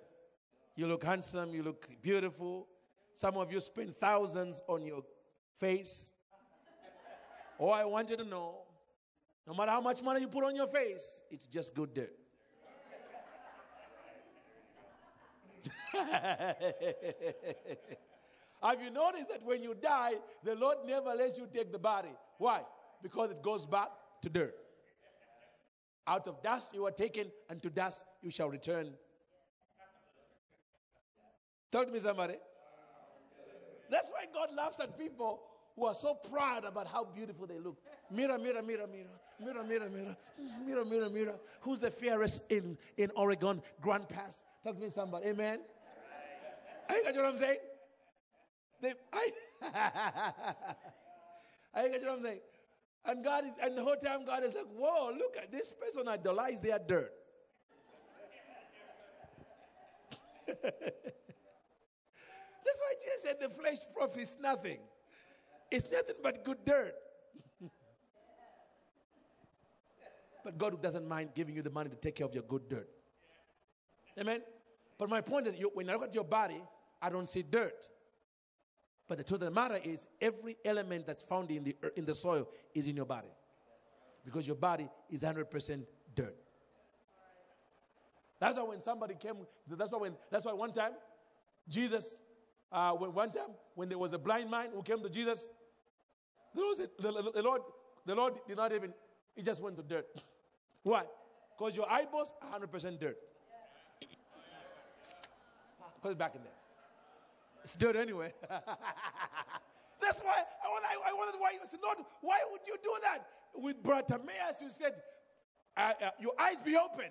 You 0.77 0.87
look 0.87 1.03
handsome, 1.03 1.55
you 1.55 1.63
look 1.63 1.89
beautiful. 2.03 2.69
Some 3.15 3.39
of 3.39 3.51
you 3.51 3.61
spend 3.61 3.97
thousands 3.99 4.61
on 4.69 4.85
your 4.85 5.03
face. 5.59 6.11
Oh, 7.59 7.71
I 7.71 7.87
want 7.87 8.11
you 8.11 8.19
to 8.19 8.25
know 8.25 8.57
no 9.47 9.55
matter 9.55 9.71
how 9.71 9.81
much 9.81 10.03
money 10.03 10.21
you 10.21 10.29
put 10.29 10.45
on 10.45 10.55
your 10.55 10.67
face, 10.67 11.23
it's 11.31 11.47
just 11.47 11.75
good 11.75 11.95
dirt. 11.95 12.15
Have 18.63 18.83
you 18.83 18.91
noticed 18.91 19.29
that 19.31 19.43
when 19.43 19.63
you 19.63 19.75
die, 19.81 20.15
the 20.43 20.57
Lord 20.57 20.79
never 20.87 21.15
lets 21.15 21.39
you 21.39 21.47
take 21.51 21.73
the 21.73 21.79
body? 21.79 22.13
Why? 22.37 22.61
Because 23.03 23.31
it 23.31 23.43
goes 23.43 23.65
back 23.65 23.89
to 24.23 24.29
dirt. 24.29 24.55
Out 26.07 26.29
of 26.29 26.43
dust 26.43 26.75
you 26.75 26.83
were 26.83 26.91
taken, 26.91 27.31
and 27.49 27.63
to 27.63 27.71
dust 27.71 28.05
you 28.23 28.31
shall 28.31 28.49
return. 28.49 28.93
Talk 31.73 31.87
to 31.87 31.93
me, 31.93 31.99
somebody. 31.99 32.35
That's 33.91 34.09
why 34.11 34.27
God 34.33 34.55
laughs 34.55 34.79
at 34.81 34.99
people 34.99 35.41
who 35.77 35.87
are 35.87 35.95
so 35.95 36.15
proud 36.15 36.65
about 36.65 36.87
how 36.87 37.05
beautiful 37.05 37.47
they 37.47 37.59
look. 37.59 37.79
Mirror, 38.11 38.39
mirror, 38.39 38.63
mirror, 38.63 38.87
mirror, 38.87 39.09
mirror, 39.41 39.65
mirror, 39.65 39.91
mirror, 39.91 40.17
mirror, 40.65 40.85
mirror, 40.85 41.11
mirror. 41.11 41.35
Who's 41.63 41.81
the 41.81 41.91
fairest 41.91 42.43
in, 42.49 42.79
in 42.97 43.11
Oregon 43.17 43.61
Grants 43.81 44.07
Pass? 44.09 44.45
Talk 44.63 44.75
to 44.77 44.81
me, 44.81 44.91
somebody. 44.91 45.27
Amen. 45.27 45.59
I 46.89 47.03
got 47.03 47.17
what 47.17 47.25
I'm 47.25 47.39
saying? 47.39 47.59
They, 48.81 48.95
I, 49.13 49.31
got 51.75 52.03
what 52.03 52.11
I'm 52.11 52.23
saying? 52.23 52.41
And 53.07 53.23
God 53.23 53.45
and 53.63 53.77
the 53.77 53.83
whole 53.83 53.97
time 53.97 54.25
God 54.25 54.45
is 54.45 54.55
like, 54.55 54.67
whoa, 54.75 55.13
look 55.13 55.37
at 55.37 55.53
this 55.53 55.73
person 55.73 56.09
idolize 56.09 56.61
their 56.61 56.79
dirt. 56.79 57.13
That's 60.63 60.83
why 62.81 62.95
Jesus 63.03 63.23
said 63.23 63.37
the 63.41 63.49
flesh 63.49 63.79
profits 63.95 64.37
nothing. 64.41 64.79
It's 65.71 65.85
nothing 65.91 66.17
but 66.23 66.45
good 66.45 66.65
dirt. 66.65 66.95
but 70.45 70.57
God 70.57 70.83
doesn't 70.83 71.07
mind 71.07 71.31
giving 71.35 71.55
you 71.55 71.63
the 71.63 71.71
money 71.71 71.91
to 71.91 71.97
take 71.97 72.17
care 72.17 72.27
of 72.27 72.33
your 72.35 72.45
good 72.45 72.69
dirt. 72.69 72.89
Amen? 74.19 74.41
But 74.99 75.11
my 75.11 75.21
point 75.21 75.47
is, 75.47 75.59
you, 75.59 75.71
when 75.75 75.91
I 75.91 75.95
look 75.95 76.05
at 76.05 76.15
your 76.15 76.25
body, 76.25 76.63
I 77.03 77.11
don't 77.11 77.29
see 77.29 77.43
dirt. 77.43 77.89
But 79.09 79.19
the 79.19 79.25
truth 79.25 79.43
of 79.43 79.47
the 79.47 79.51
matter 79.51 79.79
is, 79.83 80.07
every 80.21 80.57
element 80.65 81.07
that's 81.07 81.23
found 81.23 81.51
in 81.51 81.65
the, 81.65 81.77
in 81.97 82.05
the 82.05 82.15
soil 82.15 82.49
is 82.75 82.87
in 82.87 82.97
your 82.97 83.05
body. 83.05 83.29
Because 84.25 84.47
your 84.47 84.57
body 84.57 84.89
is 85.11 85.23
100% 85.23 85.85
dirt. 86.15 86.37
That's 88.41 88.57
why 88.57 88.65
when 88.65 88.83
somebody 88.83 89.15
came, 89.15 89.37
that's 89.69 89.93
why, 89.93 89.99
when, 89.99 90.15
that's 90.31 90.45
why 90.45 90.53
one 90.53 90.73
time, 90.73 90.93
Jesus, 91.69 92.15
uh, 92.73 92.93
when 92.93 93.13
one 93.13 93.31
time, 93.31 93.51
when 93.75 93.89
there 93.89 93.99
was 93.99 94.13
a 94.13 94.19
blind 94.19 94.51
man 94.51 94.69
who 94.75 94.83
came 94.83 95.03
to 95.03 95.11
Jesus, 95.11 95.49
a, 96.55 97.03
the, 97.03 97.31
the, 97.33 97.43
Lord, 97.43 97.63
the 98.07 98.15
Lord 98.15 98.35
did 98.47 98.57
not 98.57 98.73
even, 98.73 98.95
he 99.35 99.43
just 99.43 99.61
went 99.61 99.77
to 99.77 99.83
dirt. 99.83 100.07
Why? 100.83 101.05
Because 101.57 101.77
your 101.77 101.91
eyeballs 101.91 102.33
are 102.43 102.59
100% 102.59 102.99
dirt. 102.99 103.19
Put 106.03 106.13
it 106.13 106.19
back 106.19 106.35
in 106.35 106.43
there. 106.43 106.53
It's 107.65 107.75
dirt 107.75 107.97
anyway. 107.97 108.33
That's 108.51 110.21
why 110.23 110.45
I, 110.65 111.11
I 111.11 111.13
wondered 111.15 111.41
why 111.41 111.53
you 111.53 111.61
said, 111.71 111.81
Lord, 111.83 111.99
why 112.21 112.39
would 112.53 112.61
you 112.67 112.77
do 112.83 112.93
that? 113.03 113.27
With 113.55 113.83
Bartimaeus, 113.83 114.61
you 114.61 114.71
said, 114.71 114.95
uh, 115.77 115.93
uh, 116.03 116.11
your 116.21 116.33
eyes 116.39 116.61
be 116.63 116.77
open. 116.77 117.11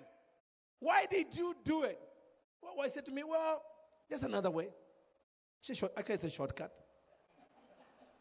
Why 0.78 1.06
did 1.10 1.36
you 1.36 1.54
do 1.64 1.82
it? 1.82 1.98
Well, 2.62 2.74
I 2.84 2.88
said 2.88 3.04
to 3.06 3.12
me, 3.12 3.24
well, 3.24 3.62
there's 4.08 4.22
another 4.22 4.50
way. 4.50 4.68
She 5.60 5.74
short, 5.74 5.92
okay, 5.98 6.14
it's 6.14 6.24
a 6.24 6.30
shortcut. 6.30 6.72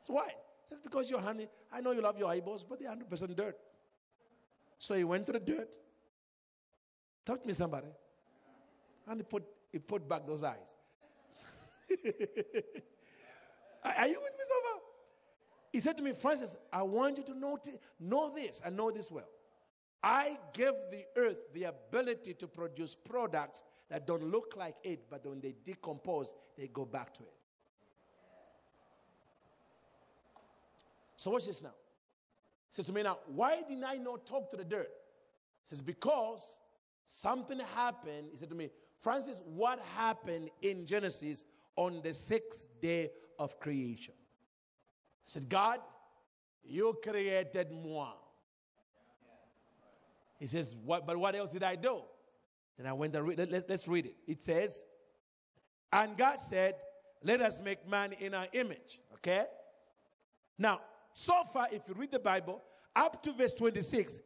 So 0.03 0.13
why? 0.13 0.29
Just 0.69 0.83
because 0.83 1.09
you're 1.09 1.21
honey, 1.21 1.47
I 1.71 1.81
know 1.81 1.91
you 1.91 2.01
love 2.01 2.17
your 2.17 2.29
eyeballs, 2.29 2.63
but 2.63 2.79
they're 2.79 2.89
100% 2.89 3.35
dirt. 3.35 3.57
So 4.79 4.95
he 4.95 5.03
went 5.03 5.25
to 5.27 5.33
the 5.33 5.39
dirt. 5.39 5.69
Talk 7.25 7.41
to 7.41 7.47
me, 7.47 7.53
somebody. 7.53 7.87
And 9.07 9.19
he 9.19 9.23
put, 9.23 9.43
he 9.71 9.79
put 9.79 10.07
back 10.07 10.25
those 10.25 10.43
eyes. 10.43 10.73
Are 13.83 14.07
you 14.07 14.19
with 14.21 14.33
me 14.33 14.43
so 14.47 14.55
far? 14.71 14.79
He 15.71 15.79
said 15.79 15.97
to 15.97 16.03
me, 16.03 16.13
Francis, 16.13 16.55
I 16.71 16.83
want 16.83 17.17
you 17.17 17.23
to 17.25 17.37
know, 17.37 17.57
t- 17.57 17.71
know 17.99 18.31
this 18.33 18.61
and 18.63 18.77
know 18.77 18.91
this 18.91 19.11
well. 19.11 19.27
I 20.03 20.37
give 20.53 20.75
the 20.91 21.05
earth 21.15 21.37
the 21.53 21.63
ability 21.65 22.35
to 22.35 22.47
produce 22.47 22.93
products 22.93 23.63
that 23.89 24.05
don't 24.05 24.23
look 24.23 24.53
like 24.55 24.75
it, 24.83 25.05
but 25.09 25.25
when 25.25 25.39
they 25.39 25.55
decompose, 25.63 26.29
they 26.57 26.67
go 26.67 26.85
back 26.85 27.13
to 27.15 27.23
it. 27.23 27.33
So 31.15 31.31
watch 31.31 31.45
this 31.45 31.61
now. 31.61 31.69
He 32.67 32.75
says 32.75 32.85
to 32.85 32.93
me 32.93 33.01
now, 33.01 33.19
why 33.27 33.61
didn't 33.67 33.85
I 33.85 33.95
not 33.95 34.25
talk 34.25 34.51
to 34.51 34.57
the 34.57 34.65
dirt? 34.65 34.89
He 35.63 35.69
says, 35.69 35.81
because 35.81 36.53
something 37.07 37.59
happened. 37.75 38.27
He 38.31 38.37
said 38.37 38.49
to 38.49 38.55
me, 38.55 38.69
Francis, 38.99 39.41
what 39.45 39.79
happened 39.95 40.49
in 40.61 40.85
Genesis 40.85 41.45
on 41.75 42.01
the 42.03 42.13
sixth 42.13 42.67
day 42.81 43.11
of 43.39 43.59
creation? 43.59 44.13
I 44.15 45.25
said, 45.25 45.49
God, 45.49 45.79
you 46.63 46.97
created 47.03 47.71
moi. 47.71 48.11
He 50.39 50.47
says, 50.47 50.75
what, 50.83 51.05
but 51.07 51.17
what 51.17 51.35
else 51.35 51.49
did 51.49 51.63
I 51.63 51.75
do? 51.75 52.01
Then 52.77 52.87
I 52.87 52.93
went 52.93 53.15
and 53.15 53.25
read, 53.25 53.37
let, 53.37 53.69
let's 53.69 53.87
read 53.87 54.07
it. 54.07 54.15
It 54.27 54.41
says, 54.41 54.81
and 55.91 56.17
God 56.17 56.41
said, 56.41 56.75
let 57.23 57.41
us 57.41 57.61
make 57.61 57.87
man 57.87 58.13
in 58.13 58.33
our 58.33 58.47
image. 58.53 58.99
Okay? 59.13 59.45
Now, 60.57 60.81
so 61.13 61.43
far, 61.53 61.67
if 61.71 61.87
you 61.87 61.93
read 61.93 62.11
the 62.11 62.19
Bible, 62.19 62.61
up 62.95 63.23
to 63.23 63.31
verse 63.31 63.53
26, 63.53 64.19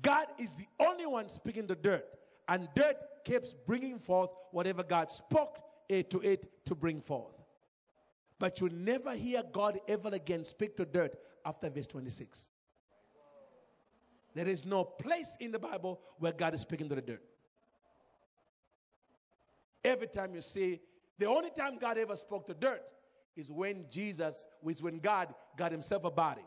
God 0.00 0.26
is 0.38 0.52
the 0.52 0.66
only 0.78 1.06
one 1.06 1.28
speaking 1.28 1.66
the 1.66 1.74
dirt. 1.74 2.04
And 2.46 2.68
dirt 2.76 2.96
keeps 3.24 3.54
bringing 3.66 3.98
forth 3.98 4.30
whatever 4.52 4.82
God 4.82 5.10
spoke 5.10 5.58
it 5.88 6.10
to 6.10 6.20
it 6.20 6.64
to 6.66 6.74
bring 6.74 7.00
forth. 7.00 7.34
But 8.38 8.60
you 8.60 8.68
never 8.68 9.14
hear 9.14 9.42
God 9.52 9.80
ever 9.88 10.10
again 10.10 10.44
speak 10.44 10.76
to 10.76 10.84
dirt 10.84 11.16
after 11.44 11.68
verse 11.68 11.86
26. 11.86 12.48
There 14.34 14.48
is 14.48 14.64
no 14.64 14.84
place 14.84 15.36
in 15.40 15.50
the 15.50 15.58
Bible 15.58 16.00
where 16.18 16.32
God 16.32 16.54
is 16.54 16.60
speaking 16.60 16.88
to 16.88 16.94
the 16.94 17.02
dirt. 17.02 17.22
Every 19.84 20.06
time 20.06 20.34
you 20.34 20.40
see, 20.40 20.80
the 21.18 21.26
only 21.26 21.50
time 21.50 21.78
God 21.78 21.98
ever 21.98 22.14
spoke 22.14 22.46
to 22.46 22.54
dirt 22.54 22.82
is 23.36 23.50
when 23.50 23.86
Jesus, 23.90 24.46
is 24.66 24.82
when 24.82 24.98
God 24.98 25.34
got 25.56 25.72
himself 25.72 26.04
a 26.04 26.10
body. 26.10 26.44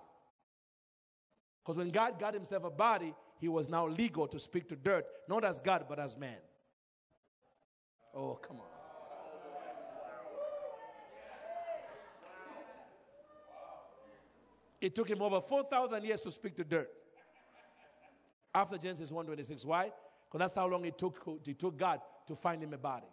Because 1.61 1.77
when 1.77 1.89
God 1.89 2.19
got 2.19 2.34
himself 2.34 2.63
a 2.63 2.69
body, 2.69 3.13
he 3.39 3.47
was 3.47 3.69
now 3.69 3.88
legal 3.88 4.27
to 4.27 4.39
speak 4.39 4.69
to 4.69 4.76
dirt, 4.76 5.05
not 5.27 5.43
as 5.43 5.59
God, 5.59 5.85
but 5.89 5.99
as 5.99 6.18
man. 6.18 6.38
Oh, 8.13 8.35
come 8.35 8.57
on. 8.57 8.80
It 14.81 14.95
took 14.95 15.09
him 15.09 15.21
over 15.21 15.39
4,000 15.39 16.03
years 16.03 16.19
to 16.21 16.31
speak 16.31 16.55
to 16.55 16.63
dirt. 16.63 16.89
After 18.53 18.77
Genesis 18.77 19.11
1:26. 19.11 19.65
Why? 19.65 19.91
Because 20.25 20.39
that's 20.39 20.55
how 20.55 20.67
long 20.67 20.83
it 20.85 20.97
took, 20.97 21.23
it 21.45 21.59
took 21.59 21.77
God 21.77 22.01
to 22.27 22.35
find 22.35 22.61
him 22.63 22.73
a 22.73 22.77
body. 22.77 23.07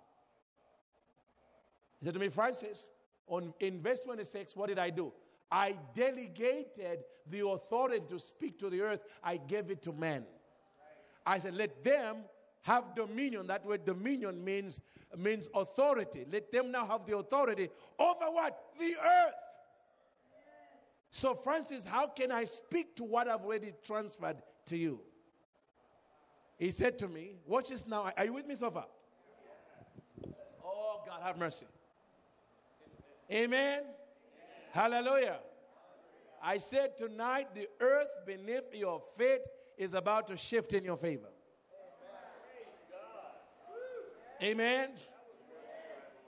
He 2.01 2.07
said 2.07 2.15
to 2.15 2.20
me, 2.20 2.28
Francis, 2.28 2.89
on, 3.27 3.53
in 3.61 3.82
verse 3.82 4.01
26, 4.01 4.57
what 4.57 4.69
did 4.69 4.78
I 4.78 4.90
do? 4.90 5.12
I 5.51 5.77
delegated 5.95 7.01
the 7.28 7.47
authority 7.47 8.05
to 8.09 8.19
speak 8.19 8.59
to 8.61 8.70
the 8.70 8.81
earth, 8.81 9.01
I 9.23 9.36
gave 9.36 9.70
it 9.70 9.82
to 9.82 9.93
men. 9.93 10.24
I 11.27 11.39
said, 11.39 11.55
let 11.55 11.85
them 11.85 12.19
have 12.62 12.95
dominion. 12.95 13.47
That 13.47 13.65
word 13.65 13.85
dominion 13.85 14.45
means, 14.45 14.81
means 15.16 15.49
authority. 15.55 16.24
Let 16.31 16.53
them 16.53 16.70
now 16.70 16.86
have 16.86 17.07
the 17.07 17.16
authority 17.16 17.69
over 17.99 18.27
what? 18.31 18.59
The 18.78 18.95
earth. 18.97 19.35
So, 21.11 21.35
Francis, 21.35 21.85
how 21.85 22.07
can 22.07 22.31
I 22.31 22.45
speak 22.45 22.97
to 22.97 23.05
what 23.05 23.29
I've 23.29 23.45
already 23.45 23.73
transferred 23.85 24.43
to 24.67 24.77
you? 24.77 25.01
He 26.59 26.71
said 26.71 26.99
to 26.99 27.09
me, 27.09 27.37
Watch 27.47 27.69
this 27.69 27.87
now. 27.87 28.13
Are 28.17 28.25
you 28.25 28.33
with 28.33 28.47
me 28.47 28.57
so 28.57 28.71
far? 28.71 28.87
Oh, 30.65 31.01
God, 31.07 31.21
have 31.23 31.39
mercy. 31.39 31.67
Amen. 33.31 33.81
Amen. 33.81 33.85
Hallelujah. 34.73 35.39
I 36.43 36.59
said 36.59 36.97
tonight 36.97 37.55
the 37.55 37.69
earth 37.81 38.09
beneath 38.27 38.75
your 38.75 39.01
feet 39.17 39.41
is 39.77 39.95
about 39.95 40.27
to 40.29 40.37
shift 40.37 40.73
in 40.73 40.85
your 40.85 40.97
favor. 40.97 41.29
Amen. 44.43 44.91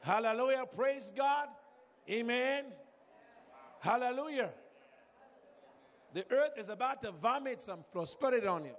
Hallelujah. 0.00 0.64
Praise 0.74 1.12
God. 1.14 1.48
Amen. 2.08 2.64
Hallelujah. 3.78 4.50
The 6.12 6.24
earth 6.32 6.52
is 6.56 6.68
about 6.68 7.02
to 7.02 7.12
vomit 7.12 7.62
some 7.62 7.84
prosperity 7.92 8.46
on 8.46 8.64
you. 8.64 8.74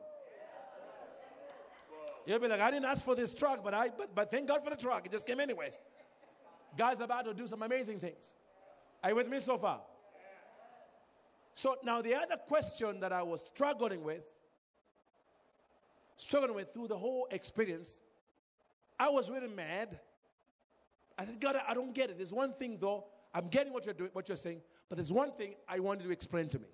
You'll 2.25 2.39
be 2.39 2.47
like, 2.47 2.59
I 2.59 2.69
didn't 2.69 2.85
ask 2.85 3.03
for 3.03 3.15
this 3.15 3.33
truck, 3.33 3.63
but 3.63 3.73
I 3.73 3.89
but, 3.89 4.13
but 4.13 4.29
thank 4.29 4.47
God 4.47 4.63
for 4.63 4.69
the 4.69 4.75
truck. 4.75 5.05
It 5.05 5.11
just 5.11 5.25
came 5.25 5.39
anyway. 5.39 5.71
God's 6.77 7.01
about 7.01 7.25
to 7.25 7.33
do 7.33 7.47
some 7.47 7.63
amazing 7.63 7.99
things. 7.99 8.33
Are 9.03 9.09
you 9.09 9.15
with 9.15 9.27
me 9.27 9.39
so 9.39 9.57
far? 9.57 9.81
So 11.53 11.77
now 11.83 12.01
the 12.01 12.15
other 12.15 12.37
question 12.47 12.99
that 13.01 13.11
I 13.11 13.23
was 13.23 13.45
struggling 13.45 14.03
with, 14.03 14.23
struggling 16.15 16.55
with 16.55 16.73
through 16.73 16.87
the 16.87 16.97
whole 16.97 17.27
experience, 17.31 17.99
I 18.99 19.09
was 19.09 19.29
really 19.29 19.47
mad. 19.47 19.99
I 21.17 21.25
said, 21.25 21.39
God, 21.39 21.59
I 21.67 21.73
don't 21.73 21.93
get 21.93 22.09
it. 22.09 22.17
There's 22.17 22.33
one 22.33 22.53
thing 22.53 22.77
though, 22.79 23.05
I'm 23.33 23.47
getting 23.47 23.73
what 23.73 23.85
you're 23.85 23.93
doing, 23.93 24.11
what 24.13 24.29
you're 24.29 24.37
saying, 24.37 24.61
but 24.87 24.97
there's 24.97 25.11
one 25.11 25.31
thing 25.31 25.55
I 25.67 25.79
wanted 25.79 26.03
to 26.03 26.11
explain 26.11 26.47
to 26.49 26.59
me. 26.59 26.67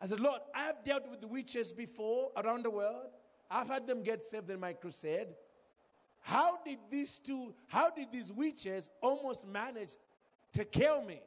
I 0.00 0.06
said, 0.06 0.20
Lord, 0.20 0.40
I've 0.54 0.84
dealt 0.84 1.10
with 1.10 1.24
witches 1.24 1.72
before 1.72 2.30
around 2.36 2.64
the 2.64 2.70
world. 2.70 3.06
I've 3.50 3.68
had 3.68 3.86
them 3.86 4.02
get 4.02 4.24
saved 4.24 4.50
in 4.50 4.60
my 4.60 4.72
crusade. 4.72 5.28
How 6.20 6.58
did 6.64 6.78
these 6.90 7.18
two, 7.18 7.54
how 7.68 7.90
did 7.90 8.12
these 8.12 8.30
witches 8.30 8.90
almost 9.00 9.46
manage 9.46 9.96
to 10.52 10.64
kill 10.64 11.02
me? 11.02 11.20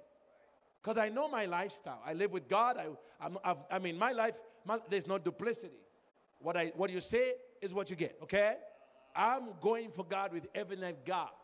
Because 0.82 0.98
I 0.98 1.10
know 1.10 1.28
my 1.28 1.46
lifestyle. 1.46 2.02
I 2.06 2.14
live 2.14 2.32
with 2.32 2.48
God. 2.48 2.78
I, 2.78 2.88
I'm, 3.24 3.38
I've, 3.44 3.58
i 3.70 3.80
mean, 3.80 3.98
my 3.98 4.12
life, 4.12 4.40
my, 4.66 4.80
there's 4.90 5.08
no 5.08 5.18
duplicity. 5.18 5.80
What, 6.40 6.58
I, 6.58 6.72
what 6.76 6.90
you 6.90 7.02
say 7.02 7.34
is 7.62 7.74
what 7.74 7.90
you 7.90 7.96
get, 7.96 8.18
okay? 8.24 8.56
I'm 9.16 9.50
going 9.62 9.92
for 9.92 10.06
God 10.06 10.34
with 10.34 10.48
everything 10.56 10.86
I've 10.86 11.06
got. 11.06 11.36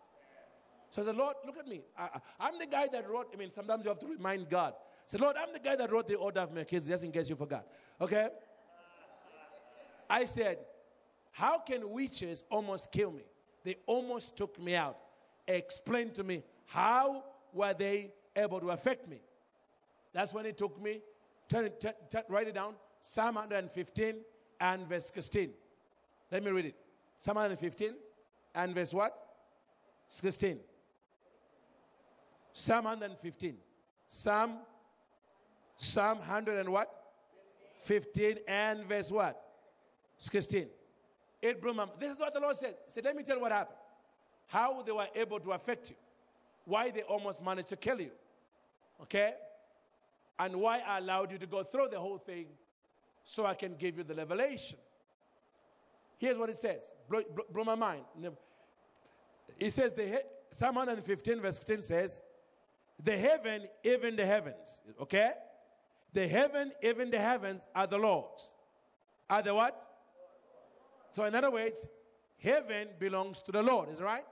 So 0.89 1.01
I 1.01 1.05
said, 1.05 1.15
Lord, 1.15 1.35
look 1.45 1.57
at 1.57 1.67
me. 1.67 1.81
I, 1.97 2.09
am 2.39 2.57
the 2.57 2.65
guy 2.65 2.87
that 2.91 3.09
wrote, 3.09 3.27
I 3.33 3.37
mean, 3.37 3.51
sometimes 3.51 3.83
you 3.83 3.89
have 3.89 3.99
to 3.99 4.07
remind 4.07 4.49
God. 4.49 4.73
Said, 5.07 5.21
Lord, 5.21 5.38
I'm 5.38 5.53
the 5.53 5.59
guy 5.59 5.75
that 5.75 5.91
wrote 5.91 6.07
the 6.07 6.15
order 6.15 6.41
of 6.41 6.51
Melchizedek, 6.53 6.93
just 6.93 7.03
in 7.03 7.11
case 7.11 7.29
you 7.29 7.35
forgot. 7.35 7.65
Okay? 7.99 8.27
I 10.09 10.25
said, 10.25 10.59
How 11.31 11.59
can 11.59 11.89
witches 11.89 12.43
almost 12.51 12.91
kill 12.91 13.11
me? 13.11 13.23
They 13.63 13.77
almost 13.85 14.35
took 14.35 14.59
me 14.59 14.75
out. 14.75 14.97
Explain 15.47 16.11
to 16.11 16.23
me, 16.23 16.43
how 16.65 17.23
were 17.53 17.73
they 17.73 18.11
able 18.35 18.59
to 18.59 18.69
affect 18.71 19.09
me? 19.09 19.21
That's 20.13 20.34
when 20.34 20.45
it 20.45 20.57
took 20.57 20.81
me, 20.81 21.01
turn, 21.47 21.69
turn, 21.79 21.93
turn, 22.09 22.23
write 22.27 22.47
it 22.47 22.55
down, 22.55 22.75
Psalm 23.01 23.35
115 23.35 24.15
and 24.59 24.88
verse 24.88 25.09
16. 25.13 25.51
Let 26.31 26.43
me 26.43 26.51
read 26.51 26.65
it. 26.65 26.75
Psalm 27.19 27.35
115 27.35 27.93
and 28.55 28.75
verse 28.75 28.93
what? 28.93 29.13
16. 30.07 30.59
Psalm 32.51 32.85
115. 32.85 33.55
Psalm, 34.07 34.57
Psalm 35.77 36.17
100 36.17 36.59
and 36.59 36.69
what? 36.69 36.91
15 37.83 38.39
and 38.47 38.83
verse 38.85 39.11
what? 39.11 39.41
16. 40.17 40.67
It 41.41 41.61
blew 41.61 41.73
my 41.73 41.85
This 41.99 42.11
is 42.13 42.19
what 42.19 42.33
the 42.33 42.39
Lord 42.39 42.55
said. 42.55 42.75
He 42.85 42.91
said, 42.91 43.05
let 43.05 43.15
me 43.15 43.23
tell 43.23 43.37
you 43.37 43.41
what 43.41 43.51
happened. 43.51 43.77
How 44.47 44.81
they 44.81 44.91
were 44.91 45.07
able 45.15 45.39
to 45.39 45.51
affect 45.51 45.91
you. 45.91 45.95
Why 46.65 46.89
they 46.89 47.03
almost 47.03 47.43
managed 47.43 47.69
to 47.69 47.75
kill 47.75 48.01
you. 48.01 48.11
Okay? 49.03 49.35
And 50.39 50.55
why 50.55 50.81
I 50.85 50.97
allowed 50.97 51.31
you 51.31 51.37
to 51.37 51.47
go 51.47 51.63
through 51.63 51.89
the 51.91 51.99
whole 51.99 52.17
thing 52.17 52.47
so 53.23 53.45
I 53.45 53.53
can 53.53 53.75
give 53.75 53.97
you 53.97 54.03
the 54.03 54.15
revelation. 54.15 54.77
Here's 56.17 56.37
what 56.37 56.49
it 56.49 56.57
says. 56.57 56.81
Blow, 57.07 57.21
blow, 57.53 57.63
my 57.63 57.75
mind. 57.75 58.03
It 59.59 59.71
says, 59.71 59.93
the, 59.93 60.23
Psalm 60.49 60.75
115 60.75 61.41
verse 61.41 61.55
16 61.55 61.83
says, 61.83 62.19
the 63.03 63.15
heaven, 63.15 63.67
even 63.83 64.15
the 64.15 64.25
heavens. 64.25 64.81
Okay? 64.99 65.33
The 66.18 66.27
heaven, 66.27 66.72
even 66.81 67.11
the 67.11 67.19
heavens 67.19 67.61
are 67.76 67.85
the 67.85 67.99
Lord's. 67.99 68.52
Are 69.30 69.44
the 69.44 69.53
what? 69.53 69.80
So, 71.11 71.26
in 71.26 71.35
other 71.35 71.52
words, 71.52 71.85
heaven 72.39 72.88
belongs 72.98 73.39
to 73.41 73.52
the 73.52 73.61
Lord, 73.61 73.89
is 73.89 74.02
right? 74.02 74.26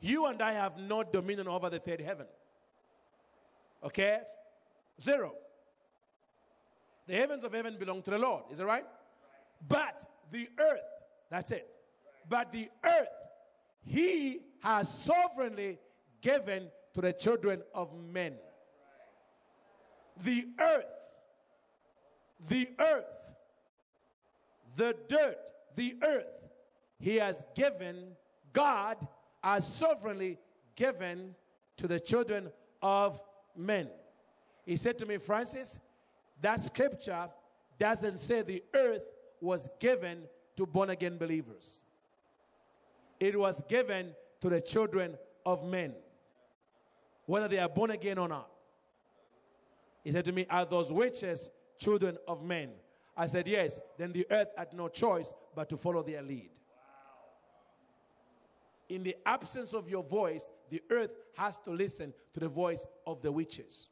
You 0.00 0.26
and 0.26 0.42
I 0.42 0.50
have 0.50 0.78
no 0.78 1.04
dominion 1.04 1.46
over 1.46 1.70
the 1.70 1.78
third 1.78 2.00
heaven. 2.00 2.26
Okay? 3.84 4.18
Zero. 5.00 5.32
The 7.06 7.14
heavens 7.14 7.44
of 7.44 7.52
heaven 7.52 7.76
belong 7.78 8.02
to 8.02 8.10
the 8.10 8.18
Lord, 8.18 8.42
is 8.50 8.58
it 8.58 8.64
right? 8.64 8.86
But 9.68 10.10
the 10.32 10.48
earth, 10.58 10.90
that's 11.30 11.52
it. 11.52 11.68
But 12.28 12.50
the 12.50 12.68
earth, 12.84 13.14
He 13.86 14.40
has 14.64 14.92
sovereignly 14.92 15.78
given 16.20 16.66
to 16.94 17.00
the 17.00 17.12
children 17.12 17.62
of 17.72 17.94
men. 18.12 18.32
The 20.22 20.46
earth, 20.58 20.84
the 22.48 22.68
earth 22.78 23.20
the 24.76 24.96
dirt, 25.08 25.50
the 25.74 25.96
earth, 26.02 26.48
he 26.98 27.16
has 27.16 27.44
given, 27.54 28.12
God 28.52 28.96
has 29.42 29.66
sovereignly 29.66 30.38
given 30.76 31.34
to 31.76 31.88
the 31.88 31.98
children 31.98 32.50
of 32.82 33.20
men. 33.56 33.88
He 34.66 34.76
said 34.76 34.98
to 34.98 35.06
me, 35.06 35.18
Francis, 35.18 35.78
that 36.40 36.60
scripture 36.62 37.28
doesn't 37.78 38.18
say 38.18 38.42
the 38.42 38.62
earth 38.74 39.02
was 39.40 39.68
given 39.78 40.22
to 40.56 40.66
born 40.66 40.90
again 40.90 41.16
believers. 41.16 41.80
It 43.18 43.38
was 43.38 43.62
given 43.68 44.14
to 44.40 44.48
the 44.48 44.60
children 44.60 45.16
of 45.44 45.64
men, 45.64 45.94
whether 47.26 47.48
they 47.48 47.58
are 47.58 47.68
born 47.68 47.90
again 47.90 48.18
or 48.18 48.28
not. 48.28 48.49
He 50.04 50.12
said 50.12 50.24
to 50.26 50.32
me, 50.32 50.46
Are 50.50 50.64
those 50.64 50.90
witches 50.90 51.50
children 51.78 52.16
of 52.26 52.42
men? 52.42 52.70
I 53.16 53.26
said, 53.26 53.46
Yes. 53.46 53.80
Then 53.98 54.12
the 54.12 54.26
earth 54.30 54.48
had 54.56 54.72
no 54.72 54.88
choice 54.88 55.32
but 55.54 55.68
to 55.70 55.76
follow 55.76 56.02
their 56.02 56.22
lead. 56.22 56.50
In 58.88 59.04
the 59.04 59.16
absence 59.24 59.72
of 59.72 59.88
your 59.88 60.02
voice, 60.02 60.50
the 60.68 60.82
earth 60.90 61.12
has 61.36 61.56
to 61.58 61.70
listen 61.70 62.12
to 62.32 62.40
the 62.40 62.48
voice 62.48 62.84
of 63.06 63.22
the 63.22 63.30
witches. 63.30 63.88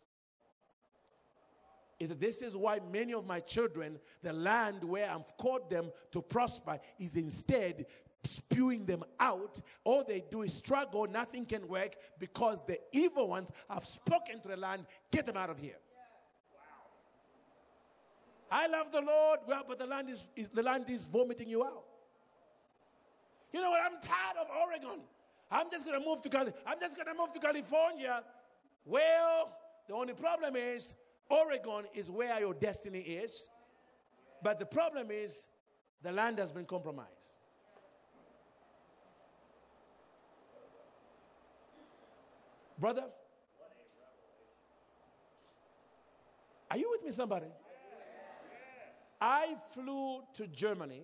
Is 2.00 2.08
that 2.10 2.20
this 2.20 2.42
is 2.42 2.56
why 2.56 2.80
many 2.92 3.12
of 3.12 3.26
my 3.26 3.40
children, 3.40 3.98
the 4.22 4.32
land 4.32 4.82
where 4.82 5.10
I've 5.10 5.36
called 5.36 5.68
them 5.70 5.90
to 6.12 6.22
prosper, 6.22 6.78
is 6.98 7.16
instead 7.16 7.86
spewing 8.24 8.84
them 8.86 9.04
out. 9.20 9.60
All 9.84 10.04
they 10.04 10.24
do 10.30 10.42
is 10.42 10.52
struggle, 10.52 11.06
nothing 11.06 11.44
can 11.44 11.66
work 11.68 11.94
because 12.18 12.58
the 12.66 12.78
evil 12.92 13.28
ones 13.28 13.50
have 13.70 13.84
spoken 13.84 14.40
to 14.40 14.48
the 14.48 14.56
land, 14.56 14.86
get 15.10 15.26
them 15.26 15.36
out 15.36 15.50
of 15.50 15.58
here. 15.58 15.76
I 18.50 18.66
love 18.66 18.90
the 18.92 19.00
Lord, 19.00 19.40
well, 19.46 19.64
but 19.66 19.78
the 19.78 19.86
land 19.86 20.08
is, 20.08 20.26
is 20.34 20.48
the 20.48 20.62
land 20.62 20.88
is 20.88 21.04
vomiting 21.04 21.48
you 21.48 21.64
out. 21.64 21.84
You 23.52 23.60
know 23.60 23.70
what? 23.70 23.80
I'm 23.82 24.00
tired 24.00 24.36
of 24.40 24.46
Oregon. 24.50 25.00
I'm 25.50 25.70
just 25.70 25.84
gonna 25.86 26.04
move 26.04 26.20
to 26.22 26.28
Cali- 26.28 26.52
I'm 26.66 26.78
just 26.80 26.96
gonna 26.96 27.14
move 27.14 27.32
to 27.32 27.38
California. 27.38 28.22
Well, 28.84 29.56
the 29.86 29.94
only 29.94 30.14
problem 30.14 30.56
is 30.56 30.94
Oregon 31.30 31.84
is 31.94 32.10
where 32.10 32.38
your 32.40 32.54
destiny 32.54 33.00
is. 33.00 33.48
But 34.42 34.58
the 34.58 34.66
problem 34.66 35.10
is 35.10 35.46
the 36.02 36.12
land 36.12 36.38
has 36.38 36.52
been 36.52 36.64
compromised. 36.64 37.34
Brother, 42.78 43.04
are 46.70 46.78
you 46.78 46.88
with 46.90 47.04
me, 47.04 47.10
somebody? 47.10 47.46
I 49.20 49.56
flew 49.72 50.22
to 50.34 50.46
Germany 50.46 51.02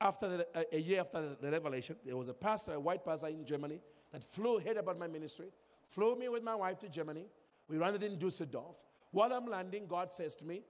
after 0.00 0.38
the, 0.38 0.46
a, 0.72 0.78
year 0.78 1.00
after 1.00 1.20
the, 1.20 1.36
the 1.40 1.50
revelation. 1.50 1.96
There 2.04 2.16
was 2.16 2.28
a 2.28 2.34
pastor, 2.34 2.74
a 2.74 2.80
white 2.80 3.04
pastor 3.04 3.28
in 3.28 3.44
Germany, 3.44 3.80
that 4.12 4.24
flew, 4.24 4.58
heard 4.58 4.76
about 4.76 4.98
my 4.98 5.06
ministry, 5.06 5.46
flew 5.88 6.16
me 6.16 6.28
with 6.28 6.42
my 6.42 6.54
wife 6.54 6.78
to 6.80 6.88
Germany. 6.88 7.26
We 7.68 7.78
landed 7.78 8.02
in 8.02 8.18
Dusseldorf. 8.18 8.76
While 9.12 9.32
I'm 9.32 9.46
landing, 9.46 9.86
God 9.86 10.12
says 10.12 10.34
to 10.36 10.44
me, 10.44 10.62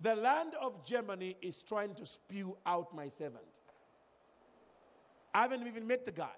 The 0.00 0.14
land 0.14 0.54
of 0.60 0.84
Germany 0.84 1.36
is 1.42 1.62
trying 1.62 1.94
to 1.94 2.06
spew 2.06 2.56
out 2.66 2.94
my 2.94 3.08
servant. 3.08 3.60
I 5.34 5.42
haven't 5.42 5.66
even 5.66 5.86
met 5.86 6.06
the 6.06 6.12
guy. 6.12 6.36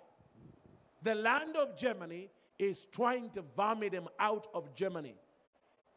The 1.02 1.14
land 1.14 1.56
of 1.56 1.76
Germany 1.76 2.30
is 2.58 2.86
trying 2.92 3.30
to 3.30 3.42
vomit 3.56 3.92
him 3.92 4.08
out 4.18 4.46
of 4.54 4.74
Germany. 4.74 5.14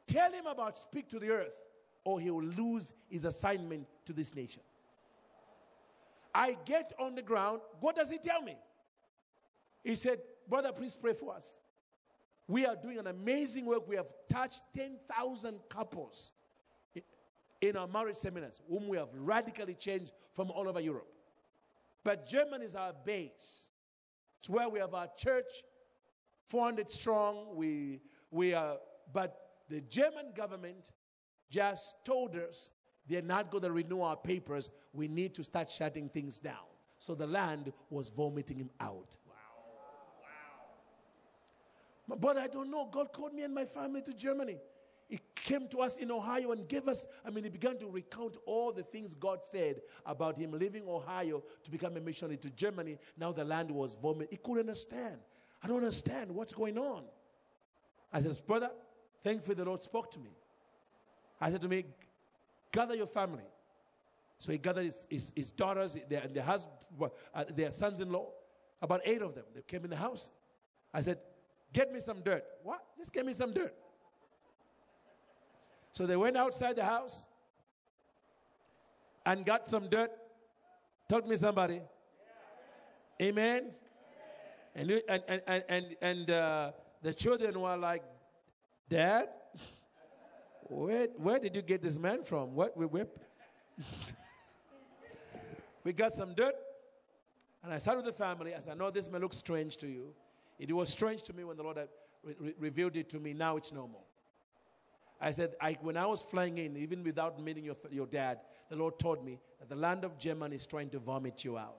Tell 0.07 0.31
him 0.31 0.45
about 0.45 0.77
speak 0.77 1.09
to 1.09 1.19
the 1.19 1.29
earth, 1.29 1.53
or 2.05 2.19
he 2.19 2.29
will 2.29 2.43
lose 2.45 2.93
his 3.09 3.25
assignment 3.25 3.87
to 4.05 4.13
this 4.13 4.33
nation. 4.33 4.61
I 6.33 6.57
get 6.65 6.93
on 6.99 7.15
the 7.15 7.21
ground. 7.21 7.61
What 7.81 7.95
does 7.95 8.09
he 8.09 8.17
tell 8.17 8.41
me? 8.41 8.55
He 9.83 9.95
said, 9.95 10.19
Brother, 10.47 10.71
please 10.71 10.95
pray 10.95 11.13
for 11.13 11.33
us. 11.33 11.57
We 12.47 12.65
are 12.65 12.75
doing 12.75 12.99
an 12.99 13.07
amazing 13.07 13.65
work. 13.65 13.87
We 13.87 13.95
have 13.95 14.07
touched 14.29 14.61
10,000 14.73 15.59
couples 15.67 16.31
in 17.61 17.75
our 17.75 17.87
marriage 17.87 18.17
seminars, 18.17 18.61
whom 18.69 18.87
we 18.87 18.97
have 18.97 19.09
radically 19.15 19.73
changed 19.73 20.13
from 20.33 20.51
all 20.51 20.67
over 20.69 20.79
Europe. 20.79 21.07
But 22.03 22.27
Germany 22.27 22.65
is 22.65 22.75
our 22.75 22.93
base. 23.05 23.61
It's 24.39 24.49
where 24.49 24.69
we 24.69 24.79
have 24.79 24.93
our 24.93 25.07
church, 25.17 25.63
400 26.49 26.91
strong. 26.91 27.55
We, 27.55 28.01
we 28.29 28.53
are, 28.53 28.77
but 29.11 29.39
the 29.69 29.81
German 29.81 30.33
government 30.35 30.91
just 31.49 31.95
told 32.03 32.35
us 32.35 32.69
they're 33.07 33.21
not 33.21 33.51
going 33.51 33.63
to 33.63 33.71
renew 33.71 34.01
our 34.01 34.15
papers. 34.15 34.71
We 34.93 35.07
need 35.07 35.35
to 35.35 35.43
start 35.43 35.69
shutting 35.69 36.09
things 36.09 36.39
down. 36.39 36.65
So 36.97 37.13
the 37.13 37.27
land 37.27 37.71
was 37.89 38.09
vomiting 38.09 38.57
him 38.57 38.69
out. 38.79 39.17
Wow. 39.27 39.33
Wow. 40.21 40.65
But 42.07 42.21
brother, 42.21 42.41
I 42.41 42.47
don't 42.47 42.71
know. 42.71 42.89
God 42.91 43.13
called 43.13 43.33
me 43.33 43.43
and 43.43 43.53
my 43.53 43.65
family 43.65 44.01
to 44.03 44.13
Germany. 44.13 44.57
He 45.07 45.19
came 45.35 45.67
to 45.67 45.81
us 45.81 45.97
in 45.97 46.09
Ohio 46.09 46.51
and 46.51 46.67
gave 46.67 46.87
us, 46.87 47.05
I 47.23 47.29
mean, 47.29 47.43
he 47.43 47.49
began 47.51 47.77
to 47.77 47.87
recount 47.87 48.37
all 48.47 48.71
the 48.71 48.81
things 48.81 49.13
God 49.13 49.39
said 49.43 49.81
about 50.03 50.35
him 50.35 50.51
leaving 50.51 50.87
Ohio 50.87 51.43
to 51.63 51.71
become 51.71 51.95
a 51.95 51.99
missionary 51.99 52.37
to 52.37 52.49
Germany. 52.49 52.97
Now 53.15 53.31
the 53.31 53.43
land 53.43 53.69
was 53.69 53.95
vomiting. 54.01 54.29
He 54.31 54.37
couldn't 54.37 54.61
understand. 54.61 55.17
I 55.61 55.67
don't 55.67 55.77
understand 55.77 56.31
what's 56.31 56.53
going 56.53 56.79
on. 56.79 57.03
I 58.11 58.21
said, 58.21 58.39
Brother, 58.47 58.71
thankfully 59.23 59.55
the 59.55 59.65
Lord 59.65 59.83
spoke 59.83 60.09
to 60.13 60.19
me. 60.19 60.31
I 61.39 61.51
said 61.51 61.61
to 61.61 61.67
me, 61.67 61.85
gather 62.71 62.95
your 62.95 63.07
family. 63.07 63.43
So 64.37 64.51
he 64.51 64.57
gathered 64.57 64.85
his, 64.85 65.05
his, 65.09 65.31
his 65.35 65.51
daughters, 65.51 65.97
their, 66.09 66.27
their, 66.27 66.43
husband, 66.43 66.73
uh, 67.33 67.45
their 67.49 67.71
sons-in-law, 67.71 68.27
about 68.81 69.01
eight 69.05 69.21
of 69.21 69.33
them. 69.33 69.45
They 69.53 69.61
came 69.61 69.83
in 69.83 69.89
the 69.89 69.95
house. 69.95 70.29
I 70.93 71.01
said, 71.01 71.19
get 71.73 71.91
me 71.91 71.99
some 71.99 72.21
dirt. 72.21 72.43
What? 72.63 72.83
Just 72.97 73.13
get 73.13 73.25
me 73.25 73.33
some 73.33 73.53
dirt. 73.53 73.73
So 75.91 76.05
they 76.05 76.17
went 76.17 76.35
outside 76.35 76.75
the 76.75 76.83
house 76.83 77.25
and 79.25 79.45
got 79.45 79.67
some 79.67 79.89
dirt. 79.89 80.11
Talk 81.07 81.27
me 81.27 81.35
somebody. 81.35 81.81
Amen. 83.21 83.71
And, 84.75 85.01
and, 85.07 85.23
and, 85.47 85.63
and, 85.69 85.95
and 86.01 86.29
uh, 86.29 86.71
the 87.01 87.13
children 87.13 87.59
were 87.59 87.77
like, 87.77 88.03
Dad, 88.89 89.29
where, 90.69 91.07
where 91.17 91.39
did 91.39 91.55
you 91.55 91.61
get 91.61 91.81
this 91.81 91.97
man 91.97 92.23
from? 92.23 92.55
What 92.55 92.75
we 92.75 92.85
whip? 92.85 93.19
we 95.83 95.93
got 95.93 96.13
some 96.13 96.33
dirt. 96.33 96.55
And 97.63 97.73
I 97.73 97.77
sat 97.77 97.95
with 97.95 98.05
the 98.05 98.13
family. 98.13 98.53
I 98.53 98.59
said, 98.59 98.77
know 98.77 98.91
this 98.91 99.09
may 99.09 99.19
look 99.19 99.33
strange 99.33 99.77
to 99.77 99.87
you. 99.87 100.13
It 100.59 100.71
was 100.73 100.89
strange 100.89 101.23
to 101.23 101.33
me 101.33 101.43
when 101.43 101.57
the 101.57 101.63
Lord 101.63 101.77
re- 102.23 102.35
re- 102.39 102.53
revealed 102.59 102.95
it 102.95 103.09
to 103.09 103.19
me. 103.19 103.33
Now 103.33 103.57
it's 103.57 103.71
normal. 103.71 104.05
I 105.19 105.31
said, 105.31 105.55
I, 105.61 105.77
when 105.81 105.97
I 105.97 106.05
was 106.05 106.21
flying 106.21 106.57
in, 106.57 106.77
even 106.77 107.03
without 107.03 107.41
meeting 107.41 107.63
your, 107.63 107.77
your 107.89 108.07
dad, 108.07 108.39
the 108.69 108.75
Lord 108.75 108.99
told 108.99 109.23
me 109.23 109.39
that 109.59 109.69
the 109.69 109.75
land 109.75 110.03
of 110.03 110.17
Germany 110.17 110.55
is 110.55 110.65
trying 110.65 110.89
to 110.89 110.99
vomit 110.99 111.43
you 111.43 111.57
out. 111.57 111.77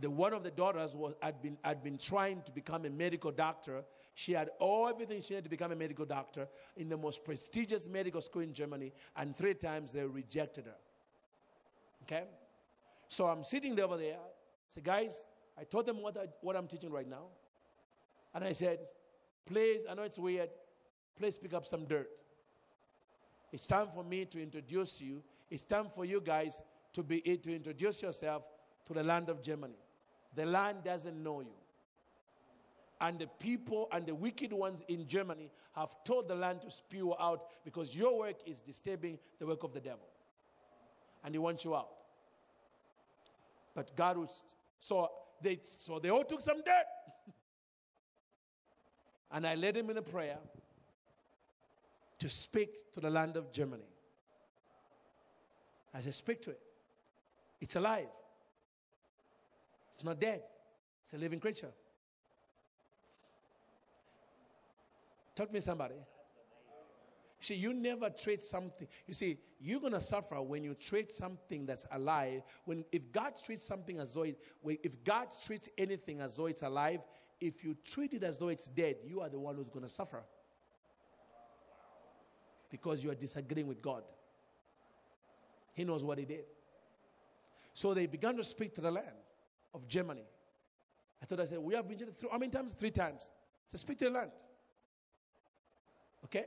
The 0.00 0.08
one 0.08 0.32
of 0.32 0.44
the 0.44 0.50
daughters 0.50 0.94
was, 0.94 1.14
had, 1.20 1.42
been, 1.42 1.58
had 1.62 1.82
been 1.82 1.98
trying 1.98 2.42
to 2.42 2.52
become 2.52 2.84
a 2.84 2.90
medical 2.90 3.30
doctor. 3.30 3.82
She 4.18 4.32
had 4.32 4.50
all 4.58 4.88
everything 4.88 5.22
she 5.22 5.34
had 5.34 5.44
to 5.44 5.48
become 5.48 5.70
a 5.70 5.76
medical 5.76 6.04
doctor 6.04 6.48
in 6.76 6.88
the 6.88 6.96
most 6.96 7.24
prestigious 7.24 7.86
medical 7.86 8.20
school 8.20 8.42
in 8.42 8.52
Germany, 8.52 8.92
and 9.14 9.36
three 9.36 9.54
times 9.54 9.92
they 9.92 10.02
rejected 10.02 10.64
her. 10.64 10.74
Okay? 12.02 12.24
So 13.06 13.28
I'm 13.28 13.44
sitting 13.44 13.76
there 13.76 13.84
over 13.84 13.96
there. 13.96 14.16
I 14.16 14.74
said, 14.74 14.82
guys, 14.82 15.22
I 15.56 15.62
told 15.62 15.86
them 15.86 16.02
what, 16.02 16.16
I, 16.16 16.26
what 16.40 16.56
I'm 16.56 16.66
teaching 16.66 16.90
right 16.90 17.08
now. 17.08 17.26
And 18.34 18.42
I 18.42 18.50
said, 18.54 18.80
please, 19.46 19.82
I 19.88 19.94
know 19.94 20.02
it's 20.02 20.18
weird, 20.18 20.48
please 21.16 21.38
pick 21.38 21.54
up 21.54 21.64
some 21.64 21.84
dirt. 21.84 22.10
It's 23.52 23.68
time 23.68 23.86
for 23.94 24.02
me 24.02 24.24
to 24.24 24.42
introduce 24.42 25.00
you. 25.00 25.22
It's 25.48 25.64
time 25.64 25.86
for 25.94 26.04
you 26.04 26.20
guys 26.20 26.60
to 26.94 27.04
be 27.04 27.20
to 27.20 27.54
introduce 27.54 28.02
yourself 28.02 28.42
to 28.86 28.94
the 28.94 29.04
land 29.04 29.28
of 29.28 29.44
Germany. 29.44 29.78
The 30.34 30.44
land 30.44 30.78
doesn't 30.84 31.22
know 31.22 31.38
you. 31.38 31.54
And 33.00 33.18
the 33.18 33.28
people 33.38 33.88
and 33.92 34.06
the 34.06 34.14
wicked 34.14 34.52
ones 34.52 34.82
in 34.88 35.06
Germany 35.06 35.50
have 35.74 35.96
told 36.04 36.28
the 36.28 36.34
land 36.34 36.62
to 36.62 36.70
spew 36.70 37.14
out 37.20 37.46
because 37.64 37.96
your 37.96 38.18
work 38.18 38.36
is 38.44 38.60
disturbing 38.60 39.18
the 39.38 39.46
work 39.46 39.62
of 39.62 39.72
the 39.72 39.80
devil. 39.80 40.08
And 41.24 41.34
he 41.34 41.38
wants 41.38 41.64
you 41.64 41.76
out. 41.76 41.88
But 43.74 43.94
God 43.94 44.18
was 44.18 44.30
so 44.80 45.10
they 45.40 45.60
so 45.62 45.98
they 45.98 46.10
all 46.10 46.24
took 46.24 46.40
some 46.40 46.58
dirt. 46.58 46.86
and 49.32 49.46
I 49.46 49.54
led 49.54 49.76
him 49.76 49.90
in 49.90 49.98
a 49.98 50.02
prayer 50.02 50.38
to 52.18 52.28
speak 52.28 52.92
to 52.92 53.00
the 53.00 53.10
land 53.10 53.36
of 53.36 53.52
Germany. 53.52 53.86
I 55.94 56.00
said, 56.00 56.14
Speak 56.14 56.42
to 56.42 56.50
it. 56.50 56.60
It's 57.60 57.76
alive. 57.76 58.08
It's 59.92 60.04
not 60.04 60.20
dead, 60.20 60.42
it's 61.02 61.12
a 61.14 61.18
living 61.18 61.40
creature. 61.40 61.72
Talk 65.38 65.46
to 65.46 65.54
me, 65.54 65.60
somebody. 65.60 65.94
See, 67.38 67.54
you 67.54 67.72
never 67.72 68.10
trade 68.10 68.42
something. 68.42 68.88
You 69.06 69.14
see, 69.14 69.38
you're 69.60 69.78
gonna 69.80 70.00
suffer 70.00 70.42
when 70.42 70.64
you 70.64 70.74
trade 70.74 71.12
something 71.12 71.64
that's 71.64 71.86
alive. 71.92 72.42
When 72.64 72.84
if 72.90 73.12
God 73.12 73.34
treats 73.46 73.64
something 73.64 74.00
as 74.00 74.10
though 74.10 74.24
it, 74.24 74.36
if 74.64 75.04
God 75.04 75.28
treats 75.46 75.68
anything 75.78 76.20
as 76.20 76.34
though 76.34 76.46
it's 76.46 76.62
alive, 76.62 77.02
if 77.40 77.62
you 77.62 77.76
treat 77.84 78.14
it 78.14 78.24
as 78.24 78.36
though 78.36 78.48
it's 78.48 78.66
dead, 78.66 78.96
you 79.04 79.20
are 79.20 79.28
the 79.28 79.38
one 79.38 79.54
who's 79.54 79.68
gonna 79.68 79.88
suffer 79.88 80.24
because 82.68 83.04
you 83.04 83.12
are 83.12 83.14
disagreeing 83.14 83.68
with 83.68 83.80
God. 83.80 84.02
He 85.72 85.84
knows 85.84 86.02
what 86.02 86.18
He 86.18 86.24
did. 86.24 86.46
So 87.74 87.94
they 87.94 88.06
began 88.06 88.36
to 88.38 88.42
speak 88.42 88.74
to 88.74 88.80
the 88.80 88.90
land 88.90 89.06
of 89.72 89.86
Germany. 89.86 90.24
I 91.22 91.26
thought 91.26 91.38
I 91.38 91.44
said, 91.44 91.60
We 91.60 91.76
have 91.76 91.86
been 91.86 91.98
Germany 91.98 92.16
how 92.28 92.38
many 92.38 92.50
times? 92.50 92.72
Three 92.72 92.90
times. 92.90 93.30
So 93.68 93.78
speak 93.78 93.98
to 93.98 94.06
the 94.06 94.10
land. 94.10 94.32
Okay? 96.28 96.46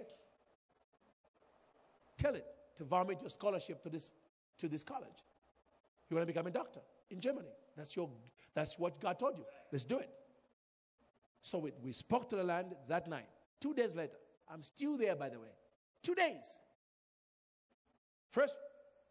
Tell 2.17 2.35
it 2.35 2.45
to 2.77 2.83
vomit 2.83 3.19
your 3.21 3.29
scholarship 3.29 3.81
to 3.83 3.89
this, 3.89 4.09
to 4.57 4.67
this 4.67 4.83
college. 4.83 5.25
You 6.09 6.15
want 6.15 6.27
to 6.27 6.33
become 6.33 6.47
a 6.47 6.51
doctor 6.51 6.81
in 7.09 7.19
Germany. 7.19 7.49
That's, 7.75 7.95
your, 7.95 8.09
that's 8.53 8.77
what 8.77 8.99
God 8.99 9.17
told 9.17 9.37
you. 9.37 9.45
Let's 9.71 9.85
do 9.85 9.97
it. 9.97 10.09
So 11.41 11.57
we, 11.57 11.71
we 11.83 11.93
spoke 11.93 12.29
to 12.29 12.35
the 12.35 12.43
land 12.43 12.75
that 12.87 13.07
night. 13.07 13.27
Two 13.59 13.73
days 13.73 13.95
later, 13.95 14.17
I'm 14.51 14.61
still 14.61 14.97
there, 14.97 15.15
by 15.15 15.29
the 15.29 15.39
way. 15.39 15.47
Two 16.03 16.15
days. 16.15 16.57
First, 18.29 18.55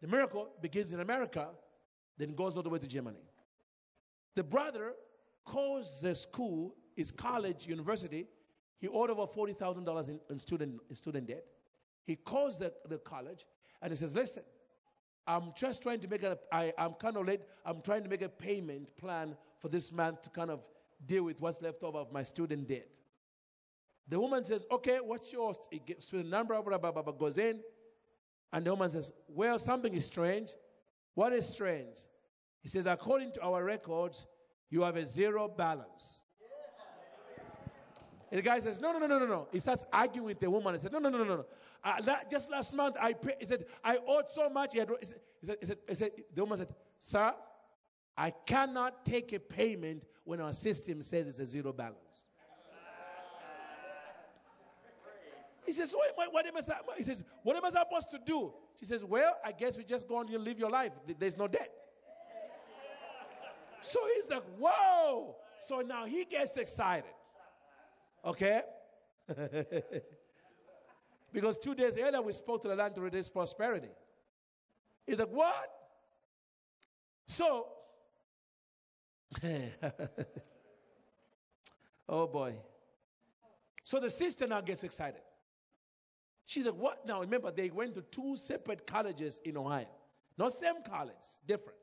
the 0.01 0.07
miracle 0.07 0.49
begins 0.61 0.93
in 0.93 0.99
America, 0.99 1.49
then 2.17 2.33
goes 2.33 2.55
all 2.55 2.63
the 2.63 2.69
way 2.69 2.79
to 2.79 2.87
Germany. 2.87 3.21
The 4.35 4.43
brother 4.43 4.93
calls 5.45 5.99
the 6.01 6.15
school, 6.15 6.75
his 6.95 7.11
college, 7.11 7.67
university. 7.67 8.27
He 8.81 8.87
owed 8.87 9.11
over 9.11 9.27
$40,000 9.27 10.19
in, 10.29 10.39
student, 10.39 10.81
in 10.89 10.95
student 10.95 11.27
debt. 11.27 11.45
He 12.03 12.15
calls 12.15 12.57
the, 12.57 12.73
the 12.89 12.97
college 12.97 13.45
and 13.79 13.91
he 13.91 13.95
says, 13.95 14.15
Listen, 14.15 14.41
I'm 15.27 15.53
just 15.55 15.83
trying 15.83 15.99
to 15.99 16.07
make 16.07 16.23
a, 16.23 16.39
I, 16.51 16.73
I'm 16.79 16.93
kind 16.93 17.15
of 17.15 17.27
late. 17.27 17.41
I'm 17.63 17.81
trying 17.81 18.03
to 18.03 18.09
make 18.09 18.23
a 18.23 18.29
payment 18.29 18.97
plan 18.97 19.37
for 19.59 19.69
this 19.69 19.91
month 19.91 20.23
to 20.23 20.31
kind 20.31 20.49
of 20.49 20.61
deal 21.05 21.23
with 21.23 21.39
what's 21.39 21.61
left 21.61 21.83
over 21.83 21.99
of 21.99 22.11
my 22.11 22.23
student 22.23 22.67
debt. 22.67 22.87
The 24.07 24.19
woman 24.19 24.43
says, 24.43 24.65
Okay, 24.71 24.97
what's 24.97 25.31
your 25.31 25.53
student 25.99 26.29
number? 26.29 26.59
Blah, 26.59 26.79
blah, 26.79 26.91
blah, 26.91 27.03
blah, 27.03 27.13
goes 27.13 27.37
in. 27.37 27.59
And 28.51 28.65
the 28.65 28.71
woman 28.71 28.89
says, 28.89 29.11
Well, 29.27 29.59
something 29.59 29.93
is 29.93 30.05
strange. 30.05 30.49
What 31.13 31.33
is 31.33 31.47
strange? 31.47 31.97
He 32.61 32.67
says, 32.67 32.87
According 32.87 33.33
to 33.33 33.41
our 33.41 33.63
records, 33.63 34.25
you 34.71 34.81
have 34.81 34.95
a 34.95 35.05
zero 35.05 35.47
balance. 35.47 36.23
The 38.31 38.41
guy 38.41 38.59
says, 38.59 38.79
No, 38.79 38.93
no, 38.93 38.99
no, 38.99 39.07
no, 39.07 39.19
no, 39.19 39.25
no. 39.25 39.47
He 39.51 39.59
starts 39.59 39.85
arguing 39.91 40.27
with 40.27 40.39
the 40.39 40.49
woman. 40.49 40.73
He 40.73 40.79
said, 40.79 40.93
No, 40.93 40.99
no, 40.99 41.09
no, 41.09 41.17
no, 41.17 41.25
no. 41.25 41.45
Uh, 41.83 42.01
that, 42.03 42.31
just 42.31 42.49
last 42.49 42.73
month, 42.73 42.95
I 42.99 43.13
paid. 43.13 43.35
He 43.39 43.45
said, 43.45 43.65
I 43.83 43.97
owed 44.07 44.29
so 44.29 44.49
much. 44.49 44.73
He, 44.73 44.79
had, 44.79 44.89
he, 44.99 45.05
said, 45.05 45.57
he, 45.59 45.65
said, 45.65 45.77
he 45.87 45.95
said, 45.95 46.11
The 46.33 46.41
woman 46.41 46.57
said, 46.57 46.69
Sir, 46.99 47.33
I 48.17 48.31
cannot 48.45 49.05
take 49.05 49.33
a 49.33 49.39
payment 49.39 50.03
when 50.23 50.39
our 50.39 50.53
system 50.53 51.01
says 51.01 51.27
it's 51.27 51.39
a 51.39 51.45
zero 51.45 51.73
balance. 51.73 51.97
He 55.65 55.71
says, 55.71 55.93
what, 55.93 56.09
what, 56.15 56.33
what, 56.33 56.45
am 56.45 56.57
I, 56.57 56.61
he 56.97 57.03
says, 57.03 57.23
what 57.43 57.55
am 57.55 57.63
I 57.63 57.69
supposed 57.69 58.11
to 58.11 58.19
do? 58.25 58.51
She 58.77 58.85
says, 58.85 59.05
well, 59.05 59.37
I 59.45 59.51
guess 59.51 59.77
we 59.77 59.83
just 59.83 60.07
go 60.07 60.17
on 60.17 60.27
and 60.27 60.43
live 60.43 60.59
your 60.59 60.69
life. 60.69 60.91
There's 61.17 61.37
no 61.37 61.47
debt. 61.47 61.71
So 63.79 63.99
he's 64.15 64.27
like, 64.29 64.43
whoa. 64.59 65.35
So 65.59 65.79
now 65.81 66.05
he 66.05 66.25
gets 66.25 66.57
excited. 66.57 67.11
Okay? 68.23 68.61
because 71.33 71.57
two 71.57 71.73
days 71.75 71.97
earlier 71.97 72.21
we 72.21 72.33
spoke 72.33 72.61
to 72.61 72.67
the 72.67 72.75
land 72.75 72.95
to 72.95 73.01
reduce 73.01 73.29
prosperity. 73.29 73.89
He's 75.05 75.17
like, 75.17 75.31
what? 75.31 75.69
So, 77.27 77.67
oh 82.09 82.27
boy. 82.27 82.55
So 83.83 83.99
the 83.99 84.09
sister 84.09 84.47
now 84.47 84.61
gets 84.61 84.83
excited. 84.83 85.21
She's 86.45 86.65
like, 86.65 86.75
what? 86.75 87.05
Now 87.07 87.21
remember, 87.21 87.51
they 87.51 87.69
went 87.69 87.95
to 87.95 88.01
two 88.01 88.35
separate 88.35 88.85
colleges 88.85 89.39
in 89.45 89.57
Ohio. 89.57 89.87
Not 90.37 90.51
same 90.51 90.83
college, 90.87 91.15
different. 91.47 91.77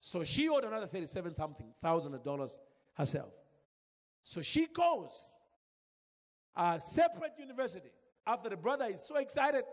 So 0.00 0.24
she 0.24 0.48
owed 0.48 0.64
another 0.64 0.86
thirty-seven 0.86 1.36
something 1.36 1.68
thousand 1.80 2.22
dollars 2.24 2.58
herself. 2.94 3.32
So 4.22 4.42
she 4.42 4.66
goes 4.66 5.30
a 6.56 6.78
separate 6.80 7.32
university 7.38 7.90
after 8.26 8.48
the 8.48 8.56
brother 8.56 8.86
is 8.86 9.02
so 9.02 9.16
excited. 9.16 9.64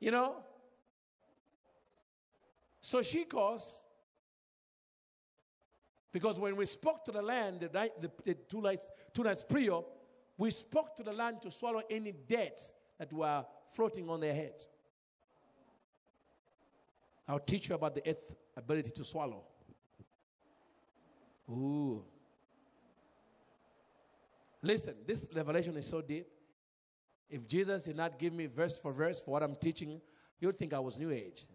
You 0.00 0.10
know? 0.10 0.36
So 2.80 3.02
she 3.02 3.24
goes 3.24 3.78
because 6.12 6.38
when 6.38 6.56
we 6.56 6.64
spoke 6.66 7.04
to 7.04 7.12
the 7.12 7.20
land 7.20 7.60
the, 7.60 7.68
night, 7.68 8.00
the, 8.00 8.10
the 8.24 8.34
two, 8.34 8.62
nights, 8.62 8.86
two 9.12 9.24
nights 9.24 9.44
prior, 9.48 9.80
we 10.36 10.50
spoke 10.50 10.96
to 10.96 11.02
the 11.02 11.12
land 11.12 11.42
to 11.42 11.50
swallow 11.50 11.82
any 11.90 12.12
debts 12.12 12.72
that 12.98 13.12
were 13.12 13.44
floating 13.72 14.08
on 14.08 14.20
their 14.20 14.34
heads. 14.34 14.66
I'll 17.26 17.38
teach 17.38 17.68
you 17.68 17.74
about 17.74 17.94
the 17.94 18.08
eighth 18.08 18.34
ability 18.56 18.90
to 18.90 19.04
swallow. 19.04 19.44
Ooh. 21.50 22.04
Listen, 24.62 24.94
this 25.06 25.26
revelation 25.34 25.76
is 25.76 25.86
so 25.86 26.00
deep. 26.00 26.26
If 27.30 27.46
Jesus 27.46 27.84
did 27.84 27.96
not 27.96 28.18
give 28.18 28.32
me 28.32 28.46
verse 28.46 28.76
for 28.76 28.92
verse 28.92 29.20
for 29.20 29.32
what 29.32 29.42
I'm 29.42 29.54
teaching, 29.54 30.00
you'd 30.40 30.58
think 30.58 30.72
I 30.72 30.78
was 30.78 30.98
New 30.98 31.10
Age. 31.10 31.46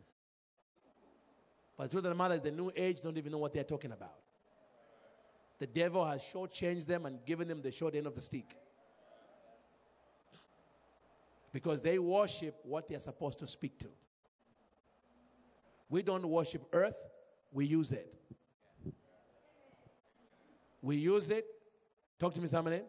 But 1.78 1.86
the 1.86 1.90
truth 1.90 2.06
of 2.06 2.10
the 2.12 2.16
matter 2.16 2.38
the 2.38 2.52
New 2.52 2.72
Age 2.76 3.02
don't 3.02 3.18
even 3.18 3.32
know 3.32 3.40
what 3.40 3.54
they're 3.54 3.64
talking 3.64 3.92
about. 3.92 4.16
The 5.60 5.68
devil 5.68 6.06
has 6.06 6.22
shortchanged 6.22 6.86
them 6.86 7.06
and 7.06 7.24
given 7.26 7.48
them 7.48 7.62
the 7.62 7.72
short 7.72 7.96
end 7.96 8.08
of 8.08 8.16
the 8.16 8.22
stick. 8.22 8.56
Because 11.52 11.82
they 11.82 12.00
worship 12.00 12.56
what 12.64 12.88
they're 12.88 13.00
supposed 13.00 13.40
to 13.40 13.48
speak 13.48 13.78
to. 13.80 13.88
We 15.90 16.02
don't 16.02 16.28
worship 16.28 16.64
earth, 16.74 16.98
we 17.52 17.66
use 17.66 17.92
it. 17.92 18.14
We 20.84 20.98
use 20.98 21.30
it. 21.30 21.46
Talk 22.20 22.34
to 22.36 22.42
me, 22.42 22.48
somebody. 22.48 22.82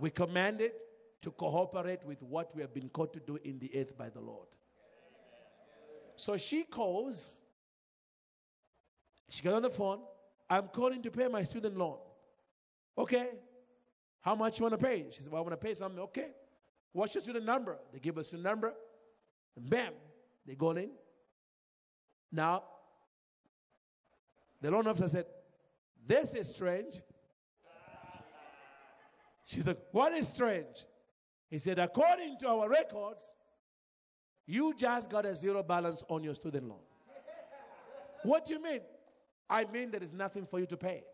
We 0.00 0.10
command 0.10 0.60
it 0.60 0.74
to 1.22 1.30
cooperate 1.30 2.04
with 2.04 2.20
what 2.22 2.54
we 2.54 2.60
have 2.60 2.74
been 2.74 2.88
called 2.88 3.12
to 3.14 3.20
do 3.20 3.38
in 3.42 3.58
the 3.58 3.70
earth 3.74 3.96
by 3.96 4.10
the 4.10 4.20
Lord. 4.20 4.48
So 6.16 6.36
she 6.36 6.64
calls. 6.64 7.36
She 9.30 9.42
got 9.42 9.54
on 9.54 9.62
the 9.62 9.70
phone. 9.70 10.00
I'm 10.50 10.68
calling 10.68 11.02
to 11.02 11.10
pay 11.10 11.28
my 11.28 11.44
student 11.44 11.78
loan. 11.78 11.98
Okay. 12.98 13.28
How 14.20 14.34
much 14.34 14.58
you 14.58 14.64
want 14.64 14.78
to 14.78 14.84
pay? 14.84 15.06
She 15.12 15.22
said, 15.22 15.30
Well, 15.30 15.40
I 15.40 15.46
want 15.46 15.60
to 15.60 15.66
pay 15.66 15.74
something. 15.74 16.00
Okay. 16.00 16.30
What's 16.92 17.14
your 17.14 17.22
student 17.22 17.44
number? 17.44 17.78
They 17.92 18.00
give 18.00 18.18
us 18.18 18.30
the 18.30 18.38
number. 18.38 18.74
And 19.56 19.70
bam, 19.70 19.92
they 20.46 20.56
go 20.56 20.72
in. 20.72 20.90
Now, 22.32 22.64
the 24.60 24.70
loan 24.70 24.88
officer 24.88 25.08
said, 25.08 25.26
This 26.06 26.34
is 26.34 26.52
strange. 26.52 26.96
She's 29.46 29.66
like, 29.66 29.78
What 29.92 30.12
is 30.12 30.28
strange? 30.28 30.84
He 31.48 31.58
said, 31.58 31.78
According 31.78 32.38
to 32.40 32.48
our 32.48 32.68
records, 32.68 33.24
you 34.46 34.74
just 34.76 35.08
got 35.08 35.24
a 35.24 35.34
zero 35.34 35.62
balance 35.62 36.04
on 36.08 36.22
your 36.22 36.34
student 36.34 36.68
loan. 36.68 36.78
what 38.22 38.46
do 38.46 38.52
you 38.52 38.62
mean? 38.62 38.80
I 39.48 39.64
mean, 39.64 39.90
there 39.90 40.02
is 40.02 40.12
nothing 40.12 40.46
for 40.46 40.58
you 40.58 40.66
to 40.66 40.76
pay 40.76 41.04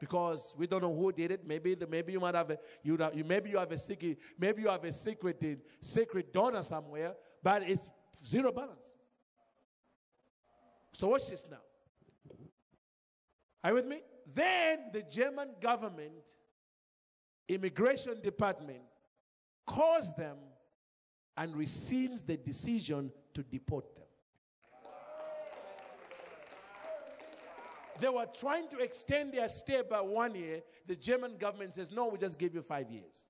because 0.00 0.54
we 0.56 0.66
don't 0.66 0.82
know 0.82 0.94
who 0.94 1.12
did 1.12 1.30
it. 1.30 1.46
Maybe 1.46 1.74
the, 1.74 1.86
maybe 1.86 2.12
you 2.12 2.20
might 2.20 2.34
have 2.34 2.50
a 2.50 2.58
you, 2.82 2.98
you 3.14 3.24
maybe 3.24 3.50
you 3.50 3.58
have 3.58 3.72
a 3.72 3.78
secret 3.78 4.18
maybe 4.38 4.62
you 4.62 4.68
have 4.68 4.84
a 4.84 4.92
secret 4.92 5.42
secret 5.80 6.32
donor 6.32 6.62
somewhere, 6.62 7.14
but 7.42 7.62
it's 7.62 7.88
zero 8.24 8.52
balance. 8.52 8.90
So 10.92 11.08
watch 11.08 11.28
this 11.28 11.44
now. 11.48 11.58
Are 13.62 13.70
you 13.70 13.74
with 13.76 13.86
me? 13.86 14.00
Then 14.34 14.90
the 14.92 15.02
German 15.02 15.50
government 15.60 16.34
immigration 17.48 18.20
department 18.20 18.80
calls 19.66 20.14
them 20.16 20.36
and 21.36 21.54
rescinds 21.54 22.24
the 22.24 22.36
decision 22.36 23.10
to 23.34 23.42
deport 23.42 23.94
them. 23.94 24.04
They 28.00 28.08
were 28.08 28.26
trying 28.38 28.68
to 28.68 28.78
extend 28.78 29.32
their 29.32 29.48
stay 29.48 29.82
by 29.88 30.00
one 30.00 30.34
year. 30.34 30.62
The 30.86 30.94
German 30.94 31.36
government 31.36 31.74
says, 31.74 31.90
no, 31.90 32.08
we 32.08 32.18
just 32.18 32.38
give 32.38 32.54
you 32.54 32.62
five 32.62 32.90
years. 32.90 33.24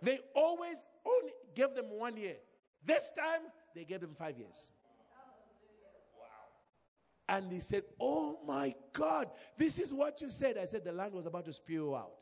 They 0.00 0.20
always 0.34 0.76
only 1.04 1.32
give 1.54 1.74
them 1.74 1.86
one 1.90 2.16
year. 2.16 2.36
This 2.84 3.10
time, 3.16 3.42
they 3.74 3.84
gave 3.84 4.00
them 4.00 4.14
five 4.16 4.38
years. 4.38 4.70
And 7.28 7.52
he 7.52 7.60
said, 7.60 7.84
Oh 8.00 8.38
my 8.46 8.74
God, 8.92 9.28
this 9.56 9.78
is 9.78 9.92
what 9.92 10.20
you 10.20 10.30
said. 10.30 10.56
I 10.56 10.64
said, 10.64 10.84
The 10.84 10.92
land 10.92 11.12
was 11.12 11.26
about 11.26 11.44
to 11.44 11.52
spew 11.52 11.94
out, 11.94 12.12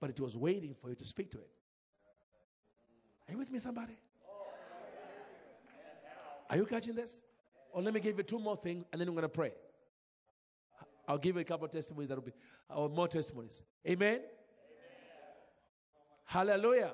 but 0.00 0.10
it 0.10 0.20
was 0.20 0.36
waiting 0.36 0.74
for 0.74 0.90
you 0.90 0.94
to 0.94 1.04
speak 1.04 1.30
to 1.32 1.38
it. 1.38 1.50
Are 3.28 3.32
you 3.32 3.38
with 3.38 3.50
me, 3.50 3.58
somebody? 3.58 3.96
Are 6.50 6.56
you 6.56 6.66
catching 6.66 6.94
this? 6.94 7.22
Or 7.72 7.82
let 7.82 7.94
me 7.94 8.00
give 8.00 8.16
you 8.16 8.22
two 8.22 8.38
more 8.38 8.56
things 8.56 8.84
and 8.92 9.00
then 9.00 9.08
I'm 9.08 9.14
going 9.14 9.22
to 9.22 9.28
pray. 9.28 9.52
I'll 11.08 11.18
give 11.18 11.36
you 11.36 11.40
a 11.40 11.44
couple 11.44 11.64
of 11.66 11.70
testimonies 11.70 12.08
that 12.08 12.16
will 12.16 12.22
be, 12.22 12.32
or 12.68 12.88
more 12.88 13.08
testimonies. 13.08 13.62
Amen? 13.86 14.14
Amen. 14.14 14.20
Hallelujah. 16.24 16.92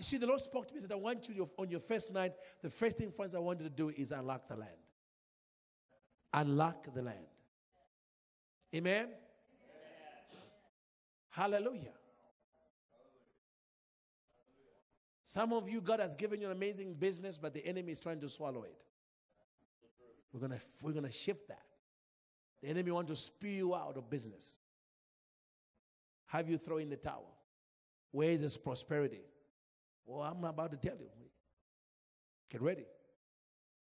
see, 0.00 0.16
the 0.16 0.26
Lord 0.26 0.40
spoke 0.40 0.66
to 0.68 0.74
me 0.74 0.78
and 0.78 0.88
said, 0.88 0.92
I 0.92 0.98
want 0.98 1.28
you 1.28 1.48
on 1.58 1.70
your 1.70 1.80
first 1.80 2.12
night, 2.12 2.32
the 2.62 2.70
first 2.70 2.96
thing 2.96 3.10
friends, 3.10 3.34
I 3.34 3.38
want 3.38 3.60
you 3.60 3.68
to 3.68 3.74
do 3.74 3.90
is 3.90 4.12
unlock 4.12 4.48
the 4.48 4.56
land. 4.56 4.79
Unlock 6.32 6.92
the 6.94 7.02
land. 7.02 7.18
Amen? 8.74 9.08
Hallelujah. 11.30 11.92
Some 15.24 15.52
of 15.52 15.68
you, 15.68 15.80
God 15.80 16.00
has 16.00 16.14
given 16.14 16.40
you 16.40 16.46
an 16.46 16.52
amazing 16.52 16.94
business, 16.94 17.38
but 17.38 17.54
the 17.54 17.64
enemy 17.64 17.92
is 17.92 18.00
trying 18.00 18.20
to 18.20 18.28
swallow 18.28 18.64
it. 18.64 18.74
We're 20.32 20.40
gonna 20.40 20.58
we're 20.82 20.92
gonna 20.92 21.10
shift 21.10 21.48
that. 21.48 21.62
The 22.62 22.68
enemy 22.68 22.90
want 22.90 23.08
to 23.08 23.16
spew 23.16 23.50
you 23.50 23.74
out 23.74 23.96
of 23.96 24.10
business. 24.10 24.56
Have 26.26 26.48
you 26.48 26.58
throw 26.58 26.78
in 26.78 26.90
the 26.90 26.96
towel? 26.96 27.36
Where 28.12 28.30
is 28.30 28.40
this 28.40 28.56
prosperity? 28.56 29.22
Well, 30.04 30.22
I'm 30.22 30.44
about 30.44 30.72
to 30.72 30.76
tell 30.76 30.98
you. 30.98 31.08
Get 32.50 32.60
ready. 32.60 32.86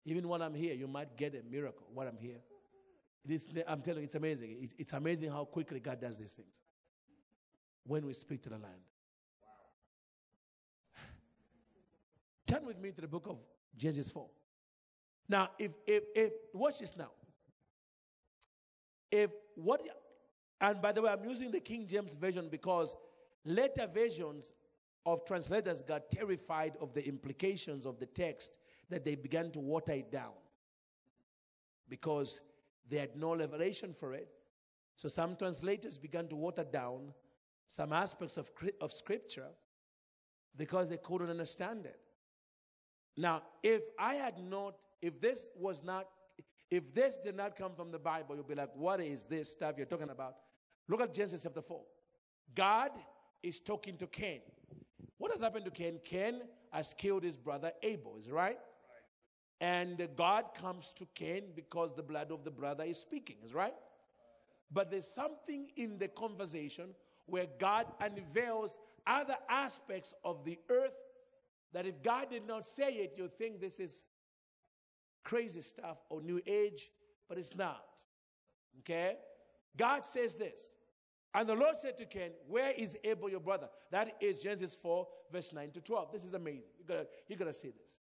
Even 0.05 0.27
when 0.27 0.41
I'm 0.41 0.53
here, 0.53 0.73
you 0.73 0.87
might 0.87 1.17
get 1.17 1.33
a 1.33 1.41
miracle 1.49 1.87
when 1.93 2.07
I'm 2.07 2.17
here. 2.17 2.37
It 3.27 3.65
I'm 3.67 3.81
telling 3.81 4.01
you, 4.01 4.05
it's 4.05 4.15
amazing. 4.15 4.69
it's 4.77 4.93
amazing 4.93 5.31
how 5.31 5.45
quickly 5.45 5.79
God 5.79 5.99
does 5.99 6.17
these 6.17 6.33
things 6.33 6.61
when 7.83 8.05
we 8.05 8.13
speak 8.13 8.43
to 8.43 8.49
the 8.49 8.57
land. 8.57 8.83
Turn 12.47 12.65
with 12.65 12.79
me 12.79 12.91
to 12.91 13.01
the 13.01 13.07
book 13.07 13.25
of 13.27 13.37
Genesis 13.75 14.09
4. 14.09 14.27
Now, 15.27 15.49
if, 15.57 15.71
if, 15.87 16.03
if, 16.15 16.33
watch 16.53 16.79
this 16.79 16.95
now. 16.95 17.09
If 19.11 19.31
what, 19.55 19.81
and 20.61 20.81
by 20.81 20.91
the 20.91 21.01
way, 21.01 21.11
I'm 21.11 21.27
using 21.27 21.49
the 21.51 21.59
King 21.59 21.87
James 21.87 22.13
Version 22.13 22.47
because 22.49 22.95
later 23.43 23.87
versions 23.91 24.53
of 25.05 25.25
translators 25.25 25.81
got 25.81 26.11
terrified 26.11 26.73
of 26.79 26.93
the 26.93 27.07
implications 27.07 27.85
of 27.85 27.99
the 27.99 28.05
text 28.05 28.57
that 28.89 29.03
they 29.03 29.15
began 29.15 29.51
to 29.51 29.59
water 29.59 29.93
it 29.93 30.11
down 30.11 30.33
because 31.89 32.41
they 32.89 32.97
had 32.97 33.15
no 33.15 33.35
revelation 33.35 33.93
for 33.93 34.13
it. 34.13 34.29
So 34.95 35.07
some 35.07 35.35
translators 35.35 35.97
began 35.97 36.27
to 36.29 36.35
water 36.35 36.63
down 36.63 37.13
some 37.67 37.91
aspects 37.93 38.37
of, 38.37 38.49
of 38.81 38.93
scripture 38.93 39.49
because 40.57 40.89
they 40.89 40.97
couldn't 40.97 41.29
understand 41.29 41.85
it. 41.85 41.99
Now, 43.17 43.43
if 43.63 43.81
I 43.97 44.15
had 44.15 44.39
not, 44.39 44.75
if 45.01 45.19
this 45.19 45.49
was 45.57 45.83
not, 45.83 46.07
if 46.69 46.93
this 46.93 47.17
did 47.17 47.35
not 47.35 47.55
come 47.55 47.73
from 47.75 47.91
the 47.91 47.99
Bible, 47.99 48.35
you'd 48.35 48.47
be 48.47 48.55
like, 48.55 48.71
what 48.75 48.99
is 48.99 49.23
this 49.23 49.49
stuff 49.49 49.75
you're 49.77 49.85
talking 49.85 50.09
about? 50.09 50.35
Look 50.87 51.01
at 51.01 51.13
Genesis 51.13 51.43
chapter 51.43 51.61
4. 51.61 51.81
God 52.53 52.91
is 53.41 53.59
talking 53.59 53.97
to 53.97 54.07
Cain. 54.07 54.41
What 55.17 55.31
has 55.31 55.41
happened 55.41 55.65
to 55.65 55.71
Cain? 55.71 55.99
Cain 56.03 56.41
has 56.71 56.93
killed 56.93 57.23
his 57.23 57.37
brother 57.37 57.71
Abel, 57.83 58.15
is 58.17 58.29
right? 58.29 58.43
right? 58.43 58.59
And 59.61 60.07
God 60.15 60.45
comes 60.59 60.93
to 60.97 61.07
Cain 61.15 61.43
because 61.55 61.95
the 61.95 62.03
blood 62.03 62.31
of 62.31 62.43
the 62.43 62.51
brother 62.51 62.83
is 62.83 62.97
speaking, 62.97 63.37
is 63.43 63.53
right? 63.53 63.73
But 64.71 64.91
there's 64.91 65.07
something 65.07 65.69
in 65.77 65.97
the 65.97 66.07
conversation 66.07 66.89
where 67.27 67.45
God 67.59 67.87
unveils 68.01 68.77
other 69.07 69.37
aspects 69.49 70.13
of 70.23 70.43
the 70.43 70.59
earth 70.69 70.93
that 71.73 71.85
if 71.85 72.01
God 72.03 72.29
did 72.29 72.47
not 72.47 72.65
say 72.65 72.93
it, 72.93 73.13
you 73.17 73.29
think 73.37 73.59
this 73.59 73.79
is 73.79 74.05
crazy 75.23 75.61
stuff 75.61 75.97
or 76.09 76.21
new 76.21 76.41
age, 76.45 76.91
but 77.27 77.37
it's 77.37 77.55
not. 77.55 78.01
Okay? 78.79 79.15
God 79.77 80.05
says 80.05 80.35
this. 80.35 80.73
And 81.33 81.49
the 81.49 81.53
Lord 81.53 81.77
said 81.77 81.97
to 81.97 82.05
Cain, 82.05 82.31
Where 82.47 82.71
is 82.71 82.97
Abel, 83.03 83.29
your 83.29 83.41
brother? 83.41 83.67
That 83.91 84.15
is 84.21 84.39
Genesis 84.39 84.73
4, 84.73 85.05
verse 85.31 85.51
9 85.51 85.71
to 85.71 85.81
12. 85.81 86.11
This 86.13 86.23
is 86.23 86.33
amazing. 86.33 86.69
You 86.79 86.85
gotta, 86.87 87.07
you 87.27 87.35
gotta 87.35 87.53
see 87.53 87.69
this. 87.69 87.99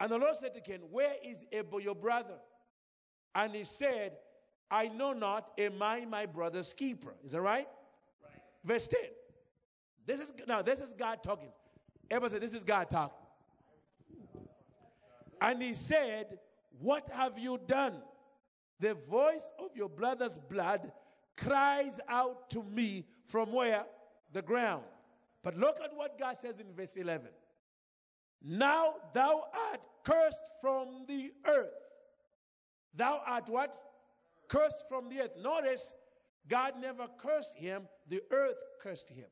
And 0.00 0.10
the 0.10 0.16
Lord 0.16 0.34
said 0.34 0.54
to 0.54 0.60
Cain, 0.60 0.80
Where 0.90 1.14
is 1.22 1.44
Abel, 1.52 1.80
your 1.80 1.94
brother? 1.94 2.38
And 3.34 3.54
he 3.54 3.64
said, 3.64 4.12
I 4.70 4.88
know 4.88 5.12
not, 5.12 5.50
am 5.58 5.82
I 5.82 6.04
my 6.06 6.26
brother's 6.26 6.72
keeper? 6.72 7.14
Is 7.24 7.32
that 7.32 7.42
right? 7.42 7.68
right. 8.24 8.42
Verse 8.64 8.88
10. 8.88 9.00
This 10.06 10.20
is 10.20 10.32
now 10.48 10.62
this 10.62 10.80
is 10.80 10.92
God 10.92 11.22
talking. 11.22 11.50
Everybody 12.10 12.32
said, 12.32 12.42
This 12.42 12.54
is 12.54 12.62
God 12.62 12.88
talking. 12.88 13.16
And 15.40 15.62
he 15.62 15.74
said, 15.74 16.38
What 16.80 17.08
have 17.10 17.38
you 17.38 17.60
done? 17.66 17.96
The 18.80 18.94
voice 19.08 19.44
of 19.58 19.76
your 19.76 19.90
brother's 19.90 20.38
blood 20.38 20.90
cries 21.36 22.00
out 22.08 22.48
to 22.50 22.62
me 22.62 23.04
from 23.26 23.52
where? 23.52 23.84
The 24.32 24.42
ground. 24.42 24.84
But 25.42 25.56
look 25.56 25.76
at 25.82 25.94
what 25.94 26.18
God 26.18 26.36
says 26.40 26.58
in 26.60 26.66
verse 26.74 26.96
11. 26.96 27.28
Now 28.42 28.94
thou 29.12 29.44
art 29.70 29.80
cursed 30.04 30.42
from 30.60 31.04
the 31.06 31.32
earth. 31.46 31.74
Thou 32.94 33.20
art 33.26 33.48
what? 33.48 33.74
Cursed 34.48 34.84
from 34.88 35.08
the 35.08 35.20
earth. 35.20 35.36
Notice, 35.40 35.92
God 36.48 36.74
never 36.80 37.06
cursed 37.18 37.56
him, 37.56 37.82
the 38.08 38.22
earth 38.30 38.56
cursed 38.82 39.10
him. 39.10 39.26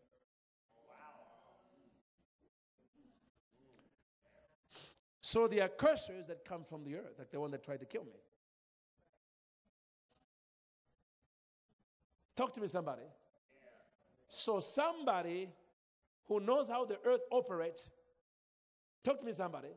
So 5.21 5.47
there 5.47 5.63
are 5.65 5.69
cursors 5.69 6.27
that 6.29 6.45
come 6.47 6.65
from 6.65 6.85
the 6.85 6.97
earth, 6.97 7.19
like 7.19 7.31
the 7.31 7.39
one 7.39 7.51
that 7.51 7.63
tried 7.63 7.81
to 7.81 7.87
kill 7.87 8.05
me. 8.05 8.13
Talk 12.35 12.55
to 12.55 12.61
me, 12.61 12.69
somebody. 12.69 13.03
So, 14.31 14.61
somebody 14.61 15.51
who 16.29 16.41
knows 16.41 16.69
how 16.69 16.85
the 16.85 16.99
earth 17.05 17.23
operates, 17.33 17.91
talk 19.05 19.21
to 19.21 19.25
me, 19.27 19.33
somebody. 19.33 19.69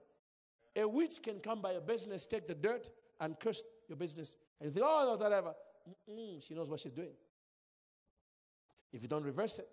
A 0.76 0.88
witch 0.88 1.22
can 1.22 1.40
come 1.40 1.62
by 1.62 1.74
your 1.74 1.82
business, 1.82 2.26
take 2.26 2.48
the 2.48 2.56
dirt, 2.56 2.90
and 3.20 3.40
curse 3.40 3.64
your 3.88 3.98
business. 3.98 4.38
And 4.60 4.68
you 4.68 4.74
think, 4.74 4.86
oh, 4.88 5.18
whatever. 5.18 5.54
Mm-mm, 6.10 6.46
she 6.46 6.54
knows 6.54 6.70
what 6.70 6.80
she's 6.80 6.94
doing. 6.94 7.14
If 8.94 9.02
you 9.02 9.08
don't 9.08 9.24
reverse 9.24 9.58
it, 9.60 9.68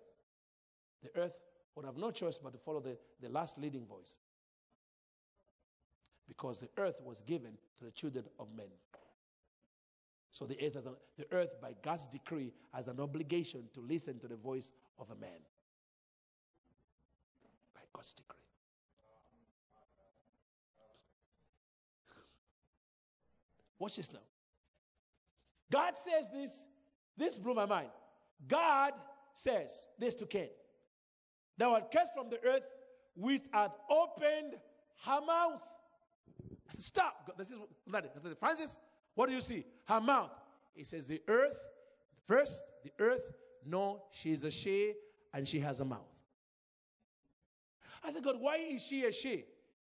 the 1.02 1.20
earth 1.20 1.34
would 1.74 1.84
have 1.84 1.96
no 1.96 2.10
choice 2.10 2.38
but 2.42 2.52
to 2.52 2.58
follow 2.58 2.80
the, 2.80 2.96
the 3.20 3.28
last 3.28 3.58
leading 3.58 3.86
voice 3.86 4.18
because 6.26 6.60
the 6.60 6.68
earth 6.76 6.96
was 7.04 7.20
given 7.22 7.52
to 7.78 7.84
the 7.84 7.90
children 7.90 8.24
of 8.38 8.48
men. 8.56 8.66
So 10.30 10.44
the 10.44 10.56
earth, 10.64 10.76
an, 10.76 10.94
the 11.16 11.26
earth, 11.32 11.60
by 11.60 11.74
God's 11.82 12.06
decree, 12.06 12.52
has 12.72 12.86
an 12.86 13.00
obligation 13.00 13.64
to 13.74 13.80
listen 13.80 14.18
to 14.20 14.28
the 14.28 14.36
voice 14.36 14.72
of 14.98 15.10
a 15.10 15.16
man. 15.16 15.40
By 17.74 17.80
God's 17.92 18.12
decree. 18.12 18.38
Watch 23.78 23.96
this 23.96 24.12
now. 24.12 24.18
God 25.70 25.94
says 25.96 26.28
this. 26.32 26.64
This 27.16 27.36
blew 27.36 27.54
my 27.54 27.66
mind. 27.66 27.88
God 28.46 28.92
says 29.34 29.86
this 29.98 30.14
to 30.16 30.26
Cain. 30.26 30.50
Thou 31.56 31.74
art 31.74 31.90
cast 31.90 32.14
from 32.14 32.30
the 32.30 32.42
earth, 32.44 32.62
which 33.16 33.42
hath 33.52 33.72
opened 33.90 34.54
her 35.04 35.20
mouth. 35.26 35.62
I 36.68 36.72
said, 36.72 36.84
Stop. 36.84 37.32
This 37.36 37.50
is 37.50 37.58
said, 38.22 38.38
Francis, 38.38 38.78
what 39.14 39.28
do 39.28 39.34
you 39.34 39.40
see? 39.40 39.64
Her 39.86 40.00
mouth. 40.00 40.30
He 40.74 40.84
says, 40.84 41.06
The 41.06 41.20
earth, 41.28 41.58
first, 42.26 42.62
the 42.84 42.92
earth, 43.00 43.32
no, 43.66 44.02
she's 44.12 44.44
a 44.44 44.50
she 44.50 44.94
and 45.34 45.46
she 45.46 45.60
has 45.60 45.80
a 45.80 45.84
mouth. 45.84 45.98
I 48.04 48.12
said, 48.12 48.22
God, 48.22 48.36
why 48.38 48.58
is 48.58 48.84
she 48.84 49.04
a 49.04 49.12
she? 49.12 49.30
He 49.30 49.44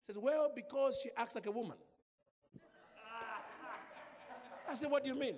says, 0.07 0.19
Well, 0.19 0.51
because 0.55 0.99
she 1.03 1.11
acts 1.17 1.35
like 1.35 1.47
a 1.47 1.53
woman. 1.53 1.77
I 4.71 4.75
said, 4.75 4.91
What 4.91 5.05
do 5.05 5.11
you 5.11 5.17
mean? 5.19 5.37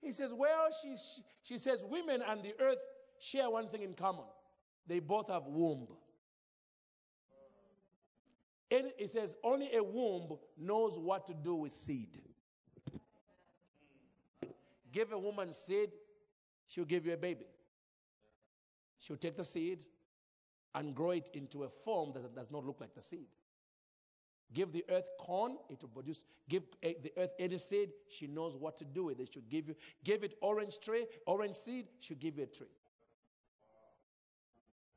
He 0.00 0.12
says, 0.12 0.32
Well, 0.32 0.68
she, 0.82 0.96
she, 0.96 1.22
she 1.42 1.58
says, 1.58 1.84
women 1.88 2.22
and 2.28 2.42
the 2.42 2.54
earth 2.60 2.78
share 3.18 3.48
one 3.48 3.68
thing 3.68 3.82
in 3.82 3.94
common. 3.94 4.24
They 4.86 5.00
both 5.00 5.28
have 5.28 5.46
womb. 5.46 5.88
And 8.70 8.88
it 8.98 9.10
says 9.10 9.36
only 9.44 9.74
a 9.74 9.82
womb 9.82 10.38
knows 10.58 10.98
what 10.98 11.26
to 11.28 11.34
do 11.34 11.54
with 11.54 11.72
seed. 11.72 12.20
Give 14.92 15.12
a 15.12 15.18
woman 15.18 15.52
seed, 15.52 15.90
she'll 16.66 16.84
give 16.84 17.06
you 17.06 17.12
a 17.12 17.16
baby. 17.16 17.46
She'll 18.98 19.16
take 19.16 19.36
the 19.36 19.44
seed 19.44 19.80
and 20.74 20.94
grow 20.94 21.10
it 21.10 21.28
into 21.34 21.64
a 21.64 21.68
form 21.68 22.12
that 22.14 22.34
does 22.34 22.50
not 22.50 22.64
look 22.64 22.80
like 22.80 22.94
the 22.94 23.02
seed. 23.02 23.26
Give 24.52 24.72
the 24.72 24.84
earth 24.88 25.08
corn, 25.18 25.56
it 25.68 25.80
will 25.82 25.88
produce. 25.88 26.24
Give 26.48 26.62
eh, 26.82 26.94
the 27.02 27.12
earth 27.16 27.32
any 27.38 27.58
seed, 27.58 27.90
she 28.08 28.26
knows 28.26 28.56
what 28.56 28.76
to 28.78 28.84
do 28.84 29.04
with 29.04 29.18
it. 29.18 29.30
She'll 29.32 29.42
give 29.48 29.68
you. 29.68 29.74
Give 30.04 30.22
it 30.22 30.36
orange 30.42 30.78
tree, 30.80 31.06
orange 31.26 31.56
seed, 31.56 31.86
she'll 31.98 32.18
give 32.18 32.36
you 32.36 32.44
a 32.44 32.46
tree. 32.46 32.66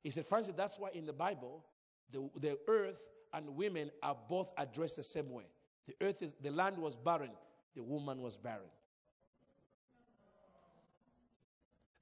He 0.03 0.11
said, 0.11 0.25
Francis, 0.25 0.53
that's 0.55 0.77
why 0.77 0.89
in 0.93 1.05
the 1.05 1.13
Bible, 1.13 1.65
the, 2.11 2.29
the 2.39 2.57
earth 2.67 3.01
and 3.33 3.55
women 3.55 3.91
are 4.03 4.15
both 4.29 4.49
addressed 4.57 4.95
the 4.95 5.03
same 5.03 5.31
way. 5.31 5.45
The 5.87 5.95
earth 6.01 6.21
is, 6.21 6.31
the 6.41 6.51
land 6.51 6.77
was 6.77 6.95
barren, 6.95 7.31
the 7.75 7.83
woman 7.83 8.21
was 8.21 8.37
barren. 8.37 8.69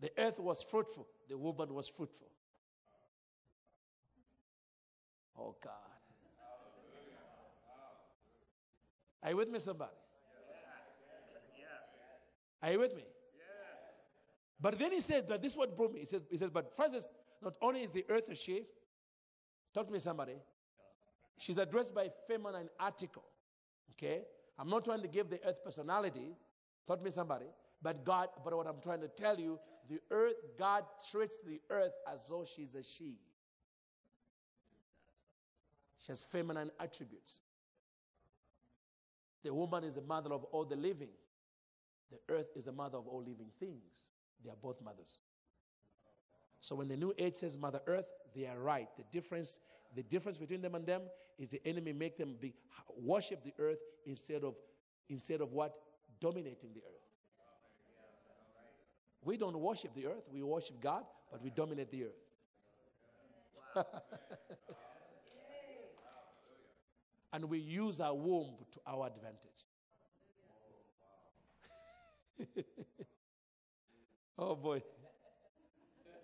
The 0.01 0.11
earth 0.17 0.39
was 0.39 0.61
fruitful, 0.61 1.07
the 1.29 1.37
woman 1.37 1.73
was 1.73 1.87
fruitful. 1.87 2.27
Oh, 5.37 5.55
God. 5.63 5.71
Are 9.25 9.31
you 9.31 9.37
with 9.37 9.49
me, 9.49 9.57
somebody? 9.57 9.91
Are 12.61 12.71
you 12.71 12.79
with 12.79 12.95
me? 12.95 13.03
But 14.61 14.77
then 14.77 14.91
he 14.91 14.99
said, 14.99 15.25
but 15.27 15.41
this 15.41 15.53
is 15.53 15.57
what 15.57 15.75
brought 15.75 15.93
me. 15.93 15.99
He 15.99 16.05
says, 16.05 16.21
he 16.29 16.37
says, 16.37 16.51
but 16.51 16.75
Francis, 16.75 17.07
not 17.41 17.55
only 17.59 17.81
is 17.81 17.89
the 17.89 18.05
earth 18.07 18.29
a 18.29 18.35
she, 18.35 18.65
talk 19.73 19.87
to 19.87 19.91
me, 19.91 19.97
somebody. 19.97 20.35
She's 21.37 21.57
addressed 21.57 21.93
by 21.93 22.09
feminine 22.27 22.69
article. 22.79 23.23
Okay? 23.93 24.21
I'm 24.59 24.69
not 24.69 24.85
trying 24.85 25.01
to 25.01 25.07
give 25.07 25.31
the 25.31 25.39
earth 25.43 25.63
personality. 25.63 26.35
Talk 26.87 26.99
to 26.99 27.03
me, 27.03 27.09
somebody. 27.09 27.45
But 27.81 28.05
God, 28.05 28.29
but 28.43 28.55
what 28.55 28.67
I'm 28.67 28.79
trying 28.81 29.01
to 29.01 29.07
tell 29.07 29.39
you, 29.39 29.59
the 29.89 29.99
earth, 30.11 30.35
God 30.57 30.83
treats 31.11 31.39
the 31.45 31.59
earth 31.71 31.93
as 32.11 32.19
though 32.29 32.45
she's 32.45 32.75
a 32.75 32.83
she. 32.83 33.17
She 35.99 36.11
has 36.11 36.21
feminine 36.21 36.69
attributes. 36.79 37.39
The 39.45 39.53
woman 39.53 39.83
is 39.83 39.93
the 39.93 40.01
mother 40.01 40.33
of 40.33 40.43
all 40.45 40.65
the 40.65 40.75
living. 40.75 41.11
The 42.11 42.17
earth 42.33 42.47
is 42.55 42.65
the 42.65 42.71
mother 42.71 42.97
of 42.97 43.07
all 43.07 43.19
living 43.19 43.51
things. 43.59 44.09
They 44.43 44.49
are 44.49 44.57
both 44.59 44.81
mothers. 44.83 45.19
So 46.59 46.75
when 46.75 46.87
the 46.87 46.97
New 46.97 47.13
Age 47.19 47.35
says 47.35 47.55
Mother 47.55 47.79
Earth, 47.85 48.07
they 48.35 48.47
are 48.47 48.57
right. 48.57 48.87
The 48.97 49.03
difference, 49.11 49.59
the 49.95 50.01
difference 50.01 50.39
between 50.39 50.63
them 50.63 50.73
and 50.73 50.83
them 50.83 51.03
is 51.37 51.49
the 51.49 51.61
enemy 51.63 51.93
make 51.93 52.17
them 52.17 52.37
be, 52.41 52.55
worship 52.99 53.43
the 53.43 53.53
earth 53.59 53.77
instead 54.07 54.43
of 54.43 54.55
instead 55.09 55.41
of 55.41 55.51
what 55.51 55.75
dominating 56.19 56.73
the 56.73 56.79
earth. 56.79 57.05
We 59.23 59.37
don't 59.37 59.59
worship 59.59 59.93
the 59.93 60.07
earth. 60.07 60.23
We 60.33 60.41
worship 60.41 60.81
God, 60.81 61.03
but 61.31 61.43
we 61.43 61.51
dominate 61.51 61.91
the 61.91 62.05
earth. 62.05 63.85
and 67.35 67.49
we 67.49 67.59
use 67.59 67.99
our 67.99 68.15
womb 68.15 68.53
to 68.71 68.79
our 68.87 69.07
advantage. 69.07 69.65
oh 74.39 74.55
boy. 74.55 74.81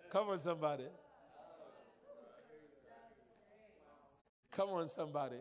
Come 0.10 0.30
on, 0.30 0.40
somebody. 0.40 0.86
Come 4.52 4.70
on, 4.70 4.88
somebody. 4.88 5.36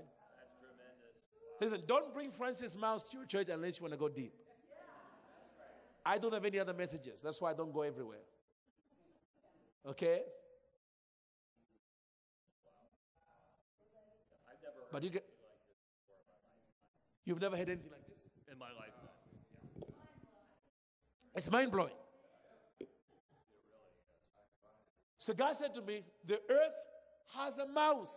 Listen, 1.61 1.83
don't 1.87 2.13
bring 2.13 2.33
Francis 2.33 2.77
Myles 2.77 3.09
to 3.09 3.17
your 3.19 3.27
church 3.27 3.49
unless 3.49 3.79
you 3.79 3.85
want 3.85 3.93
to 3.93 3.99
go 3.99 4.09
deep. 4.09 4.35
I 6.05 6.19
don't 6.19 6.35
have 6.35 6.45
any 6.45 6.59
other 6.59 6.75
messages. 6.75 7.21
That's 7.23 7.41
why 7.41 7.53
I 7.53 7.55
don't 7.55 7.73
go 7.73 7.83
everywhere. 7.83 8.25
Okay? 9.87 10.23
But 14.91 15.05
you 15.05 15.11
you've 17.25 17.41
never 17.41 17.57
had 17.57 17.69
anything 17.69 17.91
like 17.91 18.07
this 18.09 18.25
in 18.51 18.59
my 18.59 18.67
lifetime. 18.67 19.95
It's 21.35 21.51
mind 21.51 21.73
blowing. 21.73 21.95
So 25.19 25.35
God 25.35 25.55
said 25.57 25.75
to 25.75 25.83
me, 25.83 26.03
The 26.27 26.41
earth 26.51 26.75
has 27.37 27.59
a 27.59 27.67
mouth. 27.67 28.11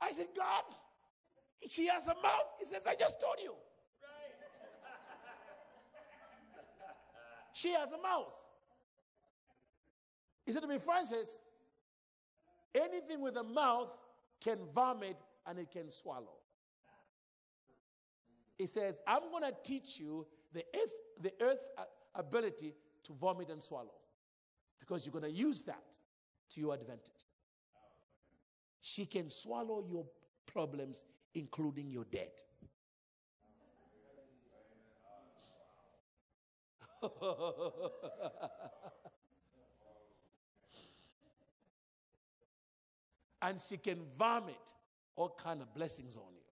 I 0.00 0.10
said, 0.10 0.26
God, 0.36 0.64
she 1.68 1.86
has 1.86 2.04
a 2.04 2.14
mouth. 2.22 2.48
He 2.58 2.64
says, 2.64 2.82
I 2.86 2.94
just 2.94 3.20
told 3.20 3.36
you. 3.42 3.52
she 7.52 7.72
has 7.72 7.90
a 7.92 8.02
mouth. 8.02 8.32
He 10.44 10.52
said 10.52 10.62
to 10.62 10.68
me, 10.68 10.78
Francis, 10.78 11.40
anything 12.74 13.20
with 13.20 13.36
a 13.36 13.42
mouth 13.42 13.88
can 14.42 14.58
vomit 14.74 15.16
and 15.46 15.58
it 15.58 15.70
can 15.70 15.90
swallow. 15.90 16.35
He 18.56 18.66
says, 18.66 18.96
I'm 19.06 19.30
going 19.30 19.42
to 19.42 19.54
teach 19.62 19.98
you 20.00 20.26
the 20.52 20.64
earth, 20.74 20.94
the 21.20 21.32
earth 21.42 21.60
uh, 21.76 21.84
ability 22.14 22.74
to 23.04 23.12
vomit 23.12 23.50
and 23.50 23.62
swallow 23.62 23.94
because 24.80 25.04
you're 25.04 25.12
going 25.12 25.24
to 25.24 25.30
use 25.30 25.62
that 25.62 25.84
to 26.50 26.60
your 26.60 26.74
advantage. 26.74 27.26
She 28.80 29.04
can 29.04 29.28
swallow 29.28 29.84
your 29.86 30.06
problems, 30.46 31.04
including 31.34 31.90
your 31.90 32.04
debt. 32.04 32.42
and 43.42 43.60
she 43.60 43.76
can 43.76 43.98
vomit 44.18 44.72
all 45.14 45.36
kind 45.38 45.60
of 45.60 45.74
blessings 45.74 46.16
on 46.16 46.32
you. 46.34 46.45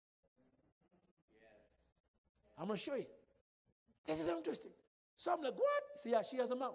I'm 2.58 2.66
going 2.66 2.78
to 2.78 2.84
show 2.84 2.94
you. 2.94 3.06
This 4.06 4.20
is 4.20 4.26
interesting. 4.26 4.72
So 5.16 5.32
I'm 5.32 5.40
like, 5.40 5.54
what? 5.54 5.82
See, 6.02 6.10
yeah, 6.10 6.22
she 6.22 6.36
has 6.38 6.50
a 6.50 6.56
mouth. 6.56 6.74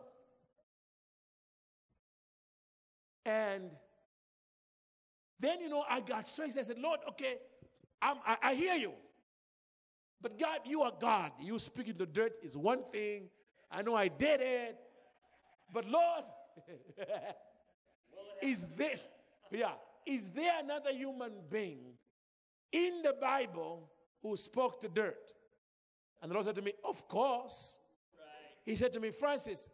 And 3.25 3.71
then, 5.39 5.59
you 5.61 5.69
know, 5.69 5.83
I 5.89 5.99
got 5.99 6.21
excited. 6.21 6.57
I 6.57 6.63
said, 6.63 6.79
Lord, 6.79 6.99
okay, 7.09 7.35
I, 8.01 8.37
I 8.41 8.53
hear 8.53 8.75
you. 8.75 8.93
But 10.21 10.39
God, 10.39 10.59
you 10.65 10.81
are 10.81 10.93
God. 10.99 11.31
You 11.39 11.59
speaking 11.59 11.95
the 11.97 12.05
dirt 12.05 12.33
is 12.41 12.55
one 12.55 12.83
thing. 12.91 13.23
I 13.69 13.81
know 13.81 13.95
I 13.95 14.07
did 14.07 14.41
it. 14.41 14.77
But 15.73 15.85
Lord, 15.85 16.23
is 18.41 18.65
there, 18.75 18.95
yeah, 19.51 19.73
is 20.05 20.27
there 20.33 20.59
another 20.63 20.91
human 20.91 21.33
being 21.49 21.81
in 22.71 23.01
the 23.03 23.13
Bible 23.19 23.89
who 24.21 24.35
spoke 24.35 24.79
to 24.81 24.87
dirt? 24.87 25.33
And 26.21 26.31
the 26.31 26.33
Lord 26.33 26.45
said 26.45 26.55
to 26.55 26.61
me, 26.61 26.73
Of 26.83 27.07
course. 27.07 27.73
He 28.65 28.75
said 28.75 28.91
to 28.93 28.99
me, 28.99 29.11
Francis, 29.11 29.69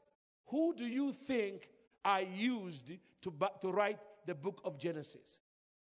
who 0.45 0.75
do 0.75 0.85
you 0.85 1.11
think 1.11 1.67
I 2.05 2.19
used 2.19 2.91
to, 3.23 3.31
to 3.61 3.71
write 3.71 3.97
the 4.27 4.35
book 4.35 4.61
of 4.63 4.77
Genesis? 4.77 5.39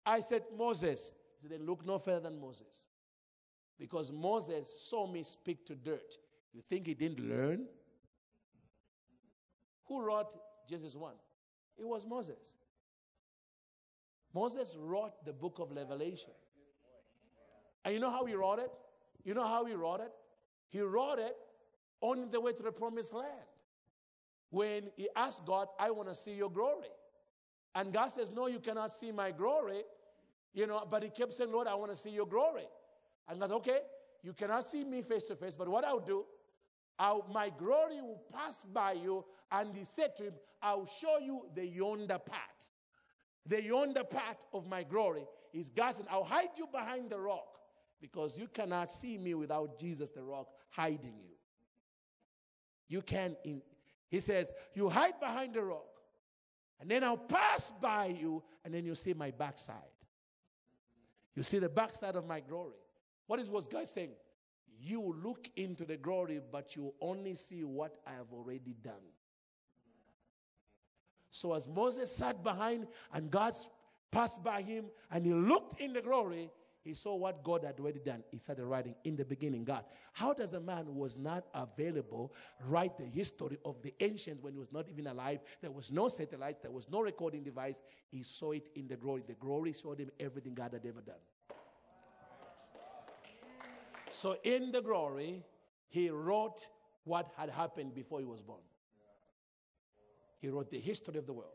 I 0.06 0.20
said, 0.20 0.44
Moses. 0.56 1.12
He 1.42 1.48
said, 1.48 1.62
look 1.62 1.84
no 1.86 1.98
further 1.98 2.30
than 2.30 2.40
Moses. 2.40 2.88
Because 3.80 4.12
Moses 4.12 4.70
saw 4.88 5.12
me 5.12 5.24
speak 5.24 5.66
to 5.66 5.76
dirt. 5.76 6.20
You 6.54 6.62
think 6.62 6.86
he 6.86 6.94
didn't 6.94 7.28
learn? 7.28 7.66
Who 9.88 10.04
wrote 10.04 10.38
Genesis 10.70 10.96
1? 10.96 11.14
It 11.80 11.88
was 11.88 12.06
Moses. 12.06 12.54
Moses 14.36 14.76
wrote 14.80 15.26
the 15.26 15.34
book 15.34 15.58
of 15.60 15.72
Revelation. 15.72 16.32
And 17.84 17.96
you 17.96 18.00
know 18.00 18.12
how 18.12 18.26
he 18.26 18.36
wrote 18.36 18.60
it? 18.60 18.72
You 19.26 19.34
know 19.34 19.48
how 19.48 19.66
he 19.66 19.74
wrote 19.74 20.02
it? 20.02 20.12
He 20.74 20.82
wrote 20.82 21.20
it 21.20 21.36
on 22.02 22.32
the 22.32 22.42
way 22.42 22.52
to 22.52 22.64
the 22.64 22.72
promised 22.72 23.14
land. 23.14 23.30
When 24.50 24.90
he 24.96 25.08
asked 25.16 25.46
God, 25.46 25.68
I 25.80 25.92
want 25.92 26.10
to 26.10 26.16
see 26.16 26.34
your 26.34 26.50
glory. 26.50 26.90
And 27.76 27.94
God 27.94 28.08
says, 28.08 28.32
No, 28.32 28.48
you 28.48 28.60
cannot 28.60 28.92
see 28.92 29.12
my 29.12 29.30
glory. 29.30 29.84
You 30.52 30.66
know, 30.66 30.86
but 30.90 31.04
he 31.04 31.10
kept 31.10 31.36
saying, 31.36 31.52
Lord, 31.52 31.68
I 31.68 31.76
want 31.76 31.92
to 31.92 31.96
see 31.96 32.10
your 32.10 32.26
glory. 32.26 32.66
And 33.30 33.40
God, 33.40 33.52
okay, 33.52 33.80
you 34.24 34.34
cannot 34.34 34.66
see 34.66 34.84
me 34.84 35.04
face 35.04 35.24
to 35.26 35.36
face, 35.36 35.54
but 35.56 35.68
what 35.68 35.86
I'll 35.86 36.00
do, 36.00 36.26
I'll, 36.98 37.26
my 37.32 37.50
glory 37.50 38.02
will 38.02 38.22
pass 38.32 38.64
by 38.74 38.94
you. 38.94 39.26
And 39.52 39.76
he 39.76 39.84
said 39.84 40.16
to 40.18 40.24
him, 40.26 40.34
I'll 40.62 40.88
show 40.88 41.20
you 41.20 41.46
the 41.56 41.66
yonder 41.66 42.18
part. 42.18 42.70
The 43.46 43.62
yonder 43.62 44.04
part 44.04 44.44
of 44.54 44.68
my 44.68 44.82
glory 44.84 45.26
is 45.54 45.70
God 45.70 45.96
said, 45.96 46.06
I'll 46.10 46.24
hide 46.24 46.58
you 46.58 46.68
behind 46.72 47.12
the 47.12 47.20
rock 47.20 47.54
because 48.04 48.38
you 48.38 48.50
cannot 48.50 48.92
see 48.92 49.18
me 49.18 49.34
without 49.34 49.80
Jesus, 49.80 50.10
the 50.10 50.22
rock, 50.22 50.50
hiding 50.70 51.16
you. 51.24 51.38
You 52.90 53.02
can, 53.02 53.38
in, 53.46 53.62
he 54.10 54.20
says, 54.20 54.52
you 54.76 54.90
hide 54.90 55.22
behind 55.22 55.54
the 55.54 55.64
rock, 55.64 55.86
and 56.82 56.92
then 56.92 57.02
I'll 57.02 57.16
pass 57.16 57.72
by 57.82 58.08
you, 58.08 58.44
and 58.66 58.74
then 58.74 58.86
you 58.86 58.94
see 58.94 59.14
my 59.14 59.32
backside. 59.32 59.78
You 61.34 61.44
see 61.44 61.60
the 61.60 61.70
backside 61.70 62.18
of 62.18 62.28
my 62.28 62.42
glory. 62.42 62.76
What 63.28 63.40
is 63.40 63.50
what 63.50 63.72
God 63.72 63.88
saying? 63.88 64.12
You 64.82 65.16
look 65.24 65.50
into 65.56 65.86
the 65.86 65.96
glory, 65.96 66.42
but 66.52 66.76
you 66.76 66.94
only 67.00 67.36
see 67.36 67.64
what 67.64 68.00
I 68.06 68.12
have 68.12 68.34
already 68.34 68.76
done. 68.84 69.08
So 71.32 71.54
as 71.54 71.70
Moses 71.70 72.14
sat 72.14 72.44
behind 72.44 72.88
and 73.14 73.32
God 73.32 73.56
passed 74.12 74.44
by 74.44 74.62
him 74.62 74.88
and 75.10 75.26
he 75.26 75.34
looked 75.34 75.80
in 75.80 75.94
the 75.94 76.02
glory, 76.02 76.52
he 76.84 76.94
saw 76.94 77.16
what 77.16 77.44
God 77.44 77.64
had 77.64 77.80
already 77.80 78.00
done. 78.00 78.24
He 78.30 78.38
started 78.38 78.66
writing 78.66 78.94
in 79.06 79.16
the 79.16 79.24
beginning, 79.24 79.64
God. 79.64 79.86
How 80.12 80.34
does 80.34 80.52
a 80.54 80.60
man 80.60 80.86
who 80.86 80.92
was 80.92 81.18
not 81.18 81.46
available 81.54 82.34
write 82.68 82.98
the 82.98 83.06
history 83.06 83.58
of 83.64 83.82
the 83.82 83.94
ancients 84.02 84.44
when 84.44 84.54
he 84.54 84.60
was 84.60 84.74
not 84.74 84.90
even 84.90 85.08
alive? 85.08 85.40
There 85.62 85.72
was 85.72 85.92
no 85.92 86.10
satellite, 86.10 86.62
there 86.62 86.72
was 86.72 86.90
no 86.90 87.02
recording 87.02 87.44
device. 87.44 87.82
He 88.10 88.22
saw 88.22 88.52
it 88.52 88.68
in 88.76 88.88
the 88.88 88.98
glory. 88.98 89.24
The 89.26 89.36
glory 89.36 89.72
showed 89.74 90.00
him 90.00 90.10
everything 90.20 90.54
God 90.54 90.74
had 90.74 90.86
ever 90.86 91.02
done. 91.02 91.16
So 94.10 94.36
in 94.44 94.72
the 94.72 94.82
glory, 94.82 95.44
he 95.88 96.10
wrote 96.10 96.68
what 97.06 97.32
had 97.38 97.50
happened 97.50 97.96
before 97.96 98.20
he 98.20 98.26
was 98.26 98.42
born. 98.42 98.62
He 100.40 100.50
wrote 100.50 100.70
the 100.70 100.80
history 100.80 101.18
of 101.18 101.26
the 101.26 101.34
world. 101.34 101.54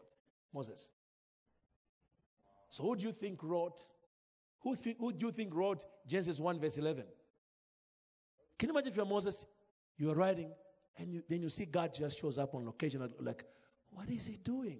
Moses. 0.55 0.91
So 2.71 2.83
who 2.83 2.97
do 2.97 3.05
you 3.05 3.13
think 3.13 3.43
wrote? 3.43 3.81
Who, 4.61 4.75
thi- 4.75 4.97
who 4.99 5.13
do 5.13 5.27
you 5.27 5.33
think 5.33 5.55
wrote 5.55 5.85
Genesis 6.07 6.41
1 6.41 6.61
verse 6.61 6.79
11? 6.79 7.05
Can 8.59 8.69
you 8.69 8.75
imagine 8.75 8.89
if 8.91 8.97
you're 8.97 9.07
Moses, 9.07 9.45
you 9.97 10.11
are 10.11 10.15
writing, 10.15 10.51
and 10.97 11.13
you, 11.13 11.23
then 11.29 11.41
you 11.43 11.49
see 11.49 11.65
God 11.65 11.95
just 11.95 12.19
shows 12.21 12.39
up 12.39 12.55
on 12.55 12.67
location, 12.67 13.09
like, 13.21 13.45
what 13.91 14.11
is 14.11 14.27
he 14.27 14.37
doing? 14.37 14.79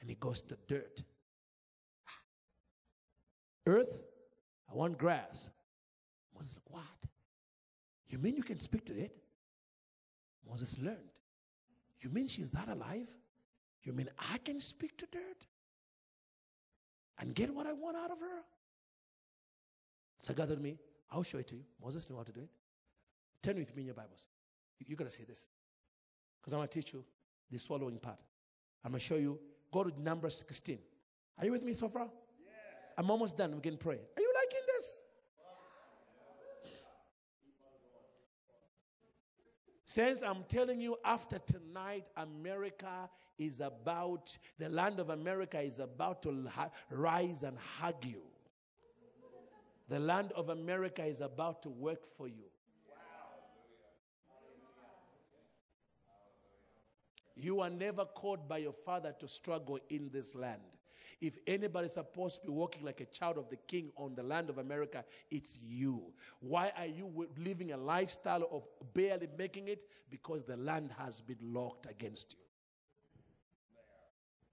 And 0.00 0.08
he 0.08 0.16
goes 0.16 0.40
to 0.42 0.56
dirt. 0.66 1.02
Ah. 2.08 2.12
Earth, 3.66 4.02
I 4.70 4.74
want 4.74 4.98
grass. 4.98 5.50
Moses, 6.34 6.54
like, 6.54 6.74
what? 6.74 7.10
You 8.08 8.18
mean 8.18 8.36
you 8.36 8.42
can 8.42 8.58
speak 8.60 8.86
to 8.86 8.98
it? 8.98 9.14
Moses 10.48 10.78
learned. 10.78 10.98
You 12.00 12.10
mean 12.10 12.26
she's 12.26 12.52
not 12.52 12.68
alive? 12.68 13.08
You 13.82 13.92
mean 13.92 14.08
I 14.18 14.38
can 14.38 14.58
speak 14.58 14.96
to 14.98 15.06
dirt 15.12 15.46
and 17.18 17.34
get 17.34 17.52
what 17.54 17.66
I 17.66 17.72
want 17.72 17.96
out 17.96 18.10
of 18.10 18.20
her? 18.20 18.42
So 20.22 20.32
told 20.32 20.60
me, 20.60 20.78
I'll 21.10 21.24
show 21.24 21.38
it 21.38 21.48
to 21.48 21.56
you. 21.56 21.64
Moses 21.82 22.08
knew 22.08 22.16
how 22.16 22.22
to 22.22 22.32
do 22.32 22.40
it. 22.40 22.48
Turn 23.42 23.56
with 23.56 23.74
me 23.76 23.82
in 23.82 23.86
your 23.86 23.94
Bibles. 23.94 24.28
You, 24.78 24.86
you 24.88 24.96
got 24.96 25.04
to 25.04 25.10
see 25.10 25.24
this. 25.24 25.46
Because 26.40 26.52
I'm 26.52 26.60
going 26.60 26.68
to 26.68 26.80
teach 26.80 26.92
you 26.92 27.04
the 27.50 27.58
swallowing 27.58 27.98
part. 27.98 28.18
I'm 28.84 28.92
going 28.92 29.00
to 29.00 29.04
show 29.04 29.16
you. 29.16 29.38
Go 29.72 29.84
to 29.84 30.02
number 30.02 30.30
16. 30.30 30.78
Are 31.38 31.44
you 31.44 31.52
with 31.52 31.64
me 31.64 31.72
so 31.72 31.88
far? 31.88 32.08
I'm 32.96 33.10
almost 33.10 33.36
done. 33.36 33.54
We 33.54 33.60
can 33.60 33.76
pray. 33.76 33.96
Are 33.96 34.20
you 34.20 34.32
liking 34.34 34.60
this? 34.76 35.00
Since 39.84 40.22
I'm 40.22 40.44
telling 40.48 40.80
you, 40.80 40.96
after 41.04 41.38
tonight, 41.40 42.04
America 42.16 43.10
is 43.38 43.60
about, 43.60 44.36
the 44.58 44.68
land 44.68 45.00
of 45.00 45.10
America 45.10 45.60
is 45.60 45.80
about 45.80 46.22
to 46.22 46.48
rise 46.90 47.42
and 47.42 47.58
hug 47.58 48.04
you. 48.04 48.22
The 49.92 50.00
land 50.00 50.32
of 50.32 50.48
America 50.48 51.04
is 51.04 51.20
about 51.20 51.62
to 51.64 51.68
work 51.68 52.00
for 52.16 52.26
you. 52.26 52.46
You 57.36 57.60
are 57.60 57.68
never 57.68 58.06
called 58.06 58.48
by 58.48 58.56
your 58.56 58.72
father 58.72 59.14
to 59.20 59.28
struggle 59.28 59.78
in 59.90 60.08
this 60.10 60.34
land. 60.34 60.62
If 61.20 61.36
anybody 61.46 61.88
is 61.88 61.92
supposed 61.92 62.40
to 62.40 62.46
be 62.46 62.52
walking 62.54 62.86
like 62.86 63.02
a 63.02 63.04
child 63.04 63.36
of 63.36 63.50
the 63.50 63.58
king 63.68 63.92
on 63.98 64.14
the 64.14 64.22
land 64.22 64.48
of 64.48 64.56
America, 64.56 65.04
it's 65.30 65.58
you. 65.62 66.04
Why 66.40 66.72
are 66.78 66.86
you 66.86 67.28
living 67.36 67.72
a 67.72 67.76
lifestyle 67.76 68.48
of 68.50 68.64
barely 68.94 69.28
making 69.36 69.68
it? 69.68 69.82
Because 70.08 70.42
the 70.42 70.56
land 70.56 70.90
has 70.96 71.20
been 71.20 71.36
locked 71.42 71.84
against 71.84 72.32
you. 72.32 72.38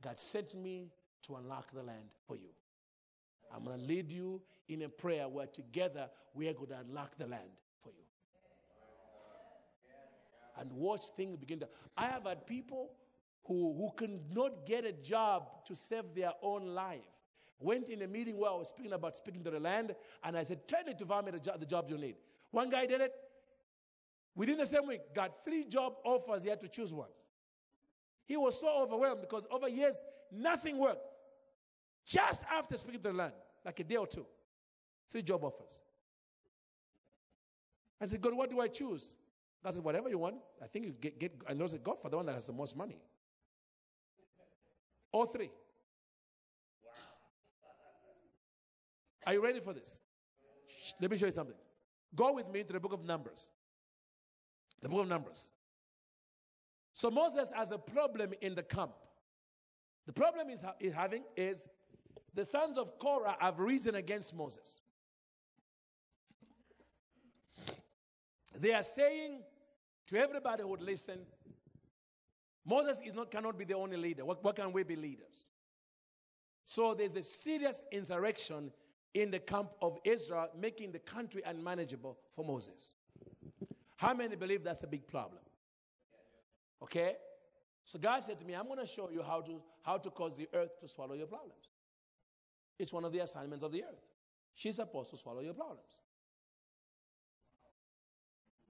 God 0.04 0.20
sent 0.20 0.54
me 0.54 0.92
to 1.22 1.38
unlock 1.38 1.72
the 1.72 1.84
land 1.84 2.10
for 2.28 2.36
you. 2.36 2.50
I'm 3.54 3.64
going 3.64 3.80
to 3.80 3.86
lead 3.86 4.12
you 4.12 4.42
in 4.68 4.84
a 4.84 4.90
prayer 4.90 5.28
where 5.28 5.48
together 5.48 6.10
we 6.34 6.48
are 6.48 6.54
going 6.54 6.70
to 6.70 6.80
unlock 6.80 7.18
the 7.18 7.26
land 7.26 7.50
for 7.84 7.90
you. 7.90 8.04
And 10.60 10.72
watch 10.74 11.06
things 11.18 11.38
begin 11.38 11.60
to. 11.62 11.68
I 11.98 12.08
have 12.08 12.26
had 12.26 12.46
people 12.46 12.92
who, 13.46 13.74
who 13.78 13.92
could 13.96 14.20
not 14.34 14.66
get 14.66 14.86
a 14.86 14.92
job 14.92 15.66
to 15.66 15.76
save 15.76 16.14
their 16.16 16.34
own 16.42 16.68
life. 16.68 17.00
Went 17.60 17.90
in 17.90 18.02
a 18.04 18.08
meeting 18.08 18.38
where 18.38 18.52
I 18.52 18.56
was 18.56 18.70
speaking 18.70 18.94
about 18.94 19.18
speaking 19.18 19.44
to 19.44 19.52
the 19.52 19.60
land, 19.60 19.96
and 20.24 20.38
I 20.38 20.44
said, 20.44 20.68
Turn 20.68 20.88
it 20.88 20.98
to 21.00 21.06
me 21.06 21.32
the, 21.32 21.40
job, 21.40 21.60
the 21.60 21.94
you 21.94 21.98
need. 21.98 22.16
One 22.52 22.70
guy 22.70 22.86
did 22.86 23.02
it. 23.02 23.14
Within 24.36 24.58
the 24.58 24.66
same 24.66 24.88
week, 24.88 25.02
got 25.14 25.44
three 25.44 25.66
job 25.66 25.96
offers. 26.06 26.44
He 26.44 26.50
had 26.50 26.62
to 26.62 26.70
choose 26.70 26.94
one. 26.94 27.10
He 28.26 28.38
was 28.38 28.60
so 28.60 28.84
overwhelmed 28.84 29.22
because 29.22 29.46
over 29.52 29.68
years, 29.68 30.00
nothing 30.32 30.78
worked. 30.78 31.09
Just 32.10 32.44
after 32.52 32.76
speaking 32.76 33.02
to 33.02 33.10
the 33.10 33.14
land, 33.14 33.34
like 33.64 33.80
a 33.80 33.84
day 33.84 33.96
or 33.96 34.08
two, 34.08 34.26
three 35.12 35.22
job 35.22 35.44
offers. 35.44 35.80
I 38.02 38.08
said, 38.08 38.20
God, 38.20 38.34
what 38.34 38.50
do 38.50 38.60
I 38.60 38.68
choose? 38.68 39.16
God 39.64 39.76
said, 39.76 39.84
whatever 39.84 40.10
you 40.10 40.18
want. 40.18 40.38
I 40.60 40.66
think 40.66 40.86
you 40.86 40.96
get, 41.00 41.20
get 41.20 41.34
and 41.48 41.62
those 41.62 41.74
go 41.78 41.96
for 42.02 42.10
the 42.10 42.18
one 42.18 42.26
that 42.26 42.34
has 42.34 42.48
the 42.48 42.54
most 42.54 42.76
money. 42.76 42.98
All 45.12 45.28
three. 45.28 45.52
Are 49.28 49.34
you 49.34 49.44
ready 49.44 49.60
for 49.60 49.74
this? 49.74 50.00
Shh, 50.68 50.94
Let 51.00 51.12
me 51.12 51.18
show 51.18 51.28
you 51.28 51.32
something. 51.32 51.56
Go 52.16 52.34
with 52.34 52.50
me 52.50 52.64
to 52.64 52.74
the 52.74 52.80
book 52.80 52.94
of 52.94 53.06
Numbers. 53.06 53.50
The 54.82 54.90
book 54.90 55.02
of 55.02 55.08
Numbers. 55.08 55.52
So 56.94 57.12
Moses 57.12 57.52
has 57.54 57.70
a 57.70 57.78
problem 57.78 58.34
in 58.42 58.56
the 58.56 58.64
camp. 58.64 58.94
The 60.08 60.14
problem 60.14 60.50
he's, 60.50 60.62
ha- 60.62 60.74
he's 60.80 60.94
having 60.94 61.24
is 61.38 61.68
the 62.34 62.46
sons 62.46 62.78
of 62.78 62.98
Korah 63.00 63.38
have 63.40 63.60
risen 63.60 63.96
against 63.96 64.36
Moses. 64.36 64.82
They 68.60 68.74
are 68.74 68.84
saying 68.84 69.42
to 70.08 70.18
everybody 70.18 70.64
who 70.64 70.70
would 70.70 70.82
listen, 70.82 71.20
Moses 72.66 73.00
is 73.06 73.16
not, 73.16 73.32
cannot 73.32 73.58
be 73.58 73.66
the 73.66 73.76
only 73.76 73.98
leader. 73.98 74.26
What, 74.26 74.44
what 74.44 74.56
can 74.56 74.74
we 74.74 74.84
be 74.84 74.96
leaders? 74.96 75.46
So 76.66 76.94
there's 76.94 77.16
a 77.16 77.24
serious 77.24 77.82
insurrection 77.92 78.72
in 79.14 79.32
the 79.32 79.40
camp 79.40 79.72
of 79.82 79.98
Israel, 80.04 80.50
making 80.60 80.92
the 80.92 81.00
country 81.00 81.42
unmanageable 81.46 82.18
for 82.36 82.46
Moses. 82.46 82.94
How 83.98 84.14
many 84.14 84.36
believe 84.36 84.64
that's 84.64 84.84
a 84.84 84.88
big 84.88 85.08
problem? 85.08 85.42
Okay? 86.84 87.16
So 87.86 87.98
God 87.98 88.24
said 88.24 88.40
to 88.40 88.46
me, 88.46 88.54
I'm 88.54 88.68
going 88.68 88.80
to 88.80 88.86
show 88.86 89.10
you 89.10 89.24
how 89.24 89.42
to, 89.42 89.62
how 89.82 89.98
to 89.98 90.10
cause 90.12 90.38
the 90.38 90.48
earth 90.54 90.78
to 90.80 90.88
swallow 90.88 91.16
your 91.16 91.26
problems. 91.26 91.69
It's 92.80 92.94
one 92.94 93.04
of 93.04 93.12
the 93.12 93.20
assignments 93.20 93.64
of 93.64 93.72
the 93.72 93.84
earth. 93.84 94.02
She's 94.56 94.78
supposed 94.78 95.10
to 95.12 95.18
swallow 95.18 95.42
your 95.42 95.54
problems. 95.54 96.02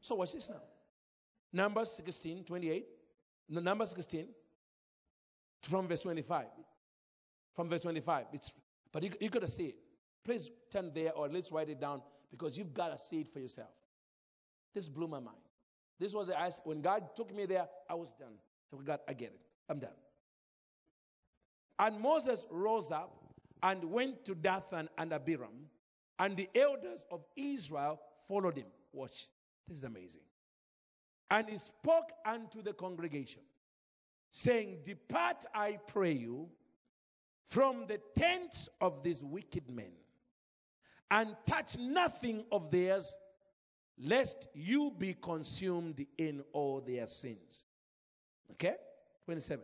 So 0.01 0.15
watch 0.15 0.33
this 0.33 0.49
now. 0.49 0.61
Numbers 1.53 1.91
16, 1.91 2.43
28. 2.43 2.85
No, 3.49 3.61
Numbers 3.61 3.91
16, 3.91 4.27
from 5.61 5.87
verse 5.87 5.99
25. 5.99 6.45
From 7.55 7.69
verse 7.69 7.81
25. 7.81 8.25
It's, 8.33 8.53
but 8.91 9.03
you, 9.03 9.11
you 9.19 9.29
got 9.29 9.41
to 9.41 9.47
see 9.47 9.67
it. 9.67 9.75
Please 10.23 10.49
turn 10.71 10.91
there 10.93 11.13
or 11.13 11.27
let's 11.27 11.51
write 11.51 11.69
it 11.69 11.79
down 11.79 12.01
because 12.31 12.57
you've 12.57 12.73
got 12.73 12.89
to 12.89 13.03
see 13.03 13.21
it 13.21 13.33
for 13.33 13.39
yourself. 13.39 13.69
This 14.73 14.87
blew 14.87 15.07
my 15.07 15.19
mind. 15.19 15.37
This 15.99 16.13
was, 16.13 16.29
I, 16.29 16.49
when 16.63 16.81
God 16.81 17.15
took 17.15 17.35
me 17.35 17.45
there, 17.45 17.67
I 17.89 17.95
was 17.95 18.11
done. 18.11 18.35
So 18.69 18.77
God, 18.77 18.99
I 19.07 19.13
get 19.13 19.29
it. 19.29 19.41
I'm 19.67 19.79
done. 19.79 19.89
And 21.79 21.99
Moses 21.99 22.45
rose 22.51 22.91
up 22.91 23.18
and 23.61 23.83
went 23.83 24.25
to 24.25 24.35
Dathan 24.35 24.89
and 24.97 25.13
Abiram, 25.13 25.67
and 26.17 26.35
the 26.37 26.49
elders 26.55 27.01
of 27.11 27.23
Israel 27.35 27.99
followed 28.27 28.57
him. 28.57 28.67
Watch. 28.91 29.27
This 29.67 29.77
is 29.77 29.83
amazing. 29.83 30.21
And 31.31 31.47
he 31.47 31.57
spoke 31.57 32.11
unto 32.25 32.61
the 32.61 32.73
congregation, 32.73 33.41
saying, 34.31 34.79
Depart, 34.83 35.45
I 35.53 35.77
pray 35.87 36.13
you, 36.13 36.49
from 37.43 37.85
the 37.87 37.99
tents 38.15 38.69
of 38.81 39.03
these 39.03 39.23
wicked 39.23 39.69
men, 39.69 39.91
and 41.11 41.35
touch 41.45 41.77
nothing 41.77 42.43
of 42.51 42.71
theirs, 42.71 43.15
lest 43.97 44.47
you 44.53 44.93
be 44.97 45.15
consumed 45.21 46.05
in 46.17 46.43
all 46.53 46.81
their 46.81 47.07
sins. 47.07 47.65
Okay? 48.51 48.75
27. 49.25 49.63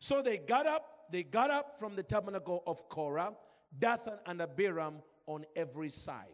So 0.00 0.22
they 0.22 0.38
got 0.38 0.66
up, 0.66 0.97
they 1.10 1.22
got 1.22 1.50
up 1.50 1.78
from 1.78 1.96
the 1.96 2.02
tabernacle 2.02 2.62
of 2.66 2.88
Korah, 2.88 3.32
Dathan 3.78 4.18
and 4.26 4.40
Abiram 4.40 4.96
on 5.26 5.44
every 5.56 5.90
side. 5.90 6.26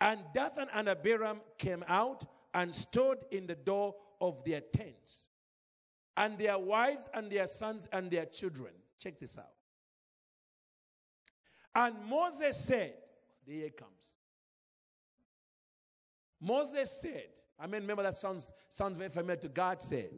And 0.00 0.20
Dathan 0.34 0.68
and 0.74 0.88
Abiram 0.88 1.40
came 1.58 1.84
out 1.88 2.24
and 2.54 2.74
stood 2.74 3.18
in 3.30 3.46
the 3.46 3.54
door 3.54 3.94
of 4.20 4.42
their 4.44 4.60
tents, 4.60 5.26
and 6.16 6.36
their 6.38 6.58
wives 6.58 7.08
and 7.14 7.30
their 7.30 7.46
sons 7.46 7.88
and 7.92 8.10
their 8.10 8.26
children. 8.26 8.72
Check 8.98 9.18
this 9.18 9.38
out. 9.38 9.52
And 11.74 11.94
Moses 12.06 12.56
said, 12.56 12.94
the 13.46 13.60
it 13.62 13.76
comes. 13.76 14.12
Moses 16.40 16.90
said, 16.90 17.28
I 17.58 17.66
mean, 17.66 17.82
remember 17.82 18.02
that 18.02 18.16
sounds, 18.16 18.50
sounds 18.68 18.96
very 18.96 19.10
familiar 19.10 19.36
to 19.42 19.48
God 19.48 19.82
said. 19.82 20.10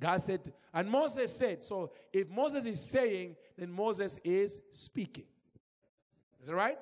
God 0.00 0.20
said, 0.22 0.52
and 0.72 0.88
Moses 0.88 1.34
said, 1.34 1.64
so 1.64 1.90
if 2.12 2.28
Moses 2.30 2.64
is 2.64 2.80
saying, 2.80 3.36
then 3.56 3.72
Moses 3.72 4.18
is 4.22 4.60
speaking. 4.70 5.24
Is 6.40 6.48
that 6.48 6.54
right? 6.54 6.78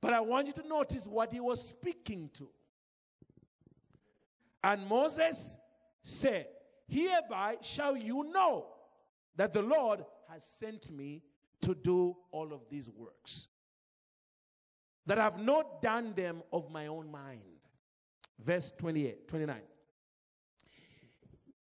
But 0.00 0.14
I 0.14 0.20
want 0.20 0.46
you 0.46 0.54
to 0.54 0.66
notice 0.66 1.06
what 1.06 1.32
he 1.32 1.40
was 1.40 1.62
speaking 1.62 2.30
to. 2.34 2.48
And 4.64 4.86
Moses 4.86 5.56
said, 6.02 6.46
Hereby 6.88 7.58
shall 7.60 7.96
you 7.96 8.24
know 8.32 8.66
that 9.36 9.52
the 9.52 9.62
Lord 9.62 10.04
has 10.30 10.44
sent 10.44 10.90
me 10.90 11.22
to 11.62 11.74
do 11.74 12.16
all 12.30 12.52
of 12.52 12.62
these 12.70 12.88
works, 12.88 13.48
that 15.06 15.18
I 15.18 15.24
have 15.24 15.38
not 15.38 15.82
done 15.82 16.14
them 16.14 16.42
of 16.52 16.70
my 16.70 16.86
own 16.86 17.10
mind. 17.10 17.40
Verse 18.42 18.72
28, 18.78 19.28
29. 19.28 19.56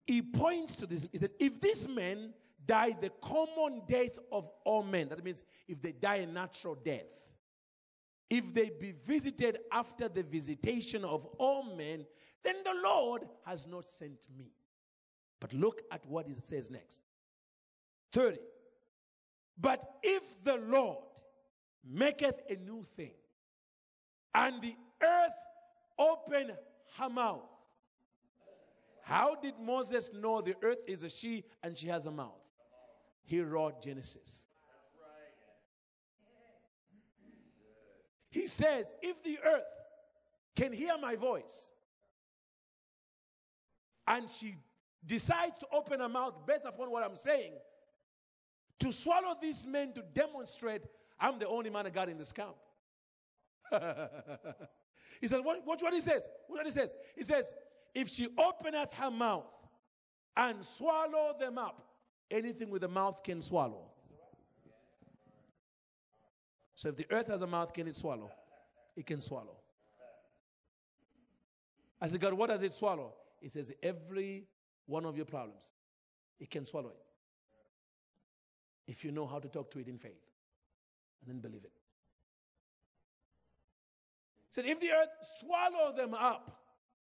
He 0.10 0.24
points 0.24 0.76
to 0.78 0.88
this. 0.88 1.08
He 1.12 1.20
said, 1.20 1.30
if 1.40 1.62
this 1.62 1.88
man 1.88 2.34
die 2.66 2.96
the 3.00 3.12
common 3.22 3.84
death 3.88 4.18
of 4.32 4.50
all 4.66 4.82
men, 4.82 5.08
that 5.10 5.24
means 5.24 5.44
if 5.68 5.80
they 5.84 5.92
die 5.92 6.16
a 6.16 6.26
natural 6.26 6.74
death, 6.74 7.06
if 8.28 8.52
they 8.52 8.72
be 8.72 8.96
visited 9.06 9.60
after 9.72 10.10
the 10.10 10.24
visitation 10.24 11.06
of 11.06 11.28
all 11.38 11.76
men, 11.76 12.08
then 12.44 12.56
the 12.64 12.74
Lord 12.84 13.28
has 13.46 13.68
not 13.68 13.88
sent 13.88 14.26
me. 14.36 14.52
But 15.40 15.54
look 15.54 15.84
at 15.92 16.04
what 16.08 16.28
it 16.28 16.44
says 16.44 16.72
next. 16.72 17.02
30. 18.14 18.40
But 19.62 19.98
if 20.02 20.44
the 20.44 20.56
Lord 20.56 21.04
maketh 21.88 22.42
a 22.50 22.56
new 22.56 22.84
thing, 22.96 23.14
and 24.34 24.60
the 24.60 24.76
earth 25.04 25.34
open 26.00 26.54
her 26.98 27.10
mouth, 27.10 27.46
how 29.10 29.34
did 29.34 29.56
Moses 29.60 30.12
know 30.14 30.40
the 30.40 30.54
earth 30.62 30.78
is 30.88 31.02
a 31.02 31.10
she 31.10 31.44
and 31.64 31.76
she 31.76 31.88
has 31.88 32.06
a 32.06 32.12
mouth? 32.12 32.44
He 33.24 33.42
wrote 33.42 33.82
Genesis. 33.82 34.44
He 38.30 38.46
says, 38.46 38.94
if 39.02 39.24
the 39.24 39.40
earth 39.44 39.64
can 40.56 40.72
hear 40.72 40.96
my 41.02 41.16
voice 41.16 41.72
and 44.06 44.30
she 44.30 44.58
decides 45.04 45.58
to 45.58 45.66
open 45.74 46.02
her 46.02 46.10
mouth 46.10 46.36
based 46.46 46.66
upon 46.66 46.92
what 46.92 47.04
I'm 47.04 47.16
saying, 47.16 47.54
to 48.82 48.92
swallow 48.92 49.36
these 49.42 49.66
men 49.66 49.92
to 49.94 50.04
demonstrate 50.14 50.84
I'm 51.20 51.40
the 51.40 51.48
only 51.48 51.72
man 51.72 51.88
of 51.88 51.94
God 51.94 52.10
in 52.10 52.20
this 52.20 52.32
camp. 52.32 52.56
he 55.20 55.28
what, 55.28 55.66
watch 55.66 55.82
what 55.82 55.96
he 55.96 56.00
says. 56.00 56.28
Watch 56.48 56.60
what 56.60 56.66
he 56.68 56.72
says. 56.72 56.94
He 57.16 57.24
says, 57.24 57.52
if 57.94 58.10
she 58.10 58.28
openeth 58.38 58.94
her 58.94 59.12
mouth 59.12 59.46
and 60.36 60.64
swallow 60.64 61.36
them 61.40 61.58
up, 61.58 61.82
anything 62.32 62.70
with 62.70 62.84
a 62.84 62.88
mouth 62.88 63.24
can 63.24 63.42
swallow. 63.42 63.86
So 66.76 66.90
if 66.90 66.96
the 66.96 67.06
earth 67.12 67.28
has 67.28 67.42
a 67.42 67.48
mouth, 67.48 67.74
can 67.74 67.88
it 67.88 67.96
swallow? 67.96 68.32
It 68.96 69.06
can 69.06 69.22
swallow. 69.22 69.58
I 72.02 72.08
said, 72.08 72.22
God, 72.22 72.34
what 72.34 72.48
does 72.48 72.62
it 72.62 72.74
swallow? 72.74 73.14
He 73.42 73.50
says, 73.50 73.72
every 73.84 74.46
one 74.86 75.06
of 75.06 75.18
your 75.18 75.26
problems, 75.26 75.72
it 76.40 76.50
can 76.50 76.66
swallow 76.66 76.90
it. 76.90 77.06
If 78.88 79.04
you 79.04 79.12
know 79.12 79.28
how 79.28 79.40
to 79.40 79.48
talk 79.50 79.70
to 79.72 79.80
it 79.80 79.88
in 79.88 79.98
faith 79.98 80.24
and 81.22 81.30
then 81.30 81.40
believe 81.40 81.66
it. 81.66 81.72
He 84.48 84.54
said, 84.54 84.66
if 84.66 84.80
the 84.80 84.92
earth 84.92 85.10
swallow 85.42 85.94
them 85.96 86.14
up, 86.14 86.59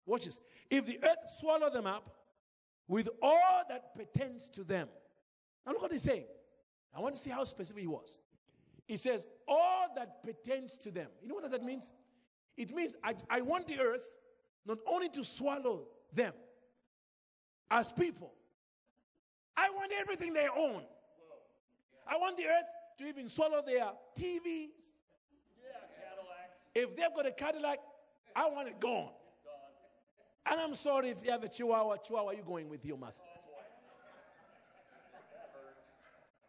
watch 0.07 0.25
this. 0.25 0.39
If 0.69 0.85
the 0.85 0.99
earth 1.03 1.31
swallow 1.39 1.69
them 1.69 1.85
up 1.85 2.09
with 2.87 3.09
all 3.21 3.63
that 3.69 3.95
pertains 3.95 4.49
to 4.49 4.63
them. 4.63 4.87
Now 5.65 5.73
look 5.73 5.81
what 5.81 5.91
he's 5.91 6.01
saying. 6.01 6.25
I 6.95 6.99
want 6.99 7.13
to 7.15 7.19
see 7.19 7.29
how 7.29 7.43
specific 7.43 7.81
he 7.81 7.87
was. 7.87 8.17
He 8.87 8.95
says, 8.95 9.27
all 9.47 9.87
that 9.95 10.23
pertains 10.23 10.77
to 10.77 10.91
them. 10.91 11.07
You 11.21 11.27
know 11.27 11.35
what 11.35 11.51
that 11.51 11.63
means? 11.63 11.91
It 12.55 12.73
means 12.73 12.95
I, 13.03 13.15
I 13.29 13.41
want 13.41 13.67
the 13.67 13.79
earth 13.79 14.13
not 14.65 14.79
only 14.87 15.09
to 15.09 15.23
swallow 15.23 15.87
them 16.13 16.33
as 17.69 17.91
people, 17.91 18.31
I 19.55 19.69
want 19.71 19.91
everything 19.99 20.33
they 20.33 20.47
own. 20.47 20.83
I 22.09 22.17
want 22.17 22.37
the 22.37 22.45
earth 22.45 22.65
to 22.99 23.07
even 23.07 23.27
swallow 23.27 23.61
their 23.65 23.91
TVs. 24.17 24.69
If 26.73 26.95
they've 26.95 27.13
got 27.15 27.25
a 27.25 27.31
Cadillac, 27.31 27.79
I 28.35 28.49
want 28.49 28.69
it 28.69 28.79
gone. 28.79 29.09
And 30.49 30.59
I'm 30.59 30.73
sorry 30.73 31.09
if 31.09 31.23
you 31.23 31.31
have 31.31 31.43
a 31.43 31.49
Chihuahua, 31.49 31.97
Chihuahua, 31.97 32.31
you 32.31 32.43
going 32.43 32.69
with 32.69 32.85
your 32.85 32.97
master. 32.97 33.23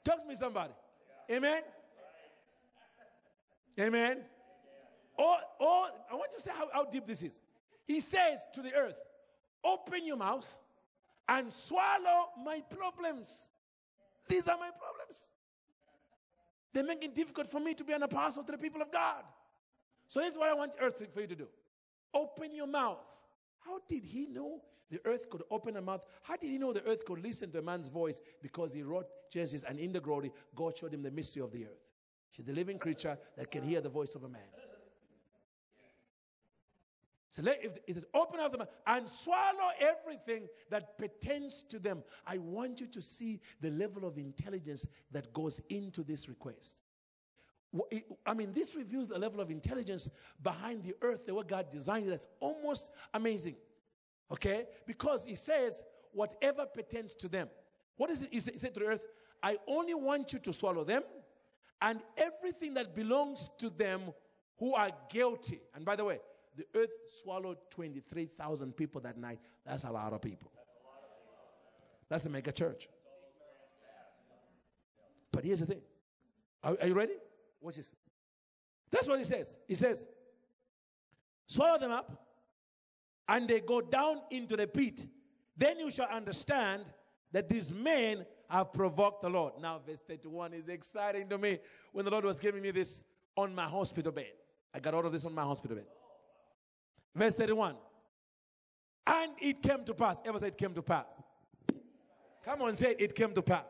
Talk 0.05 0.23
to 0.23 0.29
me, 0.29 0.35
somebody. 0.35 0.73
Amen. 1.31 1.63
Amen. 3.79 4.19
Or, 5.17 5.37
or 5.61 5.87
I 6.11 6.15
want 6.15 6.33
to 6.33 6.41
say 6.41 6.51
how, 6.57 6.69
how 6.73 6.85
deep 6.85 7.07
this 7.07 7.23
is. 7.23 7.41
He 7.87 8.01
says 8.01 8.39
to 8.55 8.63
the 8.63 8.75
earth, 8.75 8.97
Open 9.65 10.07
your 10.07 10.17
mouth 10.17 10.57
and 11.29 11.53
swallow 11.53 12.29
my 12.45 12.63
problems. 12.71 13.49
These 14.29 14.47
are 14.47 14.57
my 14.57 14.71
problems. 14.71 15.29
They 16.73 16.83
make 16.83 17.03
it 17.03 17.15
difficult 17.15 17.51
for 17.51 17.61
me 17.61 17.75
to 17.75 17.85
be 17.85 17.93
an 17.93 18.03
apostle 18.03 18.45
to 18.45 18.53
the 18.53 18.59
people 18.59 18.81
of 18.81 18.93
God. 18.93 19.25
So 20.07 20.21
here's 20.21 20.35
what 20.35 20.49
I 20.49 20.55
want 20.55 20.73
earth 20.81 21.03
for 21.13 21.21
you 21.21 21.27
to 21.27 21.35
do 21.35 21.49
open 22.15 22.55
your 22.55 22.67
mouth. 22.67 23.05
How 23.69 23.81
did 23.87 24.03
he 24.03 24.27
know 24.27 24.63
the 24.91 24.99
earth 25.05 25.29
could 25.29 25.43
open 25.51 25.77
a 25.77 25.83
mouth? 25.83 26.01
How 26.23 26.37
did 26.37 26.49
he 26.49 26.57
know 26.57 26.73
the 26.73 26.83
earth 26.85 27.05
could 27.05 27.23
listen 27.23 27.51
to 27.53 27.59
a 27.59 27.63
man's 27.63 27.89
voice? 27.89 28.23
Because 28.41 28.73
he 28.73 28.83
wrote 28.83 29.07
Genesis, 29.31 29.63
and 29.69 29.79
in 29.79 29.93
the 29.93 30.01
glory, 30.01 30.33
God 30.57 30.79
showed 30.79 30.95
him 30.95 31.03
the 31.03 31.11
mystery 31.11 31.43
of 31.43 31.53
the 31.53 31.67
earth. 31.67 31.85
She's 32.31 32.47
the 32.47 32.55
living 32.55 32.79
creature 32.79 33.19
that 33.37 33.51
can 33.51 33.63
hear 33.63 33.83
the 33.83 33.91
voice 33.91 34.15
of 34.15 34.25
a 34.25 34.29
man. 34.29 34.41
So 37.31 37.43
let, 37.43 37.63
if, 37.63 37.73
if 37.87 37.99
it 37.99 38.05
open 38.15 38.41
up 38.41 38.53
the 38.53 38.59
mouth 38.59 38.69
and 38.87 39.07
swallow 39.07 39.71
everything 39.79 40.49
that 40.71 40.97
pertains 40.97 41.63
to 41.65 41.79
them, 41.79 42.03
I 42.27 42.39
want 42.39 42.81
you 42.81 42.87
to 42.87 43.03
see 43.03 43.41
the 43.61 43.71
level 43.71 44.07
of 44.07 44.17
intelligence 44.17 44.87
that 45.13 45.35
goes 45.35 45.61
into 45.69 46.03
this 46.03 46.27
request. 46.27 46.77
I 48.25 48.35
mean, 48.35 48.53
this 48.53 48.75
reveals 48.75 49.09
the 49.09 49.19
level 49.19 49.41
of 49.41 49.51
intelligence 49.51 50.09
behind 50.43 50.83
the 50.83 50.95
earth, 51.03 51.27
the 51.27 51.35
way 51.35 51.45
God 51.47 51.71
designed 51.71 52.07
it. 52.07 52.11
That's 52.11 52.29
almost 52.41 52.91
amazing. 53.13 53.57
Okay? 54.33 54.65
Because 54.87 55.25
He 55.25 55.35
says, 55.35 55.83
whatever 56.13 56.65
pertains 56.67 57.15
to 57.17 57.29
them. 57.29 57.49
What 57.97 58.11
is 58.11 58.23
it? 58.23 58.29
He 58.33 58.41
said 58.41 58.75
to 58.75 58.81
the 58.81 58.87
earth, 58.87 59.03
I 59.43 59.59
only 59.67 59.95
want 59.95 60.33
you 60.33 60.39
to 60.39 60.53
swallow 60.53 60.85
them 60.85 61.03
and 61.81 62.01
everything 62.17 62.75
that 62.75 62.95
belongs 62.95 63.51
to 63.59 63.71
them 63.71 64.13
who 64.59 64.75
are 64.75 64.91
guilty. 65.11 65.61
And 65.75 65.85
by 65.85 65.97
the 65.97 66.05
way, 66.05 66.21
the 66.57 66.65
earth 66.75 66.91
swallowed 67.23 67.59
23,000 67.71 68.77
people 68.77 69.01
that 69.03 69.17
night. 69.17 69.39
That's 69.65 69.85
a 69.85 69.91
lot 69.91 70.13
of 70.13 70.21
people. 70.21 70.51
That's 72.09 72.25
a 72.25 72.31
mega 72.31 72.51
church. 72.51 72.89
But 75.31 75.45
here's 75.45 75.61
the 75.61 75.67
thing. 75.67 75.83
Are, 76.65 76.77
are 76.81 76.87
you 76.89 76.95
ready? 76.95 77.13
Watch 77.61 77.77
this. 77.77 77.93
That's 78.91 79.07
what 79.07 79.19
he 79.19 79.25
says. 79.25 79.57
He 79.67 79.75
says, 79.75 80.05
swallow 81.47 81.79
them 81.79 81.91
up, 81.91 82.27
and 83.29 83.49
they 83.49 83.61
go 83.61 83.81
down 83.81 84.21
into 84.31 84.57
the 84.57 84.67
pit. 84.67 85.07
Then 85.57 85.79
you 85.79 85.91
shall 85.91 86.09
understand 86.09 86.85
that 87.33 87.49
these 87.49 87.73
men 87.73 88.25
have 88.49 88.73
provoked 88.73 89.23
the 89.23 89.29
Lord. 89.29 89.55
Now, 89.61 89.81
verse 89.87 90.01
31 90.07 90.55
is 90.55 90.69
exciting 90.69 91.29
to 91.29 91.37
me 91.37 91.59
when 91.93 92.05
the 92.05 92.11
Lord 92.11 92.25
was 92.25 92.39
giving 92.39 92.63
me 92.63 92.71
this 92.71 93.03
on 93.37 93.55
my 93.55 93.65
hospital 93.65 94.13
bed. 94.13 94.33
I 94.75 94.81
got 94.81 94.95
all 94.95 95.05
of 95.05 95.13
this 95.13 95.25
on 95.25 95.35
my 95.35 95.43
hospital 95.43 95.77
bed. 95.77 95.87
Verse 97.15 97.35
31. 97.35 97.75
And 99.07 99.33
it 99.41 99.63
came 99.63 99.85
to 99.85 99.95
pass. 99.95 100.17
Ever 100.25 100.39
say 100.39 100.49
it 100.49 100.59
came 100.59 100.75
to 100.75 100.83
pass? 100.83 101.07
Come 102.45 102.63
on, 102.63 102.75
say 102.77 102.93
it, 102.93 103.01
it 103.01 103.15
came 103.15 103.35
to 103.35 103.43
pass. 103.43 103.65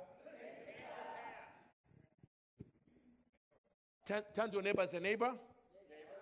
Turn, 4.09 4.23
turn 4.35 4.47
to 4.49 4.55
your 4.55 4.63
neighbor 4.63 4.81
and 4.81 4.91
say, 4.91 4.99
neighbor, 4.99 5.35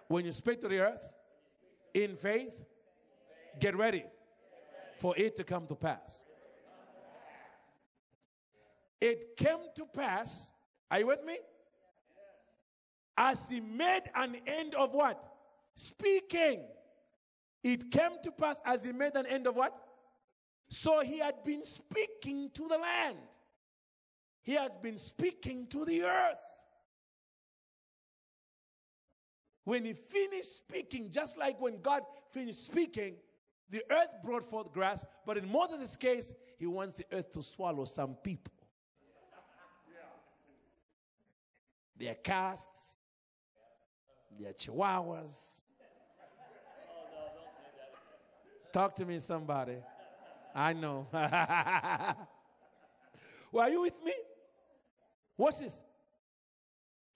when 0.08 0.24
you 0.24 0.32
speak 0.32 0.60
to 0.62 0.68
the 0.68 0.80
earth 0.80 1.08
in 1.94 2.16
faith, 2.16 2.64
get 3.60 3.76
ready 3.76 4.04
for 4.96 5.16
it 5.16 5.36
to 5.36 5.44
come 5.44 5.68
to 5.68 5.76
pass. 5.76 6.24
It 9.00 9.36
came 9.36 9.58
to 9.76 9.84
pass, 9.86 10.50
are 10.90 10.98
you 10.98 11.06
with 11.06 11.24
me? 11.24 11.38
As 13.16 13.48
he 13.48 13.60
made 13.60 14.02
an 14.16 14.36
end 14.48 14.74
of 14.74 14.92
what? 14.92 15.22
Speaking. 15.76 16.64
It 17.62 17.90
came 17.92 18.12
to 18.24 18.32
pass 18.32 18.60
as 18.64 18.82
he 18.82 18.90
made 18.90 19.14
an 19.14 19.26
end 19.26 19.46
of 19.46 19.54
what? 19.54 19.72
So 20.68 21.02
he 21.02 21.18
had 21.18 21.44
been 21.44 21.64
speaking 21.64 22.50
to 22.54 22.66
the 22.66 22.78
land. 22.78 23.18
He 24.42 24.54
has 24.54 24.72
been 24.82 24.98
speaking 24.98 25.68
to 25.68 25.84
the 25.84 26.02
earth. 26.02 26.42
When 29.66 29.84
he 29.84 29.92
finished 29.94 30.56
speaking, 30.58 31.10
just 31.10 31.36
like 31.36 31.60
when 31.60 31.80
God 31.82 32.02
finished 32.30 32.64
speaking, 32.64 33.16
the 33.68 33.82
earth 33.90 34.10
brought 34.22 34.44
forth 34.44 34.72
grass, 34.72 35.04
but 35.26 35.36
in 35.36 35.50
Moses' 35.50 35.96
case, 35.96 36.32
he 36.56 36.68
wants 36.68 36.98
the 36.98 37.04
earth 37.10 37.32
to 37.32 37.42
swallow 37.42 37.84
some 37.84 38.14
people. 38.14 38.54
Their 41.98 42.14
casts, 42.14 42.96
their 44.38 44.52
chihuahuas. 44.52 45.62
Talk 48.72 48.94
to 48.94 49.04
me, 49.04 49.18
somebody. 49.18 49.78
I 50.54 50.74
know. 50.74 51.08
well, 53.50 53.66
are 53.66 53.70
you 53.70 53.80
with 53.80 54.00
me? 54.04 54.12
What's 55.34 55.58
this? 55.58 55.82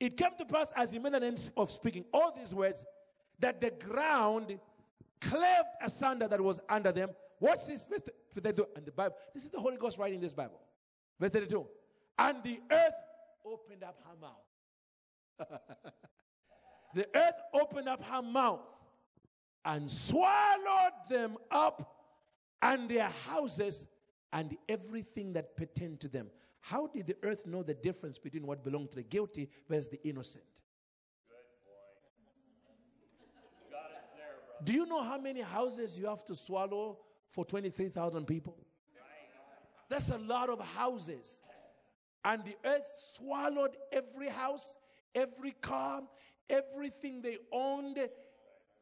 It 0.01 0.17
came 0.17 0.31
to 0.39 0.45
pass 0.45 0.73
as 0.75 0.91
he 0.91 0.99
made 0.99 1.15
an 1.15 1.23
end 1.23 1.51
of 1.57 1.71
speaking 1.71 2.05
all 2.13 2.35
these 2.35 2.55
words 2.55 2.85
that 3.39 3.61
the 3.61 3.71
ground 3.71 4.59
cleft 5.21 5.77
asunder 5.83 6.27
that 6.27 6.41
was 6.41 6.59
under 6.69 6.91
them 6.91 7.11
What's 7.41 7.67
this? 7.67 7.87
Verse 7.87 8.03
32. 8.35 8.67
And 8.77 8.87
the 8.87 8.93
Bible, 8.93 9.17
this 9.35 9.45
is 9.45 9.51
the 9.51 9.59
Holy 9.59 9.79
Ghost 9.79 9.99
writing 9.99 10.21
this 10.21 10.35
Bible. 10.35 10.61
Verse 11.19 11.31
32. 11.31 11.67
And 12.19 12.43
the 12.45 12.61
earth 12.71 12.95
opened 13.45 13.83
up 13.83 13.99
her 14.05 14.17
mouth. 14.21 15.49
the 16.95 17.09
earth 17.17 17.41
opened 17.55 17.89
up 17.89 18.05
her 18.05 18.21
mouth 18.21 18.61
and 19.65 19.91
swallowed 19.91 20.93
them 21.09 21.39
up 21.51 21.97
and 22.61 22.91
their 22.91 23.11
houses 23.27 23.87
and 24.35 24.55
everything 24.69 25.33
that 25.33 25.57
pertained 25.57 26.01
to 26.01 26.09
them. 26.09 26.27
How 26.61 26.87
did 26.87 27.07
the 27.07 27.17
earth 27.23 27.47
know 27.47 27.63
the 27.63 27.75
difference 27.75 28.19
between 28.19 28.47
what 28.47 28.63
belonged 28.63 28.91
to 28.91 28.97
the 28.97 29.03
guilty 29.03 29.49
versus 29.69 29.89
the 29.89 30.01
innocent? 30.07 30.45
Do 34.63 34.73
you 34.75 34.85
know 34.87 35.03
how 35.03 35.19
many 35.19 35.41
houses 35.41 35.99
you 35.99 36.07
have 36.07 36.25
to 36.27 36.37
swallow 36.37 36.99
for 37.31 37.45
23,000 37.45 38.27
people? 38.27 38.57
That's 39.89 40.11
a 40.11 40.19
lot 40.19 40.51
of 40.51 40.61
houses. 40.77 41.41
And 42.25 42.45
the 42.45 42.57
earth 42.65 42.91
swallowed 43.17 43.77
every 43.91 44.29
house, 44.29 44.77
every 45.15 45.53
car, 45.53 46.03
everything 46.49 47.23
they 47.23 47.39
owned. 47.51 47.99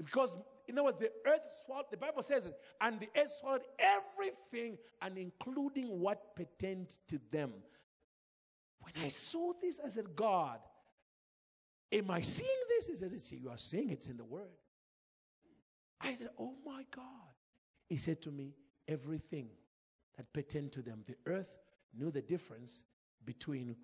Because, 0.02 0.36
in 0.68 0.78
other 0.78 0.84
words, 0.84 0.98
the 0.98 1.10
earth 1.26 1.50
swallowed, 1.64 1.86
the 1.90 1.96
Bible 1.96 2.22
says 2.22 2.50
and 2.80 3.00
the 3.00 3.08
earth 3.16 3.32
swallowed 3.40 3.62
everything, 3.78 4.76
and 5.00 5.16
including 5.16 5.98
what 5.98 6.36
pertained 6.36 6.98
to 7.08 7.18
them. 7.32 7.52
When 8.80 8.92
I 9.04 9.08
saw 9.08 9.52
this, 9.60 9.80
I 9.84 9.88
said, 9.88 10.14
God, 10.14 10.58
am 11.90 12.10
I 12.10 12.20
seeing 12.20 12.48
this? 12.68 12.86
He 12.86 12.96
says, 12.96 13.32
You 13.32 13.48
are 13.48 13.58
seeing 13.58 13.90
it's 13.90 14.08
in 14.08 14.16
the 14.18 14.24
Word. 14.24 14.48
I 16.00 16.14
said, 16.14 16.28
Oh 16.38 16.54
my 16.64 16.84
God. 16.94 17.04
He 17.88 17.96
said 17.96 18.20
to 18.22 18.30
me, 18.30 18.54
Everything 18.86 19.48
that 20.16 20.32
pertained 20.32 20.72
to 20.72 20.82
them, 20.82 21.02
the 21.06 21.16
earth 21.26 21.58
knew 21.96 22.10
the 22.10 22.22
difference 22.22 22.82
between 23.24 23.74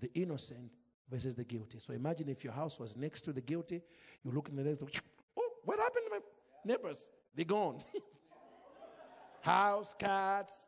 the 0.00 0.12
innocent 0.14 0.70
versus 1.10 1.34
the 1.34 1.44
guilty. 1.44 1.78
So 1.78 1.92
imagine 1.92 2.28
if 2.28 2.44
your 2.44 2.52
house 2.52 2.78
was 2.78 2.96
next 2.96 3.22
to 3.22 3.32
the 3.32 3.40
guilty, 3.40 3.82
you 4.24 4.30
look 4.30 4.48
in 4.48 4.56
the 4.56 4.62
next, 4.62 4.82
oh, 5.38 5.50
what 5.64 5.78
happened 5.78 6.04
to 6.06 6.10
my 6.10 6.20
neighbors? 6.64 7.10
They're 7.34 7.44
gone. 7.44 7.82
house, 9.44 9.94
cats, 9.98 10.66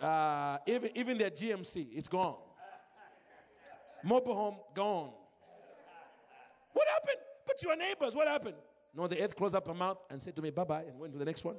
uh, 0.00 0.58
even, 0.66 0.90
even 0.94 1.18
their 1.18 1.30
GMC, 1.30 1.88
it's 1.92 2.08
gone. 2.08 2.36
Mobile 4.02 4.34
home, 4.34 4.56
gone. 4.74 5.10
What 6.72 6.86
happened? 6.88 7.18
But 7.46 7.62
your 7.62 7.76
neighbors, 7.76 8.14
what 8.14 8.28
happened? 8.28 8.54
No, 8.96 9.06
the 9.06 9.20
earth 9.20 9.36
closed 9.36 9.54
up 9.54 9.66
her 9.66 9.74
mouth 9.74 9.98
and 10.08 10.22
said 10.22 10.36
to 10.36 10.42
me, 10.42 10.50
bye 10.50 10.64
bye, 10.64 10.84
and 10.84 10.98
went 10.98 11.12
to 11.12 11.18
the 11.18 11.24
next 11.24 11.44
one. 11.44 11.56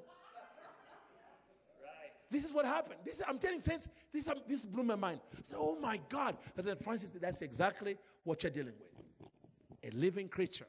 This 2.32 2.45
is 2.45 2.53
what 2.53 2.65
happened. 2.65 2.99
This 3.03 3.15
is, 3.15 3.23
I'm 3.28 3.38
telling 3.38 3.60
saints, 3.60 3.90
this, 4.14 4.26
um, 4.30 4.40
this 4.48 4.64
blew 4.64 4.84
my 4.84 4.95
mind. 4.95 5.19
I 5.38 5.41
said, 5.41 5.57
oh 5.60 5.78
my 5.82 5.99
God. 6.07 6.38
I 6.57 6.61
said, 6.61 6.80
Francis, 6.82 7.10
that's 7.19 7.41
exactly 7.41 7.98
what 8.23 8.41
you're 8.41 8.52
dealing 8.52 8.73
with. 8.80 9.94
A 9.94 9.95
living 9.98 10.30
creature 10.30 10.68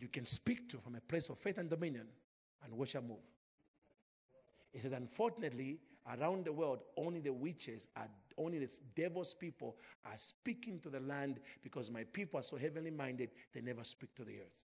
that 0.00 0.02
you 0.02 0.08
can 0.08 0.26
speak 0.26 0.68
to 0.70 0.78
from 0.78 0.94
a 0.94 1.00
place 1.00 1.28
of 1.28 1.38
faith 1.38 1.58
and 1.58 1.68
dominion 1.68 2.06
and 2.64 2.72
watch 2.72 2.92
her 2.92 3.02
move. 3.02 3.18
He 4.72 4.80
says, 4.80 4.92
unfortunately, 4.92 5.78
around 6.08 6.44
the 6.44 6.52
world, 6.52 6.80
only 6.96 7.20
the 7.20 7.32
witches 7.32 7.86
are, 7.96 8.08
only 8.38 8.58
the 8.58 8.70
devil's 8.94 9.34
people 9.34 9.76
are 10.06 10.16
speaking 10.16 10.78
to 10.80 10.88
the 10.88 11.00
land 11.00 11.40
because 11.62 11.90
my 11.90 12.04
people 12.04 12.40
are 12.40 12.42
so 12.42 12.56
heavenly 12.56 12.90
minded, 12.90 13.30
they 13.52 13.60
never 13.60 13.84
speak 13.84 14.14
to 14.14 14.24
the 14.24 14.38
earth. 14.38 14.64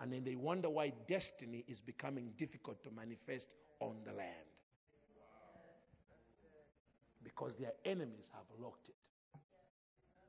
And 0.00 0.12
then 0.12 0.24
they 0.24 0.36
wonder 0.36 0.70
why 0.70 0.92
destiny 1.08 1.64
is 1.66 1.80
becoming 1.80 2.30
difficult 2.38 2.82
to 2.84 2.90
manifest 2.90 3.54
on 3.80 3.96
the 4.04 4.12
land. 4.12 4.30
Because 7.22 7.56
their 7.56 7.72
enemies 7.84 8.28
have 8.32 8.44
locked 8.62 8.88
it. 8.88 8.94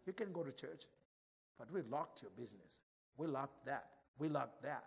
You 0.06 0.14
can 0.14 0.34
go 0.34 0.44
to 0.44 0.52
church, 0.52 0.86
but 1.58 1.72
we 1.72 1.82
locked 1.84 2.22
your 2.24 2.32
business. 2.38 2.84
We 3.18 3.28
locked 3.28 3.66
that. 3.66 3.86
We 4.18 4.30
locked 4.30 4.64
that. 4.64 4.86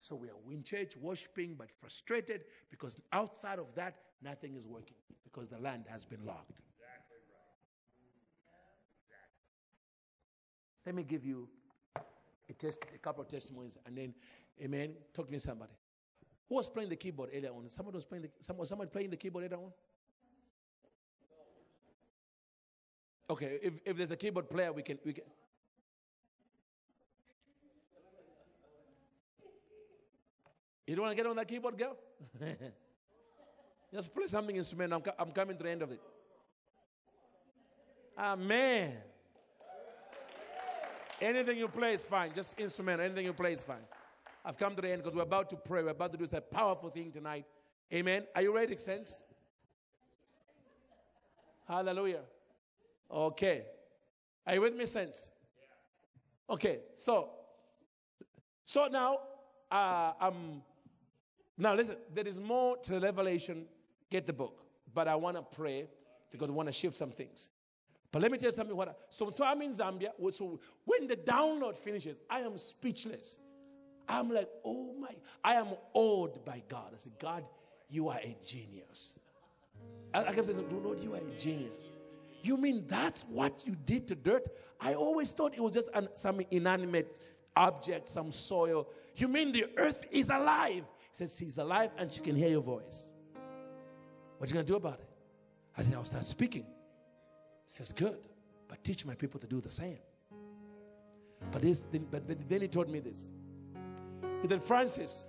So 0.00 0.14
we 0.14 0.28
are 0.28 0.52
in 0.52 0.62
church 0.62 0.96
worshiping, 0.96 1.54
but 1.58 1.68
frustrated 1.80 2.44
because 2.70 2.98
outside 3.12 3.58
of 3.58 3.66
that, 3.74 3.96
nothing 4.22 4.54
is 4.54 4.66
working 4.66 4.96
because 5.24 5.48
the 5.48 5.58
land 5.58 5.84
has 5.88 6.04
been 6.04 6.24
locked. 6.24 6.60
Let 10.86 10.94
me 10.94 11.02
give 11.02 11.24
you 11.24 11.48
a, 12.48 12.52
test, 12.54 12.78
a 12.94 12.98
couple 12.98 13.22
of 13.22 13.28
testimonies 13.28 13.76
and 13.84 13.96
then, 13.96 14.14
amen, 14.62 14.94
talk 15.12 15.26
to 15.26 15.32
me 15.32 15.38
somebody. 15.38 15.72
Who 16.48 16.54
was 16.54 16.66
playing 16.66 16.88
the 16.88 16.96
keyboard 16.96 17.30
earlier 17.34 17.50
on? 17.50 17.68
Somebody 17.68 17.96
was 17.96 18.06
playing 18.06 18.22
the, 18.22 18.30
some, 18.40 18.56
was 18.56 18.70
somebody 18.70 18.90
playing 18.90 19.10
the 19.10 19.16
keyboard 19.16 19.44
earlier 19.44 19.58
on? 19.58 19.70
Okay, 23.30 23.58
if, 23.62 23.74
if 23.84 23.96
there's 23.98 24.10
a 24.10 24.16
keyboard 24.16 24.48
player, 24.48 24.72
we 24.72 24.82
can, 24.82 24.98
we 25.04 25.12
can. 25.12 25.24
You 30.88 30.96
don't 30.96 31.04
want 31.04 31.12
to 31.12 31.22
get 31.22 31.28
on 31.28 31.36
that 31.36 31.46
keyboard, 31.46 31.76
girl? 31.76 31.94
Just 33.92 34.14
play 34.14 34.26
something 34.26 34.56
instrument. 34.56 34.90
I'm, 34.94 35.02
I'm 35.18 35.32
coming 35.32 35.58
to 35.58 35.62
the 35.62 35.68
end 35.68 35.82
of 35.82 35.92
it. 35.92 36.00
Amen. 38.18 38.94
Anything 41.20 41.58
you 41.58 41.68
play 41.68 41.92
is 41.92 42.06
fine. 42.06 42.32
Just 42.34 42.58
instrument. 42.58 43.02
Anything 43.02 43.26
you 43.26 43.34
play 43.34 43.52
is 43.52 43.62
fine. 43.62 43.84
I've 44.42 44.56
come 44.56 44.74
to 44.76 44.80
the 44.80 44.90
end 44.90 45.02
because 45.02 45.14
we're 45.14 45.24
about 45.24 45.50
to 45.50 45.56
pray. 45.56 45.82
We're 45.82 45.90
about 45.90 46.12
to 46.12 46.18
do 46.18 46.26
that 46.26 46.50
powerful 46.50 46.88
thing 46.88 47.12
tonight. 47.12 47.44
Amen. 47.92 48.24
Are 48.34 48.40
you 48.40 48.56
ready, 48.56 48.78
Saints? 48.78 49.22
Hallelujah. 51.66 52.22
Okay. 53.10 53.66
Are 54.46 54.54
you 54.54 54.62
with 54.62 54.74
me, 54.74 54.86
Saints? 54.86 55.28
Okay. 56.48 56.78
So, 56.96 57.28
so 58.64 58.86
now, 58.86 59.18
uh, 59.70 60.12
um, 60.18 60.62
now 61.58 61.74
listen. 61.74 61.96
There 62.14 62.26
is 62.26 62.40
more 62.40 62.76
to 62.78 62.92
the 62.92 63.00
revelation. 63.00 63.66
Get 64.10 64.26
the 64.26 64.32
book, 64.32 64.64
but 64.94 65.06
I 65.06 65.16
want 65.16 65.36
to 65.36 65.42
pray 65.42 65.86
because 66.30 66.48
I 66.48 66.52
want 66.52 66.68
to 66.68 66.72
shift 66.72 66.96
some 66.96 67.10
things. 67.10 67.48
But 68.10 68.22
let 68.22 68.32
me 68.32 68.38
tell 68.38 68.48
you 68.48 68.56
something. 68.56 68.74
What 68.74 68.88
I, 68.88 68.92
so, 69.10 69.30
so 69.34 69.44
I'm 69.44 69.60
in 69.60 69.74
Zambia. 69.74 70.12
So 70.32 70.60
when 70.84 71.06
the 71.06 71.16
download 71.16 71.76
finishes, 71.76 72.16
I 72.30 72.40
am 72.40 72.56
speechless. 72.56 73.36
I'm 74.08 74.30
like, 74.30 74.48
oh 74.64 74.94
my, 74.98 75.10
I 75.44 75.54
am 75.54 75.68
awed 75.92 76.42
by 76.44 76.62
God. 76.68 76.92
I 76.94 76.96
said, 76.96 77.12
God, 77.20 77.44
you 77.90 78.08
are 78.08 78.18
a 78.18 78.36
genius. 78.44 79.14
I, 80.14 80.32
kept 80.32 80.46
saying, 80.46 80.64
Lord, 80.82 80.98
you 81.00 81.14
are 81.14 81.18
a 81.18 81.38
genius. 81.38 81.90
You 82.42 82.56
mean 82.56 82.84
that's 82.86 83.22
what 83.22 83.62
you 83.66 83.76
did 83.84 84.08
to 84.08 84.14
dirt? 84.14 84.48
I 84.80 84.94
always 84.94 85.30
thought 85.30 85.54
it 85.54 85.60
was 85.60 85.72
just 85.72 85.88
an, 85.92 86.08
some 86.14 86.40
inanimate 86.50 87.14
object, 87.56 88.08
some 88.08 88.32
soil. 88.32 88.88
You 89.16 89.28
mean 89.28 89.52
the 89.52 89.66
earth 89.76 90.04
is 90.10 90.30
alive? 90.30 90.84
Says, 91.12 91.36
she's 91.36 91.58
alive 91.58 91.90
and 91.98 92.12
she 92.12 92.20
can 92.20 92.36
hear 92.36 92.48
your 92.48 92.62
voice. 92.62 93.08
What 94.38 94.48
are 94.48 94.50
you 94.50 94.54
going 94.54 94.66
to 94.66 94.72
do 94.72 94.76
about 94.76 95.00
it? 95.00 95.08
I 95.76 95.82
said, 95.82 95.94
I'll 95.94 96.04
start 96.04 96.26
speaking. 96.26 96.62
He 96.62 97.72
says, 97.72 97.92
Good, 97.92 98.18
but 98.68 98.82
teach 98.84 99.04
my 99.04 99.14
people 99.14 99.40
to 99.40 99.46
do 99.46 99.60
the 99.60 99.68
same. 99.68 99.98
But, 101.52 101.62
this, 101.62 101.82
but 102.10 102.48
then 102.48 102.60
he 102.60 102.68
told 102.68 102.88
me 102.88 103.00
this. 103.00 103.26
He 104.42 104.48
said, 104.48 104.62
Francis, 104.62 105.26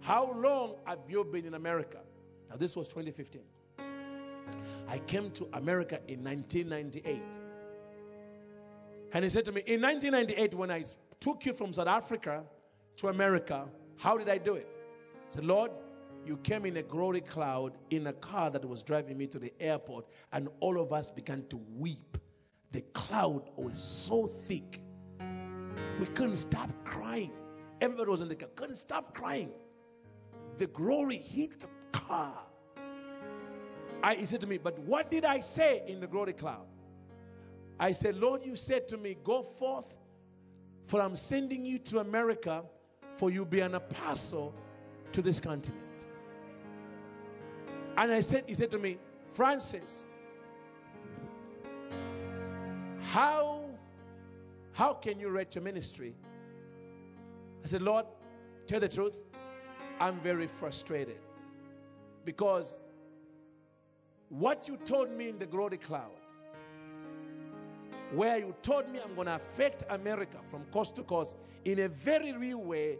how 0.00 0.32
long 0.32 0.76
have 0.84 0.98
you 1.08 1.24
been 1.24 1.44
in 1.44 1.54
America? 1.54 1.98
Now, 2.48 2.56
this 2.56 2.74
was 2.74 2.88
2015. 2.88 3.42
I 4.88 4.98
came 4.98 5.30
to 5.32 5.48
America 5.52 6.00
in 6.08 6.24
1998. 6.24 7.22
And 9.12 9.24
he 9.24 9.28
said 9.28 9.44
to 9.44 9.52
me, 9.52 9.62
In 9.66 9.80
1998, 9.82 10.54
when 10.54 10.70
I 10.70 10.84
took 11.20 11.44
you 11.46 11.52
from 11.52 11.72
South 11.72 11.86
Africa 11.86 12.42
to 12.96 13.08
America, 13.08 13.66
how 13.96 14.18
did 14.18 14.28
I 14.28 14.38
do 14.38 14.54
it? 14.54 14.68
Said, 15.30 15.44
Lord, 15.44 15.70
you 16.26 16.36
came 16.38 16.66
in 16.66 16.76
a 16.76 16.82
glory 16.82 17.20
cloud 17.20 17.78
in 17.90 18.08
a 18.08 18.12
car 18.12 18.50
that 18.50 18.68
was 18.68 18.82
driving 18.82 19.16
me 19.16 19.26
to 19.28 19.38
the 19.38 19.52
airport, 19.60 20.06
and 20.32 20.48
all 20.58 20.80
of 20.80 20.92
us 20.92 21.10
began 21.10 21.46
to 21.48 21.56
weep. 21.76 22.18
The 22.72 22.82
cloud 22.92 23.50
was 23.56 23.78
so 23.78 24.26
thick, 24.26 24.82
we 25.98 26.06
couldn't 26.06 26.36
stop 26.36 26.70
crying. 26.84 27.30
Everybody 27.80 28.10
was 28.10 28.20
in 28.20 28.28
the 28.28 28.34
car, 28.34 28.48
couldn't 28.54 28.76
stop 28.76 29.14
crying. 29.14 29.50
The 30.58 30.66
glory 30.66 31.16
hit 31.16 31.60
the 31.60 31.68
car. 31.92 32.34
I, 34.02 34.14
he 34.14 34.24
said 34.24 34.40
to 34.40 34.46
me, 34.46 34.58
But 34.58 34.78
what 34.80 35.10
did 35.10 35.24
I 35.24 35.40
say 35.40 35.82
in 35.86 36.00
the 36.00 36.06
glory 36.06 36.32
cloud? 36.32 36.66
I 37.78 37.92
said, 37.92 38.16
Lord, 38.16 38.44
you 38.44 38.56
said 38.56 38.88
to 38.88 38.96
me, 38.96 39.16
Go 39.24 39.42
forth, 39.42 39.94
for 40.84 41.00
I'm 41.00 41.16
sending 41.16 41.64
you 41.64 41.78
to 41.78 42.00
America, 42.00 42.64
for 43.12 43.30
you'll 43.30 43.44
be 43.44 43.60
an 43.60 43.74
apostle 43.74 44.54
to 45.12 45.22
this 45.22 45.40
continent. 45.40 45.80
And 47.96 48.12
I 48.12 48.20
said, 48.20 48.44
he 48.46 48.54
said 48.54 48.70
to 48.70 48.78
me, 48.78 48.98
Francis, 49.32 50.04
how, 53.00 53.64
how 54.72 54.94
can 54.94 55.18
you 55.18 55.28
reach 55.28 55.54
your 55.54 55.64
ministry? 55.64 56.14
I 57.62 57.66
said, 57.66 57.82
Lord, 57.82 58.06
tell 58.66 58.80
the 58.80 58.88
truth, 58.88 59.16
I'm 59.98 60.18
very 60.20 60.46
frustrated 60.46 61.18
because 62.24 62.78
what 64.30 64.68
you 64.68 64.78
told 64.84 65.10
me 65.10 65.28
in 65.28 65.38
the 65.38 65.46
glory 65.46 65.76
cloud, 65.76 66.12
where 68.12 68.38
you 68.38 68.54
told 68.62 68.88
me 68.88 69.00
I'm 69.04 69.14
going 69.14 69.26
to 69.26 69.34
affect 69.34 69.84
America 69.90 70.38
from 70.50 70.64
coast 70.72 70.96
to 70.96 71.02
coast 71.02 71.36
in 71.64 71.80
a 71.80 71.88
very 71.88 72.32
real 72.32 72.58
way. 72.58 72.98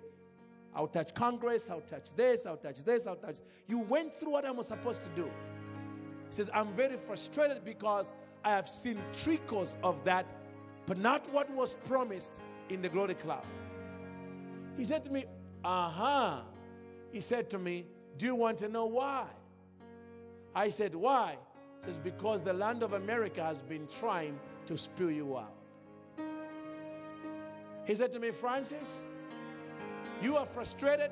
I'll 0.75 0.87
touch 0.87 1.15
Congress, 1.15 1.67
I'll 1.69 1.81
touch 1.81 2.15
this, 2.15 2.47
I'll 2.47 2.57
touch 2.57 2.85
this, 2.85 3.07
I'll 3.07 3.17
touch. 3.17 3.37
You 3.67 3.81
went 3.81 4.15
through 4.15 4.31
what 4.31 4.45
I 4.45 4.51
was 4.51 4.69
supposed 4.69 5.03
to 5.03 5.09
do. 5.11 5.25
He 5.25 6.37
says, 6.37 6.49
I'm 6.55 6.73
very 6.75 6.97
frustrated 6.97 7.65
because 7.65 8.13
I 8.45 8.51
have 8.51 8.69
seen 8.69 8.99
trickles 9.23 9.77
of 9.83 10.03
that, 10.05 10.27
but 10.87 10.97
not 10.97 11.31
what 11.33 11.51
was 11.51 11.75
promised 11.87 12.41
in 12.69 12.83
the 12.83 12.89
glory 12.89 13.15
cloud. 13.15 13.45
He 14.77 14.85
said 14.85 15.05
to 15.05 15.11
me, 15.11 15.25
Uh 15.65 15.89
huh. 15.89 16.41
He 17.13 17.21
said 17.21 17.51
to 17.51 17.59
me, 17.59 17.87
Do 18.17 18.27
you 18.27 18.35
want 18.35 18.59
to 18.59 18.69
know 18.69 18.87
why? 18.87 19.27
I 20.55 20.69
said, 20.69 20.95
Why? 20.95 21.37
He 21.79 21.87
says, 21.87 21.99
Because 21.99 22.43
the 22.43 22.53
land 22.53 22.83
of 22.83 22.93
America 22.93 23.43
has 23.43 23.61
been 23.61 23.87
trying 23.89 24.39
to 24.67 24.77
spew 24.77 25.09
you 25.09 25.37
out. 25.37 25.53
He 27.85 27.95
said 27.95 28.13
to 28.13 28.21
me, 28.21 28.31
Francis, 28.31 29.05
you 30.23 30.37
are 30.37 30.47
frustrated 30.47 31.11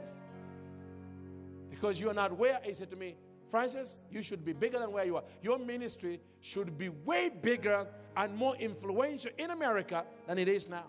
because 1.71 2.01
you 2.01 2.11
are 2.11 2.15
not 2.15 2.37
where. 2.37 2.61
He 2.63 2.75
said 2.75 2.91
to 2.91 2.97
me, 2.97 3.17
Francis, 3.51 3.99
you 4.11 4.23
should 4.23 4.45
be 4.45 4.53
bigger 4.53 4.79
than 4.79 4.93
where 4.93 5.05
you 5.05 5.17
are. 5.17 5.25
Your 5.43 5.59
ministry 5.59 6.21
should 6.41 6.77
be 6.77 6.91
way 6.91 7.31
bigger 7.31 7.87
and 8.17 8.37
more 8.37 8.57
influential 8.57 9.31
in 9.39 9.51
America 9.51 10.05
than 10.27 10.39
it 10.39 10.49
is 10.49 10.69
now. 10.69 10.87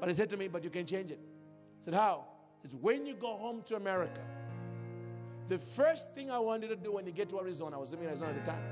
But 0.00 0.08
he 0.08 0.14
said 0.14 0.30
to 0.30 0.36
me, 0.36 0.48
But 0.48 0.64
you 0.64 0.70
can 0.70 0.86
change 0.86 1.10
it. 1.10 1.20
I 1.80 1.84
said, 1.84 1.94
How? 1.94 2.24
Said, 2.62 2.72
When 2.80 3.04
you 3.04 3.14
go 3.14 3.36
home 3.36 3.62
to 3.66 3.76
America, 3.76 4.20
the 5.48 5.58
first 5.58 6.10
thing 6.14 6.30
I 6.30 6.38
wanted 6.38 6.68
to 6.68 6.76
do 6.76 6.92
when 6.92 7.04
you 7.04 7.12
get 7.12 7.28
to 7.30 7.38
Arizona, 7.38 7.76
I 7.76 7.80
was 7.80 7.90
living 7.90 8.04
in 8.04 8.10
Arizona 8.10 8.30
at 8.32 8.44
the 8.44 8.50
time, 8.50 8.62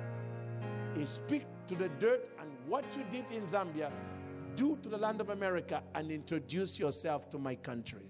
is 0.98 1.10
speak 1.10 1.44
to 1.66 1.74
the 1.74 1.88
dirt 2.00 2.28
and 2.40 2.48
what 2.66 2.84
you 2.96 3.04
did 3.10 3.30
in 3.30 3.42
Zambia, 3.46 3.90
do 4.56 4.78
to 4.82 4.88
the 4.88 4.96
land 4.96 5.20
of 5.20 5.28
America 5.30 5.82
and 5.94 6.10
introduce 6.10 6.78
yourself 6.78 7.30
to 7.30 7.38
my 7.38 7.54
country. 7.54 8.08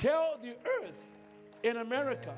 Tell 0.00 0.38
the 0.40 0.56
earth 0.82 0.94
in 1.62 1.76
America, 1.76 2.34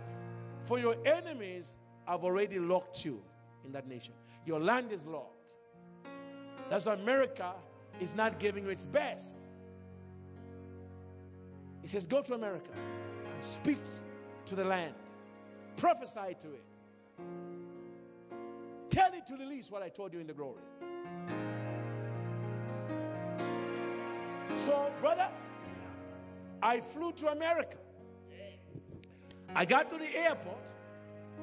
for 0.64 0.80
your 0.80 0.96
enemies 1.06 1.74
have 2.08 2.24
already 2.24 2.58
locked 2.58 3.04
you 3.04 3.22
in 3.64 3.70
that 3.70 3.86
nation. 3.86 4.14
Your 4.44 4.58
land 4.58 4.90
is 4.90 5.06
locked. 5.06 5.52
That's 6.68 6.86
why 6.86 6.94
America 6.94 7.52
is 8.00 8.16
not 8.16 8.40
giving 8.40 8.64
you 8.64 8.70
its 8.70 8.84
best. 8.84 9.36
He 11.82 11.86
says, 11.86 12.04
Go 12.04 12.20
to 12.22 12.34
America 12.34 12.72
and 13.32 13.44
speak 13.44 13.78
to 14.46 14.56
the 14.56 14.64
land, 14.64 14.94
prophesy 15.76 16.34
to 16.40 16.48
it. 16.48 16.64
Tell 18.90 19.12
it 19.12 19.24
to 19.28 19.36
release 19.36 19.70
what 19.70 19.84
I 19.84 19.88
told 19.88 20.12
you 20.12 20.18
in 20.18 20.26
the 20.26 20.32
glory. 20.32 20.62
So, 24.56 24.90
brother, 25.00 25.28
I 26.62 26.80
flew 26.80 27.12
to 27.12 27.28
America. 27.28 27.76
I 29.54 29.64
got 29.64 29.90
to 29.90 29.98
the 29.98 30.16
airport. 30.16 30.72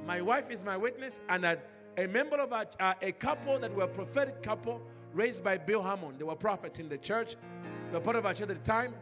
My 0.06 0.22
wife 0.22 0.50
is 0.50 0.64
my 0.64 0.78
witness, 0.78 1.20
and 1.30 1.46
a, 1.46 1.60
a 1.98 2.08
member 2.08 2.38
of 2.38 2.52
a, 2.52 2.96
a 3.02 3.12
couple 3.12 3.60
that 3.60 3.74
were 3.76 3.84
a 3.84 3.88
prophetic 3.88 4.42
couple 4.42 4.82
raised 5.14 5.44
by 5.44 5.58
Bill 5.58 5.84
Hamon. 5.84 6.18
They 6.18 6.24
were 6.24 6.36
prophets 6.36 6.80
in 6.80 6.90
the 6.90 6.98
church. 6.98 7.36
They 7.92 7.98
were 7.98 8.04
part 8.04 8.16
of 8.16 8.26
our 8.26 8.34
church 8.34 8.50
at 8.50 8.64
the 8.64 8.72
time. 8.72 8.94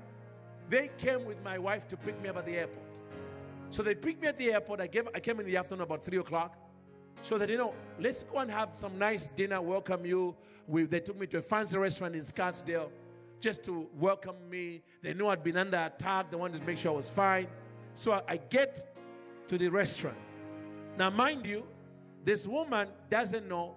They 0.70 0.90
came 0.98 1.24
with 1.26 1.42
my 1.44 1.58
wife 1.58 1.88
to 1.90 1.98
pick 1.98 2.22
me 2.22 2.30
up 2.30 2.38
at 2.38 2.46
the 2.46 2.58
airport. 2.58 2.84
So 3.70 3.84
they 3.84 3.96
picked 3.96 4.22
me 4.22 4.28
at 4.28 4.38
the 4.38 4.52
airport. 4.52 4.82
I, 4.82 4.88
gave, 4.88 5.08
I 5.14 5.20
came 5.20 5.40
in 5.40 5.46
the 5.46 5.58
afternoon 5.58 5.84
about 5.84 6.04
3 6.04 6.18
o'clock. 6.18 6.58
So 7.22 7.38
that, 7.38 7.50
you 7.50 7.58
know, 7.58 7.74
let's 8.00 8.24
go 8.24 8.40
and 8.40 8.52
have 8.52 8.70
some 8.80 8.98
nice 8.98 9.30
dinner, 9.36 9.62
welcome 9.62 10.06
you. 10.06 10.36
We, 10.68 10.84
they 10.84 11.00
took 11.00 11.18
me 11.18 11.28
to 11.28 11.38
a 11.38 11.42
fancy 11.42 11.78
restaurant 11.78 12.16
in 12.16 12.24
Scottsdale 12.24 12.90
just 13.40 13.64
to 13.64 13.88
welcome 14.00 14.36
me. 14.50 14.82
They 15.02 15.14
knew 15.14 15.28
I'd 15.28 15.44
been 15.44 15.58
under 15.58 15.78
attack. 15.78 16.32
They 16.32 16.38
wanted 16.38 16.60
to 16.60 16.66
make 16.66 16.78
sure 16.78 16.92
I 16.92 16.96
was 16.96 17.10
fine. 17.10 17.48
So 17.94 18.12
I, 18.12 18.22
I 18.28 18.38
get 18.38 18.96
to 19.48 19.58
the 19.58 19.70
restaurant. 19.70 20.18
Now, 20.98 21.10
mind 21.10 21.46
you, 21.46 21.64
this 22.24 22.46
woman 22.46 22.90
doesn't 23.10 23.48
know 23.48 23.76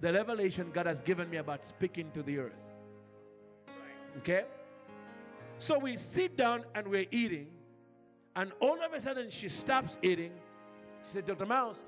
the 0.00 0.12
revelation 0.12 0.70
God 0.72 0.86
has 0.86 1.02
given 1.02 1.28
me 1.28 1.36
about 1.36 1.66
speaking 1.66 2.10
to 2.14 2.22
the 2.22 2.38
earth. 2.38 2.52
Okay? 4.18 4.44
So 5.58 5.78
we 5.78 5.96
sit 5.96 6.36
down 6.36 6.64
and 6.74 6.88
we're 6.88 7.06
eating, 7.10 7.48
and 8.34 8.52
all 8.60 8.82
of 8.82 8.94
a 8.94 9.00
sudden 9.00 9.30
she 9.30 9.48
stops 9.48 9.98
eating. 10.02 10.32
She 11.04 11.12
said, 11.12 11.26
Dr. 11.26 11.44
Myles, 11.44 11.86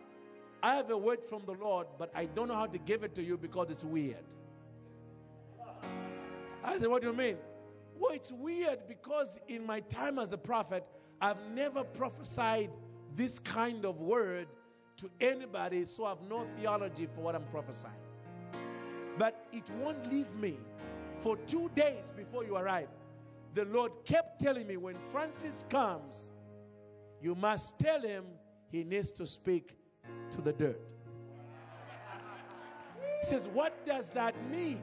I 0.63 0.75
have 0.75 0.91
a 0.91 0.97
word 0.97 1.25
from 1.25 1.43
the 1.47 1.53
Lord, 1.53 1.87
but 1.99 2.11
I 2.15 2.27
don't 2.27 2.49
know 2.49 2.55
how 2.55 2.67
to 2.67 2.79
give 2.79 3.03
it 3.03 3.15
to 3.15 3.23
you 3.23 3.37
because 3.39 3.71
it's 3.71 3.85
weird. 3.85 4.25
I 6.65 6.79
said, 6.79 6.89
What 6.89 7.03
do 7.03 7.09
you 7.09 7.15
mean? 7.15 7.37
Well, 7.99 8.13
it's 8.13 8.33
weird 8.33 8.81
because 8.89 9.37
in 9.49 9.65
my 9.65 9.81
time 9.81 10.19
as 10.19 10.33
a 10.33 10.39
prophet, 10.39 10.85
I've 11.21 11.39
never 11.55 11.85
prophesied 11.85 12.71
this 13.15 13.39
kind 13.39 13.85
of 13.85 14.01
word 14.01 14.49
to 14.97 15.11
anybody, 15.21 15.85
so 15.85 16.05
I 16.05 16.11
have 16.11 16.23
no 16.29 16.47
theology 16.57 17.07
for 17.15 17.21
what 17.21 17.35
I'm 17.35 17.45
prophesying. 17.45 17.95
But 19.19 19.47
it 19.53 19.71
won't 19.81 20.11
leave 20.11 20.33
me. 20.35 20.57
For 21.21 21.37
two 21.37 21.71
days 21.77 22.03
before 22.17 22.45
you 22.45 22.57
arrive, 22.57 22.89
the 23.55 23.65
Lord 23.67 23.93
kept 24.05 24.41
telling 24.41 24.67
me 24.67 24.77
when 24.77 24.97
Francis 25.13 25.65
comes, 25.69 26.31
you 27.21 27.35
must 27.35 27.79
tell 27.79 28.01
him 28.01 28.25
he 28.71 28.83
needs 28.83 29.13
to 29.13 29.27
speak 29.27 29.77
to 30.33 30.41
the 30.41 30.53
dirt. 30.53 30.81
He 33.21 33.29
says, 33.29 33.47
What 33.53 33.87
does 33.87 34.09
that 34.11 34.35
mean? 34.51 34.83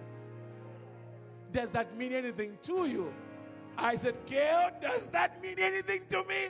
Does 1.52 1.72
that 1.72 1.98
mean 1.98 2.14
anything 2.14 2.58
to 2.64 2.86
you? 2.86 3.14
I 3.78 3.96
said, 3.96 4.16
Gail, 4.26 4.72
does 4.82 5.08
that 5.08 5.42
mean 5.42 5.58
anything 5.58 6.02
to 6.10 6.24
me? 6.24 6.50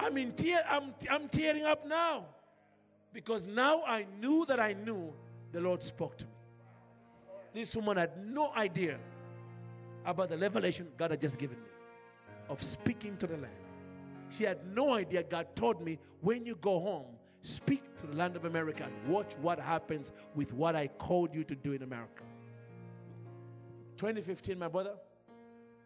I'm 0.00 0.16
in 0.16 0.32
tear, 0.32 0.64
I'm, 0.68 0.94
I'm 1.10 1.28
tearing 1.28 1.64
up 1.64 1.86
now. 1.86 2.24
Because 3.12 3.46
now 3.46 3.82
I 3.84 4.06
knew 4.20 4.46
that 4.46 4.58
I 4.58 4.72
knew 4.72 5.12
the 5.52 5.60
Lord 5.60 5.82
spoke 5.82 6.16
to 6.18 6.24
me. 6.24 6.30
This 7.52 7.76
woman 7.76 7.98
had 7.98 8.24
no 8.26 8.52
idea 8.54 8.98
about 10.06 10.30
the 10.30 10.38
revelation 10.38 10.88
God 10.96 11.10
had 11.10 11.20
just 11.20 11.38
given 11.38 11.58
me 11.58 11.68
of 12.48 12.62
speaking 12.62 13.16
to 13.18 13.26
the 13.26 13.34
land. 13.34 13.52
She 14.30 14.44
had 14.44 14.66
no 14.74 14.94
idea 14.94 15.22
God 15.22 15.54
told 15.54 15.84
me 15.84 15.98
when 16.22 16.46
you 16.46 16.56
go 16.60 16.80
home, 16.80 17.06
speak 17.42 17.82
to 18.00 18.06
the 18.06 18.16
land 18.16 18.34
of 18.34 18.46
America 18.46 18.84
and 18.84 19.12
watch 19.12 19.32
what 19.42 19.60
happens 19.60 20.12
with 20.34 20.52
what 20.54 20.74
I 20.74 20.86
called 20.86 21.34
you 21.34 21.44
to 21.44 21.54
do 21.54 21.72
in 21.72 21.82
America. 21.82 22.22
2015, 24.02 24.58
my 24.58 24.66
brother, 24.66 24.94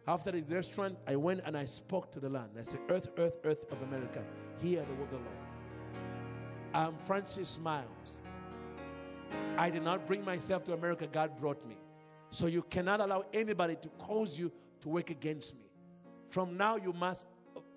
after 0.07 0.31
the 0.31 0.41
restaurant, 0.41 0.97
I 1.05 1.15
went 1.15 1.41
and 1.45 1.55
I 1.55 1.65
spoke 1.65 2.11
to 2.13 2.19
the 2.19 2.27
land. 2.27 2.49
I 2.57 2.63
said, 2.63 2.79
Earth, 2.89 3.09
earth, 3.15 3.35
earth 3.43 3.71
of 3.71 3.79
America, 3.83 4.23
hear 4.59 4.83
the 4.83 4.93
word 4.95 5.03
of 5.03 5.09
the 5.11 5.15
Lord. 5.17 5.37
I'm 6.73 6.97
Francis 6.97 7.59
Myles. 7.61 8.17
I 9.55 9.69
did 9.69 9.83
not 9.83 10.07
bring 10.07 10.25
myself 10.25 10.63
to 10.63 10.73
America, 10.73 11.05
God 11.05 11.39
brought 11.39 11.63
me. 11.67 11.77
So 12.31 12.47
you 12.47 12.63
cannot 12.63 13.01
allow 13.01 13.23
anybody 13.33 13.75
to 13.83 13.89
cause 13.99 14.39
you 14.39 14.51
to 14.79 14.89
work 14.89 15.11
against 15.11 15.53
me. 15.53 15.69
From 16.31 16.57
now, 16.57 16.75
you 16.75 16.93
must 16.93 17.23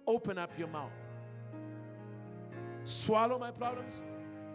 open 0.06 0.38
up 0.38 0.58
your 0.58 0.68
mouth. 0.68 0.90
Swallow 2.84 3.38
my 3.38 3.50
problems, 3.50 4.06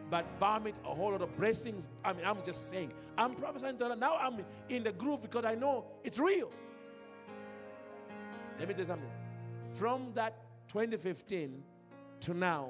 but 0.09 0.25
vomit 0.39 0.75
a 0.85 0.93
whole 0.93 1.11
lot 1.11 1.21
of 1.21 1.35
blessings. 1.37 1.85
I 2.03 2.13
mean, 2.13 2.25
I'm 2.25 2.43
just 2.45 2.69
saying. 2.69 2.91
I'm 3.17 3.35
prophesying 3.35 3.77
to 3.77 3.95
now. 3.95 4.17
I'm 4.17 4.39
in 4.69 4.83
the 4.83 4.91
groove 4.91 5.21
because 5.21 5.45
I 5.45 5.55
know 5.55 5.85
it's 6.03 6.19
real. 6.19 6.51
Let 8.59 8.67
me 8.67 8.73
tell 8.73 8.81
you 8.81 8.87
something. 8.87 9.09
From 9.71 10.11
that 10.13 10.35
2015 10.69 11.63
to 12.21 12.33
now, 12.33 12.69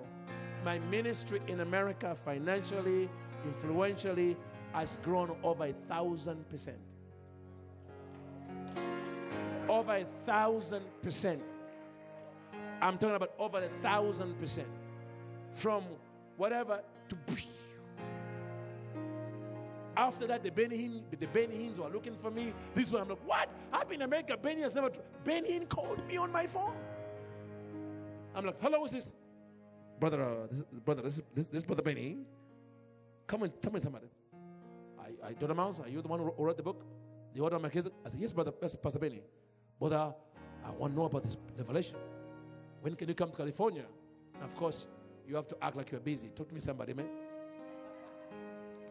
my 0.63 0.79
ministry 0.79 1.41
in 1.47 1.59
America, 1.59 2.15
financially, 2.15 3.09
influentially, 3.45 4.35
has 4.73 4.97
grown 5.03 5.35
over 5.43 5.65
a 5.65 5.73
thousand 5.87 6.49
percent. 6.49 6.77
Over 9.69 9.97
a 9.97 10.05
thousand 10.25 10.83
percent. 11.01 11.41
I'm 12.81 12.97
talking 12.97 13.15
about 13.15 13.33
over 13.39 13.63
a 13.63 13.69
thousand 13.81 14.39
percent. 14.39 14.67
From 15.53 15.83
whatever. 16.37 16.81
After 19.98 20.27
that, 20.27 20.44
the 20.44 20.52
Benny 20.52 21.02
the 21.19 21.27
Benny 21.27 21.72
were 21.77 21.90
looking 21.90 22.18
for 22.22 22.30
me. 22.30 22.53
This 22.73 22.91
one, 22.91 23.03
I'm 23.03 23.10
like, 23.10 23.26
what? 23.26 23.49
I've 23.72 23.88
been 23.88 24.02
in 24.02 24.02
America. 24.03 24.36
Benny 24.38 24.61
has 24.61 24.76
never. 24.76 24.91
Benny 25.23 25.53
Hinn 25.53 25.69
called 25.69 26.06
me 26.07 26.18
on 26.18 26.32
my 26.32 26.48
phone. 26.48 26.76
I'm 28.36 28.45
like, 28.45 28.61
hello, 28.61 28.84
is 28.86 28.91
this 28.91 29.10
brother? 29.99 30.22
Uh, 30.22 30.48
this, 30.52 30.64
brother, 30.84 31.02
this, 31.02 31.22
this, 31.34 31.45
this 31.52 31.64
brother 31.64 31.82
Benny 31.82 32.18
Come 33.27 33.44
and 33.44 33.61
tell 33.61 33.72
me 33.72 33.80
somebody. 33.82 34.07
I, 34.99 35.30
I 35.30 35.34
told 35.34 35.52
him, 35.52 35.60
are 35.60 35.72
you 35.88 36.02
the 36.02 36.07
one 36.07 36.19
who 36.19 36.32
wrote 36.38 36.57
the 36.57 36.64
book? 36.64 36.84
The 37.34 37.41
order 37.41 37.56
of 37.56 37.61
Melchizedek? 37.61 37.94
I 38.06 38.10
said, 38.10 38.19
yes, 38.19 38.32
brother, 38.32 38.52
Pastor 38.52 38.99
Benny. 38.99 39.22
Brother, 39.80 40.14
I 40.64 40.72
want 40.72 40.94
to 40.94 40.99
know 40.99 41.06
about 41.06 41.23
this 41.23 41.38
revelation. 41.57 41.98
When 42.82 42.95
can 42.95 43.07
you 43.07 43.15
come 43.15 43.32
to 43.32 43.38
California? 43.38 43.86
And 44.36 44.44
of 44.44 44.56
course, 44.56 44.88
you 45.27 45.35
have 45.35 45.47
to 45.47 45.57
act 45.61 45.76
like 45.76 45.91
you're 45.91 45.99
busy. 45.99 46.30
Talk 46.30 46.47
to 46.49 46.53
me, 46.53 46.60
somebody, 46.60 46.93
man. 46.93 47.07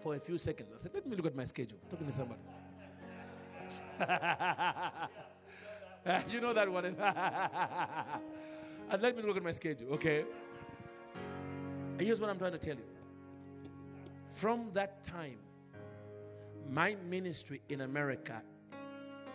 For 0.02 0.14
a 0.14 0.20
few 0.20 0.38
seconds. 0.38 0.70
I 0.74 0.82
said, 0.82 0.92
let 0.94 1.06
me 1.06 1.16
look 1.16 1.26
at 1.26 1.34
my 1.34 1.44
schedule. 1.44 1.78
Talk 1.88 1.98
to 1.98 2.04
me, 2.04 2.12
somebody. 2.12 2.40
you 6.30 6.40
know 6.40 6.52
that 6.52 6.70
one. 6.70 6.84
and 6.84 6.98
let 9.02 9.16
me 9.16 9.22
look 9.22 9.36
at 9.36 9.42
my 9.42 9.52
schedule, 9.52 9.92
okay? 9.94 10.24
And 11.92 12.00
here's 12.00 12.20
what 12.20 12.28
I'm 12.28 12.38
trying 12.38 12.52
to 12.52 12.58
tell 12.58 12.74
you. 12.74 12.84
From 14.34 14.70
that 14.74 15.04
time, 15.04 15.38
my 16.68 16.96
ministry 17.08 17.62
in 17.68 17.82
America 17.82 18.42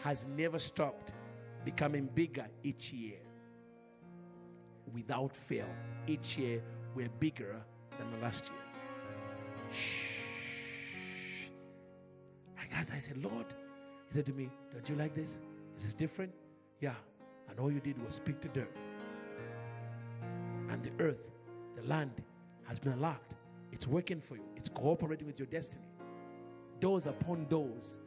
has 0.02 0.28
never 0.28 0.60
stopped 0.60 1.14
becoming 1.64 2.10
bigger 2.14 2.48
each 2.64 2.92
year. 2.92 3.18
Without 4.94 5.36
fail. 5.36 5.68
Each 6.08 6.38
year, 6.38 6.62
we're 6.96 7.10
bigger 7.20 7.56
than 7.98 8.12
the 8.12 8.18
last 8.18 8.46
year. 8.46 9.72
Shh. 9.72 10.20
As 12.80 12.92
I 12.92 13.00
said, 13.00 13.18
Lord, 13.18 13.46
He 14.08 14.14
said 14.14 14.26
to 14.28 14.34
me, 14.34 14.50
Don't 14.74 14.88
you 14.88 14.96
like 14.96 15.14
this? 15.14 15.38
Is 15.76 15.84
this 15.84 15.94
different? 15.94 16.32
Yeah. 16.80 16.94
And 17.50 17.60
all 17.60 17.72
you 17.72 17.80
did 17.80 18.02
was 18.04 18.14
speak 18.14 18.40
to 18.42 18.48
dirt. 18.48 18.74
And 20.70 20.82
the 20.82 20.92
earth, 21.04 21.30
the 21.76 21.84
land, 21.88 22.22
has 22.68 22.80
been 22.80 22.94
unlocked. 22.94 23.36
It's 23.72 23.88
working 23.88 24.22
for 24.22 24.36
you, 24.36 24.44
it's 24.56 24.70
cooperating 24.70 25.28
with 25.28 25.40
your 25.40 25.48
destiny. 25.48 25.84
Doors 26.80 27.06
upon 27.06 27.46
doors, 27.46 28.00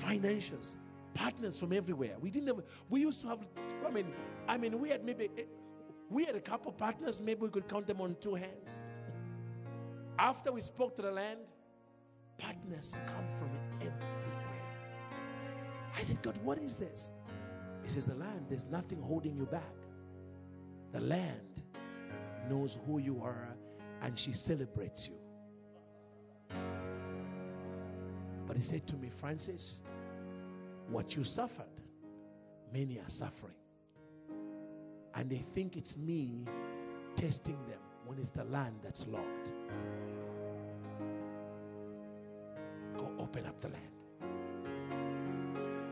financials, 0.00 0.76
partners 1.14 1.58
from 1.58 1.72
everywhere. 1.72 2.14
We 2.20 2.30
didn't 2.30 2.48
have, 2.48 2.62
we 2.88 3.00
used 3.00 3.20
to 3.22 3.28
have, 3.28 3.40
I 3.86 3.90
mean, 3.90 4.06
I 4.48 4.56
mean, 4.56 4.78
we 4.80 4.90
had 4.90 5.04
maybe, 5.04 5.30
we 6.10 6.24
had 6.24 6.34
a 6.34 6.40
couple 6.40 6.72
partners, 6.72 7.20
maybe 7.20 7.42
we 7.42 7.48
could 7.48 7.68
count 7.68 7.86
them 7.86 8.00
on 8.00 8.16
two 8.20 8.34
hands. 8.34 8.80
After 10.18 10.52
we 10.52 10.60
spoke 10.60 10.96
to 10.96 11.02
the 11.02 11.10
land, 11.12 11.38
partners 12.36 12.94
come 13.06 13.24
from 13.38 13.48
everywhere. 13.80 14.20
I 15.96 16.02
said, 16.02 16.20
God, 16.20 16.36
what 16.42 16.58
is 16.58 16.76
this? 16.76 17.10
He 17.82 17.88
says, 17.88 18.06
The 18.06 18.16
land, 18.16 18.46
there's 18.48 18.66
nothing 18.66 19.00
holding 19.00 19.36
you 19.36 19.46
back. 19.46 19.62
The 20.92 21.00
land 21.00 21.62
knows 22.48 22.78
who 22.86 22.98
you 22.98 23.22
are 23.22 23.48
and 24.02 24.18
she 24.18 24.32
celebrates 24.32 25.08
you. 25.08 25.14
But 28.46 28.56
he 28.56 28.62
said 28.62 28.86
to 28.88 28.96
me, 28.96 29.10
Francis, 29.10 29.80
what 30.88 31.14
you 31.14 31.22
suffered, 31.22 31.66
many 32.72 32.98
are 32.98 33.08
suffering. 33.08 33.54
And 35.14 35.28
they 35.28 35.44
think 35.54 35.76
it's 35.76 35.96
me 35.96 36.44
testing 37.16 37.58
them 37.68 37.80
when 38.06 38.18
it's 38.18 38.30
the 38.30 38.44
land 38.44 38.74
that's 38.82 39.06
locked. 39.06 39.52
Go 42.96 43.10
open 43.18 43.46
up 43.46 43.60
the 43.60 43.68
land 43.68 43.84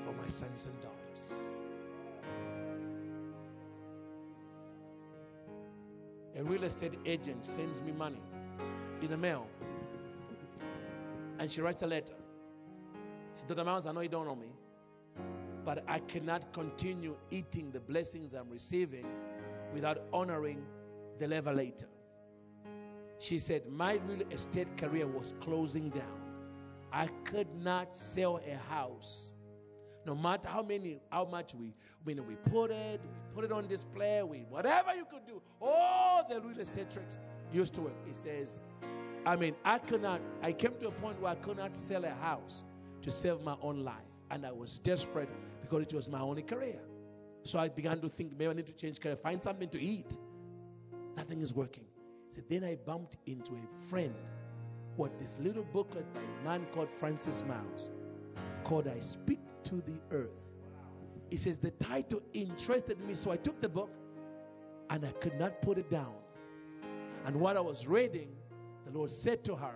for 0.05 0.12
my 0.12 0.27
sons 0.27 0.66
and 0.66 0.81
daughters. 0.81 1.32
A 6.36 6.45
real 6.45 6.62
estate 6.65 6.95
agent 7.05 7.45
sends 7.45 7.82
me 7.82 7.90
money 7.90 8.23
in 9.03 9.09
the 9.09 9.16
mail. 9.16 9.47
And 11.40 11.51
she 11.51 11.61
writes 11.61 11.82
a 11.82 11.86
letter. 11.86 12.15
She 13.35 13.43
said. 13.47 13.57
Myles, 13.65 13.86
I 13.86 13.93
know 13.93 14.01
you 14.01 14.09
don't 14.09 14.27
know 14.27 14.36
me, 14.36 14.49
but 15.69 15.85
I 15.86 15.99
cannot 15.99 16.51
continue 16.55 17.15
eating 17.31 17.70
the 17.70 17.78
blessings 17.78 18.32
I'm 18.32 18.49
receiving 18.49 19.05
without 19.74 20.01
honoring 20.15 20.62
the 21.19 21.27
levelator. 21.27 21.90
She 23.19 23.39
said, 23.39 23.69
My 23.69 24.01
real 24.07 24.23
estate 24.31 24.78
career 24.78 25.07
was 25.07 25.35
closing 25.43 25.90
down. 25.90 26.23
I 26.90 27.09
could 27.27 27.55
not 27.55 27.95
sell 27.95 28.40
a 28.51 28.57
house. 28.73 29.32
No 30.07 30.15
matter 30.15 30.49
how 30.49 30.62
many, 30.62 31.03
how 31.12 31.27
much 31.27 31.53
we, 31.55 31.74
mean, 32.07 32.27
we 32.27 32.36
put 32.51 32.70
it, 32.70 33.03
we 33.03 33.35
put 33.35 33.45
it 33.45 33.53
on 33.53 33.69
display, 33.69 34.23
we 34.23 34.47
whatever 34.49 34.95
you 34.95 35.05
could 35.05 35.27
do, 35.27 35.43
all 35.61 36.27
the 36.27 36.40
real 36.40 36.61
estate 36.61 36.90
tricks 36.90 37.19
used 37.53 37.74
to 37.74 37.82
work. 37.82 37.97
It 38.09 38.16
says, 38.16 38.59
I 39.27 39.36
mean, 39.36 39.55
I 39.66 39.77
could 39.77 40.01
not, 40.01 40.23
I 40.40 40.53
came 40.53 40.73
to 40.81 40.89
a 40.89 40.93
point 40.93 41.20
where 41.20 41.32
I 41.32 41.35
could 41.35 41.59
not 41.59 41.77
sell 41.77 42.07
a 42.07 42.15
house 42.23 42.65
to 43.03 43.11
save 43.11 43.43
my 43.43 43.57
own 43.61 43.85
life. 43.85 43.97
And 44.31 44.47
I 44.47 44.53
was 44.53 44.78
desperate 44.78 45.28
because 45.69 45.86
it 45.86 45.95
was 45.95 46.09
my 46.09 46.20
only 46.20 46.43
career. 46.43 46.81
So 47.45 47.59
I 47.59 47.69
began 47.69 48.01
to 48.01 48.09
think 48.09 48.32
maybe 48.32 48.51
I 48.51 48.53
need 48.55 48.66
to 48.66 48.73
change 48.73 49.01
career, 49.01 49.16
find 49.16 49.43
something 49.43 49.69
to 49.70 49.81
eat. 49.81 50.16
Nothing 51.16 51.40
is 51.40 51.55
working. 51.55 51.85
So 52.35 52.43
then 52.49 52.65
I 52.65 52.77
bumped 52.77 53.16
into 53.27 53.53
a 53.53 53.89
friend 53.89 54.15
who 54.97 55.05
had 55.05 55.19
this 55.19 55.36
little 55.40 55.65
booklet 55.65 56.12
by 56.12 56.20
a 56.20 56.45
man 56.45 56.66
called 56.73 56.89
Francis 56.99 57.43
Myles 57.47 57.90
called 58.65 58.89
I 58.89 59.01
Speak 59.01 59.40
to 59.65 59.77
the 59.77 59.99
Earth. 60.11 60.45
He 61.31 61.36
says 61.36 61.57
the 61.57 61.70
title 61.73 62.23
interested 62.32 63.01
me, 63.01 63.15
so 63.15 63.31
I 63.31 63.36
took 63.36 63.61
the 63.61 63.69
book 63.69 63.90
and 64.90 65.05
I 65.05 65.12
could 65.12 65.39
not 65.39 65.62
put 65.62 65.78
it 65.78 65.90
down. 65.90 66.15
And 67.24 67.36
while 67.36 67.57
I 67.57 67.61
was 67.61 67.86
reading, 67.86 68.28
the 68.86 68.97
Lord 68.97 69.11
said 69.11 69.45
to 69.45 69.57
her, 69.57 69.74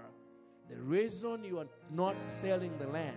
The 0.68 0.76
reason 0.76 1.44
you 1.44 1.58
are 1.58 1.68
not 1.90 2.24
selling 2.24 2.76
the 2.78 2.86
land 2.86 3.16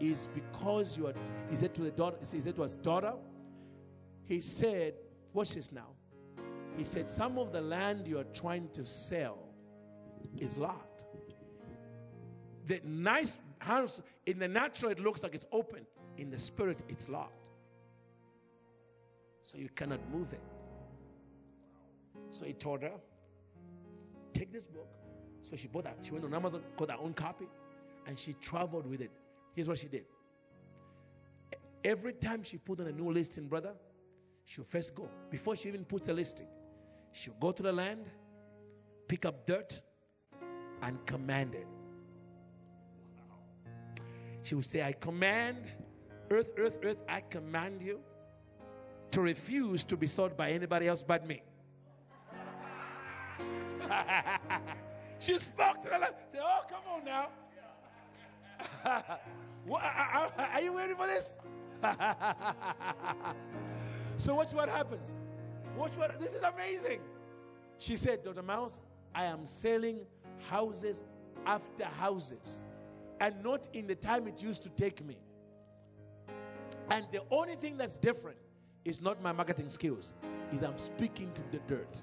is 0.00 0.28
because 0.34 0.96
you 0.96 1.06
are, 1.06 1.14
he 1.50 1.56
said 1.56 1.74
to 1.74 1.82
the 1.82 1.90
daughter, 1.90 2.16
he 2.20 2.40
said 2.40 2.54
to 2.56 2.62
his 2.62 2.76
daughter, 2.76 3.14
he 4.26 4.40
said, 4.40 4.94
watch 5.32 5.54
this 5.54 5.72
now. 5.72 5.88
He 6.78 6.84
said, 6.84 7.10
Some 7.10 7.38
of 7.38 7.52
the 7.52 7.60
land 7.60 8.06
you 8.06 8.18
are 8.18 8.30
trying 8.32 8.68
to 8.68 8.86
sell 8.86 9.38
is 10.38 10.56
locked. 10.56 11.04
The 12.66 12.80
nice 12.84 13.36
house, 13.58 14.00
in 14.26 14.38
the 14.38 14.46
natural, 14.46 14.92
it 14.92 15.00
looks 15.00 15.24
like 15.24 15.34
it's 15.34 15.46
open. 15.50 15.84
In 16.18 16.30
the 16.30 16.38
spirit, 16.38 16.78
it's 16.88 17.08
locked. 17.08 17.32
So 19.42 19.58
you 19.58 19.68
cannot 19.70 19.98
move 20.12 20.32
it. 20.32 20.40
So 22.30 22.44
he 22.44 22.52
told 22.52 22.82
her, 22.82 22.92
Take 24.32 24.52
this 24.52 24.66
book. 24.66 24.86
So 25.42 25.56
she 25.56 25.66
bought 25.66 25.84
that. 25.84 25.96
She 26.02 26.12
went 26.12 26.24
on 26.24 26.34
Amazon, 26.34 26.62
got 26.76 26.90
her 26.90 26.98
own 26.98 27.14
copy, 27.14 27.48
and 28.06 28.16
she 28.16 28.34
traveled 28.34 28.86
with 28.86 29.00
it. 29.00 29.10
Here's 29.58 29.66
what 29.66 29.78
she 29.78 29.88
did. 29.88 30.04
Every 31.82 32.12
time 32.12 32.44
she 32.44 32.58
put 32.58 32.78
on 32.78 32.86
a 32.86 32.92
new 32.92 33.10
listing, 33.10 33.48
brother, 33.48 33.72
she'll 34.44 34.62
first 34.62 34.94
go. 34.94 35.08
Before 35.30 35.56
she 35.56 35.66
even 35.66 35.84
puts 35.84 36.06
a 36.06 36.12
listing, 36.12 36.46
she'll 37.10 37.34
go 37.40 37.50
to 37.50 37.60
the 37.60 37.72
land, 37.72 38.04
pick 39.08 39.26
up 39.26 39.48
dirt, 39.48 39.80
and 40.80 41.04
command 41.06 41.56
it. 41.56 41.66
She 44.44 44.54
would 44.54 44.64
say, 44.64 44.84
I 44.84 44.92
command, 44.92 45.66
earth, 46.30 46.50
earth, 46.56 46.78
earth, 46.84 46.98
I 47.08 47.20
command 47.22 47.82
you 47.82 47.98
to 49.10 49.20
refuse 49.20 49.82
to 49.82 49.96
be 49.96 50.06
sold 50.06 50.36
by 50.36 50.52
anybody 50.52 50.86
else 50.86 51.02
but 51.02 51.26
me. 51.26 51.42
she 55.18 55.36
spoke 55.36 55.82
to 55.82 55.88
the 55.88 55.98
land. 55.98 56.14
Said, 56.30 56.42
Oh, 56.44 56.60
come 56.70 56.82
on 56.94 57.04
now. 57.04 57.30
are, 58.84 60.60
you 60.62 60.76
ready 60.76 60.94
for 60.94 61.06
this? 61.06 61.36
so 64.16 64.34
watch 64.34 64.52
what 64.52 64.68
happens. 64.68 65.16
Watch 65.76 65.96
what 65.96 66.18
this 66.20 66.32
is 66.32 66.42
amazing. 66.42 67.00
She 67.78 67.96
said, 67.96 68.24
Dr. 68.24 68.42
Myles, 68.42 68.80
I 69.14 69.24
am 69.24 69.46
selling 69.46 70.00
houses 70.48 71.02
after 71.46 71.84
houses 71.84 72.60
and 73.20 73.42
not 73.42 73.68
in 73.72 73.86
the 73.86 73.94
time 73.94 74.26
it 74.28 74.42
used 74.42 74.62
to 74.64 74.68
take 74.70 75.04
me. 75.04 75.16
And 76.90 77.06
the 77.12 77.22
only 77.30 77.56
thing 77.56 77.76
that's 77.76 77.98
different 77.98 78.38
is 78.84 79.00
not 79.00 79.22
my 79.22 79.32
marketing 79.32 79.68
skills, 79.68 80.14
is 80.52 80.62
I'm 80.62 80.78
speaking 80.78 81.30
to 81.34 81.42
the 81.50 81.58
dirt. 81.66 82.02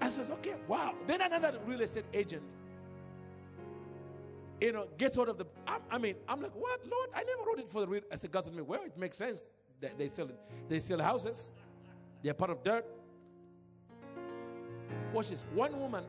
I 0.00 0.10
says, 0.10 0.30
okay, 0.30 0.54
wow. 0.68 0.94
Then 1.06 1.20
another 1.20 1.58
real 1.66 1.80
estate 1.80 2.04
agent, 2.14 2.42
you 4.60 4.72
know, 4.72 4.86
gets 4.98 5.18
out 5.18 5.28
of 5.28 5.38
the. 5.38 5.46
I, 5.66 5.78
I 5.90 5.98
mean, 5.98 6.14
I'm 6.28 6.40
like, 6.40 6.54
what, 6.54 6.80
Lord? 6.86 7.10
I 7.14 7.22
never 7.22 7.42
wrote 7.46 7.58
it 7.58 7.70
for 7.70 7.80
the 7.80 7.86
real. 7.88 8.02
God 8.30 8.44
told 8.44 8.56
me, 8.56 8.62
well, 8.62 8.82
it 8.84 8.96
makes 8.96 9.16
sense 9.16 9.44
that 9.80 9.98
they 9.98 10.08
sell 10.08 10.28
they 10.68 10.80
sell 10.80 11.00
houses. 11.00 11.50
They're 12.22 12.34
part 12.34 12.50
of 12.50 12.62
dirt. 12.64 12.86
Watch 15.12 15.30
this. 15.30 15.44
One 15.54 15.78
woman, 15.78 16.04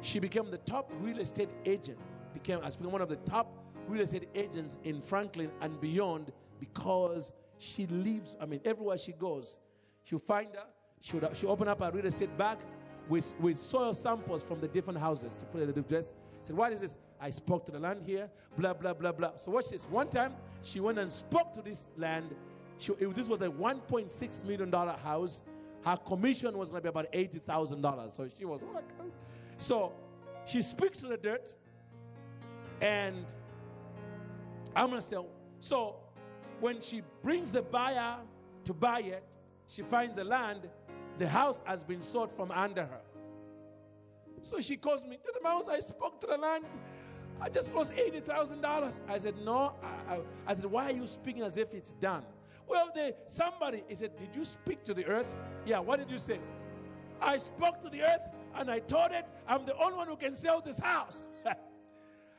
she 0.00 0.18
became 0.18 0.50
the 0.50 0.58
top 0.58 0.90
real 1.00 1.18
estate 1.18 1.50
agent. 1.64 1.98
Became 2.34 2.62
has 2.62 2.76
become 2.76 2.92
one 2.92 3.02
of 3.02 3.08
the 3.08 3.16
top 3.16 3.52
real 3.88 4.02
estate 4.02 4.28
agents 4.34 4.78
in 4.84 5.00
Franklin 5.00 5.50
and 5.60 5.80
beyond 5.80 6.32
because 6.60 7.32
she 7.58 7.86
lives. 7.86 8.36
I 8.40 8.46
mean, 8.46 8.60
everywhere 8.64 8.98
she 8.98 9.12
goes, 9.12 9.56
she'll 10.04 10.18
find 10.18 10.48
her. 10.54 10.66
She'll, 11.00 11.32
she'll 11.34 11.50
open 11.50 11.68
up 11.68 11.80
a 11.80 11.90
real 11.90 12.06
estate 12.06 12.36
bag 12.38 12.58
with, 13.08 13.34
with 13.40 13.58
soil 13.58 13.92
samples 13.92 14.42
from 14.42 14.60
the 14.60 14.68
different 14.68 14.98
houses. 14.98 15.32
She 15.40 15.46
put 15.46 15.60
it 15.60 15.68
in 15.68 15.74
the 15.74 15.82
dress. 15.82 16.12
Said, 16.42 16.56
What 16.56 16.72
is 16.72 16.80
this? 16.80 16.96
I 17.20 17.30
spoke 17.30 17.64
to 17.66 17.72
the 17.72 17.78
land 17.78 18.02
here, 18.04 18.28
blah, 18.58 18.74
blah, 18.74 18.92
blah, 18.94 19.12
blah. 19.12 19.30
So 19.40 19.52
watch 19.52 19.70
this. 19.70 19.84
One 19.84 20.08
time, 20.08 20.34
She 20.62 20.80
went 20.80 20.98
and 20.98 21.10
spoke 21.10 21.52
to 21.54 21.62
this 21.62 21.86
land. 21.96 22.34
She, 22.78 22.92
it- 22.92 23.14
this 23.14 23.26
was 23.26 23.40
a 23.40 23.48
$1.6 23.48 24.44
million 24.44 24.72
house. 24.72 25.40
Her 25.84 25.96
commission 25.96 26.56
was 26.56 26.70
going 26.70 26.82
to 26.82 26.84
be 26.84 26.88
about 26.88 27.12
$80,000. 27.12 28.14
So 28.14 28.28
she 28.38 28.44
was 28.44 28.60
oh, 28.62 28.72
like, 28.74 28.84
so 29.56 29.92
she 30.46 30.62
speaks 30.62 30.98
to 30.98 31.08
the 31.08 31.16
dirt, 31.16 31.52
and 32.80 33.24
I'm 34.76 34.88
going 34.88 35.00
to 35.00 35.06
say, 35.06 35.16
so 35.58 35.96
when 36.60 36.80
she 36.80 37.02
brings 37.22 37.50
the 37.50 37.62
buyer 37.62 38.16
to 38.64 38.72
buy 38.72 39.00
it, 39.00 39.24
she 39.66 39.82
finds 39.82 40.14
the 40.14 40.24
land, 40.24 40.68
the 41.18 41.28
house 41.28 41.60
has 41.64 41.82
been 41.82 42.02
sold 42.02 42.30
from 42.32 42.50
under 42.52 42.82
her. 42.84 43.00
So 44.42 44.60
she 44.60 44.76
calls 44.76 45.02
me, 45.02 45.18
the 45.24 45.40
Myles, 45.42 45.68
I 45.68 45.78
spoke 45.78 46.20
to 46.20 46.26
the 46.26 46.36
land. 46.36 46.64
I 47.40 47.48
just 47.48 47.74
lost 47.74 47.92
$80,000. 47.94 49.00
I 49.08 49.18
said, 49.18 49.34
no. 49.38 49.74
I, 49.82 50.14
I, 50.14 50.20
I 50.46 50.54
said, 50.54 50.66
why 50.66 50.90
are 50.90 50.94
you 50.94 51.06
speaking 51.06 51.42
as 51.42 51.56
if 51.56 51.74
it's 51.74 51.92
done? 51.92 52.24
Well, 52.68 52.90
they, 52.94 53.14
somebody, 53.26 53.82
he 53.88 53.94
said, 53.94 54.16
did 54.16 54.30
you 54.34 54.44
speak 54.44 54.84
to 54.84 54.94
the 54.94 55.04
earth? 55.06 55.26
Yeah, 55.64 55.78
what 55.80 55.98
did 55.98 56.10
you 56.10 56.18
say? 56.18 56.38
I 57.20 57.36
spoke 57.38 57.80
to 57.82 57.88
the 57.88 58.02
earth 58.02 58.22
and 58.54 58.70
I 58.70 58.80
told 58.80 59.12
it, 59.12 59.26
I'm 59.46 59.64
the 59.64 59.76
only 59.76 59.96
one 59.96 60.08
who 60.08 60.16
can 60.16 60.34
sell 60.34 60.60
this 60.60 60.78
house. 60.78 61.26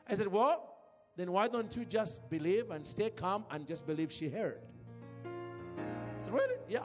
I 0.08 0.14
said, 0.14 0.28
well, 0.28 0.76
then 1.16 1.32
why 1.32 1.48
don't 1.48 1.74
you 1.76 1.84
just 1.84 2.28
believe 2.28 2.70
and 2.70 2.86
stay 2.86 3.10
calm 3.10 3.44
and 3.50 3.66
just 3.66 3.86
believe 3.86 4.10
she 4.12 4.28
heard? 4.28 4.60
I 5.24 6.20
said, 6.20 6.32
really? 6.32 6.56
Yeah. 6.68 6.80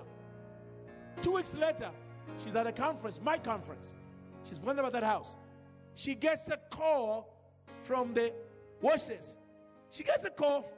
Two 1.21 1.31
weeks 1.31 1.55
later, 1.55 1.89
she's 2.43 2.55
at 2.55 2.67
a 2.67 2.71
conference, 2.71 3.19
my 3.23 3.37
conference. 3.37 3.93
She's 4.44 4.60
wondering 4.60 4.88
about 4.88 4.99
that 4.99 5.06
house. 5.06 5.36
She 5.95 6.16
gets 6.16 6.48
a 6.48 6.57
call 6.70 7.36
from 7.82 8.14
the, 8.14 8.32
watch 8.82 9.07
this. 9.07 9.36
She 9.91 10.03
gets 10.03 10.24
a 10.24 10.30
call 10.30 10.72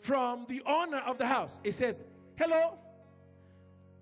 from 0.00 0.46
the 0.48 0.62
owner 0.66 0.98
of 1.06 1.18
the 1.18 1.26
house. 1.26 1.60
He 1.64 1.70
says, 1.70 2.02
hello. 2.36 2.78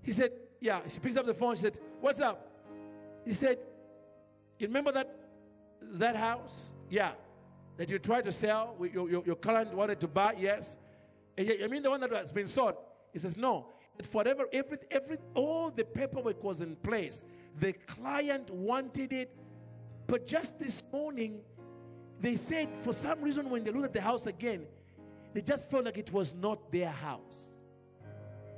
He 0.03 0.13
said, 0.13 0.33
yeah. 0.61 0.81
She 0.89 0.99
picks 0.99 1.17
up 1.17 1.27
the 1.27 1.35
phone. 1.35 1.55
She 1.57 1.63
said, 1.63 1.79
what's 2.01 2.21
up? 2.21 2.49
He 3.25 3.33
said, 3.33 3.59
you 4.59 4.67
remember 4.67 4.93
that, 4.93 5.15
that 5.95 6.17
house? 6.17 6.71
Yeah. 6.91 7.13
That 7.77 7.89
you 7.89 7.99
tried 7.99 8.25
to 8.27 8.33
sell, 8.33 8.77
your, 8.81 9.09
your, 9.09 9.23
your 9.25 9.37
client 9.37 9.73
wanted 9.75 10.01
to 10.01 10.09
buy? 10.09 10.35
Yes. 10.39 10.77
And 11.39 11.49
you 11.49 11.69
mean 11.69 11.83
the 11.83 11.91
one 11.91 12.01
that 12.01 12.13
has 12.13 12.31
been 12.31 12.47
sold? 12.47 12.75
He 13.13 13.19
says, 13.19 13.37
no. 13.37 13.67
Whatever, 14.11 14.47
every, 14.53 14.79
every, 14.91 15.19
all 15.35 15.71
the 15.71 15.85
paperwork 15.85 16.43
was 16.43 16.61
in 16.61 16.77
place. 16.77 17.23
The 17.61 17.73
client 17.73 18.51
wanted 18.51 19.13
it, 19.13 19.37
but 20.07 20.27
just 20.27 20.59
this 20.59 20.83
morning, 20.93 21.41
they 22.21 22.37
said 22.37 22.69
for 22.83 22.93
some 22.93 23.21
reason 23.21 23.51
when 23.51 23.65
they 23.65 23.71
looked 23.71 23.85
at 23.87 23.93
the 23.93 24.01
house 24.01 24.27
again, 24.27 24.63
they 25.35 25.41
just 25.41 25.71
felt 25.71 25.85
like 25.85 25.99
it 25.99 26.13
was 26.13 26.35
not 26.35 26.71
their 26.71 26.91
house. 26.91 27.49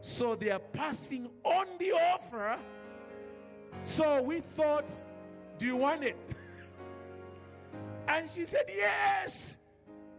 So 0.02 0.34
they 0.34 0.50
are 0.50 0.58
passing 0.58 1.28
on 1.44 1.66
the 1.78 1.92
offer. 1.92 2.58
So 3.84 4.22
we 4.22 4.40
thought, 4.40 4.88
do 5.58 5.66
you 5.66 5.76
want 5.76 6.04
it? 6.04 6.16
And 8.06 8.28
she 8.28 8.44
said, 8.44 8.66
yes. 8.68 9.56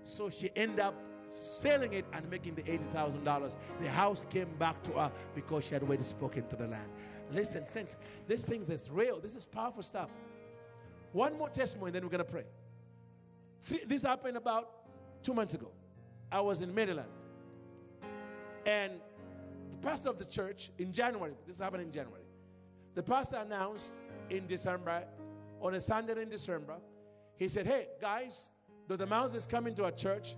So 0.01 0.29
she 0.31 0.51
ended 0.55 0.79
up 0.79 0.95
selling 1.37 1.93
it 1.93 2.05
and 2.13 2.29
making 2.29 2.55
the 2.55 2.63
$80,000. 2.63 3.55
The 3.79 3.89
house 3.89 4.25
came 4.29 4.49
back 4.57 4.81
to 4.83 4.91
her 4.93 5.11
because 5.35 5.65
she 5.65 5.73
had 5.73 5.83
already 5.83 6.03
spoken 6.03 6.47
to 6.47 6.55
the 6.55 6.67
land. 6.67 6.89
Listen, 7.35 7.67
saints, 7.67 7.97
this 8.27 8.45
thing 8.45 8.61
is 8.61 8.89
real. 8.89 9.19
This 9.19 9.35
is 9.35 9.45
powerful 9.45 9.83
stuff. 9.83 10.09
One 11.11 11.37
more 11.37 11.49
testimony, 11.49 11.91
then 11.91 12.03
we're 12.03 12.09
going 12.09 12.23
to 12.23 12.31
pray. 12.31 12.45
Three, 13.61 13.83
this 13.85 14.01
happened 14.01 14.37
about 14.37 14.69
two 15.21 15.33
months 15.33 15.53
ago. 15.53 15.69
I 16.31 16.39
was 16.39 16.61
in 16.61 16.73
Maryland. 16.73 17.09
And 18.65 18.93
the 19.71 19.87
pastor 19.87 20.09
of 20.09 20.17
the 20.17 20.25
church 20.25 20.71
in 20.77 20.93
January, 20.93 21.33
this 21.45 21.59
happened 21.59 21.83
in 21.83 21.91
January, 21.91 22.23
the 22.93 23.03
pastor 23.03 23.37
announced 23.37 23.91
in 24.29 24.47
December, 24.47 25.03
on 25.61 25.75
a 25.75 25.79
Sunday 25.79 26.21
in 26.21 26.29
December, 26.29 26.75
he 27.37 27.47
said, 27.47 27.67
Hey, 27.67 27.87
guys, 27.99 28.49
the 28.87 29.05
Myles 29.05 29.35
is 29.35 29.45
coming 29.45 29.75
to 29.75 29.83
our 29.83 29.91
church, 29.91 30.35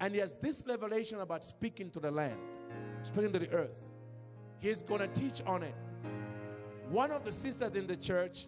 and 0.00 0.12
he 0.12 0.20
has 0.20 0.34
this 0.34 0.62
revelation 0.66 1.20
about 1.20 1.44
speaking 1.44 1.90
to 1.90 2.00
the 2.00 2.10
land, 2.10 2.38
speaking 3.02 3.32
to 3.32 3.38
the 3.38 3.50
earth. 3.52 3.80
He's 4.58 4.82
going 4.82 5.00
to 5.00 5.08
teach 5.08 5.40
on 5.46 5.62
it. 5.62 5.74
One 6.90 7.10
of 7.10 7.24
the 7.24 7.32
sisters 7.32 7.74
in 7.74 7.86
the 7.86 7.96
church 7.96 8.46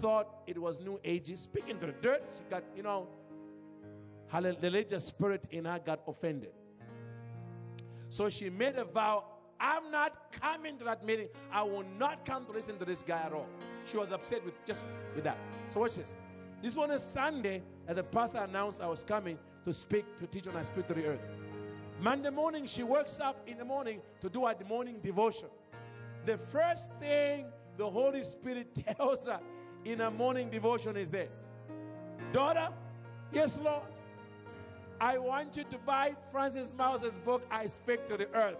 thought 0.00 0.42
it 0.46 0.58
was 0.58 0.80
New 0.80 1.00
Ages, 1.04 1.40
speaking 1.40 1.78
to 1.80 1.86
the 1.86 1.92
dirt. 1.92 2.22
She 2.36 2.42
got, 2.50 2.64
you 2.76 2.82
know, 2.82 3.08
her 4.28 4.56
religious 4.62 5.06
spirit 5.06 5.46
in 5.50 5.64
her 5.64 5.78
got 5.78 6.00
offended. 6.06 6.52
So 8.10 8.28
she 8.28 8.50
made 8.50 8.76
a 8.76 8.84
vow 8.84 9.24
I'm 9.60 9.90
not 9.90 10.32
coming 10.32 10.78
to 10.78 10.84
that 10.84 11.04
meeting. 11.04 11.28
I 11.52 11.62
will 11.62 11.84
not 11.98 12.24
come 12.24 12.46
to 12.46 12.52
listen 12.52 12.78
to 12.78 12.84
this 12.84 13.02
guy 13.02 13.20
at 13.20 13.32
all. 13.32 13.48
She 13.84 13.96
was 13.96 14.12
upset 14.12 14.44
with 14.44 14.54
just 14.64 14.84
with 15.14 15.24
that. 15.24 15.38
So 15.70 15.80
watch 15.80 15.96
this. 15.96 16.14
This 16.62 16.76
one 16.76 16.90
is 16.90 17.02
Sunday, 17.02 17.62
and 17.86 17.96
the 17.96 18.02
pastor 18.02 18.38
announced 18.38 18.80
I 18.80 18.86
was 18.86 19.04
coming 19.04 19.38
to 19.64 19.72
speak, 19.72 20.16
to 20.18 20.26
teach 20.26 20.46
on 20.46 20.56
I 20.56 20.62
speak 20.62 20.86
to 20.88 20.94
the 20.94 21.06
earth. 21.06 21.20
Monday 22.00 22.30
morning, 22.30 22.66
she 22.66 22.82
wakes 22.82 23.20
up 23.20 23.42
in 23.46 23.58
the 23.58 23.64
morning 23.64 24.00
to 24.20 24.28
do 24.28 24.46
her 24.46 24.54
morning 24.68 25.00
devotion. 25.02 25.48
The 26.28 26.36
first 26.36 26.90
thing 27.00 27.46
the 27.78 27.88
Holy 27.88 28.22
Spirit 28.22 28.74
tells 28.98 29.26
her 29.26 29.40
in 29.86 30.02
a 30.02 30.10
morning 30.10 30.50
devotion 30.50 30.94
is 30.98 31.08
this 31.08 31.46
Daughter, 32.34 32.68
yes, 33.32 33.58
Lord, 33.62 33.84
I 35.00 35.16
want 35.16 35.56
you 35.56 35.64
to 35.64 35.78
buy 35.78 36.14
Francis 36.30 36.74
Myles's 36.74 37.14
book, 37.14 37.46
I 37.50 37.64
Speak 37.64 38.06
to 38.08 38.18
the 38.18 38.28
Earth. 38.34 38.58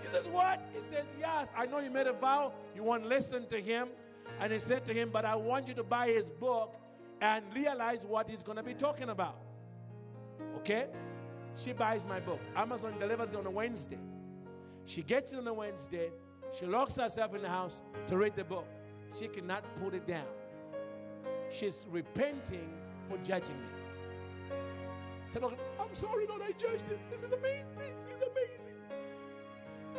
She 0.00 0.08
says, 0.08 0.26
What? 0.30 0.64
He 0.72 0.80
says, 0.80 1.06
Yes, 1.18 1.52
I 1.56 1.66
know 1.66 1.80
you 1.80 1.90
made 1.90 2.06
a 2.06 2.12
vow, 2.12 2.52
you 2.72 2.84
want 2.84 3.02
to 3.02 3.08
listen 3.08 3.48
to 3.48 3.60
him. 3.60 3.88
And 4.38 4.52
he 4.52 4.60
said 4.60 4.84
to 4.84 4.94
him, 4.94 5.10
But 5.12 5.24
I 5.24 5.34
want 5.34 5.66
you 5.66 5.74
to 5.74 5.82
buy 5.82 6.06
his 6.06 6.30
book 6.30 6.76
and 7.20 7.44
realize 7.52 8.04
what 8.04 8.30
he's 8.30 8.44
going 8.44 8.58
to 8.58 8.62
be 8.62 8.74
talking 8.74 9.08
about. 9.08 9.38
Okay? 10.58 10.86
She 11.56 11.72
buys 11.72 12.06
my 12.06 12.20
book. 12.20 12.38
Amazon 12.54 12.94
delivers 13.00 13.30
it 13.30 13.34
on 13.34 13.44
a 13.44 13.50
Wednesday. 13.50 13.98
She 14.84 15.02
gets 15.02 15.32
it 15.32 15.40
on 15.40 15.48
a 15.48 15.52
Wednesday. 15.52 16.12
She 16.52 16.66
locks 16.66 16.96
herself 16.96 17.34
in 17.34 17.42
the 17.42 17.48
house 17.48 17.80
to 18.06 18.16
read 18.16 18.34
the 18.36 18.44
book. 18.44 18.66
She 19.18 19.28
cannot 19.28 19.64
put 19.76 19.94
it 19.94 20.06
down. 20.06 20.26
She's 21.50 21.86
repenting 21.90 22.68
for 23.08 23.18
judging 23.18 23.56
me. 23.56 24.56
Said, 25.32 25.42
"Lord, 25.42 25.56
I'm 25.80 25.94
sorry, 25.94 26.26
Lord, 26.26 26.42
I 26.42 26.52
judged 26.52 26.88
him. 26.88 26.98
This 27.10 27.22
is 27.22 27.32
amazing. 27.32 27.94
This 28.04 28.16
is 28.16 28.22
amazing. 28.22 28.72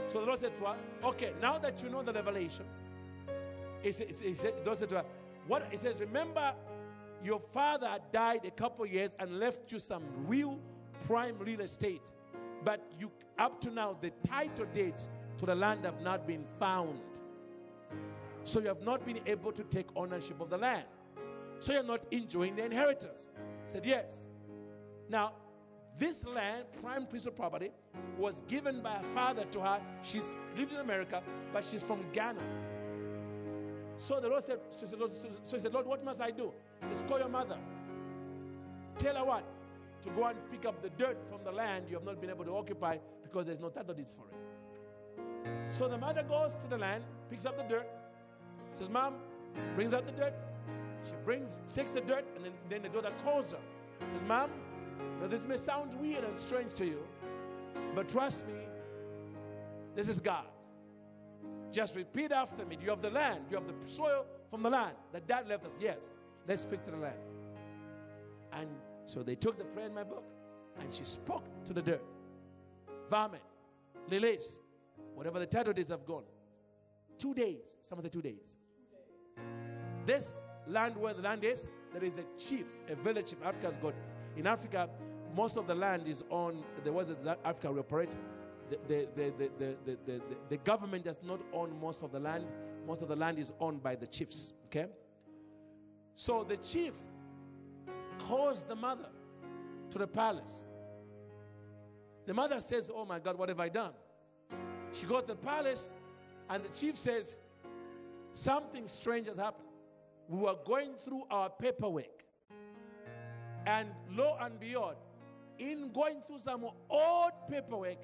So 0.08 0.22
the 0.22 0.26
Lord 0.26 0.40
said 0.40 0.56
to 0.58 0.66
her, 0.66 0.78
Okay, 1.04 1.34
now 1.42 1.58
that 1.58 1.82
you 1.84 1.90
know 1.90 2.02
the 2.04 2.14
revelation, 2.14 2.66
he 3.82 3.92
said, 3.92 4.08
he 4.08 4.34
said, 4.34 4.54
the 4.62 4.66
Lord 4.66 4.78
said 4.78 4.90
to 4.90 4.96
her, 4.96 5.06
What? 5.48 5.68
He 5.70 5.78
says, 5.78 6.00
Remember, 6.00 6.54
your 7.24 7.40
father 7.52 7.98
died 8.12 8.46
a 8.46 8.52
couple 8.52 8.86
years 8.86 9.12
and 9.20 9.40
left 9.40 9.72
you 9.72 9.80
some 9.80 10.04
real 10.28 10.60
prime 11.06 11.36
real 11.40 11.62
estate. 11.62 12.14
But 12.64 12.82
you, 13.00 13.12
up 13.38 13.62
to 13.62 13.70
now, 13.70 13.98
the 14.02 14.12
title 14.28 14.66
dates 14.74 15.10
to 15.40 15.46
the 15.46 15.56
land 15.56 15.86
have 15.86 16.02
not 16.02 16.28
been 16.28 16.46
found. 16.60 17.00
So 18.44 18.60
you 18.60 18.68
have 18.68 18.82
not 18.82 19.06
been 19.06 19.20
able 19.26 19.52
to 19.52 19.64
take 19.64 19.88
ownership 19.96 20.40
of 20.40 20.50
the 20.50 20.58
land. 20.58 20.86
So 21.60 21.74
you're 21.74 21.84
not 21.84 22.02
enjoying 22.12 22.56
the 22.56 22.66
inheritance. 22.66 23.28
He 23.66 23.72
said, 23.72 23.86
Yes. 23.86 24.26
Now, 25.10 25.34
this 25.98 26.24
land, 26.26 26.66
prime 26.82 27.06
piece 27.06 27.26
of 27.26 27.36
property, 27.36 27.72
was 28.18 28.44
given 28.48 28.82
by 28.82 28.92
her 28.92 29.04
father 29.16 29.46
to 29.52 29.60
her. 29.62 29.82
She's 30.04 30.36
lives 30.56 30.74
in 30.74 30.80
America, 30.80 31.24
but 31.52 31.66
she's 31.66 31.82
from 31.82 32.06
Ghana. 32.14 32.42
So 33.98 34.20
the 34.20 34.28
Lord 34.28 34.46
said, 34.46 34.60
so 34.70 34.82
he 34.82 34.86
said, 34.88 35.00
Lord, 35.00 35.12
so 35.14 35.56
he 35.56 35.60
said, 35.60 35.74
Lord, 35.74 35.88
what 35.88 36.06
must 36.06 36.22
I 36.22 36.30
do? 36.30 36.52
He 36.82 36.88
says, 36.88 37.04
call 37.08 37.18
your 37.18 37.30
mother. 37.30 37.58
Tell 39.00 39.16
her 39.16 39.26
what? 39.26 39.44
To 40.04 40.10
go 40.12 40.26
and 40.26 40.38
pick 40.52 40.66
up 40.66 40.82
the 40.84 40.90
dirt 40.92 41.18
from 41.30 41.44
the 41.44 41.52
land 41.52 41.86
you 41.90 41.96
have 41.96 42.06
not 42.06 42.22
been 42.22 42.30
able 42.30 42.46
to 42.46 42.54
occupy 42.54 42.98
because 43.24 43.48
there's 43.48 43.60
no 43.60 43.70
title 43.70 43.96
deeds 43.96 44.14
for 44.14 44.28
it. 44.28 44.47
So 45.70 45.88
the 45.88 45.98
mother 45.98 46.24
goes 46.24 46.54
to 46.54 46.70
the 46.70 46.78
land, 46.78 47.04
picks 47.30 47.46
up 47.46 47.58
the 47.58 47.64
dirt, 47.64 47.88
says, 48.72 48.90
Mom, 48.90 49.16
brings 49.76 49.94
out 49.94 50.06
the 50.06 50.12
dirt. 50.12 50.34
She 51.04 51.14
brings, 51.24 51.60
takes 51.74 51.92
the 51.92 52.02
dirt, 52.02 52.26
and 52.36 52.46
then, 52.46 52.54
then 52.70 52.82
the 52.82 52.90
daughter 52.90 53.14
calls 53.24 53.52
her. 53.52 53.60
Says, 54.00 54.28
Mom, 54.28 54.50
now 55.22 55.28
this 55.28 55.44
may 55.44 55.58
sound 55.58 55.94
weird 55.96 56.24
and 56.24 56.38
strange 56.38 56.74
to 56.76 56.86
you, 56.86 57.04
but 57.96 58.10
trust 58.10 58.46
me, 58.48 58.54
this 59.96 60.08
is 60.08 60.20
God. 60.20 60.46
Just 61.72 61.96
repeat 61.96 62.32
after 62.32 62.66
me. 62.66 62.76
Do 62.76 62.84
you 62.84 62.92
have 62.92 63.02
the 63.02 63.10
land? 63.10 63.42
Do 63.50 63.56
you 63.56 63.64
have 63.64 63.68
the 63.68 63.90
soil 63.90 64.26
from 64.50 64.64
the 64.64 64.70
land 64.70 64.96
that 65.12 65.28
dad 65.28 65.48
left 65.48 65.66
us? 65.66 65.74
Yes. 65.80 66.10
Let's 66.48 66.62
speak 66.62 66.84
to 66.86 66.92
the 66.92 66.98
land. 66.98 67.18
And 68.54 68.70
so 69.06 69.22
they 69.22 69.36
took 69.36 69.58
the 69.58 69.66
prayer 69.66 69.88
in 69.88 69.94
my 69.94 70.04
book 70.04 70.24
and 70.80 70.94
she 70.94 71.04
spoke 71.04 71.44
to 71.66 71.74
the 71.74 71.82
dirt. 71.82 72.04
Varmint, 73.10 73.44
lilies, 74.10 74.60
whatever 75.18 75.40
the 75.40 75.48
title 75.48 75.74
is 75.76 75.90
have 75.90 76.06
gone. 76.06 76.24
Two 77.18 77.34
days. 77.34 77.64
Someone 77.90 78.06
say 78.06 78.10
two 78.10 78.22
days. 78.22 78.56
This 80.06 80.42
land 80.68 80.96
where 80.96 81.16
the 81.16 81.24
land 81.24 81.44
is, 81.44 81.68
there 81.92 82.04
is 82.04 82.20
a 82.20 82.26
chief, 82.38 82.66
a 82.88 82.96
village 82.96 83.32
chief 83.32 83.40
Africa's 83.44 83.78
got. 83.78 83.96
In 84.36 84.46
Africa, 84.46 84.88
most 85.36 85.58
of 85.58 85.66
the 85.66 85.74
land 85.74 86.08
is 86.08 86.24
on 86.30 86.64
the 86.84 86.94
way 86.94 87.04
that 87.04 87.40
Africa 87.44 87.70
operates. 87.80 88.20
The, 88.70 88.78
the, 88.88 89.08
the, 89.16 89.34
the, 89.40 89.50
the, 89.58 89.78
the, 89.86 89.98
the, 90.06 90.22
the 90.50 90.58
government 90.58 91.06
does 91.06 91.18
not 91.24 91.40
own 91.52 91.80
most 91.82 92.04
of 92.04 92.12
the 92.12 92.20
land. 92.20 92.46
Most 92.86 93.02
of 93.02 93.08
the 93.08 93.16
land 93.16 93.40
is 93.40 93.52
owned 93.60 93.82
by 93.82 93.96
the 93.96 94.06
chiefs. 94.06 94.54
Okay? 94.68 94.86
So 96.16 96.44
the 96.44 96.58
chief 96.58 96.94
calls 98.20 98.64
the 98.64 98.76
mother 98.76 99.10
to 99.90 99.98
the 99.98 100.08
palace. 100.08 100.68
The 102.28 102.36
mother 102.36 102.60
says, 102.60 102.92
Oh 102.94 103.06
my 103.06 103.18
God, 103.18 103.36
what 103.40 103.50
have 103.50 103.60
I 103.60 103.70
done? 103.70 103.94
She 104.94 105.06
goes 105.06 105.22
to 105.22 105.28
the 105.28 105.36
palace, 105.36 105.94
and 106.50 106.64
the 106.64 106.70
chief 106.70 106.98
says, 106.98 107.38
Something 108.32 108.88
strange 108.88 109.28
has 109.28 109.38
happened. 109.38 109.68
We 110.30 110.40
were 110.40 110.56
going 110.66 110.94
through 111.04 111.24
our 111.32 111.50
paperwork, 111.50 112.24
and 113.66 113.90
lo 114.12 114.38
and 114.40 114.60
behold, 114.60 114.96
in 115.60 115.92
going 115.92 116.22
through 116.28 116.40
some 116.40 116.66
old 116.90 117.32
paperwork, 117.50 117.98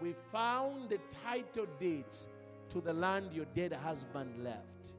we 0.00 0.14
found 0.32 0.90
the 0.90 0.98
title 1.24 1.66
deeds 1.80 2.28
to 2.70 2.80
the 2.80 2.92
land 2.92 3.32
your 3.32 3.46
dead 3.54 3.72
husband 3.72 4.42
left. 4.42 4.96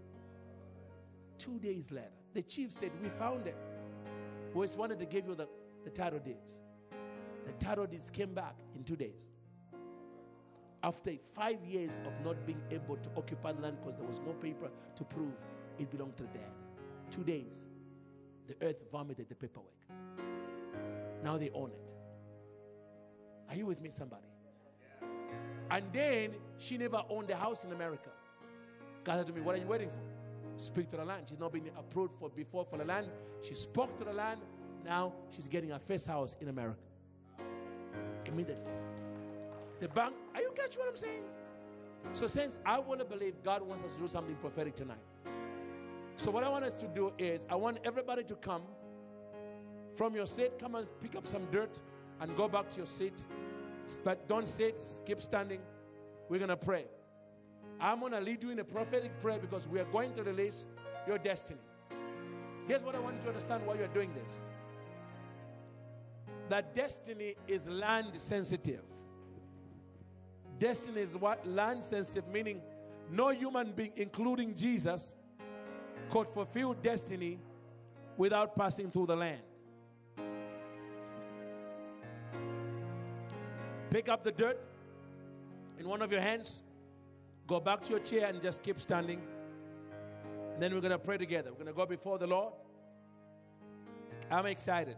Two 1.38 1.60
days 1.60 1.92
later, 1.92 2.08
the 2.34 2.42
chief 2.42 2.72
said, 2.72 2.92
We 3.02 3.10
found 3.10 3.48
it. 3.48 3.58
We 4.54 4.66
just 4.66 4.78
wanted 4.78 5.00
to 5.00 5.06
give 5.06 5.28
you 5.28 5.36
the, 5.36 5.48
the 5.84 5.90
title 5.90 6.20
deeds. 6.20 6.62
The 7.46 7.54
title 7.64 7.86
deeds 7.86 8.10
came 8.10 8.34
back 8.34 8.56
in 8.76 8.84
two 8.84 8.96
days. 8.96 9.30
After 10.84 11.12
five 11.34 11.64
years 11.66 11.92
of 12.06 12.14
not 12.26 12.46
being 12.46 12.62
able 12.72 12.98
to 12.98 13.10
occupy 13.18 13.52
the 13.54 13.62
land 13.62 13.78
because 13.80 13.98
there 13.98 14.08
was 14.08 14.20
no 14.20 14.34
paper 14.34 14.70
to 14.96 15.04
prove 15.04 15.34
it 15.80 15.90
belonged 15.90 16.18
to 16.18 16.24
the 16.24 16.30
dead. 16.30 16.52
Two 17.10 17.24
days, 17.24 17.66
the 18.48 18.56
earth 18.62 18.84
vomited 18.92 19.28
the 19.30 19.36
paperwork. 19.36 19.72
Now 21.24 21.38
they 21.38 21.50
own 21.52 21.72
it. 21.72 21.94
Are 23.50 23.56
you 23.56 23.66
with 23.66 23.82
me, 23.82 23.90
somebody? 23.90 24.28
And 25.70 25.86
then 25.92 26.36
she 26.58 26.78
never 26.78 27.02
owned 27.10 27.30
a 27.30 27.36
house 27.36 27.66
in 27.66 27.72
America. 27.72 28.10
God 29.04 29.18
said 29.18 29.28
to 29.28 29.34
me, 29.34 29.42
What 29.42 29.56
are 29.56 29.60
you 29.60 29.68
waiting 29.68 29.90
for? 29.90 30.62
Speak 30.62 30.90
to 30.90 30.98
the 30.98 31.06
land. 31.06 31.28
She's 31.30 31.40
not 31.40 31.52
been 31.52 31.70
approved 31.78 32.14
for 32.20 32.30
before 32.30 32.66
for 32.66 32.78
the 32.78 32.86
land. 32.86 33.08
She 33.42 33.54
spoke 33.54 33.98
to 33.98 34.04
the 34.04 34.14
land. 34.14 34.42
Now 34.84 35.14
she's 35.30 35.48
getting 35.48 35.70
her 35.70 35.80
first 35.80 36.08
house 36.08 36.36
in 36.42 36.50
America. 36.50 36.80
Immediately. 38.28 38.77
The 39.80 39.88
bank, 39.90 40.14
are 40.34 40.42
you 40.42 40.52
catching 40.56 40.80
what 40.80 40.90
I'm 40.90 40.96
saying? 40.96 41.24
So, 42.14 42.28
since 42.28 42.58
I 42.66 42.80
want 42.80 43.00
to 43.00 43.06
believe 43.06 43.36
God 43.44 43.62
wants 43.62 43.84
us 43.84 43.94
to 43.94 44.00
do 44.00 44.08
something 44.08 44.36
prophetic 44.36 44.76
tonight. 44.76 44.98
So, 46.16 46.32
what 46.32 46.44
I 46.44 46.50
want 46.50 46.64
us 46.66 46.74
to 46.74 46.88
do 46.88 47.14
is, 47.18 47.42
I 47.50 47.56
want 47.56 47.80
everybody 47.84 48.24
to 48.24 48.36
come 48.36 48.64
from 49.96 50.16
your 50.16 50.26
seat, 50.26 50.60
come 50.60 50.76
and 50.76 50.88
pick 51.02 51.16
up 51.16 51.28
some 51.28 51.46
dirt 51.52 51.78
and 52.22 52.36
go 52.36 52.48
back 52.48 52.70
to 52.70 52.78
your 52.78 52.86
seat. 52.86 53.24
But 54.04 54.28
don't 54.28 54.48
sit, 54.48 54.82
keep 55.06 55.22
standing. 55.22 55.60
We're 56.30 56.40
going 56.40 56.50
to 56.50 56.58
pray. 56.58 56.86
I'm 57.80 58.00
going 58.00 58.12
to 58.12 58.20
lead 58.20 58.44
you 58.44 58.50
in 58.50 58.60
a 58.60 58.64
prophetic 58.64 59.12
prayer 59.22 59.40
because 59.40 59.68
we 59.68 59.80
are 59.80 59.86
going 59.86 60.14
to 60.14 60.24
release 60.24 60.66
your 61.06 61.18
destiny. 61.18 61.60
Here's 62.68 62.84
what 62.84 62.96
I 62.96 63.00
want 63.00 63.18
you 63.18 63.22
to 63.24 63.28
understand 63.30 63.66
why 63.66 63.76
you're 63.76 63.88
doing 63.88 64.12
this 64.14 64.42
that 66.50 66.74
destiny 66.74 67.36
is 67.48 67.68
land 67.68 68.12
sensitive. 68.16 68.82
Destiny 70.60 71.02
is 71.02 71.16
what? 71.16 71.46
Land 71.48 71.84
sensitive, 71.84 72.28
meaning 72.28 72.62
no 73.12 73.30
human 73.30 73.72
being, 73.72 73.92
including 73.96 74.56
Jesus, 74.56 75.16
could 76.10 76.28
fulfill 76.30 76.74
destiny 76.74 77.40
without 78.18 78.56
passing 78.56 78.90
through 78.90 79.08
the 79.08 79.16
land. 79.16 79.42
Pick 83.90 84.10
up 84.10 84.24
the 84.24 84.32
dirt 84.32 84.60
in 85.80 85.88
one 85.88 86.02
of 86.02 86.12
your 86.12 86.22
hands, 86.22 86.64
go 87.46 87.60
back 87.60 87.82
to 87.84 87.92
your 87.92 88.00
chair, 88.00 88.28
and 88.28 88.42
just 88.42 88.64
keep 88.64 88.80
standing. 88.80 89.22
And 90.54 90.62
then 90.62 90.74
we're 90.74 90.82
going 90.82 90.92
to 90.92 91.00
pray 91.00 91.18
together. 91.18 91.52
We're 91.52 91.64
going 91.64 91.68
to 91.68 91.74
go 91.74 91.86
before 91.86 92.18
the 92.18 92.28
Lord. 92.28 92.54
I'm 94.30 94.46
excited. 94.48 94.98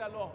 Hallelujah, 0.00 0.30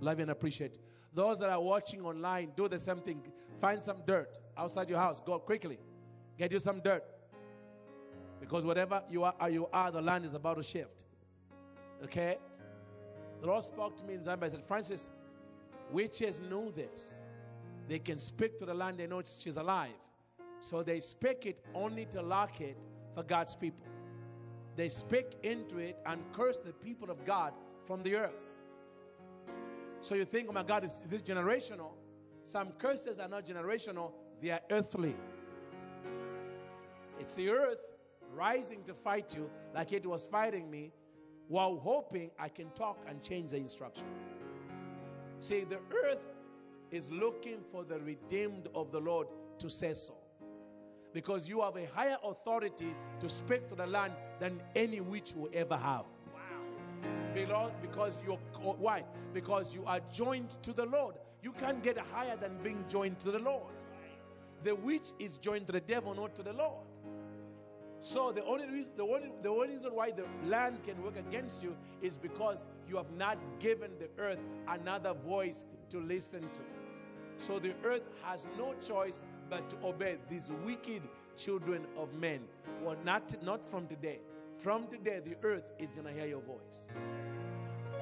Love 0.00 0.18
and 0.18 0.30
appreciate. 0.30 0.76
Those 1.14 1.38
that 1.38 1.50
are 1.50 1.60
watching 1.60 2.04
online, 2.04 2.52
do 2.56 2.68
the 2.68 2.78
same 2.78 2.98
thing. 2.98 3.22
Find 3.60 3.82
some 3.82 3.98
dirt 4.06 4.38
outside 4.56 4.88
your 4.88 4.98
house. 4.98 5.20
Go 5.20 5.38
quickly. 5.38 5.78
Get 6.38 6.52
you 6.52 6.58
some 6.58 6.80
dirt. 6.80 7.04
Because 8.40 8.64
whatever 8.64 9.02
you 9.10 9.24
are, 9.24 9.50
you 9.50 9.68
are, 9.72 9.90
the 9.90 10.00
land 10.00 10.24
is 10.24 10.34
about 10.34 10.56
to 10.56 10.62
shift. 10.62 11.04
Okay? 12.02 12.38
The 13.40 13.46
Lord 13.46 13.64
spoke 13.64 13.98
to 13.98 14.04
me 14.04 14.14
in 14.14 14.20
Zambia. 14.20 14.44
I 14.44 14.48
said, 14.48 14.64
Francis, 14.64 15.10
witches 15.90 16.40
knew 16.40 16.72
this. 16.74 17.16
They 17.88 17.98
can 17.98 18.18
speak 18.18 18.58
to 18.58 18.64
the 18.64 18.74
land, 18.74 18.98
they 18.98 19.06
know 19.06 19.22
she's 19.22 19.56
alive. 19.56 19.90
So 20.60 20.82
they 20.82 21.00
speak 21.00 21.46
it 21.46 21.64
only 21.74 22.06
to 22.06 22.22
lock 22.22 22.60
it 22.60 22.76
for 23.14 23.22
God's 23.22 23.56
people. 23.56 23.86
They 24.76 24.88
speak 24.88 25.26
into 25.42 25.78
it 25.78 25.98
and 26.06 26.20
curse 26.32 26.58
the 26.58 26.72
people 26.72 27.10
of 27.10 27.24
God 27.24 27.52
from 27.84 28.02
the 28.02 28.14
earth. 28.16 28.59
So 30.00 30.14
you 30.14 30.24
think, 30.24 30.48
oh 30.48 30.52
my 30.52 30.62
God, 30.62 30.84
is 30.84 30.94
this 31.08 31.22
generational? 31.22 31.92
Some 32.44 32.72
curses 32.72 33.18
are 33.18 33.28
not 33.28 33.46
generational, 33.46 34.12
they 34.40 34.50
are 34.50 34.60
earthly. 34.70 35.14
It's 37.18 37.34
the 37.34 37.50
earth 37.50 37.78
rising 38.34 38.82
to 38.84 38.94
fight 38.94 39.34
you 39.36 39.50
like 39.74 39.92
it 39.92 40.06
was 40.06 40.24
fighting 40.24 40.70
me 40.70 40.92
while 41.48 41.76
hoping 41.76 42.30
I 42.38 42.48
can 42.48 42.70
talk 42.70 42.98
and 43.08 43.22
change 43.22 43.50
the 43.50 43.58
instruction. 43.58 44.04
See, 45.40 45.64
the 45.64 45.78
earth 46.04 46.22
is 46.90 47.10
looking 47.10 47.58
for 47.70 47.84
the 47.84 48.00
redeemed 48.00 48.68
of 48.74 48.90
the 48.90 49.00
Lord 49.00 49.26
to 49.58 49.68
say 49.68 49.94
so. 49.94 50.14
Because 51.12 51.48
you 51.48 51.60
have 51.60 51.76
a 51.76 51.86
higher 51.86 52.16
authority 52.22 52.94
to 53.18 53.28
speak 53.28 53.68
to 53.68 53.74
the 53.74 53.86
land 53.86 54.12
than 54.38 54.62
any 54.76 55.00
witch 55.00 55.34
will 55.34 55.50
ever 55.52 55.76
have. 55.76 56.04
Because 57.34 58.20
you're 58.24 58.38
why? 58.62 59.04
Because 59.32 59.74
you 59.74 59.84
are 59.86 60.00
joined 60.12 60.50
to 60.62 60.72
the 60.72 60.86
Lord. 60.86 61.14
You 61.42 61.52
can't 61.52 61.82
get 61.82 61.98
higher 61.98 62.36
than 62.36 62.58
being 62.62 62.84
joined 62.88 63.20
to 63.20 63.30
the 63.30 63.38
Lord. 63.38 63.72
The 64.62 64.74
witch 64.74 65.12
is 65.18 65.38
joined 65.38 65.66
to 65.66 65.72
the 65.72 65.80
devil, 65.80 66.14
not 66.14 66.34
to 66.36 66.42
the 66.42 66.52
Lord. 66.52 66.86
So 68.00 68.32
the 68.32 68.44
only 68.44 68.66
reason, 68.66 68.92
the 68.96 69.02
only, 69.02 69.30
the 69.42 69.48
only 69.48 69.74
reason 69.74 69.94
why 69.94 70.10
the 70.10 70.24
land 70.46 70.78
can 70.86 71.02
work 71.02 71.18
against 71.18 71.62
you 71.62 71.76
is 72.02 72.16
because 72.16 72.64
you 72.88 72.96
have 72.96 73.10
not 73.16 73.38
given 73.58 73.90
the 73.98 74.08
earth 74.22 74.38
another 74.68 75.12
voice 75.12 75.64
to 75.90 75.98
listen 76.00 76.40
to. 76.40 76.60
So 77.36 77.58
the 77.58 77.74
earth 77.84 78.02
has 78.22 78.46
no 78.56 78.74
choice 78.86 79.22
but 79.48 79.68
to 79.70 79.76
obey 79.84 80.16
these 80.30 80.50
wicked 80.64 81.02
children 81.36 81.86
of 81.96 82.14
men. 82.14 82.40
Well, 82.82 82.96
not, 83.04 83.34
not 83.42 83.68
from 83.68 83.86
today. 83.86 84.20
From 84.60 84.86
today, 84.88 85.20
the 85.24 85.36
earth 85.42 85.72
is 85.78 85.90
going 85.92 86.06
to 86.06 86.12
hear 86.12 86.26
your 86.26 86.42
voice. 86.42 86.86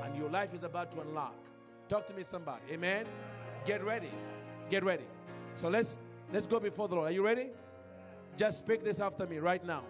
And 0.03 0.17
your 0.17 0.29
life 0.29 0.53
is 0.55 0.65
about 0.65 0.91
to 0.93 1.01
unlock. 1.01 1.37
Talk 1.89 2.07
to 2.09 2.15
me, 2.15 2.25
somebody. 2.25 2.63
Amen. 2.73 3.07
Get 3.65 3.85
ready. 3.85 4.11
Get 4.69 4.85
ready. 4.85 5.05
So 5.55 5.69
let's 5.69 5.97
let's 6.33 6.49
go 6.49 6.59
before 6.59 6.89
the 6.89 6.97
Lord. 6.97 7.09
Are 7.09 7.13
you 7.13 7.25
ready? 7.25 7.51
Just 8.37 8.59
speak 8.59 8.83
this 8.83 8.99
after 8.99 9.27
me 9.27 9.39
right 9.39 9.65
now. 9.65 9.85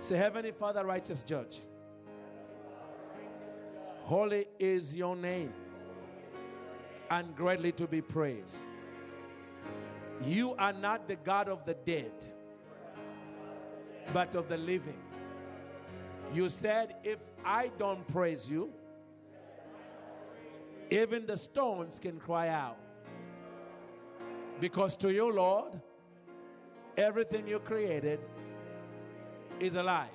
Say, 0.00 0.16
Heavenly 0.16 0.52
Father, 0.52 0.84
righteous 0.84 1.22
judge. 1.22 1.60
Holy 4.02 4.46
is 4.58 4.94
your 4.94 5.16
name 5.16 5.52
and 7.10 7.34
greatly 7.34 7.72
to 7.72 7.86
be 7.86 8.02
praised. 8.02 8.66
You 10.22 10.54
are 10.58 10.74
not 10.74 11.08
the 11.08 11.16
God 11.16 11.48
of 11.48 11.64
the 11.64 11.74
dead, 11.74 12.12
but 14.12 14.34
of 14.34 14.48
the 14.48 14.58
living. 14.58 14.98
You 16.34 16.48
said, 16.48 16.96
If 17.04 17.20
I 17.44 17.70
don't 17.78 18.06
praise 18.08 18.48
you, 18.48 18.70
even 20.90 21.26
the 21.26 21.36
stones 21.36 22.00
can 22.00 22.18
cry 22.18 22.48
out. 22.48 22.76
Because 24.60 24.96
to 24.96 25.12
you, 25.12 25.32
Lord, 25.32 25.80
everything 26.96 27.46
you 27.46 27.60
created 27.60 28.18
is 29.60 29.74
alive. 29.74 30.08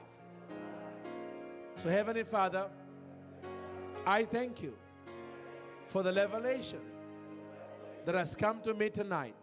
So, 1.78 1.90
Heavenly 1.90 2.24
Father, 2.24 2.68
I 4.06 4.26
thank 4.26 4.62
you 4.62 4.76
for 5.88 6.04
the 6.04 6.14
revelation 6.14 6.80
that 8.06 8.16
has 8.16 8.36
come 8.36 8.60
to 8.62 8.74
me 8.74 8.90
tonight, 8.90 9.36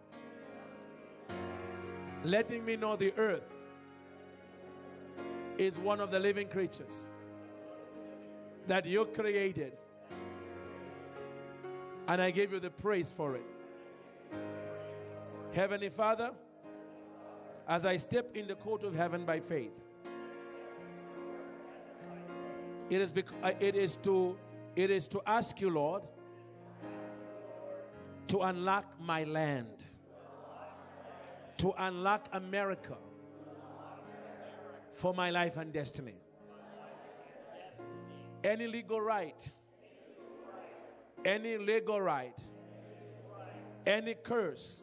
letting 2.23 2.63
me 2.63 2.75
know 2.75 2.95
the 2.95 3.13
earth 3.17 3.56
is 5.57 5.77
one 5.77 5.99
of 5.99 6.11
the 6.11 6.19
living 6.19 6.47
creatures 6.47 7.05
that 8.67 8.85
you 8.85 9.05
created. 9.05 9.73
And 12.07 12.21
I 12.21 12.31
give 12.31 12.51
you 12.51 12.59
the 12.59 12.69
praise 12.69 13.11
for 13.11 13.35
it. 13.35 13.45
Heavenly 15.53 15.89
Father, 15.89 16.31
as 17.67 17.85
I 17.85 17.97
step 17.97 18.35
in 18.35 18.47
the 18.47 18.55
court 18.55 18.83
of 18.83 18.93
heaven 18.95 19.25
by 19.25 19.39
faith, 19.39 19.71
it 22.89 23.01
is, 23.01 23.11
bec- 23.11 23.25
uh, 23.43 23.51
it 23.59 23.75
is 23.75 23.97
to 23.97 24.37
it 24.77 24.91
is 24.91 25.07
to 25.07 25.21
ask 25.25 25.59
you, 25.59 25.71
Lord, 25.71 26.03
to 28.27 28.41
unlock 28.41 28.85
my 29.01 29.23
land, 29.23 29.85
to 31.57 31.73
unlock 31.79 32.29
America 32.31 32.95
for 34.97 35.13
my 35.13 35.29
life 35.29 35.57
and 35.57 35.71
destiny. 35.71 36.15
Any 38.43 38.65
legal 38.65 38.99
right, 38.99 39.47
any 41.23 41.57
legal 41.57 42.01
right, 42.01 42.37
any 43.85 44.15
curse 44.15 44.81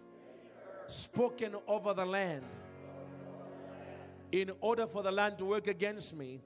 spoken 0.86 1.56
over 1.66 1.94
the 1.94 2.06
land 2.06 2.44
in 4.30 4.52
order 4.60 4.86
for 4.86 5.02
the 5.02 5.10
land 5.10 5.36
to 5.38 5.44
work 5.44 5.66
against 5.66 6.14
me, 6.14 6.40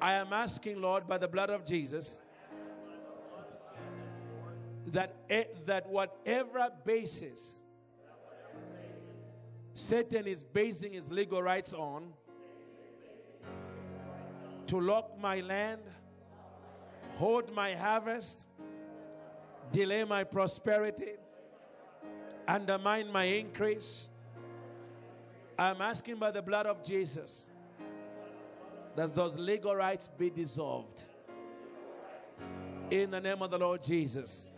I 0.00 0.14
am 0.14 0.32
asking, 0.32 0.80
Lord, 0.80 1.06
by 1.06 1.18
the 1.18 1.28
blood 1.28 1.50
of 1.50 1.66
Jesus, 1.66 2.22
that, 4.86 5.14
eh, 5.28 5.44
that 5.66 5.86
whatever 5.86 6.70
basis 6.86 7.60
Satan 9.74 10.26
is 10.26 10.42
basing 10.42 10.92
his 10.92 11.10
legal 11.10 11.42
rights 11.42 11.72
on 11.72 12.12
to 14.66 14.80
lock 14.80 15.18
my 15.18 15.40
land, 15.40 15.80
hold 17.16 17.52
my 17.52 17.74
harvest, 17.74 18.46
delay 19.72 20.04
my 20.04 20.22
prosperity, 20.24 21.12
undermine 22.46 23.10
my 23.10 23.24
increase. 23.24 24.08
I'm 25.58 25.80
asking 25.80 26.16
by 26.16 26.30
the 26.30 26.42
blood 26.42 26.66
of 26.66 26.84
Jesus 26.84 27.48
that 28.96 29.14
those 29.14 29.36
legal 29.36 29.74
rights 29.74 30.08
be 30.18 30.30
dissolved. 30.30 31.02
In 32.90 33.10
the 33.10 33.20
name 33.20 33.42
of 33.42 33.50
the 33.50 33.58
Lord 33.58 33.82
Jesus. 33.82 34.50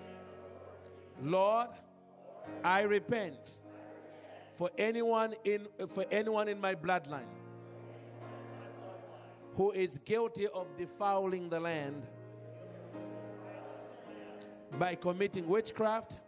Lord, 1.22 1.68
I 2.64 2.82
repent 2.82 3.56
for 4.62 4.70
anyone 4.78 5.34
in 5.42 5.66
for 5.88 6.04
anyone 6.12 6.46
in 6.46 6.60
my 6.60 6.72
bloodline 6.72 7.32
who 9.56 9.72
is 9.72 9.98
guilty 10.04 10.46
of 10.46 10.68
defiling 10.78 11.48
the 11.48 11.58
land 11.58 12.06
by 14.78 14.94
committing 14.94 15.48
witchcraft 15.48 16.20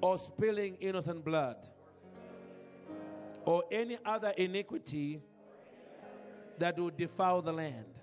or 0.00 0.16
spilling 0.16 0.76
innocent 0.76 1.24
blood 1.24 1.56
or 3.44 3.64
any 3.72 3.98
other 4.04 4.32
iniquity 4.36 5.20
that 6.58 6.78
would 6.78 6.96
defile 6.96 7.42
the 7.42 7.52
land. 7.52 7.94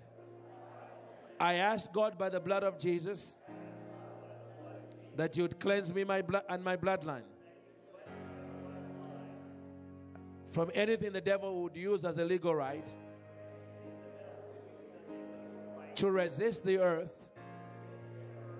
I 1.39 1.53
ask 1.53 1.89
God 1.93 2.17
by 2.17 2.27
the 2.27 2.41
blood 2.41 2.65
of 2.65 2.77
Jesus 2.77 3.33
that 5.15 5.37
you'd 5.37 5.57
cleanse 5.61 5.93
me 5.93 6.03
my 6.03 6.21
blood 6.21 6.43
and 6.49 6.61
my 6.61 6.75
bloodline 6.75 7.29
from 10.55 10.71
anything 10.73 11.11
the 11.11 11.19
devil 11.19 11.63
would 11.63 11.75
use 11.75 12.05
as 12.05 12.17
a 12.17 12.23
legal 12.23 12.55
right 12.55 12.87
to 15.93 16.09
resist 16.09 16.63
the 16.63 16.77
earth 16.77 17.27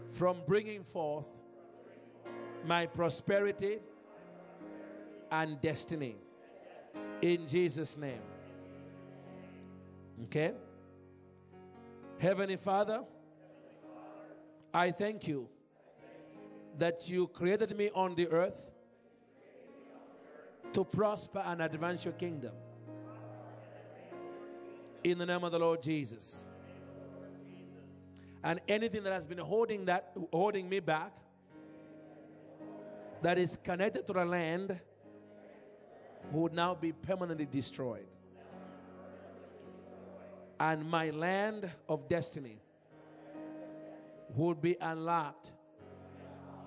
from 0.10 0.36
bringing 0.46 0.84
forth 0.84 1.26
my 2.66 2.86
prosperity 2.86 3.78
and 5.32 5.62
destiny. 5.62 6.18
In 7.22 7.48
Jesus' 7.48 7.96
name. 7.96 8.26
Okay? 10.24 10.52
Heavenly 12.18 12.58
Father, 12.58 13.06
I 14.74 14.92
thank 14.92 15.30
you 15.30 15.48
that 16.78 17.08
you 17.08 17.28
created 17.28 17.78
me 17.78 17.90
on 17.96 18.16
the 18.16 18.28
earth 18.28 18.75
to 20.74 20.84
prosper 20.84 21.44
and 21.46 21.62
advance 21.62 22.04
your 22.04 22.14
kingdom. 22.14 22.54
In 25.04 25.18
the 25.18 25.26
name 25.26 25.44
of 25.44 25.52
the 25.52 25.60
Lord 25.60 25.82
Jesus. 25.82 26.44
And 28.44 28.60
anything 28.68 29.04
that 29.04 29.14
has 29.14 29.26
been 29.26 29.38
holding 29.38 29.86
that 29.86 30.12
holding 30.32 30.70
me 30.70 30.80
back 30.80 31.12
that 33.22 33.38
is 33.38 33.58
connected 33.64 34.06
to 34.06 34.14
the 34.14 34.26
land 34.26 34.80
would 36.32 36.54
now 36.54 36.76
be 36.76 36.92
permanently 36.92 37.46
destroyed. 37.46 38.06
And 40.60 40.90
my 40.90 41.10
land 41.10 41.70
of 41.90 42.08
destiny 42.08 42.60
would 44.36 44.62
be 44.62 44.78
unlocked. 44.80 45.52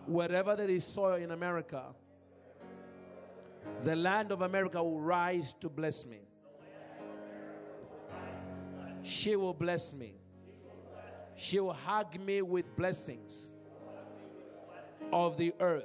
Wherever 0.06 0.56
there 0.56 0.68
is 0.68 0.84
soil 0.84 1.14
in 1.14 1.30
America, 1.30 1.84
the 3.84 3.94
land 3.94 4.32
of 4.32 4.42
America 4.42 4.82
will 4.82 5.00
rise 5.00 5.54
to 5.60 5.68
bless 5.68 6.04
me. 6.04 6.20
She 9.02 9.36
will 9.36 9.54
bless 9.54 9.94
me. 9.94 10.14
She 11.36 11.60
will 11.60 11.72
hug 11.72 12.18
me 12.20 12.42
with 12.42 12.64
blessings 12.76 13.52
of 15.12 15.36
the 15.36 15.54
earth. 15.60 15.84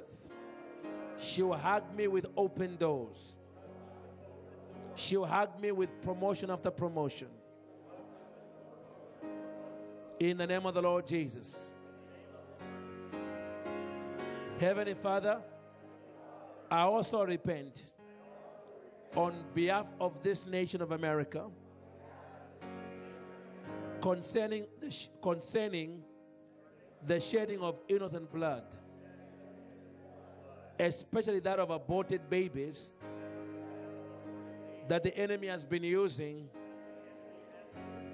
She 1.16 1.42
will 1.42 1.56
hug 1.56 1.94
me 1.96 2.08
with 2.08 2.26
open 2.36 2.76
doors. 2.76 3.34
She 4.96 5.16
will 5.16 5.26
hug 5.26 5.60
me 5.60 5.72
with 5.72 6.00
promotion 6.02 6.50
after 6.50 6.70
promotion. 6.70 7.28
In 10.18 10.36
the 10.36 10.46
name 10.46 10.66
of 10.66 10.74
the 10.74 10.82
Lord 10.82 11.06
Jesus. 11.06 11.70
Heavenly 14.58 14.94
Father, 14.94 15.40
I 16.70 16.82
also 16.82 17.24
repent 17.24 17.84
on 19.16 19.34
behalf 19.54 19.86
of 20.00 20.22
this 20.22 20.46
nation 20.46 20.82
of 20.82 20.92
America 20.92 21.46
concerning 24.00 24.66
the, 24.80 24.90
sh- 24.90 25.08
concerning 25.22 26.02
the 27.06 27.20
shedding 27.20 27.60
of 27.60 27.78
innocent 27.88 28.32
blood, 28.32 28.64
especially 30.78 31.40
that 31.40 31.58
of 31.58 31.70
aborted 31.70 32.28
babies 32.28 32.92
that 34.88 35.02
the 35.02 35.16
enemy 35.16 35.46
has 35.46 35.64
been 35.64 35.84
using 35.84 36.48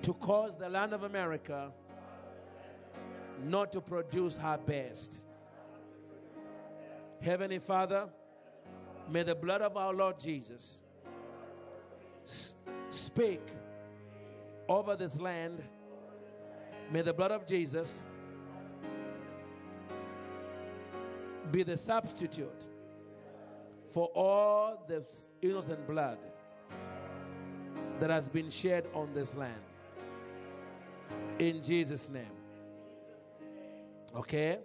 to 0.02 0.14
cause 0.14 0.56
the 0.56 0.68
land 0.68 0.92
of 0.92 1.02
America 1.02 1.72
not 3.44 3.72
to 3.72 3.80
produce 3.80 4.36
her 4.36 4.58
best. 4.58 5.22
Heavenly 7.20 7.58
Father, 7.58 8.08
may 9.10 9.22
the 9.22 9.34
blood 9.34 9.60
of 9.62 9.76
our 9.76 9.92
Lord 9.92 10.18
Jesus 10.18 10.82
speak 12.90 13.40
over 14.68 14.96
this 14.96 15.18
land. 15.18 15.62
May 16.92 17.02
the 17.02 17.12
blood 17.12 17.32
of 17.32 17.46
Jesus 17.46 18.04
be 21.50 21.62
the 21.62 21.76
substitute 21.76 22.66
for 23.92 24.06
all 24.14 24.84
the 24.86 25.02
innocent 25.42 25.86
blood 25.86 26.18
that 27.98 28.10
has 28.10 28.28
been 28.28 28.48
shed 28.48 28.86
on 28.94 29.12
this 29.12 29.34
land. 29.36 29.60
In 31.38 31.62
Jesus' 31.62 32.08
name. 32.08 32.30
Okay? 34.14 34.58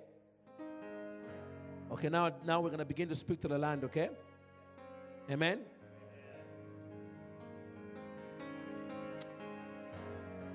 Okay, 1.91 2.09
now, 2.09 2.31
now 2.45 2.61
we're 2.61 2.69
going 2.69 2.79
to 2.79 2.85
begin 2.85 3.09
to 3.09 3.15
speak 3.15 3.39
to 3.41 3.47
the 3.47 3.57
land, 3.57 3.83
okay? 3.83 4.09
Amen? 5.29 5.61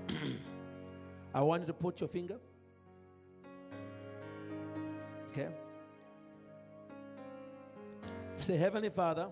I 1.35 1.41
want 1.43 1.63
you 1.63 1.67
to 1.67 1.73
put 1.73 2.01
your 2.01 2.09
finger. 2.09 2.39
Okay? 5.31 5.49
Say, 8.37 8.57
Heavenly 8.57 8.91
Father, 8.91 9.29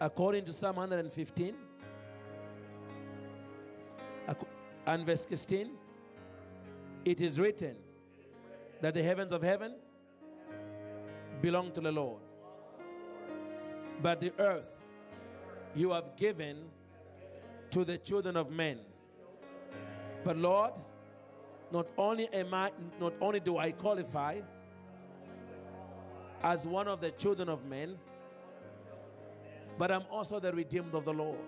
according 0.00 0.44
to 0.44 0.52
Psalm 0.52 0.76
115 0.76 1.54
and 4.86 5.06
verse 5.06 5.26
16, 5.28 5.70
it 7.04 7.20
is 7.20 7.38
written 7.40 7.76
that 8.80 8.94
the 8.94 9.02
heavens 9.02 9.32
of 9.32 9.42
heaven 9.42 9.74
belong 11.40 11.72
to 11.72 11.80
the 11.80 11.92
Lord, 11.92 12.20
but 14.02 14.20
the 14.20 14.32
earth 14.38 14.80
you 15.74 15.90
have 15.90 16.16
given 16.16 16.56
to 17.70 17.84
the 17.84 17.98
children 17.98 18.36
of 18.36 18.50
men. 18.50 18.78
But 20.24 20.36
Lord, 20.36 20.72
not 21.72 21.86
only 21.96 22.28
am 22.32 22.52
I 22.52 22.70
not 23.00 23.14
only 23.20 23.40
do 23.40 23.58
I 23.58 23.72
qualify 23.72 24.40
as 26.42 26.64
one 26.64 26.88
of 26.88 27.00
the 27.00 27.10
children 27.12 27.48
of 27.48 27.64
men, 27.66 27.96
but 29.78 29.90
I'm 29.90 30.04
also 30.10 30.40
the 30.40 30.52
redeemed 30.52 30.94
of 30.94 31.04
the 31.04 31.12
Lord. 31.12 31.38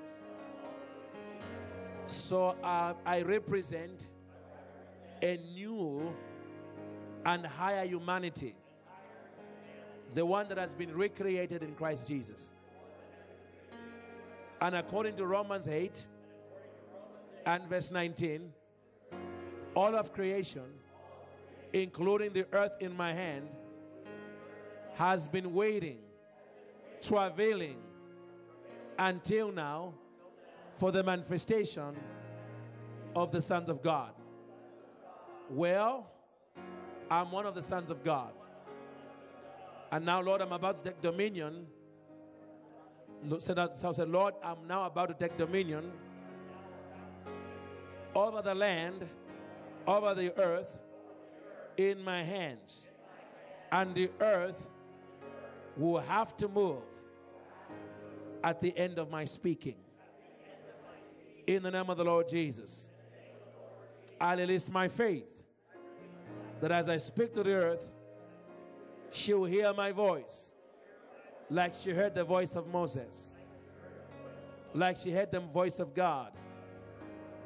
So 2.06 2.56
uh, 2.62 2.94
I 3.04 3.22
represent 3.22 4.08
a 5.22 5.36
new 5.54 6.14
and 7.24 7.46
higher 7.46 7.86
humanity, 7.86 8.54
the 10.14 10.24
one 10.24 10.48
that 10.48 10.58
has 10.58 10.74
been 10.74 10.94
recreated 10.94 11.62
in 11.62 11.74
Christ 11.74 12.06
Jesus. 12.06 12.50
And 14.60 14.76
according 14.76 15.16
to 15.16 15.26
Romans 15.26 15.68
8 15.68 16.06
and 17.46 17.68
verse 17.68 17.90
19, 17.90 18.52
all 19.74 19.96
of 19.96 20.12
creation, 20.12 20.64
including 21.72 22.32
the 22.32 22.46
earth 22.52 22.72
in 22.80 22.96
my 22.96 23.12
hand, 23.12 23.48
has 24.94 25.26
been 25.26 25.54
waiting, 25.54 25.98
travailing 27.00 27.78
until 28.98 29.50
now 29.50 29.94
for 30.74 30.92
the 30.92 31.02
manifestation 31.02 31.96
of 33.16 33.32
the 33.32 33.40
sons 33.40 33.68
of 33.68 33.82
God. 33.82 34.12
Well, 35.48 36.10
I'm 37.10 37.30
one 37.30 37.46
of 37.46 37.54
the 37.54 37.62
sons 37.62 37.90
of 37.90 38.04
God. 38.04 38.32
And 39.92 40.06
now, 40.06 40.22
Lord, 40.22 40.40
I'm 40.40 40.52
about 40.52 40.82
to 40.82 40.90
take 40.90 41.02
dominion. 41.02 41.66
So 43.38 43.70
I 43.84 43.92
said, 43.92 44.08
Lord, 44.08 44.34
I'm 44.42 44.66
now 44.66 44.86
about 44.86 45.08
to 45.08 45.14
take 45.14 45.36
dominion 45.36 45.92
over 48.14 48.40
the 48.40 48.54
land, 48.54 49.06
over 49.86 50.14
the 50.14 50.36
earth 50.38 50.80
in 51.76 52.02
my 52.02 52.24
hands. 52.24 52.86
And 53.70 53.94
the 53.94 54.10
earth 54.20 54.66
will 55.76 56.00
have 56.00 56.36
to 56.38 56.48
move 56.48 56.82
at 58.42 58.62
the 58.62 58.76
end 58.76 58.98
of 58.98 59.10
my 59.10 59.26
speaking. 59.26 59.76
In 61.46 61.62
the 61.62 61.70
name 61.70 61.90
of 61.90 61.98
the 61.98 62.04
Lord 62.04 62.28
Jesus, 62.28 62.88
I 64.18 64.34
release 64.34 64.70
my 64.70 64.88
faith 64.88 65.42
that 66.60 66.72
as 66.72 66.88
I 66.88 66.96
speak 66.96 67.34
to 67.34 67.42
the 67.42 67.52
earth, 67.52 67.92
she 69.12 69.34
will 69.34 69.44
hear 69.44 69.72
my 69.72 69.92
voice 69.92 70.52
like 71.50 71.74
she 71.74 71.90
heard 71.90 72.14
the 72.14 72.24
voice 72.24 72.56
of 72.56 72.66
Moses, 72.66 73.34
like 74.74 74.96
she 74.96 75.10
heard 75.10 75.30
the 75.30 75.40
voice 75.40 75.78
of 75.78 75.94
God 75.94 76.32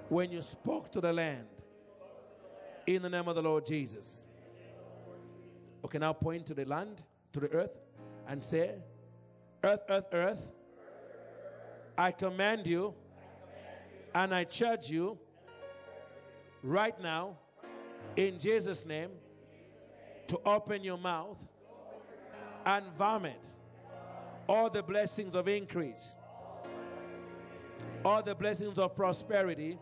when 0.09 0.31
you 0.31 0.41
spoke 0.41 0.91
to 0.93 1.01
the 1.01 1.13
land. 1.13 1.47
In 2.87 3.03
the 3.03 3.11
name 3.11 3.27
of 3.27 3.35
the 3.35 3.43
Lord 3.43 3.67
Jesus. 3.67 4.27
Okay, 5.85 5.99
now 5.99 6.13
point 6.13 6.47
to 6.47 6.55
the 6.55 6.65
land, 6.65 7.03
to 7.33 7.41
the 7.41 7.51
earth, 7.51 7.77
and 8.29 8.43
say, 8.43 8.77
Earth, 9.65 9.81
earth, 9.89 10.07
earth, 10.13 10.49
I 11.99 12.13
command 12.13 12.67
you 12.67 12.95
and 14.15 14.33
I 14.33 14.45
charge 14.45 14.89
you 14.89 15.19
right 16.63 16.99
now 17.01 17.37
in 18.17 18.39
Jesus' 18.39 18.87
name 18.87 19.11
to 20.29 20.39
open 20.45 20.85
your 20.85 20.99
mouth 20.99 21.39
and 22.67 22.85
vomit 22.99 23.41
all 24.49 24.69
the 24.69 24.83
blessings 24.83 25.35
of 25.35 25.49
increase, 25.49 26.17
all 28.05 28.23
the 28.23 28.35
blessings 28.35 28.79
of 28.79 28.95
prosperity 28.95 29.79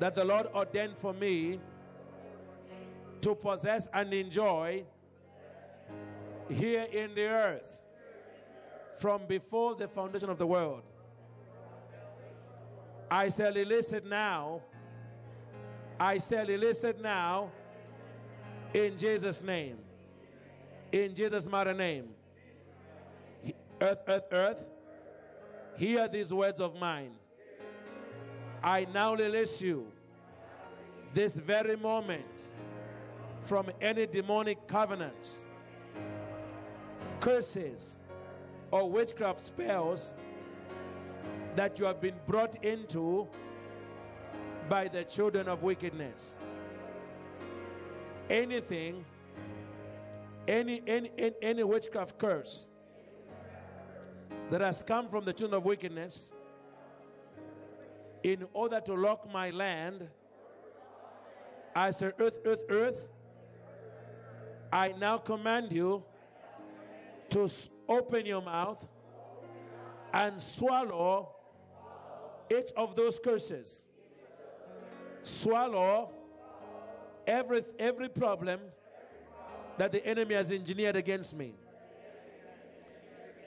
that 0.00 0.14
the 0.14 0.24
Lord 0.24 0.46
ordained 0.54 0.96
for 0.96 1.12
me 1.12 1.60
to 3.20 3.34
possess 3.34 3.88
and 3.92 4.12
enjoy 4.12 4.84
here 6.50 6.82
in 6.92 7.14
the 7.14 7.26
earth 7.26 7.82
from 8.98 9.26
before 9.26 9.74
the 9.74 9.88
foundation 9.88 10.30
of 10.30 10.38
the 10.38 10.46
world. 10.46 10.82
I 13.10 13.28
shall 13.28 13.52
release 13.52 13.92
it 13.92 14.06
now. 14.06 14.62
I 16.00 16.18
shall 16.18 16.46
release 16.46 16.84
it 16.84 17.00
now 17.00 17.50
in 18.72 18.98
Jesus' 18.98 19.42
name. 19.42 19.78
In 20.94 21.12
Jesus' 21.12 21.48
mighty 21.48 21.72
name. 21.72 22.04
Earth, 23.80 23.98
earth, 24.06 24.28
earth, 24.30 24.64
hear 25.76 26.06
these 26.06 26.32
words 26.32 26.60
of 26.60 26.76
mine. 26.78 27.10
I 28.62 28.86
now 28.94 29.16
release 29.16 29.60
you 29.60 29.88
this 31.12 31.36
very 31.36 31.74
moment 31.74 32.46
from 33.40 33.70
any 33.80 34.06
demonic 34.06 34.68
covenants, 34.68 35.42
curses, 37.18 37.96
or 38.70 38.88
witchcraft 38.88 39.40
spells 39.40 40.12
that 41.56 41.76
you 41.80 41.86
have 41.86 42.00
been 42.00 42.14
brought 42.28 42.64
into 42.64 43.26
by 44.68 44.86
the 44.86 45.02
children 45.02 45.48
of 45.48 45.64
wickedness. 45.64 46.36
Anything, 48.30 49.04
any, 50.46 50.82
any, 50.86 51.10
any, 51.18 51.34
any 51.42 51.64
witchcraft 51.64 52.18
curse 52.18 52.66
that 54.50 54.60
has 54.60 54.82
come 54.82 55.08
from 55.08 55.24
the 55.24 55.32
children 55.32 55.58
of 55.58 55.64
wickedness 55.64 56.30
in 58.22 58.46
order 58.52 58.80
to 58.80 58.94
lock 58.94 59.30
my 59.32 59.50
land, 59.50 60.08
I 61.74 61.90
say, 61.90 62.12
Earth, 62.18 62.38
earth, 62.44 62.62
earth, 62.70 63.04
I 64.72 64.88
now 64.98 65.18
command 65.18 65.72
you 65.72 66.02
to 67.30 67.48
open 67.88 68.26
your 68.26 68.42
mouth 68.42 68.84
and 70.12 70.40
swallow 70.40 71.34
each 72.50 72.70
of 72.76 72.96
those 72.96 73.18
curses. 73.18 73.82
Swallow 75.22 76.10
every, 77.26 77.64
every 77.78 78.08
problem 78.08 78.60
that 79.78 79.92
the 79.92 80.04
enemy 80.06 80.34
has 80.34 80.50
engineered 80.50 80.96
against 80.96 81.34
me. 81.34 81.54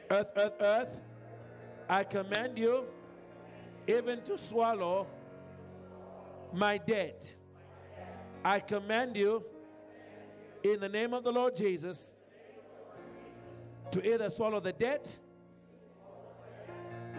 Earth, 0.10 0.28
earth, 0.36 0.54
earth, 0.60 1.00
I 1.90 2.04
command 2.04 2.58
you 2.58 2.86
even 3.88 4.22
to 4.24 4.38
swallow 4.38 5.08
my 6.54 6.78
debt. 6.78 7.36
I 8.44 8.60
command 8.60 9.16
you 9.16 9.44
in 10.64 10.80
the 10.80 10.90
name 10.90 11.14
of 11.14 11.24
the 11.24 11.32
Lord 11.32 11.56
Jesus 11.56 12.12
to 13.92 14.14
either 14.14 14.30
swallow 14.30 14.60
the 14.60 14.74
debt 14.74 15.18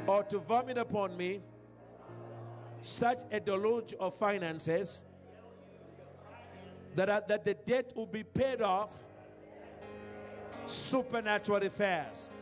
or 0.07 0.23
to 0.25 0.39
vomit 0.39 0.79
upon 0.79 1.17
me 1.17 1.41
such 2.81 3.21
a 3.31 3.41
deluge 3.41 3.95
of 3.99 4.15
finances 4.15 5.05
that, 6.95 7.11
I- 7.11 7.21
that 7.21 7.45
the 7.45 7.55
debt 7.55 7.93
will 7.95 8.07
be 8.07 8.25
paid 8.25 8.63
off 8.63 9.05
supernaturally 10.67 11.69
fast. 11.69 12.33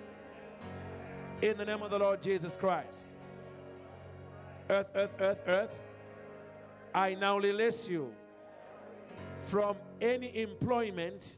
In 1.43 1.57
the 1.59 1.65
name 1.65 1.83
of 1.83 1.91
the 1.91 1.99
Lord 1.99 2.23
Jesus 2.23 2.57
Christ. 2.57 3.09
Earth, 4.69 4.89
earth, 4.95 5.15
earth, 5.21 5.43
earth, 5.47 5.79
I 6.95 7.15
now 7.15 7.39
release 7.39 7.89
you 7.89 8.13
from 9.39 9.77
any 10.01 10.43
employment 10.43 11.37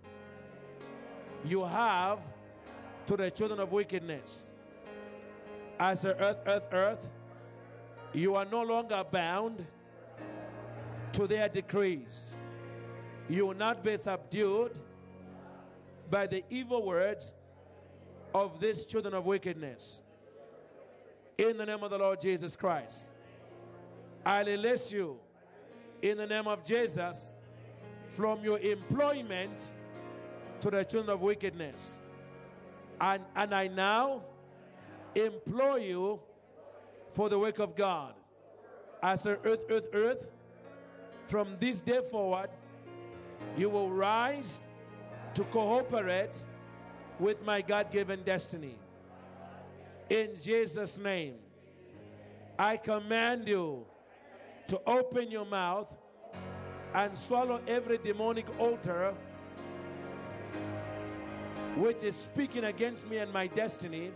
you 1.44 1.64
have 1.64 2.20
to 3.06 3.16
the 3.16 3.30
children 3.30 3.60
of 3.60 3.72
wickedness. 3.72 4.48
As 5.78 6.04
a 6.04 6.16
earth, 6.16 6.38
earth, 6.46 6.68
earth, 6.72 7.08
you 8.12 8.34
are 8.34 8.44
no 8.44 8.62
longer 8.62 9.04
bound 9.10 9.66
to 11.12 11.26
their 11.26 11.48
decrees. 11.48 12.32
You 13.28 13.46
will 13.46 13.54
not 13.54 13.84
be 13.84 13.96
subdued 13.96 14.78
by 16.10 16.26
the 16.26 16.42
evil 16.48 16.84
words 16.86 17.32
of 18.34 18.60
these 18.60 18.84
children 18.84 19.14
of 19.14 19.26
wickedness. 19.26 20.00
In 21.36 21.56
the 21.56 21.66
name 21.66 21.82
of 21.82 21.90
the 21.90 21.98
Lord 21.98 22.20
Jesus 22.20 22.56
Christ, 22.56 23.08
I 24.24 24.42
release 24.42 24.90
you 24.90 25.18
in 26.02 26.16
the 26.16 26.26
name 26.26 26.48
of 26.48 26.64
Jesus 26.64 27.28
from 28.08 28.42
your 28.42 28.58
employment 28.58 29.68
to 30.60 30.70
the 30.70 30.84
children 30.84 31.14
of 31.14 31.20
wickedness. 31.20 31.96
And, 33.00 33.22
and 33.36 33.54
I 33.54 33.68
now 33.68 34.22
implore 35.14 35.78
you 35.78 36.20
for 37.12 37.28
the 37.28 37.38
work 37.38 37.58
of 37.58 37.76
God. 37.76 38.14
As 39.02 39.26
a 39.26 39.38
earth, 39.44 39.64
earth, 39.70 39.88
earth, 39.92 40.26
from 41.28 41.56
this 41.60 41.80
day 41.80 42.00
forward, 42.10 42.48
you 43.56 43.68
will 43.68 43.90
rise 43.90 44.60
to 45.34 45.44
cooperate 45.44 46.42
with 47.18 47.42
my 47.44 47.60
God 47.60 47.90
given 47.90 48.22
destiny. 48.22 48.76
In 50.10 50.30
Jesus' 50.40 50.98
name, 50.98 51.34
I 52.58 52.76
command 52.76 53.46
you 53.46 53.84
to 54.68 54.80
open 54.86 55.30
your 55.30 55.46
mouth 55.46 55.88
and 56.94 57.16
swallow 57.16 57.60
every 57.66 57.98
demonic 57.98 58.46
altar 58.58 59.14
which 61.76 62.02
is 62.02 62.16
speaking 62.16 62.64
against 62.64 63.08
me 63.08 63.18
and 63.18 63.32
my 63.32 63.46
destiny 63.46 64.10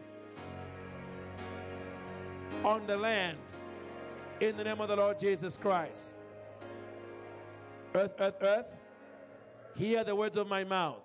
on 2.64 2.86
the 2.86 2.96
land 2.96 3.38
in 4.40 4.56
the 4.56 4.64
name 4.64 4.80
of 4.80 4.88
the 4.88 4.96
Lord 4.96 5.18
Jesus 5.18 5.56
Christ. 5.56 6.14
Earth, 7.94 8.14
earth, 8.18 8.42
earth, 8.42 8.66
hear 9.74 10.04
the 10.04 10.14
words 10.14 10.36
of 10.36 10.48
my 10.48 10.64
mouth. 10.64 11.02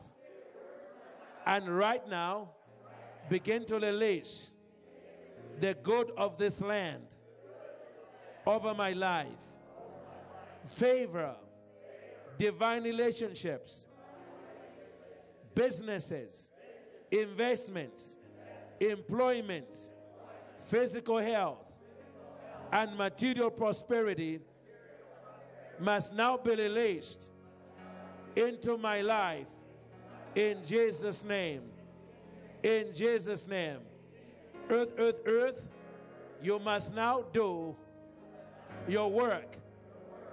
And 1.46 1.70
right 1.70 2.08
now, 2.10 2.50
begin 3.30 3.66
to 3.66 3.80
release 3.80 4.52
the 5.60 5.74
good 5.76 6.12
of 6.18 6.38
this 6.38 6.62
land 6.62 7.16
over 8.46 8.74
my 8.74 8.92
life. 8.94 9.28
Favor, 10.66 11.36
divine 12.38 12.84
relationships, 12.84 13.86
businesses, 15.56 16.50
investments, 17.12 18.16
employment, 18.80 19.90
physical 20.64 21.18
health, 21.18 21.66
and 22.72 22.96
material 22.98 23.50
prosperity 23.50 24.40
must 25.80 26.14
now 26.14 26.38
be 26.38 26.52
released 26.52 27.32
into 28.38 28.78
my 28.78 29.02
life 29.02 29.48
in 30.36 30.64
Jesus' 30.64 31.24
name. 31.24 31.64
In 32.62 32.94
Jesus' 32.94 33.48
name. 33.48 33.80
Earth, 34.70 34.90
earth, 34.98 35.22
earth, 35.26 35.68
you 36.42 36.60
must 36.60 36.94
now 36.94 37.24
do 37.34 37.76
your 38.88 39.10
work 39.10 39.58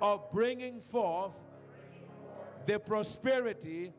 of 0.03 0.31
bringing 0.31 0.81
forth 0.81 1.33
the 2.67 2.79
prosperity 2.79 3.93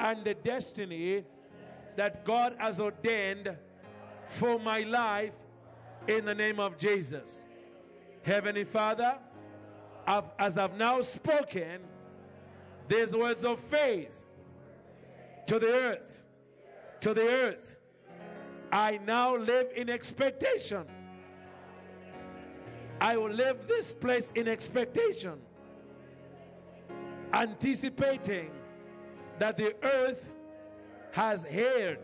and 0.00 0.24
the 0.24 0.34
destiny 0.34 1.24
that 1.96 2.24
God 2.24 2.54
has 2.58 2.78
ordained 2.78 3.56
for 4.28 4.58
my 4.58 4.80
life 4.80 5.32
in 6.06 6.26
the 6.26 6.34
name 6.34 6.60
of 6.60 6.76
Jesus. 6.76 7.44
Heavenly 8.22 8.64
Father, 8.64 9.18
I've- 10.06 10.28
as 10.38 10.58
I've 10.58 10.76
now 10.76 11.00
spoken 11.00 11.80
these 12.88 13.12
words 13.12 13.44
of 13.44 13.60
faith 13.60 14.18
to 15.46 15.58
the 15.58 15.72
earth, 15.72 16.22
to 17.00 17.14
the 17.14 17.26
earth, 17.26 17.76
I 18.72 18.98
now 19.06 19.36
live 19.36 19.68
in 19.76 19.88
expectation. 19.88 20.84
I 23.00 23.16
will 23.16 23.30
leave 23.30 23.66
this 23.68 23.92
place 23.92 24.32
in 24.34 24.48
expectation, 24.48 25.38
anticipating 27.32 28.50
that 29.38 29.56
the 29.56 29.74
earth 29.82 30.30
has 31.12 31.44
heard 31.44 32.00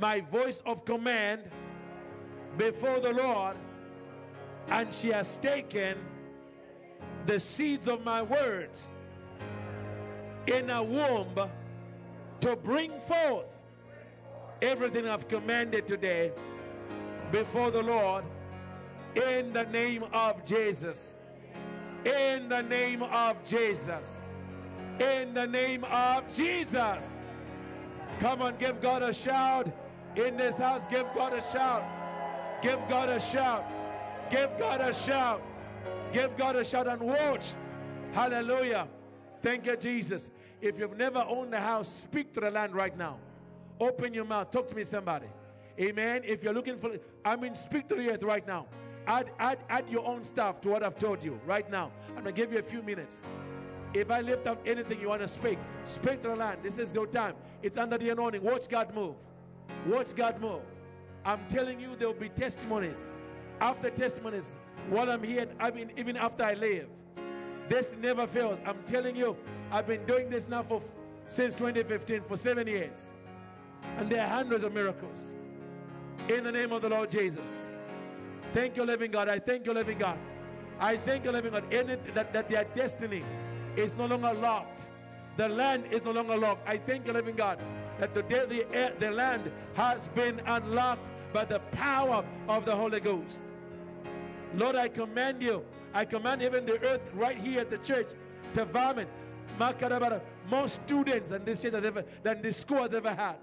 my 0.00 0.20
voice 0.20 0.62
of 0.66 0.84
command 0.84 1.42
before 2.58 3.00
the 3.00 3.12
Lord, 3.12 3.56
and 4.68 4.92
she 4.92 5.08
has 5.10 5.38
taken 5.38 5.98
the 7.26 7.38
seeds 7.38 7.86
of 7.86 8.04
my 8.04 8.22
words 8.22 8.90
in 10.46 10.70
a 10.70 10.82
womb 10.82 11.34
to 12.40 12.56
bring 12.56 12.92
forth 13.00 13.46
everything 14.62 15.08
I've 15.08 15.28
commanded 15.28 15.86
today 15.86 16.32
before 17.30 17.70
the 17.70 17.82
Lord 17.82 18.24
in 19.14 19.52
the 19.52 19.64
name 19.66 20.04
of 20.12 20.44
Jesus. 20.44 21.14
In 22.04 22.48
the 22.48 22.62
name 22.62 23.02
of 23.02 23.44
Jesus. 23.44 24.20
In 24.98 25.34
the 25.34 25.46
name 25.46 25.84
of 25.84 26.34
Jesus. 26.34 27.04
Come 28.20 28.42
on, 28.42 28.56
give 28.58 28.80
God 28.80 29.02
a 29.02 29.12
shout. 29.12 29.70
In 30.16 30.36
this 30.36 30.58
house, 30.58 30.84
give 30.90 31.06
God 31.14 31.32
a 31.32 31.52
shout. 31.52 31.84
Give 32.62 32.78
God 32.88 33.08
a 33.08 33.20
shout. 33.20 33.64
Give 34.30 34.50
God 34.58 34.80
a 34.80 34.92
shout. 34.92 35.42
Give 36.12 36.36
God 36.36 36.56
a 36.56 36.64
shout 36.64 36.86
and 36.86 37.00
watch. 37.00 37.54
Hallelujah. 38.12 38.88
Thank 39.42 39.66
you, 39.66 39.76
Jesus. 39.76 40.30
If 40.60 40.78
you've 40.78 40.96
never 40.96 41.24
owned 41.26 41.54
a 41.54 41.60
house, 41.60 41.88
speak 41.88 42.32
to 42.34 42.40
the 42.40 42.50
land 42.50 42.74
right 42.74 42.96
now. 42.96 43.18
Open 43.78 44.12
your 44.12 44.26
mouth. 44.26 44.50
Talk 44.50 44.68
to 44.68 44.74
me, 44.74 44.84
somebody. 44.84 45.26
Amen. 45.80 46.22
If 46.24 46.42
you're 46.42 46.52
looking 46.52 46.78
for, 46.78 46.90
I 47.24 47.36
mean, 47.36 47.54
speak 47.54 47.88
to 47.88 47.94
the 47.94 48.12
earth 48.12 48.22
right 48.22 48.46
now. 48.46 48.66
Add, 49.06 49.30
add, 49.38 49.58
add 49.70 49.88
your 49.88 50.06
own 50.06 50.22
stuff 50.22 50.60
to 50.60 50.68
what 50.68 50.84
I've 50.84 50.98
told 50.98 51.24
you 51.24 51.40
right 51.46 51.68
now. 51.70 51.90
I'm 52.08 52.22
going 52.22 52.26
to 52.26 52.32
give 52.32 52.52
you 52.52 52.58
a 52.58 52.62
few 52.62 52.82
minutes. 52.82 53.22
If 53.94 54.10
I 54.10 54.20
lift 54.20 54.46
up 54.46 54.60
anything 54.66 55.00
you 55.00 55.08
want 55.08 55.22
to 55.22 55.28
speak, 55.28 55.58
speak 55.84 56.22
to 56.22 56.28
the 56.28 56.36
land. 56.36 56.58
This 56.62 56.76
is 56.78 56.92
your 56.92 57.06
time. 57.06 57.34
It's 57.62 57.78
under 57.78 57.96
the 57.96 58.10
anointing. 58.10 58.42
Watch 58.42 58.68
God 58.68 58.94
move. 58.94 59.14
Watch 59.86 60.14
God 60.14 60.40
move. 60.40 60.60
I'm 61.24 61.40
telling 61.48 61.80
you, 61.80 61.96
there 61.96 62.08
will 62.08 62.14
be 62.14 62.28
testimonies. 62.28 63.06
After 63.60 63.90
testimonies, 63.90 64.44
while 64.88 65.10
I'm 65.10 65.22
here, 65.22 65.46
I 65.58 65.70
mean, 65.70 65.92
even 65.96 66.16
after 66.16 66.44
I 66.44 66.54
leave, 66.54 66.86
this 67.70 67.94
never 68.02 68.26
fails. 68.26 68.58
I'm 68.66 68.82
telling 68.84 69.14
you, 69.14 69.36
I've 69.70 69.86
been 69.86 70.04
doing 70.04 70.28
this 70.28 70.48
now 70.48 70.64
for 70.64 70.82
since 71.28 71.54
2015 71.54 72.22
for 72.28 72.36
seven 72.36 72.66
years, 72.66 73.10
and 73.96 74.10
there 74.10 74.22
are 74.22 74.28
hundreds 74.28 74.64
of 74.64 74.74
miracles. 74.74 75.28
In 76.28 76.42
the 76.42 76.50
name 76.50 76.72
of 76.72 76.82
the 76.82 76.88
Lord 76.88 77.10
Jesus. 77.12 77.64
Thank 78.52 78.76
you, 78.76 78.84
living 78.84 79.12
God. 79.12 79.28
I 79.28 79.38
thank 79.38 79.66
you, 79.66 79.72
living 79.72 79.98
God. 79.98 80.18
I 80.80 80.96
thank 80.96 81.24
you, 81.24 81.30
living 81.30 81.52
God. 81.52 81.70
That, 81.70 82.32
that 82.32 82.48
their 82.48 82.64
destiny 82.64 83.22
is 83.76 83.94
no 83.94 84.06
longer 84.06 84.32
locked. 84.32 84.88
The 85.36 85.48
land 85.48 85.84
is 85.92 86.02
no 86.02 86.10
longer 86.10 86.36
locked. 86.36 86.68
I 86.68 86.76
thank 86.76 87.06
you, 87.06 87.12
living 87.12 87.36
God, 87.36 87.60
that 88.00 88.12
today 88.14 88.46
the, 88.46 88.76
air, 88.76 88.92
the 88.98 89.12
land 89.12 89.52
has 89.74 90.08
been 90.08 90.40
unlocked 90.44 91.06
by 91.32 91.44
the 91.44 91.60
power 91.70 92.24
of 92.48 92.64
the 92.64 92.74
Holy 92.74 92.98
Ghost. 92.98 93.44
Lord, 94.56 94.74
I 94.74 94.88
command 94.88 95.40
you. 95.40 95.64
I 95.92 96.04
command 96.04 96.42
even 96.42 96.66
the 96.66 96.80
earth 96.82 97.02
right 97.14 97.36
here 97.36 97.60
at 97.60 97.70
the 97.70 97.78
church 97.78 98.12
to 98.54 98.64
vomit. 98.64 99.08
More 100.48 100.68
students 100.68 101.30
than 101.30 101.44
this 101.44 101.62
church 101.62 101.74
has 101.74 101.84
ever, 101.84 102.04
than 102.22 102.40
this 102.40 102.56
school 102.56 102.82
has 102.82 102.94
ever 102.94 103.10
had. 103.10 103.36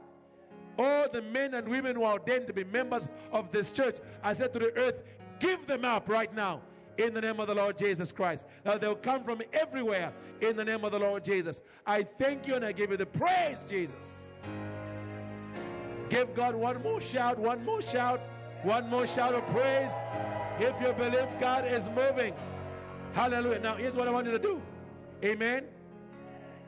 All 0.79 1.07
the 1.11 1.21
men 1.21 1.53
and 1.53 1.67
women 1.67 1.95
who 1.95 2.03
are 2.03 2.13
ordained 2.13 2.47
to 2.47 2.53
be 2.53 2.63
members 2.63 3.07
of 3.31 3.51
this 3.51 3.71
church, 3.71 3.97
I 4.23 4.33
said 4.33 4.53
to 4.53 4.59
the 4.59 4.75
earth, 4.77 5.03
give 5.39 5.67
them 5.67 5.85
up 5.85 6.09
right 6.09 6.33
now 6.33 6.61
in 6.97 7.13
the 7.13 7.21
name 7.21 7.39
of 7.39 7.47
the 7.47 7.55
Lord 7.55 7.77
Jesus 7.77 8.11
Christ. 8.11 8.45
Now 8.65 8.77
they'll 8.77 8.95
come 8.95 9.23
from 9.23 9.41
everywhere 9.53 10.13
in 10.41 10.55
the 10.55 10.65
name 10.65 10.83
of 10.83 10.91
the 10.91 10.99
Lord 10.99 11.23
Jesus. 11.23 11.61
I 11.85 12.03
thank 12.03 12.47
you 12.47 12.55
and 12.55 12.65
I 12.65 12.71
give 12.71 12.91
you 12.91 12.97
the 12.97 13.05
praise, 13.05 13.65
Jesus. 13.69 14.21
Give 16.09 16.33
God 16.33 16.55
one 16.55 16.81
more 16.81 17.01
shout, 17.01 17.37
one 17.37 17.63
more 17.65 17.81
shout, 17.81 18.21
one 18.63 18.89
more 18.89 19.05
shout 19.05 19.35
of 19.35 19.45
praise. 19.47 19.91
If 20.59 20.79
you 20.81 20.91
believe 20.93 21.27
God 21.39 21.67
is 21.67 21.89
moving. 21.89 22.33
Hallelujah. 23.13 23.59
Now, 23.59 23.75
here's 23.75 23.95
what 23.95 24.07
I 24.07 24.11
want 24.11 24.25
you 24.25 24.31
to 24.33 24.39
do. 24.39 24.61
Amen. 25.23 25.65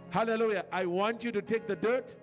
Hallelujah. 0.09 0.66
I 0.72 0.85
want 0.85 1.24
you 1.24 1.32
to 1.32 1.42
take 1.42 1.68
the 1.68 1.76
dirt 1.76 2.16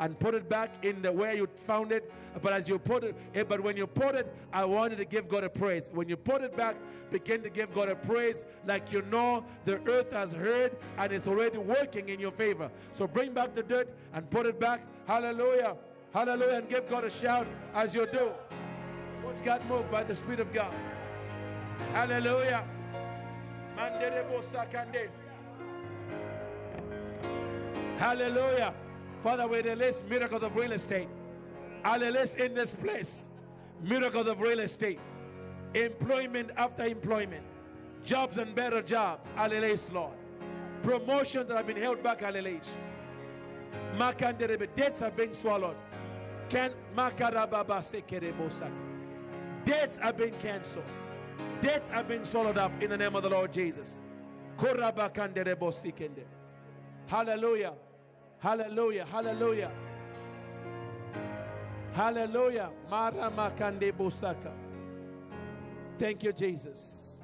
and 0.00 0.18
put 0.18 0.34
it 0.34 0.48
back 0.48 0.70
in 0.84 1.02
the 1.02 1.10
where 1.10 1.36
you 1.36 1.48
found 1.66 1.92
it. 1.92 2.12
But 2.42 2.52
as 2.52 2.68
you 2.68 2.78
put 2.78 3.04
it, 3.04 3.16
eh, 3.34 3.42
but 3.42 3.60
when 3.62 3.76
you 3.76 3.86
put 3.86 4.14
it, 4.14 4.32
I 4.52 4.64
want 4.64 4.92
you 4.92 4.96
to 4.98 5.04
give 5.04 5.28
God 5.28 5.44
a 5.44 5.48
praise. 5.48 5.84
When 5.92 6.08
you 6.08 6.16
put 6.16 6.42
it 6.42 6.56
back, 6.56 6.76
begin 7.10 7.42
to 7.42 7.50
give 7.50 7.74
God 7.74 7.88
a 7.88 7.96
praise 7.96 8.44
like 8.66 8.92
you 8.92 9.02
know 9.02 9.44
the 9.64 9.80
earth 9.88 10.12
has 10.12 10.32
heard 10.32 10.76
and 10.98 11.12
it's 11.12 11.26
already 11.26 11.58
working 11.58 12.10
in 12.10 12.20
your 12.20 12.32
favor. 12.32 12.70
So 12.92 13.06
bring 13.06 13.32
back 13.32 13.54
the 13.54 13.62
dirt 13.62 13.88
and 14.12 14.28
put 14.30 14.46
it 14.46 14.60
back. 14.60 14.82
Hallelujah. 15.06 15.76
Hallelujah. 16.12 16.58
And 16.58 16.68
give 16.68 16.88
God 16.88 17.04
a 17.04 17.10
shout 17.10 17.46
as 17.74 17.94
you 17.94 18.06
do. 18.06 18.30
God 19.44 19.64
moved 19.66 19.90
by 19.90 20.04
the 20.04 20.14
Spirit 20.14 20.40
of 20.40 20.52
God. 20.52 20.74
Hallelujah. 21.92 22.64
Hallelujah. 27.98 28.74
Father, 29.22 29.46
we 29.48 29.62
release 29.62 30.02
miracles 30.08 30.42
of 30.42 30.54
real 30.56 30.72
estate. 30.72 31.08
I 31.84 31.96
release 31.96 32.34
in 32.34 32.54
this 32.54 32.74
place 32.74 33.26
miracles 33.82 34.26
of 34.26 34.40
real 34.40 34.58
estate, 34.60 34.98
employment 35.74 36.50
after 36.56 36.84
employment, 36.84 37.44
jobs 38.04 38.38
and 38.38 38.54
better 38.54 38.82
jobs. 38.82 39.30
I 39.36 39.46
release, 39.46 39.88
Lord. 39.92 40.14
Promotions 40.82 41.48
that 41.48 41.56
have 41.56 41.66
been 41.66 41.76
held 41.76 42.02
back, 42.02 42.22
I 42.22 42.30
release. 42.30 42.78
Debts 44.76 45.02
are 45.02 45.10
being 45.10 45.34
swallowed. 45.34 45.76
Can 46.48 46.72
makarababa. 46.96 47.82
Debts 49.68 49.98
have 49.98 50.16
been 50.16 50.32
cancelled. 50.40 50.86
Debts 51.60 51.90
have 51.90 52.08
been 52.08 52.24
swallowed 52.24 52.56
up 52.56 52.72
in 52.82 52.88
the 52.88 52.96
name 52.96 53.14
of 53.14 53.22
the 53.22 53.28
Lord 53.28 53.52
Jesus. 53.52 54.00
Hallelujah. 57.06 57.74
Hallelujah. 58.38 59.04
Hallelujah. 59.04 59.70
Hallelujah. 61.92 62.70
Mara 62.88 63.30
makande 63.30 63.92
bosaka. 63.92 64.52
Thank 65.98 66.22
you, 66.22 66.32
Jesus. 66.32 67.18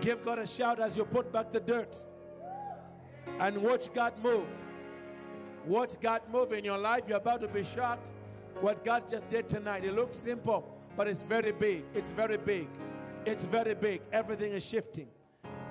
Give 0.00 0.24
God 0.24 0.38
a 0.38 0.46
shout 0.46 0.78
as 0.78 0.96
you 0.96 1.04
put 1.04 1.32
back 1.32 1.52
the 1.52 1.58
dirt 1.58 2.04
and 3.40 3.62
watch 3.62 3.92
God 3.92 4.12
move. 4.22 4.46
Watch 5.66 5.94
God 6.00 6.22
move 6.30 6.52
in 6.52 6.64
your 6.64 6.78
life. 6.78 7.02
You're 7.08 7.18
about 7.18 7.40
to 7.40 7.48
be 7.48 7.64
shocked 7.64 8.10
what 8.60 8.84
God 8.84 9.08
just 9.08 9.28
did 9.28 9.48
tonight. 9.48 9.84
It 9.84 9.94
looks 9.94 10.16
simple, 10.16 10.64
but 10.96 11.08
it's 11.08 11.22
very 11.22 11.52
big. 11.52 11.84
It's 11.94 12.10
very 12.10 12.36
big. 12.38 12.68
It's 13.24 13.44
very 13.44 13.74
big. 13.74 14.02
Everything 14.12 14.52
is 14.52 14.64
shifting. 14.64 15.08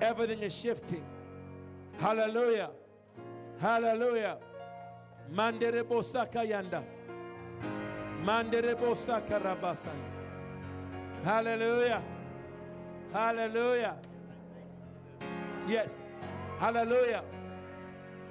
Everything 0.00 0.42
is 0.42 0.54
shifting. 0.54 1.04
Hallelujah. 1.98 2.70
Hallelujah. 3.58 4.36
Manderebo 5.32 6.02
sakayanda. 6.02 6.84
Manderebo 8.22 8.94
sakarabasan. 8.94 9.96
Hallelujah. 11.24 12.02
Hallelujah. 13.12 13.96
Yes. 15.66 15.98
Hallelujah. 16.58 17.24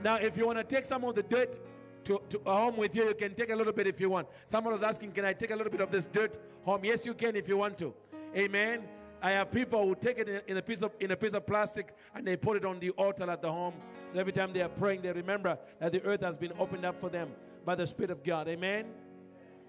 Now, 0.04 0.16
if 0.16 0.38
you 0.38 0.46
want 0.46 0.58
to 0.58 0.64
take 0.64 0.86
some 0.86 1.04
of 1.04 1.16
the 1.16 1.24
dirt 1.24 1.60
to, 2.06 2.22
to 2.30 2.42
uh, 2.46 2.56
home 2.56 2.78
with 2.78 2.96
you, 2.96 3.06
you 3.06 3.16
can 3.16 3.34
take 3.34 3.50
a 3.50 3.56
little 3.56 3.74
bit 3.74 3.88
if 3.88 4.00
you 4.00 4.10
want. 4.10 4.28
Someone 4.48 4.74
was 4.74 4.84
asking, 4.84 5.12
Can 5.12 5.26
I 5.26 5.34
take 5.34 5.52
a 5.52 5.56
little 5.56 5.72
bit 5.72 5.82
of 5.82 5.92
this 5.92 6.06
dirt 6.06 6.38
home? 6.64 6.84
Yes, 6.84 7.06
you 7.06 7.14
can 7.14 7.36
if 7.36 7.48
you 7.48 7.58
want 7.58 7.78
to. 7.80 7.94
Amen. 8.36 8.84
I 9.22 9.32
have 9.32 9.50
people 9.50 9.88
who 9.88 9.96
take 9.96 10.20
it 10.20 10.46
in 10.48 10.58
a 10.58 10.62
piece 10.62 10.84
of 10.84 10.92
in 11.00 11.12
a 11.12 11.16
piece 11.16 11.34
of 11.34 11.48
plastic 11.48 11.96
and 12.14 12.28
they 12.28 12.36
put 12.36 12.58
it 12.58 12.66
on 12.66 12.80
the 12.80 12.92
altar 12.92 13.30
at 13.30 13.42
the 13.42 13.52
home. 13.52 13.74
So 14.14 14.20
every 14.20 14.34
time 14.34 14.54
they 14.54 14.62
are 14.62 14.70
praying, 14.70 15.02
they 15.02 15.12
remember 15.12 15.58
that 15.80 15.92
the 15.92 16.04
earth 16.04 16.22
has 16.22 16.38
been 16.38 16.52
opened 16.60 16.86
up 16.86 17.00
for 17.00 17.10
them 17.10 17.32
by 17.66 17.76
the 17.76 17.88
Spirit 17.88 18.12
of 18.12 18.24
God. 18.24 18.48
Amen. 18.48 18.86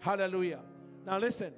Hallelujah. 0.00 0.60
Now 1.06 1.18
listen. 1.18 1.52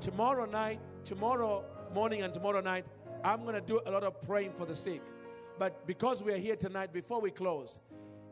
Tomorrow 0.00 0.46
night, 0.46 0.80
tomorrow 1.04 1.64
morning, 1.92 2.22
and 2.22 2.32
tomorrow 2.32 2.60
night, 2.60 2.84
I'm 3.22 3.42
going 3.42 3.54
to 3.54 3.60
do 3.60 3.80
a 3.86 3.90
lot 3.90 4.02
of 4.02 4.20
praying 4.22 4.52
for 4.56 4.66
the 4.66 4.74
sick. 4.74 5.00
But 5.58 5.86
because 5.86 6.22
we 6.22 6.32
are 6.32 6.38
here 6.38 6.56
tonight, 6.56 6.92
before 6.92 7.20
we 7.20 7.30
close, 7.30 7.78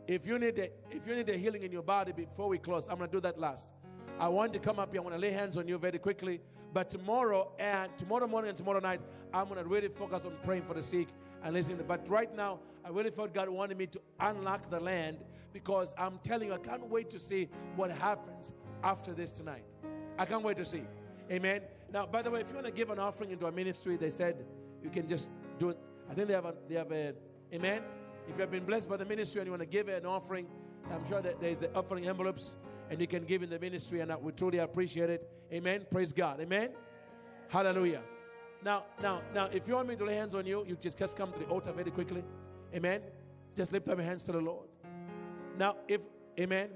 if 0.06 0.26
you 0.26 0.38
need 0.38 0.58
a, 0.58 0.70
if 0.90 1.06
you 1.06 1.14
need 1.14 1.28
a 1.28 1.36
healing 1.36 1.62
in 1.62 1.70
your 1.70 1.82
body 1.82 2.12
before 2.12 2.48
we 2.48 2.58
close, 2.58 2.88
I'm 2.88 2.98
going 2.98 3.10
to 3.10 3.16
do 3.16 3.20
that 3.20 3.38
last. 3.38 3.68
I 4.18 4.28
want 4.28 4.52
to 4.52 4.58
come 4.58 4.78
up 4.78 4.92
here. 4.92 5.00
I 5.00 5.04
want 5.04 5.14
to 5.14 5.20
lay 5.20 5.30
hands 5.30 5.56
on 5.56 5.68
you 5.68 5.78
very 5.78 5.98
quickly. 5.98 6.40
But 6.72 6.90
tomorrow 6.90 7.52
and 7.58 7.96
tomorrow 7.98 8.26
morning 8.26 8.48
and 8.48 8.58
tomorrow 8.58 8.80
night, 8.80 9.00
I'm 9.32 9.48
going 9.48 9.62
to 9.62 9.68
really 9.68 9.88
focus 9.88 10.22
on 10.24 10.32
praying 10.42 10.62
for 10.62 10.74
the 10.74 10.82
sick 10.82 11.08
and 11.44 11.54
listening. 11.54 11.84
But 11.86 12.08
right 12.08 12.34
now, 12.34 12.60
I 12.84 12.88
really 12.88 13.10
felt 13.10 13.32
God 13.32 13.48
wanted 13.48 13.78
me 13.78 13.86
to 13.88 14.00
unlock 14.20 14.70
the 14.70 14.80
land 14.80 15.18
because 15.52 15.94
I'm 15.98 16.18
telling 16.22 16.48
you, 16.48 16.54
I 16.54 16.58
can't 16.58 16.86
wait 16.88 17.10
to 17.10 17.18
see 17.18 17.48
what 17.76 17.90
happens 17.90 18.52
after 18.82 19.12
this 19.12 19.32
tonight. 19.32 19.64
I 20.18 20.24
can't 20.24 20.42
wait 20.42 20.56
to 20.56 20.64
see. 20.64 20.82
Amen. 21.30 21.60
Now, 21.92 22.06
by 22.06 22.22
the 22.22 22.30
way, 22.30 22.40
if 22.40 22.48
you 22.48 22.54
want 22.54 22.66
to 22.66 22.72
give 22.72 22.90
an 22.90 22.98
offering 22.98 23.30
into 23.30 23.44
our 23.46 23.52
ministry, 23.52 23.96
they 23.96 24.10
said 24.10 24.44
you 24.82 24.90
can 24.90 25.06
just 25.06 25.30
do 25.58 25.70
it. 25.70 25.78
I 26.12 26.14
think 26.14 26.28
they 26.28 26.34
have 26.34 26.44
a, 26.44 26.54
they 26.68 26.74
have 26.74 26.92
a, 26.92 27.14
amen. 27.54 27.82
If 28.28 28.36
you 28.36 28.40
have 28.42 28.50
been 28.50 28.66
blessed 28.66 28.86
by 28.86 28.98
the 28.98 29.04
ministry 29.06 29.40
and 29.40 29.46
you 29.46 29.52
want 29.52 29.62
to 29.62 29.66
give 29.66 29.88
an 29.88 30.04
offering, 30.04 30.46
I'm 30.90 31.08
sure 31.08 31.22
that 31.22 31.40
there's 31.40 31.56
the 31.56 31.74
offering 31.74 32.06
envelopes 32.06 32.56
and 32.90 33.00
you 33.00 33.06
can 33.06 33.24
give 33.24 33.42
in 33.42 33.48
the 33.48 33.58
ministry, 33.58 34.00
and 34.00 34.14
we 34.20 34.32
truly 34.32 34.58
appreciate 34.58 35.08
it. 35.08 35.26
Amen. 35.50 35.86
Praise 35.90 36.12
God. 36.12 36.38
Amen. 36.40 36.68
Hallelujah. 37.48 38.02
Now, 38.62 38.84
now, 39.00 39.22
now, 39.32 39.46
if 39.46 39.66
you 39.66 39.74
want 39.74 39.88
me 39.88 39.96
to 39.96 40.04
lay 40.04 40.14
hands 40.14 40.34
on 40.34 40.44
you, 40.44 40.66
you 40.68 40.76
just 40.76 40.98
just 40.98 41.16
come 41.16 41.32
to 41.32 41.38
the 41.38 41.46
altar 41.46 41.72
very 41.72 41.90
quickly. 41.90 42.22
Amen. 42.74 43.00
Just 43.56 43.72
lift 43.72 43.88
up 43.88 43.96
your 43.96 44.04
hands 44.04 44.22
to 44.24 44.32
the 44.32 44.40
Lord. 44.40 44.68
Now, 45.56 45.76
if 45.88 46.02
Amen. 46.38 46.68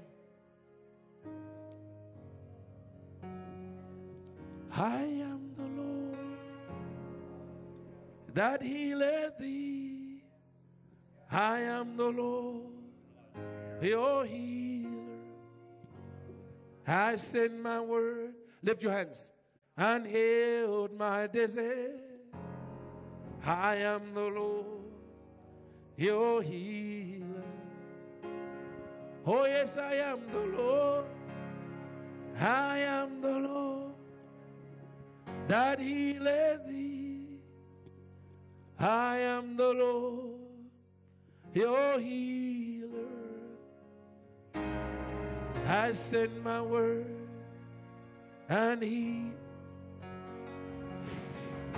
I 4.71 5.03
am 5.03 5.46
that 8.37 8.61
healeth 8.61 9.39
thee. 9.39 10.21
I 11.31 11.61
am 11.61 11.97
the 11.97 12.05
Lord, 12.05 12.67
your 13.81 14.25
healer. 14.25 14.91
I 16.85 17.15
send 17.15 17.63
my 17.63 17.81
word. 17.81 18.35
Lift 18.61 18.83
your 18.83 18.91
hands 18.91 19.31
and 19.75 20.05
healed 20.05 20.95
my 20.95 21.25
disease. 21.25 22.29
I 23.43 23.77
am 23.77 24.13
the 24.13 24.29
Lord, 24.39 24.85
your 25.97 26.43
healer. 26.43 27.43
Oh, 29.25 29.45
yes, 29.45 29.77
I 29.77 29.95
am 29.95 30.19
the 30.31 30.45
Lord. 30.61 31.05
I 32.39 32.77
am 32.97 33.19
the 33.19 33.39
Lord 33.39 33.93
that 35.47 35.79
healeth 35.79 36.67
thee. 36.67 36.86
I 38.79 39.17
am 39.17 39.57
the 39.57 39.69
Lord, 39.69 40.35
your 41.53 41.99
healer. 41.99 42.87
I 45.67 45.91
send 45.93 46.43
my 46.43 46.61
word 46.61 47.07
and 48.47 48.81
he. 48.81 49.31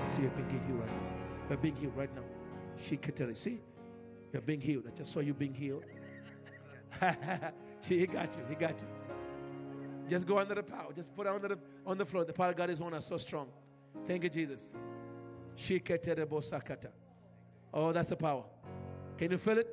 See, 0.06 0.22
you're 0.22 0.32
being 0.32 0.62
healed 0.68 0.80
right 0.80 0.88
now. 0.88 1.48
You're 1.50 1.58
being 1.58 1.76
healed 1.76 1.96
right 1.96 2.16
now. 2.16 2.24
She 2.84 2.98
can 2.98 3.14
tell 3.14 3.30
you. 3.30 3.36
See, 3.36 3.60
you're 4.34 4.42
being 4.42 4.62
healed. 4.62 4.84
I 4.88 4.92
just 4.92 5.12
saw 5.12 5.20
you 5.20 5.34
being 5.34 5.54
healed. 5.54 5.84
she, 7.82 8.00
he 8.00 8.08
got 8.08 8.36
you. 8.36 8.44
He 8.50 8.56
got 8.56 8.80
you. 8.80 8.88
Just 10.10 10.26
go 10.26 10.38
under 10.40 10.56
the 10.56 10.64
power. 10.64 10.92
Just 10.94 11.16
put 11.16 11.28
it 11.28 11.30
under 11.34 11.48
the, 11.48 11.60
on 11.86 11.98
the 11.98 12.06
floor. 12.06 12.26
The 12.26 12.34
power 12.34 12.50
of 12.50 12.58
God 12.58 12.70
is 12.70 12.82
on 12.82 12.94
us 12.94 13.08
so 13.08 13.18
strong. 13.18 13.48
Thank 14.08 14.24
you, 14.24 14.30
Jesus. 14.30 14.62
Oh, 17.74 17.92
that's 17.92 18.10
the 18.10 18.16
power. 18.16 18.44
Can 19.18 19.32
you 19.32 19.38
feel 19.38 19.58
it? 19.58 19.68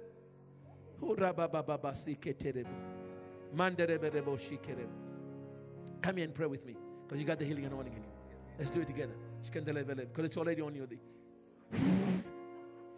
Come 6.03 6.17
here 6.17 6.25
and 6.25 6.35
pray 6.35 6.47
with 6.47 6.65
me 6.67 6.77
because 7.05 7.21
you 7.21 7.27
got 7.27 7.39
the 7.39 7.45
healing 7.45 7.65
anointing 7.65 7.93
in 7.93 8.03
you. 8.03 8.09
Let's 8.59 8.71
do 8.71 8.81
it 8.81 8.87
together. 8.87 9.15
Because 9.43 10.25
it's 10.25 10.37
already 10.37 10.61
on 10.63 10.75
you. 10.75 10.89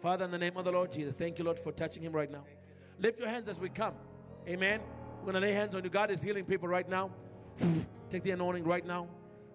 Father, 0.01 0.25
in 0.25 0.31
the 0.31 0.37
name 0.37 0.57
of 0.57 0.65
the 0.65 0.71
Lord 0.71 0.91
Jesus, 0.91 1.13
thank 1.17 1.37
you, 1.37 1.43
Lord, 1.45 1.59
for 1.59 1.71
touching 1.71 2.01
him 2.03 2.13
right 2.13 2.31
now. 2.31 2.43
Lift 2.99 3.19
your 3.19 3.27
hands 3.27 3.47
as 3.47 3.59
we 3.59 3.69
come. 3.69 3.93
Amen. 4.47 4.81
We're 5.19 5.31
going 5.31 5.41
to 5.41 5.47
lay 5.47 5.53
hands 5.53 5.75
on 5.75 5.83
you. 5.83 5.89
God 5.89 6.09
is 6.11 6.21
healing 6.21 6.45
people 6.45 6.67
right 6.67 6.87
now. 6.89 7.11
Take 8.09 8.23
the 8.23 8.31
anointing 8.31 8.63
right 8.63 8.85
now. 8.85 9.07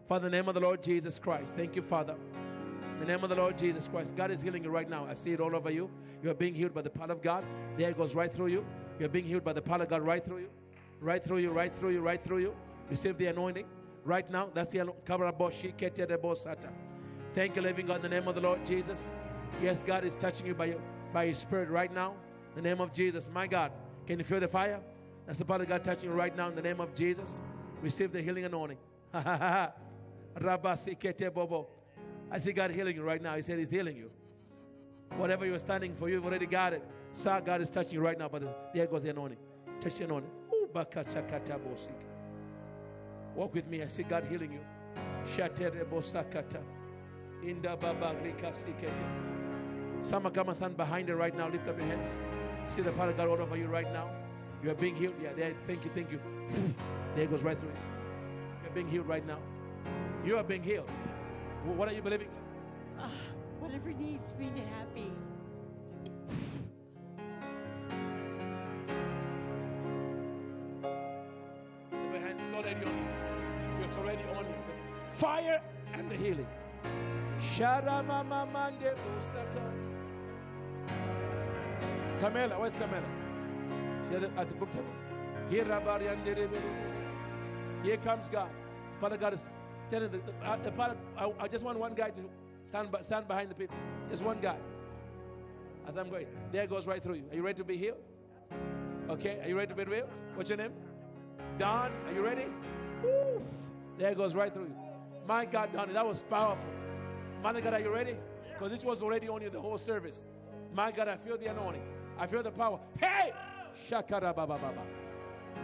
Father, 0.09 0.27
in 0.27 0.33
the 0.33 0.37
name 0.37 0.49
of 0.49 0.55
the 0.55 0.61
Lord 0.61 0.83
Jesus 0.83 1.19
Christ. 1.19 1.55
Thank 1.57 1.75
you, 1.75 1.83
Father. 1.83 2.17
In 2.95 3.01
the 3.01 3.07
name 3.07 3.25
of 3.25 3.29
the 3.29 3.35
Lord 3.35 3.59
Jesus 3.59 3.89
Christ. 3.89 4.15
God 4.15 4.31
is 4.31 4.41
healing 4.41 4.63
you 4.63 4.71
right 4.71 4.89
now. 4.89 5.05
I 5.05 5.15
see 5.15 5.33
it 5.33 5.41
all 5.41 5.55
over 5.55 5.71
you. 5.71 5.91
You 6.23 6.31
are 6.31 6.35
being 6.35 6.55
healed 6.55 6.73
by 6.73 6.83
the 6.83 6.91
power 6.91 7.11
of 7.11 7.21
God. 7.21 7.45
There 7.77 7.91
it 7.91 7.99
goes 7.99 8.15
right 8.15 8.33
through 8.33 8.47
you. 8.47 8.65
You're 9.01 9.09
being 9.09 9.25
healed 9.25 9.45
by 9.45 9.53
the 9.53 9.61
power 9.61 9.83
of 9.83 9.89
God 9.89 10.03
right 10.03 10.25
through 10.25 10.39
you. 10.39 10.49
Right 11.01 11.23
through 11.23 11.39
you, 11.39 11.51
right 11.51 11.73
through 11.77 11.91
you, 11.91 12.01
right 12.01 12.23
through 12.23 12.39
you. 12.39 12.55
Receive 12.89 13.19
the 13.19 13.27
anointing 13.27 13.67
right 14.05 14.31
now. 14.31 14.49
That's 14.55 14.71
the 14.71 14.79
anointing. 14.79 15.03
Thank 17.35 17.57
you, 17.57 17.63
living 17.63 17.87
God, 17.87 17.97
in 17.97 18.03
the 18.03 18.09
name 18.09 18.29
of 18.29 18.37
the 18.37 18.41
Lord 18.41 18.65
Jesus. 18.65 19.11
Yes, 19.61 19.83
God 19.85 20.05
is 20.05 20.15
touching 20.15 20.47
you 20.47 20.55
by, 20.55 20.67
your, 20.67 20.81
by 21.13 21.27
His 21.27 21.39
Spirit 21.39 21.71
right 21.71 21.93
now. 21.93 22.15
In 22.57 22.63
the 22.63 22.69
name 22.69 22.81
of 22.81 22.93
Jesus. 22.93 23.29
My 23.33 23.49
God, 23.49 23.73
can 24.07 24.19
you 24.19 24.25
feel 24.25 24.39
the 24.39 24.47
fire? 24.47 24.81
That's 25.27 25.41
the 25.41 25.45
power 25.45 25.61
of 25.61 25.69
God 25.69 25.83
touching 25.83 26.11
you 26.11 26.15
right 26.15 26.35
now 26.37 26.49
in 26.49 26.55
the 26.55 26.63
name 26.63 26.81
of 26.81 26.95
Jesus. 26.95 27.41
Receive 27.83 28.13
the 28.13 28.23
healing 28.23 28.45
anointing. 28.45 28.79
Ha 29.15 29.21
ha 29.21 29.37
ha. 29.37 29.73
Rabba 30.41 30.71
sikete 30.71 31.33
bobo. 31.33 31.69
I 32.31 32.39
see 32.39 32.53
God 32.53 32.71
healing 32.71 32.97
you 32.97 33.03
right 33.03 33.23
now. 33.23 33.37
He 33.37 33.43
said 33.43 33.59
He's 33.59 33.71
healing 33.71 33.97
you. 33.97 34.11
Whatever 35.17 35.47
you're 35.47 35.59
standing 35.59 35.95
for, 35.95 36.09
you've 36.09 36.25
already 36.25 36.47
got 36.47 36.73
it. 36.73 36.83
Sir, 37.13 37.41
God 37.45 37.61
is 37.61 37.71
touching 37.71 37.95
you 37.95 38.01
right 38.01 38.19
now. 38.19 38.29
But 38.29 38.73
there 38.75 38.87
goes 38.87 39.03
the 39.03 39.11
anointing. 39.11 39.39
Touch 39.81 39.99
the 39.99 40.05
anointing. 40.05 40.31
Walk 43.37 43.55
with 43.55 43.67
me. 43.69 43.83
I 43.83 43.87
see 43.87 44.03
God 44.03 44.25
healing 44.29 44.53
you. 44.53 44.61
Some 50.03 50.27
are 50.27 50.31
coming 50.31 50.55
stand 50.55 50.77
behind 50.77 51.09
you 51.09 51.15
right 51.15 51.35
now. 51.37 51.49
Lift 51.49 51.69
up 51.69 51.79
your 51.79 51.87
hands. 51.87 52.17
See 52.69 52.83
the 52.83 52.93
power 52.93 53.11
of 53.11 53.17
God 53.17 53.29
all 53.29 53.41
over 53.41 53.57
you 53.57 53.67
right 53.67 53.91
now. 53.93 54.11
You 54.63 54.71
are 54.71 54.75
being 54.75 54.97
healed. 54.97 55.15
Yeah, 55.23 55.33
there. 55.35 55.55
Thank 55.67 55.85
you, 55.85 55.91
thank 55.95 56.11
you. 56.11 56.21
There 57.15 57.27
goes 57.27 57.43
right 57.43 57.59
through 57.59 57.69
you. 57.69 57.77
You're 58.65 58.73
being 58.73 58.89
healed 58.89 59.07
right 59.07 59.27
now. 59.27 59.39
You 60.25 60.39
are 60.39 60.43
being 60.43 60.63
healed. 60.63 60.89
What 61.65 61.89
are 61.89 61.93
you 61.93 62.03
believing? 62.03 62.29
Uh, 62.99 63.09
whatever 63.59 63.91
needs 63.93 64.29
me 64.39 64.51
to 64.55 64.61
happy. 64.77 65.11
It's 72.37 72.55
already 72.55 72.85
on 72.85 72.97
you. 72.97 73.85
It's 73.85 73.97
already 73.97 74.23
on 74.37 74.45
you. 74.45 74.55
Fire 75.09 75.61
and 75.95 76.11
the 76.11 76.17
healing. 76.17 76.47
Sharamamamande 77.39 78.95
Osaka. 79.17 79.73
Camilla, 82.21 82.59
where's 82.61 82.75
Camilla? 82.75 83.09
She 84.09 84.17
at 84.17 84.49
the 84.49 84.55
book 84.55 84.71
table. 84.71 84.95
Here 87.83 87.97
comes 87.99 88.29
God. 88.29 88.51
Father 89.01 89.17
God 89.17 89.33
is 89.33 89.51
telling 89.91 90.11
the, 90.11 90.19
the, 90.19 90.33
uh, 90.47 90.57
the 90.57 90.73
Father, 90.73 90.97
I, 91.17 91.33
I, 91.41 91.49
just 91.49 91.65
want 91.65 91.79
one 91.79 91.95
guy 91.95 92.11
to 92.11 92.21
stand, 92.67 92.89
stand 93.01 93.29
behind 93.29 93.51
the 93.51 93.55
people. 93.55 93.77
Just 94.11 94.23
one 94.23 94.41
guy. 94.41 94.57
As 95.87 95.97
I'm 95.97 96.09
going, 96.09 96.27
there 96.53 96.67
goes 96.67 96.87
right 96.87 97.03
through 97.03 97.15
you. 97.15 97.25
Are 97.31 97.37
you 97.37 97.43
ready 97.43 97.59
to 97.59 97.65
be 97.65 97.77
healed? 97.77 97.99
Okay, 99.11 99.41
are 99.43 99.49
you 99.49 99.57
ready 99.57 99.75
to 99.75 99.85
be 99.85 99.95
healed? 99.95 100.09
What's 100.35 100.49
your 100.49 100.57
name? 100.57 100.73
Don, 101.59 101.93
are 102.07 102.13
you 102.13 102.25
ready? 102.25 102.47
Oof. 103.05 103.43
There 103.99 104.15
goes 104.15 104.35
right 104.35 104.53
through 104.53 104.65
you. 104.65 104.77
My 105.27 105.45
God, 105.45 105.73
Don, 105.73 105.93
that 105.93 106.07
was 106.07 106.23
powerful. 106.23 106.65
Man 107.43 107.63
God, 107.63 107.75
are 107.75 107.81
you 107.81 107.93
ready? 107.93 108.17
Because 108.53 108.71
this 108.71 108.85
was 108.85 109.03
already 109.03 109.29
on 109.29 109.43
you 109.43 109.51
the 109.51 109.61
whole 109.61 109.79
service. 109.79 110.27
My 110.73 110.91
God, 110.91 111.09
I 111.09 111.17
feel 111.17 111.37
the 111.37 111.47
anointing. 111.47 111.83
I 112.19 112.27
feel 112.27 112.43
the 112.43 112.51
power. 112.51 112.81
Hey! 112.99 113.33
Shakara 113.89 114.35
baba 114.35 114.59
baba. 114.59 114.83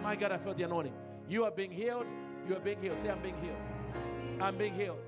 My 0.03 0.15
God, 0.17 0.33
I 0.33 0.39
feel 0.39 0.55
the 0.55 0.65
anointing. 0.65 0.93
You 1.29 1.45
are 1.45 1.51
being 1.51 1.71
healed. 1.71 2.07
You 2.47 2.57
are 2.57 2.61
being 2.61 2.81
healed. 2.81 2.99
Say, 2.99 3.09
I'm 3.09 3.21
being 3.21 3.37
healed. 3.41 3.57
I'm 4.41 4.57
being 4.57 4.75
healed. 4.75 4.99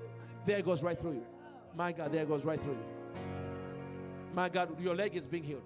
There 0.45 0.61
goes 0.61 0.83
right 0.83 0.99
through 0.99 1.13
you. 1.13 1.25
My 1.75 1.91
God, 1.91 2.11
there 2.11 2.25
goes 2.25 2.45
right 2.45 2.61
through 2.61 2.73
you. 2.73 2.85
My 4.33 4.49
God, 4.49 4.79
your 4.79 4.95
leg 4.95 5.15
is 5.15 5.27
being 5.27 5.43
healed. 5.43 5.63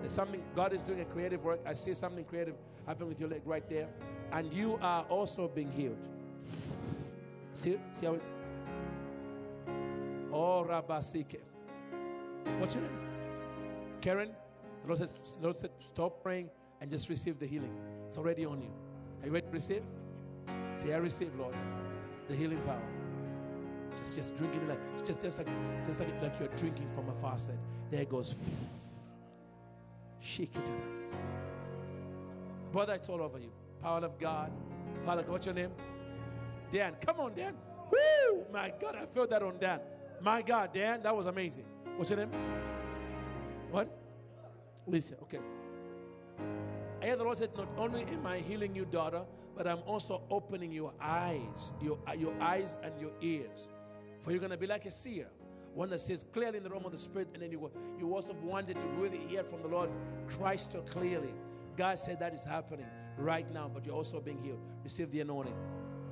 There's 0.00 0.12
something, 0.12 0.42
God 0.54 0.72
is 0.72 0.82
doing 0.82 1.00
a 1.00 1.04
creative 1.04 1.44
work. 1.44 1.60
I 1.66 1.72
see 1.72 1.94
something 1.94 2.24
creative 2.24 2.54
happen 2.86 3.08
with 3.08 3.20
your 3.20 3.28
leg 3.28 3.42
right 3.44 3.68
there. 3.68 3.88
And 4.32 4.52
you 4.52 4.78
are 4.82 5.04
also 5.04 5.48
being 5.48 5.70
healed. 5.72 5.96
See, 7.54 7.78
see 7.92 8.06
how 8.06 8.14
it's. 8.14 8.32
Oh, 10.32 10.66
Rabasike. 10.68 11.40
What's 12.58 12.74
your 12.74 12.82
name? 12.82 12.98
Karen? 14.00 14.30
The 14.82 14.88
Lord 14.88 14.98
says, 14.98 15.14
the 15.38 15.44
Lord 15.44 15.56
said, 15.56 15.70
stop 15.80 16.22
praying 16.22 16.50
and 16.80 16.90
just 16.90 17.08
receive 17.08 17.38
the 17.38 17.46
healing. 17.46 17.72
It's 18.08 18.18
already 18.18 18.44
on 18.44 18.60
you. 18.60 18.70
Are 19.22 19.26
you 19.26 19.32
ready 19.32 19.46
to 19.46 19.52
receive? 19.52 19.82
Say, 20.74 20.92
I 20.92 20.96
receive, 20.96 21.34
Lord, 21.38 21.54
the 22.28 22.34
healing 22.34 22.60
power. 22.62 22.80
Just, 23.96 24.16
just 24.16 24.36
drinking 24.36 24.60
it 24.62 24.68
like, 24.68 25.06
just, 25.06 25.20
just 25.20 25.38
like, 25.38 25.48
just 25.86 26.00
like, 26.00 26.22
like 26.22 26.32
you're 26.38 26.48
drinking 26.56 26.88
from 26.90 27.08
a 27.08 27.14
faucet. 27.20 27.54
There 27.90 28.02
it 28.02 28.08
goes. 28.08 28.34
Shake 30.20 30.54
it. 30.56 30.70
Brother, 32.72 32.94
it's 32.94 33.08
all 33.08 33.22
over 33.22 33.38
you. 33.38 33.50
Power 33.82 34.04
of 34.04 34.18
God. 34.18 34.50
Power 35.04 35.20
of, 35.20 35.28
what's 35.28 35.46
your 35.46 35.54
name? 35.54 35.70
Dan. 36.72 36.94
Come 37.06 37.20
on, 37.20 37.34
Dan. 37.34 37.54
Woo! 37.90 38.44
My 38.52 38.72
God, 38.80 38.96
I 38.96 39.06
felt 39.06 39.30
that 39.30 39.42
on 39.42 39.58
Dan. 39.58 39.80
My 40.20 40.42
God, 40.42 40.72
Dan, 40.72 41.02
that 41.02 41.14
was 41.14 41.26
amazing. 41.26 41.64
What's 41.96 42.10
your 42.10 42.18
name? 42.18 42.30
What? 43.70 43.88
Lisa. 44.86 45.14
Okay. 45.22 45.38
I 47.00 47.06
hear 47.06 47.16
the 47.16 47.24
Lord 47.24 47.36
said, 47.36 47.50
Not 47.56 47.68
only 47.76 48.02
am 48.04 48.26
I 48.26 48.38
healing 48.38 48.74
you, 48.74 48.86
daughter, 48.86 49.22
but 49.56 49.66
I'm 49.66 49.80
also 49.86 50.22
opening 50.30 50.72
your 50.72 50.92
eyes, 51.00 51.72
your, 51.80 51.98
uh, 52.08 52.12
your 52.12 52.34
eyes 52.40 52.76
and 52.82 52.92
your 53.00 53.12
ears. 53.20 53.68
For 54.22 54.30
you're 54.30 54.40
going 54.40 54.50
to 54.50 54.56
be 54.56 54.66
like 54.66 54.86
a 54.86 54.90
seer, 54.90 55.28
one 55.74 55.90
that 55.90 56.00
says 56.00 56.24
clearly 56.32 56.58
in 56.58 56.64
the 56.64 56.70
realm 56.70 56.84
of 56.84 56.92
the 56.92 56.98
Spirit, 56.98 57.28
and 57.34 57.42
then 57.42 57.50
you, 57.52 57.70
you 57.98 58.14
also 58.14 58.34
wanted 58.42 58.80
to 58.80 58.86
really 58.98 59.18
hear 59.18 59.44
from 59.44 59.62
the 59.62 59.68
Lord 59.68 59.90
Christ 60.28 60.76
clearly. 60.90 61.34
God 61.76 61.98
said 61.98 62.20
that 62.20 62.34
is 62.34 62.44
happening 62.44 62.86
right 63.18 63.50
now, 63.52 63.70
but 63.72 63.84
you're 63.84 63.94
also 63.94 64.20
being 64.20 64.42
healed. 64.42 64.60
Receive 64.82 65.10
the 65.10 65.20
anointing. 65.20 65.54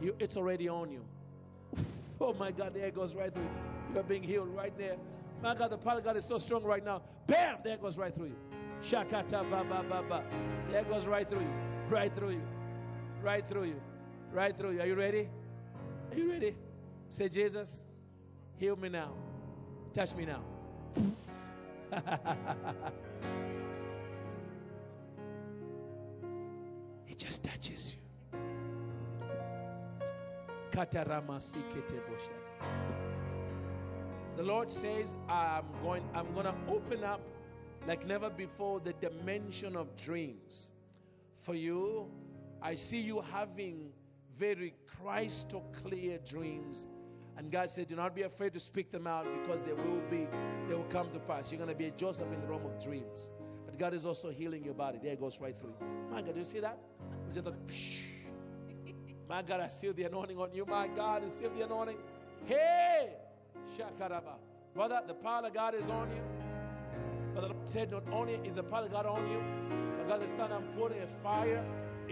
You, 0.00 0.14
it's 0.18 0.36
already 0.36 0.68
on 0.68 0.90
you. 0.90 1.04
Oh 2.20 2.32
my 2.34 2.52
God, 2.52 2.72
there 2.72 2.88
goes 2.92 3.16
right 3.16 3.34
through. 3.34 3.48
You're 3.92 4.04
being 4.04 4.22
healed 4.22 4.54
right 4.54 4.76
there. 4.78 4.96
My 5.42 5.56
God, 5.56 5.70
the 5.70 5.78
power 5.78 5.98
of 5.98 6.04
God 6.04 6.16
is 6.16 6.24
so 6.24 6.38
strong 6.38 6.62
right 6.62 6.84
now. 6.84 7.02
Bam! 7.26 7.58
There 7.64 7.76
goes 7.76 7.98
right 7.98 8.14
through 8.14 8.26
you. 8.26 8.36
Shakata 8.80 9.50
ba 9.50 9.64
ba 9.68 9.84
ba 9.88 10.04
ba. 10.08 10.22
There 10.70 10.84
goes 10.84 11.04
right 11.04 11.28
through 11.28 11.40
you. 11.40 11.52
Right 11.88 12.14
through 12.14 12.30
you. 12.30 12.42
Right 13.22 13.48
through 13.48 13.64
you. 13.64 13.80
Right 14.32 14.56
through 14.56 14.72
you. 14.72 14.80
Are 14.80 14.86
you 14.86 14.96
ready? 14.96 15.28
Are 16.10 16.16
you 16.18 16.30
ready? 16.30 16.56
Say, 17.08 17.28
Jesus, 17.28 17.82
heal 18.56 18.74
me 18.76 18.88
now. 18.88 19.12
Touch 19.92 20.14
me 20.16 20.26
now. 20.26 20.42
it 27.08 27.18
just 27.18 27.44
touches 27.44 27.94
you. 27.94 27.98
The 34.36 34.42
Lord 34.42 34.70
says, 34.72 35.16
I'm 35.28 35.64
going, 35.82 36.02
I'm 36.14 36.32
gonna 36.34 36.54
open 36.68 37.04
up 37.04 37.20
like 37.86 38.06
never 38.06 38.30
before 38.30 38.80
the 38.80 38.94
dimension 38.94 39.76
of 39.76 39.94
dreams 39.96 40.70
for 41.36 41.54
you. 41.54 42.10
I 42.62 42.76
see 42.76 43.00
you 43.00 43.22
having 43.32 43.90
very 44.38 44.74
crystal 44.86 45.64
clear 45.82 46.18
dreams. 46.18 46.86
And 47.36 47.50
God 47.50 47.70
said, 47.70 47.88
Do 47.88 47.96
not 47.96 48.14
be 48.14 48.22
afraid 48.22 48.52
to 48.54 48.60
speak 48.60 48.92
them 48.92 49.06
out 49.06 49.24
because 49.24 49.62
they 49.62 49.72
will 49.72 50.02
be, 50.10 50.28
they 50.68 50.74
will 50.74 50.84
come 50.84 51.10
to 51.10 51.18
pass. 51.18 51.50
You're 51.50 51.58
going 51.58 51.70
to 51.70 51.76
be 51.76 51.86
a 51.86 51.90
Joseph 51.90 52.26
in 52.32 52.40
the 52.40 52.46
realm 52.46 52.64
of 52.64 52.82
dreams. 52.82 53.30
But 53.66 53.78
God 53.78 53.94
is 53.94 54.04
also 54.04 54.30
healing 54.30 54.64
your 54.64 54.74
body. 54.74 54.98
There 55.02 55.12
it 55.12 55.20
goes 55.20 55.40
right 55.40 55.58
through. 55.58 55.74
My 56.10 56.22
God, 56.22 56.34
do 56.34 56.38
you 56.38 56.44
see 56.44 56.60
that? 56.60 56.78
Just 57.34 57.46
like, 57.46 57.66
psh. 57.66 58.02
My 59.28 59.42
God, 59.42 59.60
I 59.60 59.68
feel 59.68 59.92
the 59.94 60.04
anointing 60.04 60.38
on 60.38 60.52
you. 60.52 60.66
My 60.66 60.88
God, 60.88 61.24
I 61.24 61.28
feel 61.30 61.50
the 61.50 61.64
anointing. 61.64 61.96
Hey! 62.44 63.14
Shakaraba. 63.76 64.34
Brother, 64.74 65.02
the 65.06 65.14
power 65.14 65.46
of 65.46 65.54
God 65.54 65.74
is 65.74 65.88
on 65.88 66.10
you. 66.10 66.22
But 67.34 67.40
the 67.42 67.46
Lord 67.48 67.68
said, 67.68 67.90
not 67.90 68.04
only 68.12 68.34
is 68.44 68.54
the 68.54 68.62
power 68.62 68.84
of 68.84 68.92
God 68.92 69.06
on 69.06 69.30
you, 69.30 69.42
but 69.96 70.08
God 70.08 70.20
said, 70.20 70.36
son, 70.36 70.52
I'm 70.52 70.64
putting 70.78 71.00
a 71.00 71.06
fire 71.22 71.64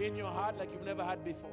in 0.03 0.15
your 0.15 0.31
heart 0.31 0.57
like 0.57 0.71
you've 0.73 0.85
never 0.85 1.03
had 1.03 1.23
before. 1.23 1.51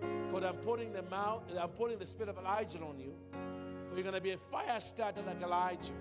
Because 0.00 0.44
I'm 0.44 0.56
putting 0.56 0.92
the 0.92 1.02
mouth, 1.02 1.42
I'm 1.60 1.68
putting 1.70 1.98
the 1.98 2.06
spirit 2.06 2.28
of 2.28 2.38
Elijah 2.38 2.80
on 2.80 2.98
you. 2.98 3.14
For 3.88 3.94
you're 3.94 4.02
going 4.02 4.14
to 4.14 4.20
be 4.20 4.30
a 4.30 4.38
fire 4.50 4.80
starter 4.80 5.22
like 5.26 5.42
Elijah. 5.42 5.92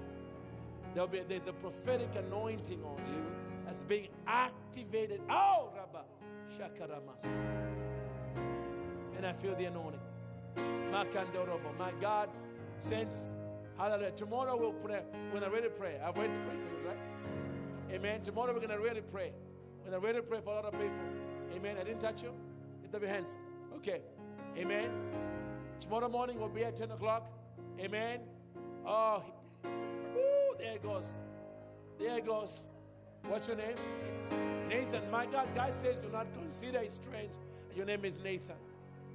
There'll 0.93 1.07
be 1.07 1.22
there's 1.27 1.48
a 1.48 1.53
prophetic 1.53 2.09
anointing 2.15 2.83
on 2.83 2.98
you 3.07 3.23
that's 3.65 3.83
being 3.83 4.07
activated. 4.27 5.22
Oh, 5.30 5.69
Rabba 5.75 6.03
Shakaramas. 6.57 7.25
And 9.15 9.25
I 9.25 9.33
feel 9.33 9.56
the 9.56 9.65
anointing. 9.65 9.99
My 10.91 11.91
God, 12.01 12.30
since 12.80 13.31
hallelujah. 13.77 14.11
Tomorrow 14.11 14.57
we'll 14.57 14.73
pray. 14.73 15.01
We're 15.31 15.40
gonna 15.40 15.51
really 15.51 15.69
pray. 15.69 15.99
I've 16.03 16.17
already 16.17 16.33
prayed 16.45 16.59
for 16.59 16.81
you, 16.81 16.88
right? 16.88 16.98
Amen. 17.93 18.22
Tomorrow 18.22 18.53
we're 18.53 18.59
gonna 18.59 18.80
really 18.80 19.01
pray. 19.01 19.31
We're 19.80 19.91
gonna 19.91 20.06
really 20.06 20.22
pray 20.22 20.40
for 20.43 20.51
a 20.51 20.56
lot 20.56 20.65
of 20.65 20.73
people. 20.73 21.20
Amen. 21.53 21.77
I 21.80 21.83
didn't 21.83 21.99
touch 21.99 22.23
you? 22.23 22.33
Lift 22.81 22.95
up 22.95 23.01
your 23.01 23.09
hands. 23.09 23.38
Okay. 23.75 24.01
Amen. 24.57 24.89
Tomorrow 25.80 26.09
morning 26.09 26.39
we'll 26.39 26.49
be 26.49 26.63
at 26.63 26.75
10 26.75 26.91
o'clock. 26.91 27.30
Amen. 27.80 28.19
Oh, 28.85 29.23
woo, 29.63 30.57
there 30.59 30.75
it 30.75 30.83
goes. 30.83 31.15
There 31.99 32.17
it 32.17 32.25
goes. 32.25 32.65
What's 33.27 33.47
your 33.47 33.57
name? 33.57 33.75
Nathan. 34.67 35.09
My 35.11 35.25
God, 35.25 35.47
God 35.55 35.73
says, 35.73 35.97
do 35.97 36.09
not 36.09 36.27
consider 36.33 36.80
it 36.80 36.91
strange. 36.91 37.33
Your 37.75 37.85
name 37.85 38.05
is 38.05 38.17
Nathan. 38.23 38.55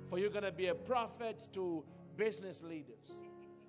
For 0.09 0.19
you're 0.19 0.31
going 0.31 0.45
to 0.45 0.53
be 0.53 0.69
a 0.69 0.75
prophet 0.75 1.49
to 1.53 1.85
business 2.17 2.63
leaders. 2.63 3.21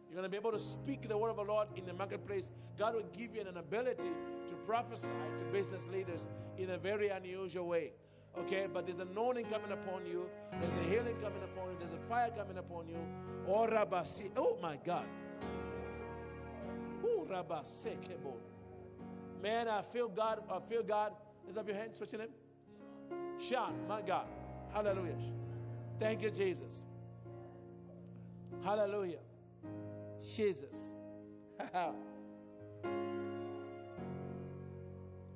You're 0.09 0.15
going 0.15 0.23
to 0.23 0.29
be 0.29 0.37
able 0.37 0.51
to 0.51 0.59
speak 0.59 1.07
the 1.07 1.17
word 1.17 1.29
of 1.29 1.37
the 1.37 1.43
Lord 1.43 1.67
in 1.75 1.85
the 1.85 1.93
marketplace. 1.93 2.49
God 2.77 2.95
will 2.95 3.03
give 3.17 3.35
you 3.35 3.41
an 3.41 3.57
ability 3.57 4.11
to 4.49 4.55
prophesy 4.65 5.09
to 5.37 5.43
business 5.51 5.85
leaders 5.91 6.27
in 6.57 6.71
a 6.71 6.77
very 6.77 7.09
unusual 7.09 7.67
way. 7.67 7.91
Okay, 8.45 8.67
but 8.71 8.85
there's 8.85 8.99
anointing 8.99 9.45
coming 9.45 9.71
upon 9.71 10.05
you. 10.05 10.27
There's 10.59 10.73
a 10.73 10.89
healing 10.89 11.15
coming 11.21 11.43
upon 11.43 11.71
you. 11.71 11.77
There's 11.79 11.93
a 11.93 12.09
fire 12.09 12.29
coming 12.35 12.57
upon 12.57 12.87
you. 12.87 12.97
Oh, 13.47 13.67
Rabasi. 13.67 14.29
Oh, 14.37 14.57
my 14.61 14.77
God. 14.85 15.05
Oh, 17.03 17.27
Rabasekebo. 17.29 18.33
Man, 19.41 19.67
I 19.67 19.81
feel 19.81 20.07
God. 20.07 20.43
I 20.49 20.59
feel 20.69 20.83
God. 20.83 21.13
Lift 21.45 21.57
up 21.57 21.67
your 21.67 21.77
hands. 21.77 21.99
What's 21.99 22.13
your 22.13 22.21
name? 22.21 22.29
Sean, 23.39 23.73
my 23.87 24.01
God. 24.01 24.27
Hallelujah. 24.73 25.15
Thank 25.99 26.21
you, 26.21 26.29
Jesus. 26.29 26.83
Hallelujah. 28.63 29.19
Jesus. 30.35 30.91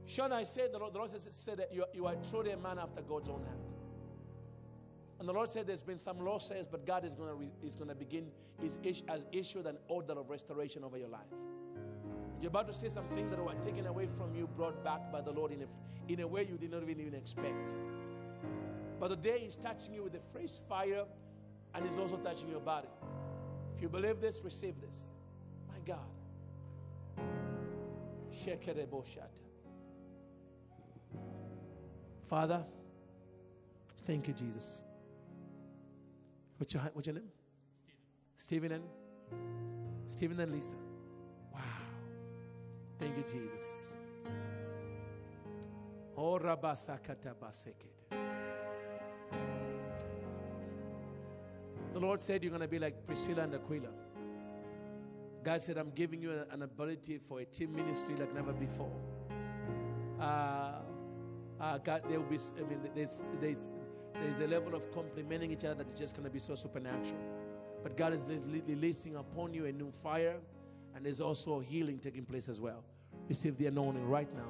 Sean, 0.06 0.32
I 0.32 0.44
said, 0.44 0.72
the 0.74 0.80
Lord, 0.80 0.94
the 0.94 0.98
Lord 0.98 1.12
said, 1.12 1.58
that 1.58 1.74
you, 1.74 1.86
you 1.94 2.06
are 2.06 2.16
truly 2.30 2.52
a 2.52 2.58
man 2.58 2.80
after 2.80 3.02
God's 3.02 3.30
own 3.30 3.44
heart. 3.44 3.58
And 5.20 5.30
the 5.30 5.34
Lord 5.34 5.52
said 5.52 5.68
there's 5.68 5.84
been 5.84 6.00
some 6.00 6.26
losses, 6.26 6.66
but 6.66 6.86
God 6.86 7.06
is 7.06 7.14
going 7.14 7.30
to, 7.30 7.68
is 7.68 7.76
going 7.76 7.90
to 7.90 7.96
begin, 7.96 8.28
is, 8.84 9.04
has 9.08 9.22
issued 9.32 9.68
an 9.68 9.78
order 9.88 10.14
of 10.14 10.30
restoration 10.30 10.84
over 10.84 10.98
your 10.98 11.10
life. 11.10 11.22
You're 12.42 12.50
about 12.50 12.66
to 12.68 12.74
see 12.74 12.90
something 12.90 13.30
that 13.30 13.38
were 13.38 13.54
taken 13.64 13.86
away 13.86 14.08
from 14.18 14.34
you, 14.34 14.48
brought 14.58 14.84
back 14.84 15.12
by 15.12 15.22
the 15.22 15.30
Lord 15.32 15.52
in 15.52 15.62
a, 15.62 16.12
in 16.12 16.22
a 16.22 16.28
way 16.28 16.48
you 16.50 16.58
did 16.58 16.72
not 16.72 16.82
even 16.82 17.00
even 17.00 17.14
expect. 17.14 17.76
But 19.00 19.10
today 19.10 19.42
He's 19.44 19.56
touching 19.56 19.94
you 19.94 20.04
with 20.04 20.16
a 20.16 20.22
fresh 20.32 20.60
fire 20.68 21.06
and 21.76 21.86
He's 21.86 21.98
also 21.98 22.18
touching 22.18 22.50
your 22.50 22.60
body. 22.60 22.88
If 23.76 23.82
you 23.82 23.90
believe 23.90 24.22
this, 24.22 24.42
receive 24.44 24.74
this. 24.82 25.08
My 25.68 25.78
God. 25.86 26.00
Father, 32.32 32.64
thank 34.06 34.26
you, 34.30 34.34
Jesus. 34.34 34.84
What's 36.58 36.74
your, 36.74 36.82
what's 36.93 37.06
your 37.06 37.16
name? 37.16 37.27
Stephen 38.38 38.72
and 38.72 38.84
Stephen 40.08 40.40
and 40.40 40.50
Lisa. 40.50 40.76
Wow. 41.53 41.60
Thank 42.98 43.18
you, 43.18 43.24
Jesus. 43.24 43.90
Oh, 46.18 46.40
The 51.93 52.00
Lord 52.00 52.22
said 52.22 52.43
you're 52.43 52.50
going 52.51 52.61
to 52.61 52.68
be 52.69 52.80
like 52.80 53.06
Priscilla 53.06 53.43
and 53.43 53.56
Aquila. 53.56 53.90
God 55.43 55.61
said, 55.61 55.77
I'm 55.77 55.92
giving 55.92 56.22
you 56.22 56.32
an 56.50 56.61
ability 56.61 57.18
for 57.27 57.42
a 57.42 57.45
team 57.45 57.76
ministry 57.76 58.16
like 58.16 58.34
never 58.34 58.53
before. 58.53 58.95
Uh, 60.18 60.76
uh, 61.62 61.78
God, 61.78 62.02
there 62.10 62.20
will 62.20 62.28
be, 62.28 62.40
I 62.58 62.68
mean, 62.68 62.80
there's, 62.96 63.22
there's, 63.40 63.72
there's 64.16 64.40
a 64.40 64.48
level 64.48 64.76
of 64.76 64.92
complementing 64.94 65.52
each 65.52 65.64
other 65.64 65.76
that 65.76 65.94
is 65.94 66.00
just 66.00 66.16
going 66.16 66.26
to 66.26 66.30
be 66.30 66.40
so 66.40 66.56
supernatural. 66.56 67.20
But 67.84 67.96
God 67.96 68.14
is 68.14 68.26
releasing 68.68 69.16
upon 69.16 69.54
you 69.54 69.66
a 69.66 69.72
new 69.72 69.92
fire, 70.04 70.38
and 70.96 71.06
there's 71.06 71.22
also 71.22 71.60
healing 71.60 72.00
taking 72.00 72.26
place 72.26 72.50
as 72.50 72.60
well. 72.60 72.84
Receive 73.30 73.58
the 73.58 73.68
anointing 73.68 74.08
right 74.08 74.32
now 74.36 74.50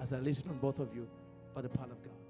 as 0.00 0.12
I 0.12 0.18
listen 0.18 0.48
on 0.48 0.58
both 0.58 0.78
of 0.78 0.94
you 0.94 1.08
by 1.54 1.62
the 1.62 1.68
power 1.68 1.90
of 1.90 2.02
God. 2.02 2.23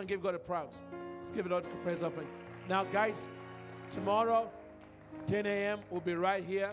And 0.00 0.08
give 0.08 0.22
God 0.22 0.34
a 0.34 0.38
praise. 0.38 0.82
Let's 1.20 1.32
give 1.32 1.46
it 1.46 1.52
a 1.52 1.60
praise 1.82 2.02
offering. 2.02 2.26
Now, 2.68 2.84
guys, 2.84 3.28
tomorrow, 3.88 4.50
10 5.26 5.46
a.m., 5.46 5.80
we'll 5.90 6.00
be 6.00 6.14
right 6.14 6.44
here. 6.44 6.72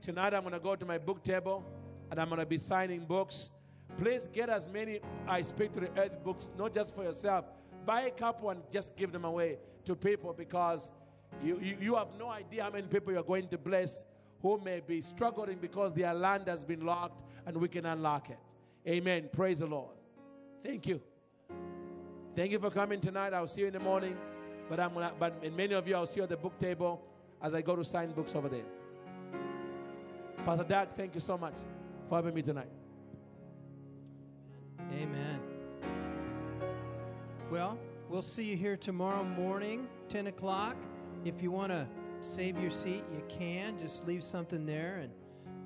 Tonight, 0.00 0.34
I'm 0.34 0.42
going 0.42 0.54
to 0.54 0.60
go 0.60 0.76
to 0.76 0.86
my 0.86 0.98
book 0.98 1.22
table 1.22 1.64
and 2.10 2.20
I'm 2.20 2.28
going 2.28 2.40
to 2.40 2.46
be 2.46 2.58
signing 2.58 3.04
books. 3.04 3.50
Please 3.98 4.28
get 4.32 4.48
as 4.48 4.68
many 4.68 5.00
I 5.26 5.42
Speak 5.42 5.72
to 5.72 5.80
the 5.80 5.90
Earth 6.00 6.22
books, 6.22 6.50
not 6.56 6.72
just 6.72 6.94
for 6.94 7.04
yourself. 7.04 7.46
Buy 7.84 8.02
a 8.02 8.10
couple 8.10 8.50
and 8.50 8.62
just 8.70 8.96
give 8.96 9.12
them 9.12 9.24
away 9.24 9.58
to 9.84 9.96
people 9.96 10.32
because 10.32 10.88
you, 11.42 11.58
you, 11.60 11.76
you 11.80 11.94
have 11.96 12.08
no 12.18 12.28
idea 12.28 12.62
how 12.62 12.70
many 12.70 12.86
people 12.86 13.12
you're 13.12 13.22
going 13.22 13.48
to 13.48 13.58
bless 13.58 14.02
who 14.42 14.60
may 14.64 14.80
be 14.80 15.00
struggling 15.00 15.58
because 15.58 15.92
their 15.94 16.14
land 16.14 16.46
has 16.46 16.64
been 16.64 16.84
locked 16.84 17.22
and 17.46 17.56
we 17.56 17.68
can 17.68 17.86
unlock 17.86 18.30
it. 18.30 18.38
Amen. 18.86 19.28
Praise 19.32 19.58
the 19.58 19.66
Lord. 19.66 19.96
Thank 20.62 20.86
you. 20.86 21.00
Thank 22.36 22.52
you 22.52 22.58
for 22.58 22.70
coming 22.70 23.00
tonight. 23.00 23.34
I'll 23.34 23.46
see 23.46 23.62
you 23.62 23.66
in 23.68 23.72
the 23.72 23.80
morning. 23.80 24.16
But 24.68 24.80
I'm 24.80 24.92
gonna, 24.92 25.12
but 25.18 25.42
many 25.54 25.74
of 25.74 25.88
you 25.88 25.96
I'll 25.96 26.06
see 26.06 26.20
you 26.20 26.24
at 26.24 26.28
the 26.28 26.36
book 26.36 26.58
table 26.58 27.02
as 27.40 27.54
I 27.54 27.62
go 27.62 27.74
to 27.74 27.82
sign 27.82 28.10
books 28.12 28.34
over 28.34 28.48
there. 28.48 28.64
Pastor 30.44 30.64
Doug, 30.64 30.88
thank 30.96 31.14
you 31.14 31.20
so 31.20 31.38
much 31.38 31.54
for 32.08 32.16
having 32.16 32.34
me 32.34 32.42
tonight. 32.42 32.68
Amen. 34.92 35.40
Well, 37.50 37.78
we'll 38.08 38.22
see 38.22 38.44
you 38.44 38.56
here 38.56 38.76
tomorrow 38.76 39.24
morning, 39.24 39.88
10 40.08 40.28
o'clock. 40.28 40.76
If 41.24 41.42
you 41.42 41.50
want 41.50 41.72
to 41.72 41.86
save 42.20 42.58
your 42.60 42.70
seat, 42.70 43.04
you 43.12 43.22
can. 43.28 43.78
Just 43.78 44.06
leave 44.06 44.22
something 44.22 44.66
there 44.66 44.98
and 45.02 45.12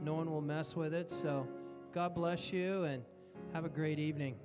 no 0.03 0.15
one 0.15 0.31
will 0.31 0.41
mess 0.41 0.77
with 0.77 0.95
it. 0.95 1.11
So 1.11 1.47
God 1.93 2.15
bless 2.15 2.53
you 2.53 2.85
and 2.85 3.03
have 3.53 3.65
a 3.65 3.69
great 3.69 3.99
evening. 3.99 4.37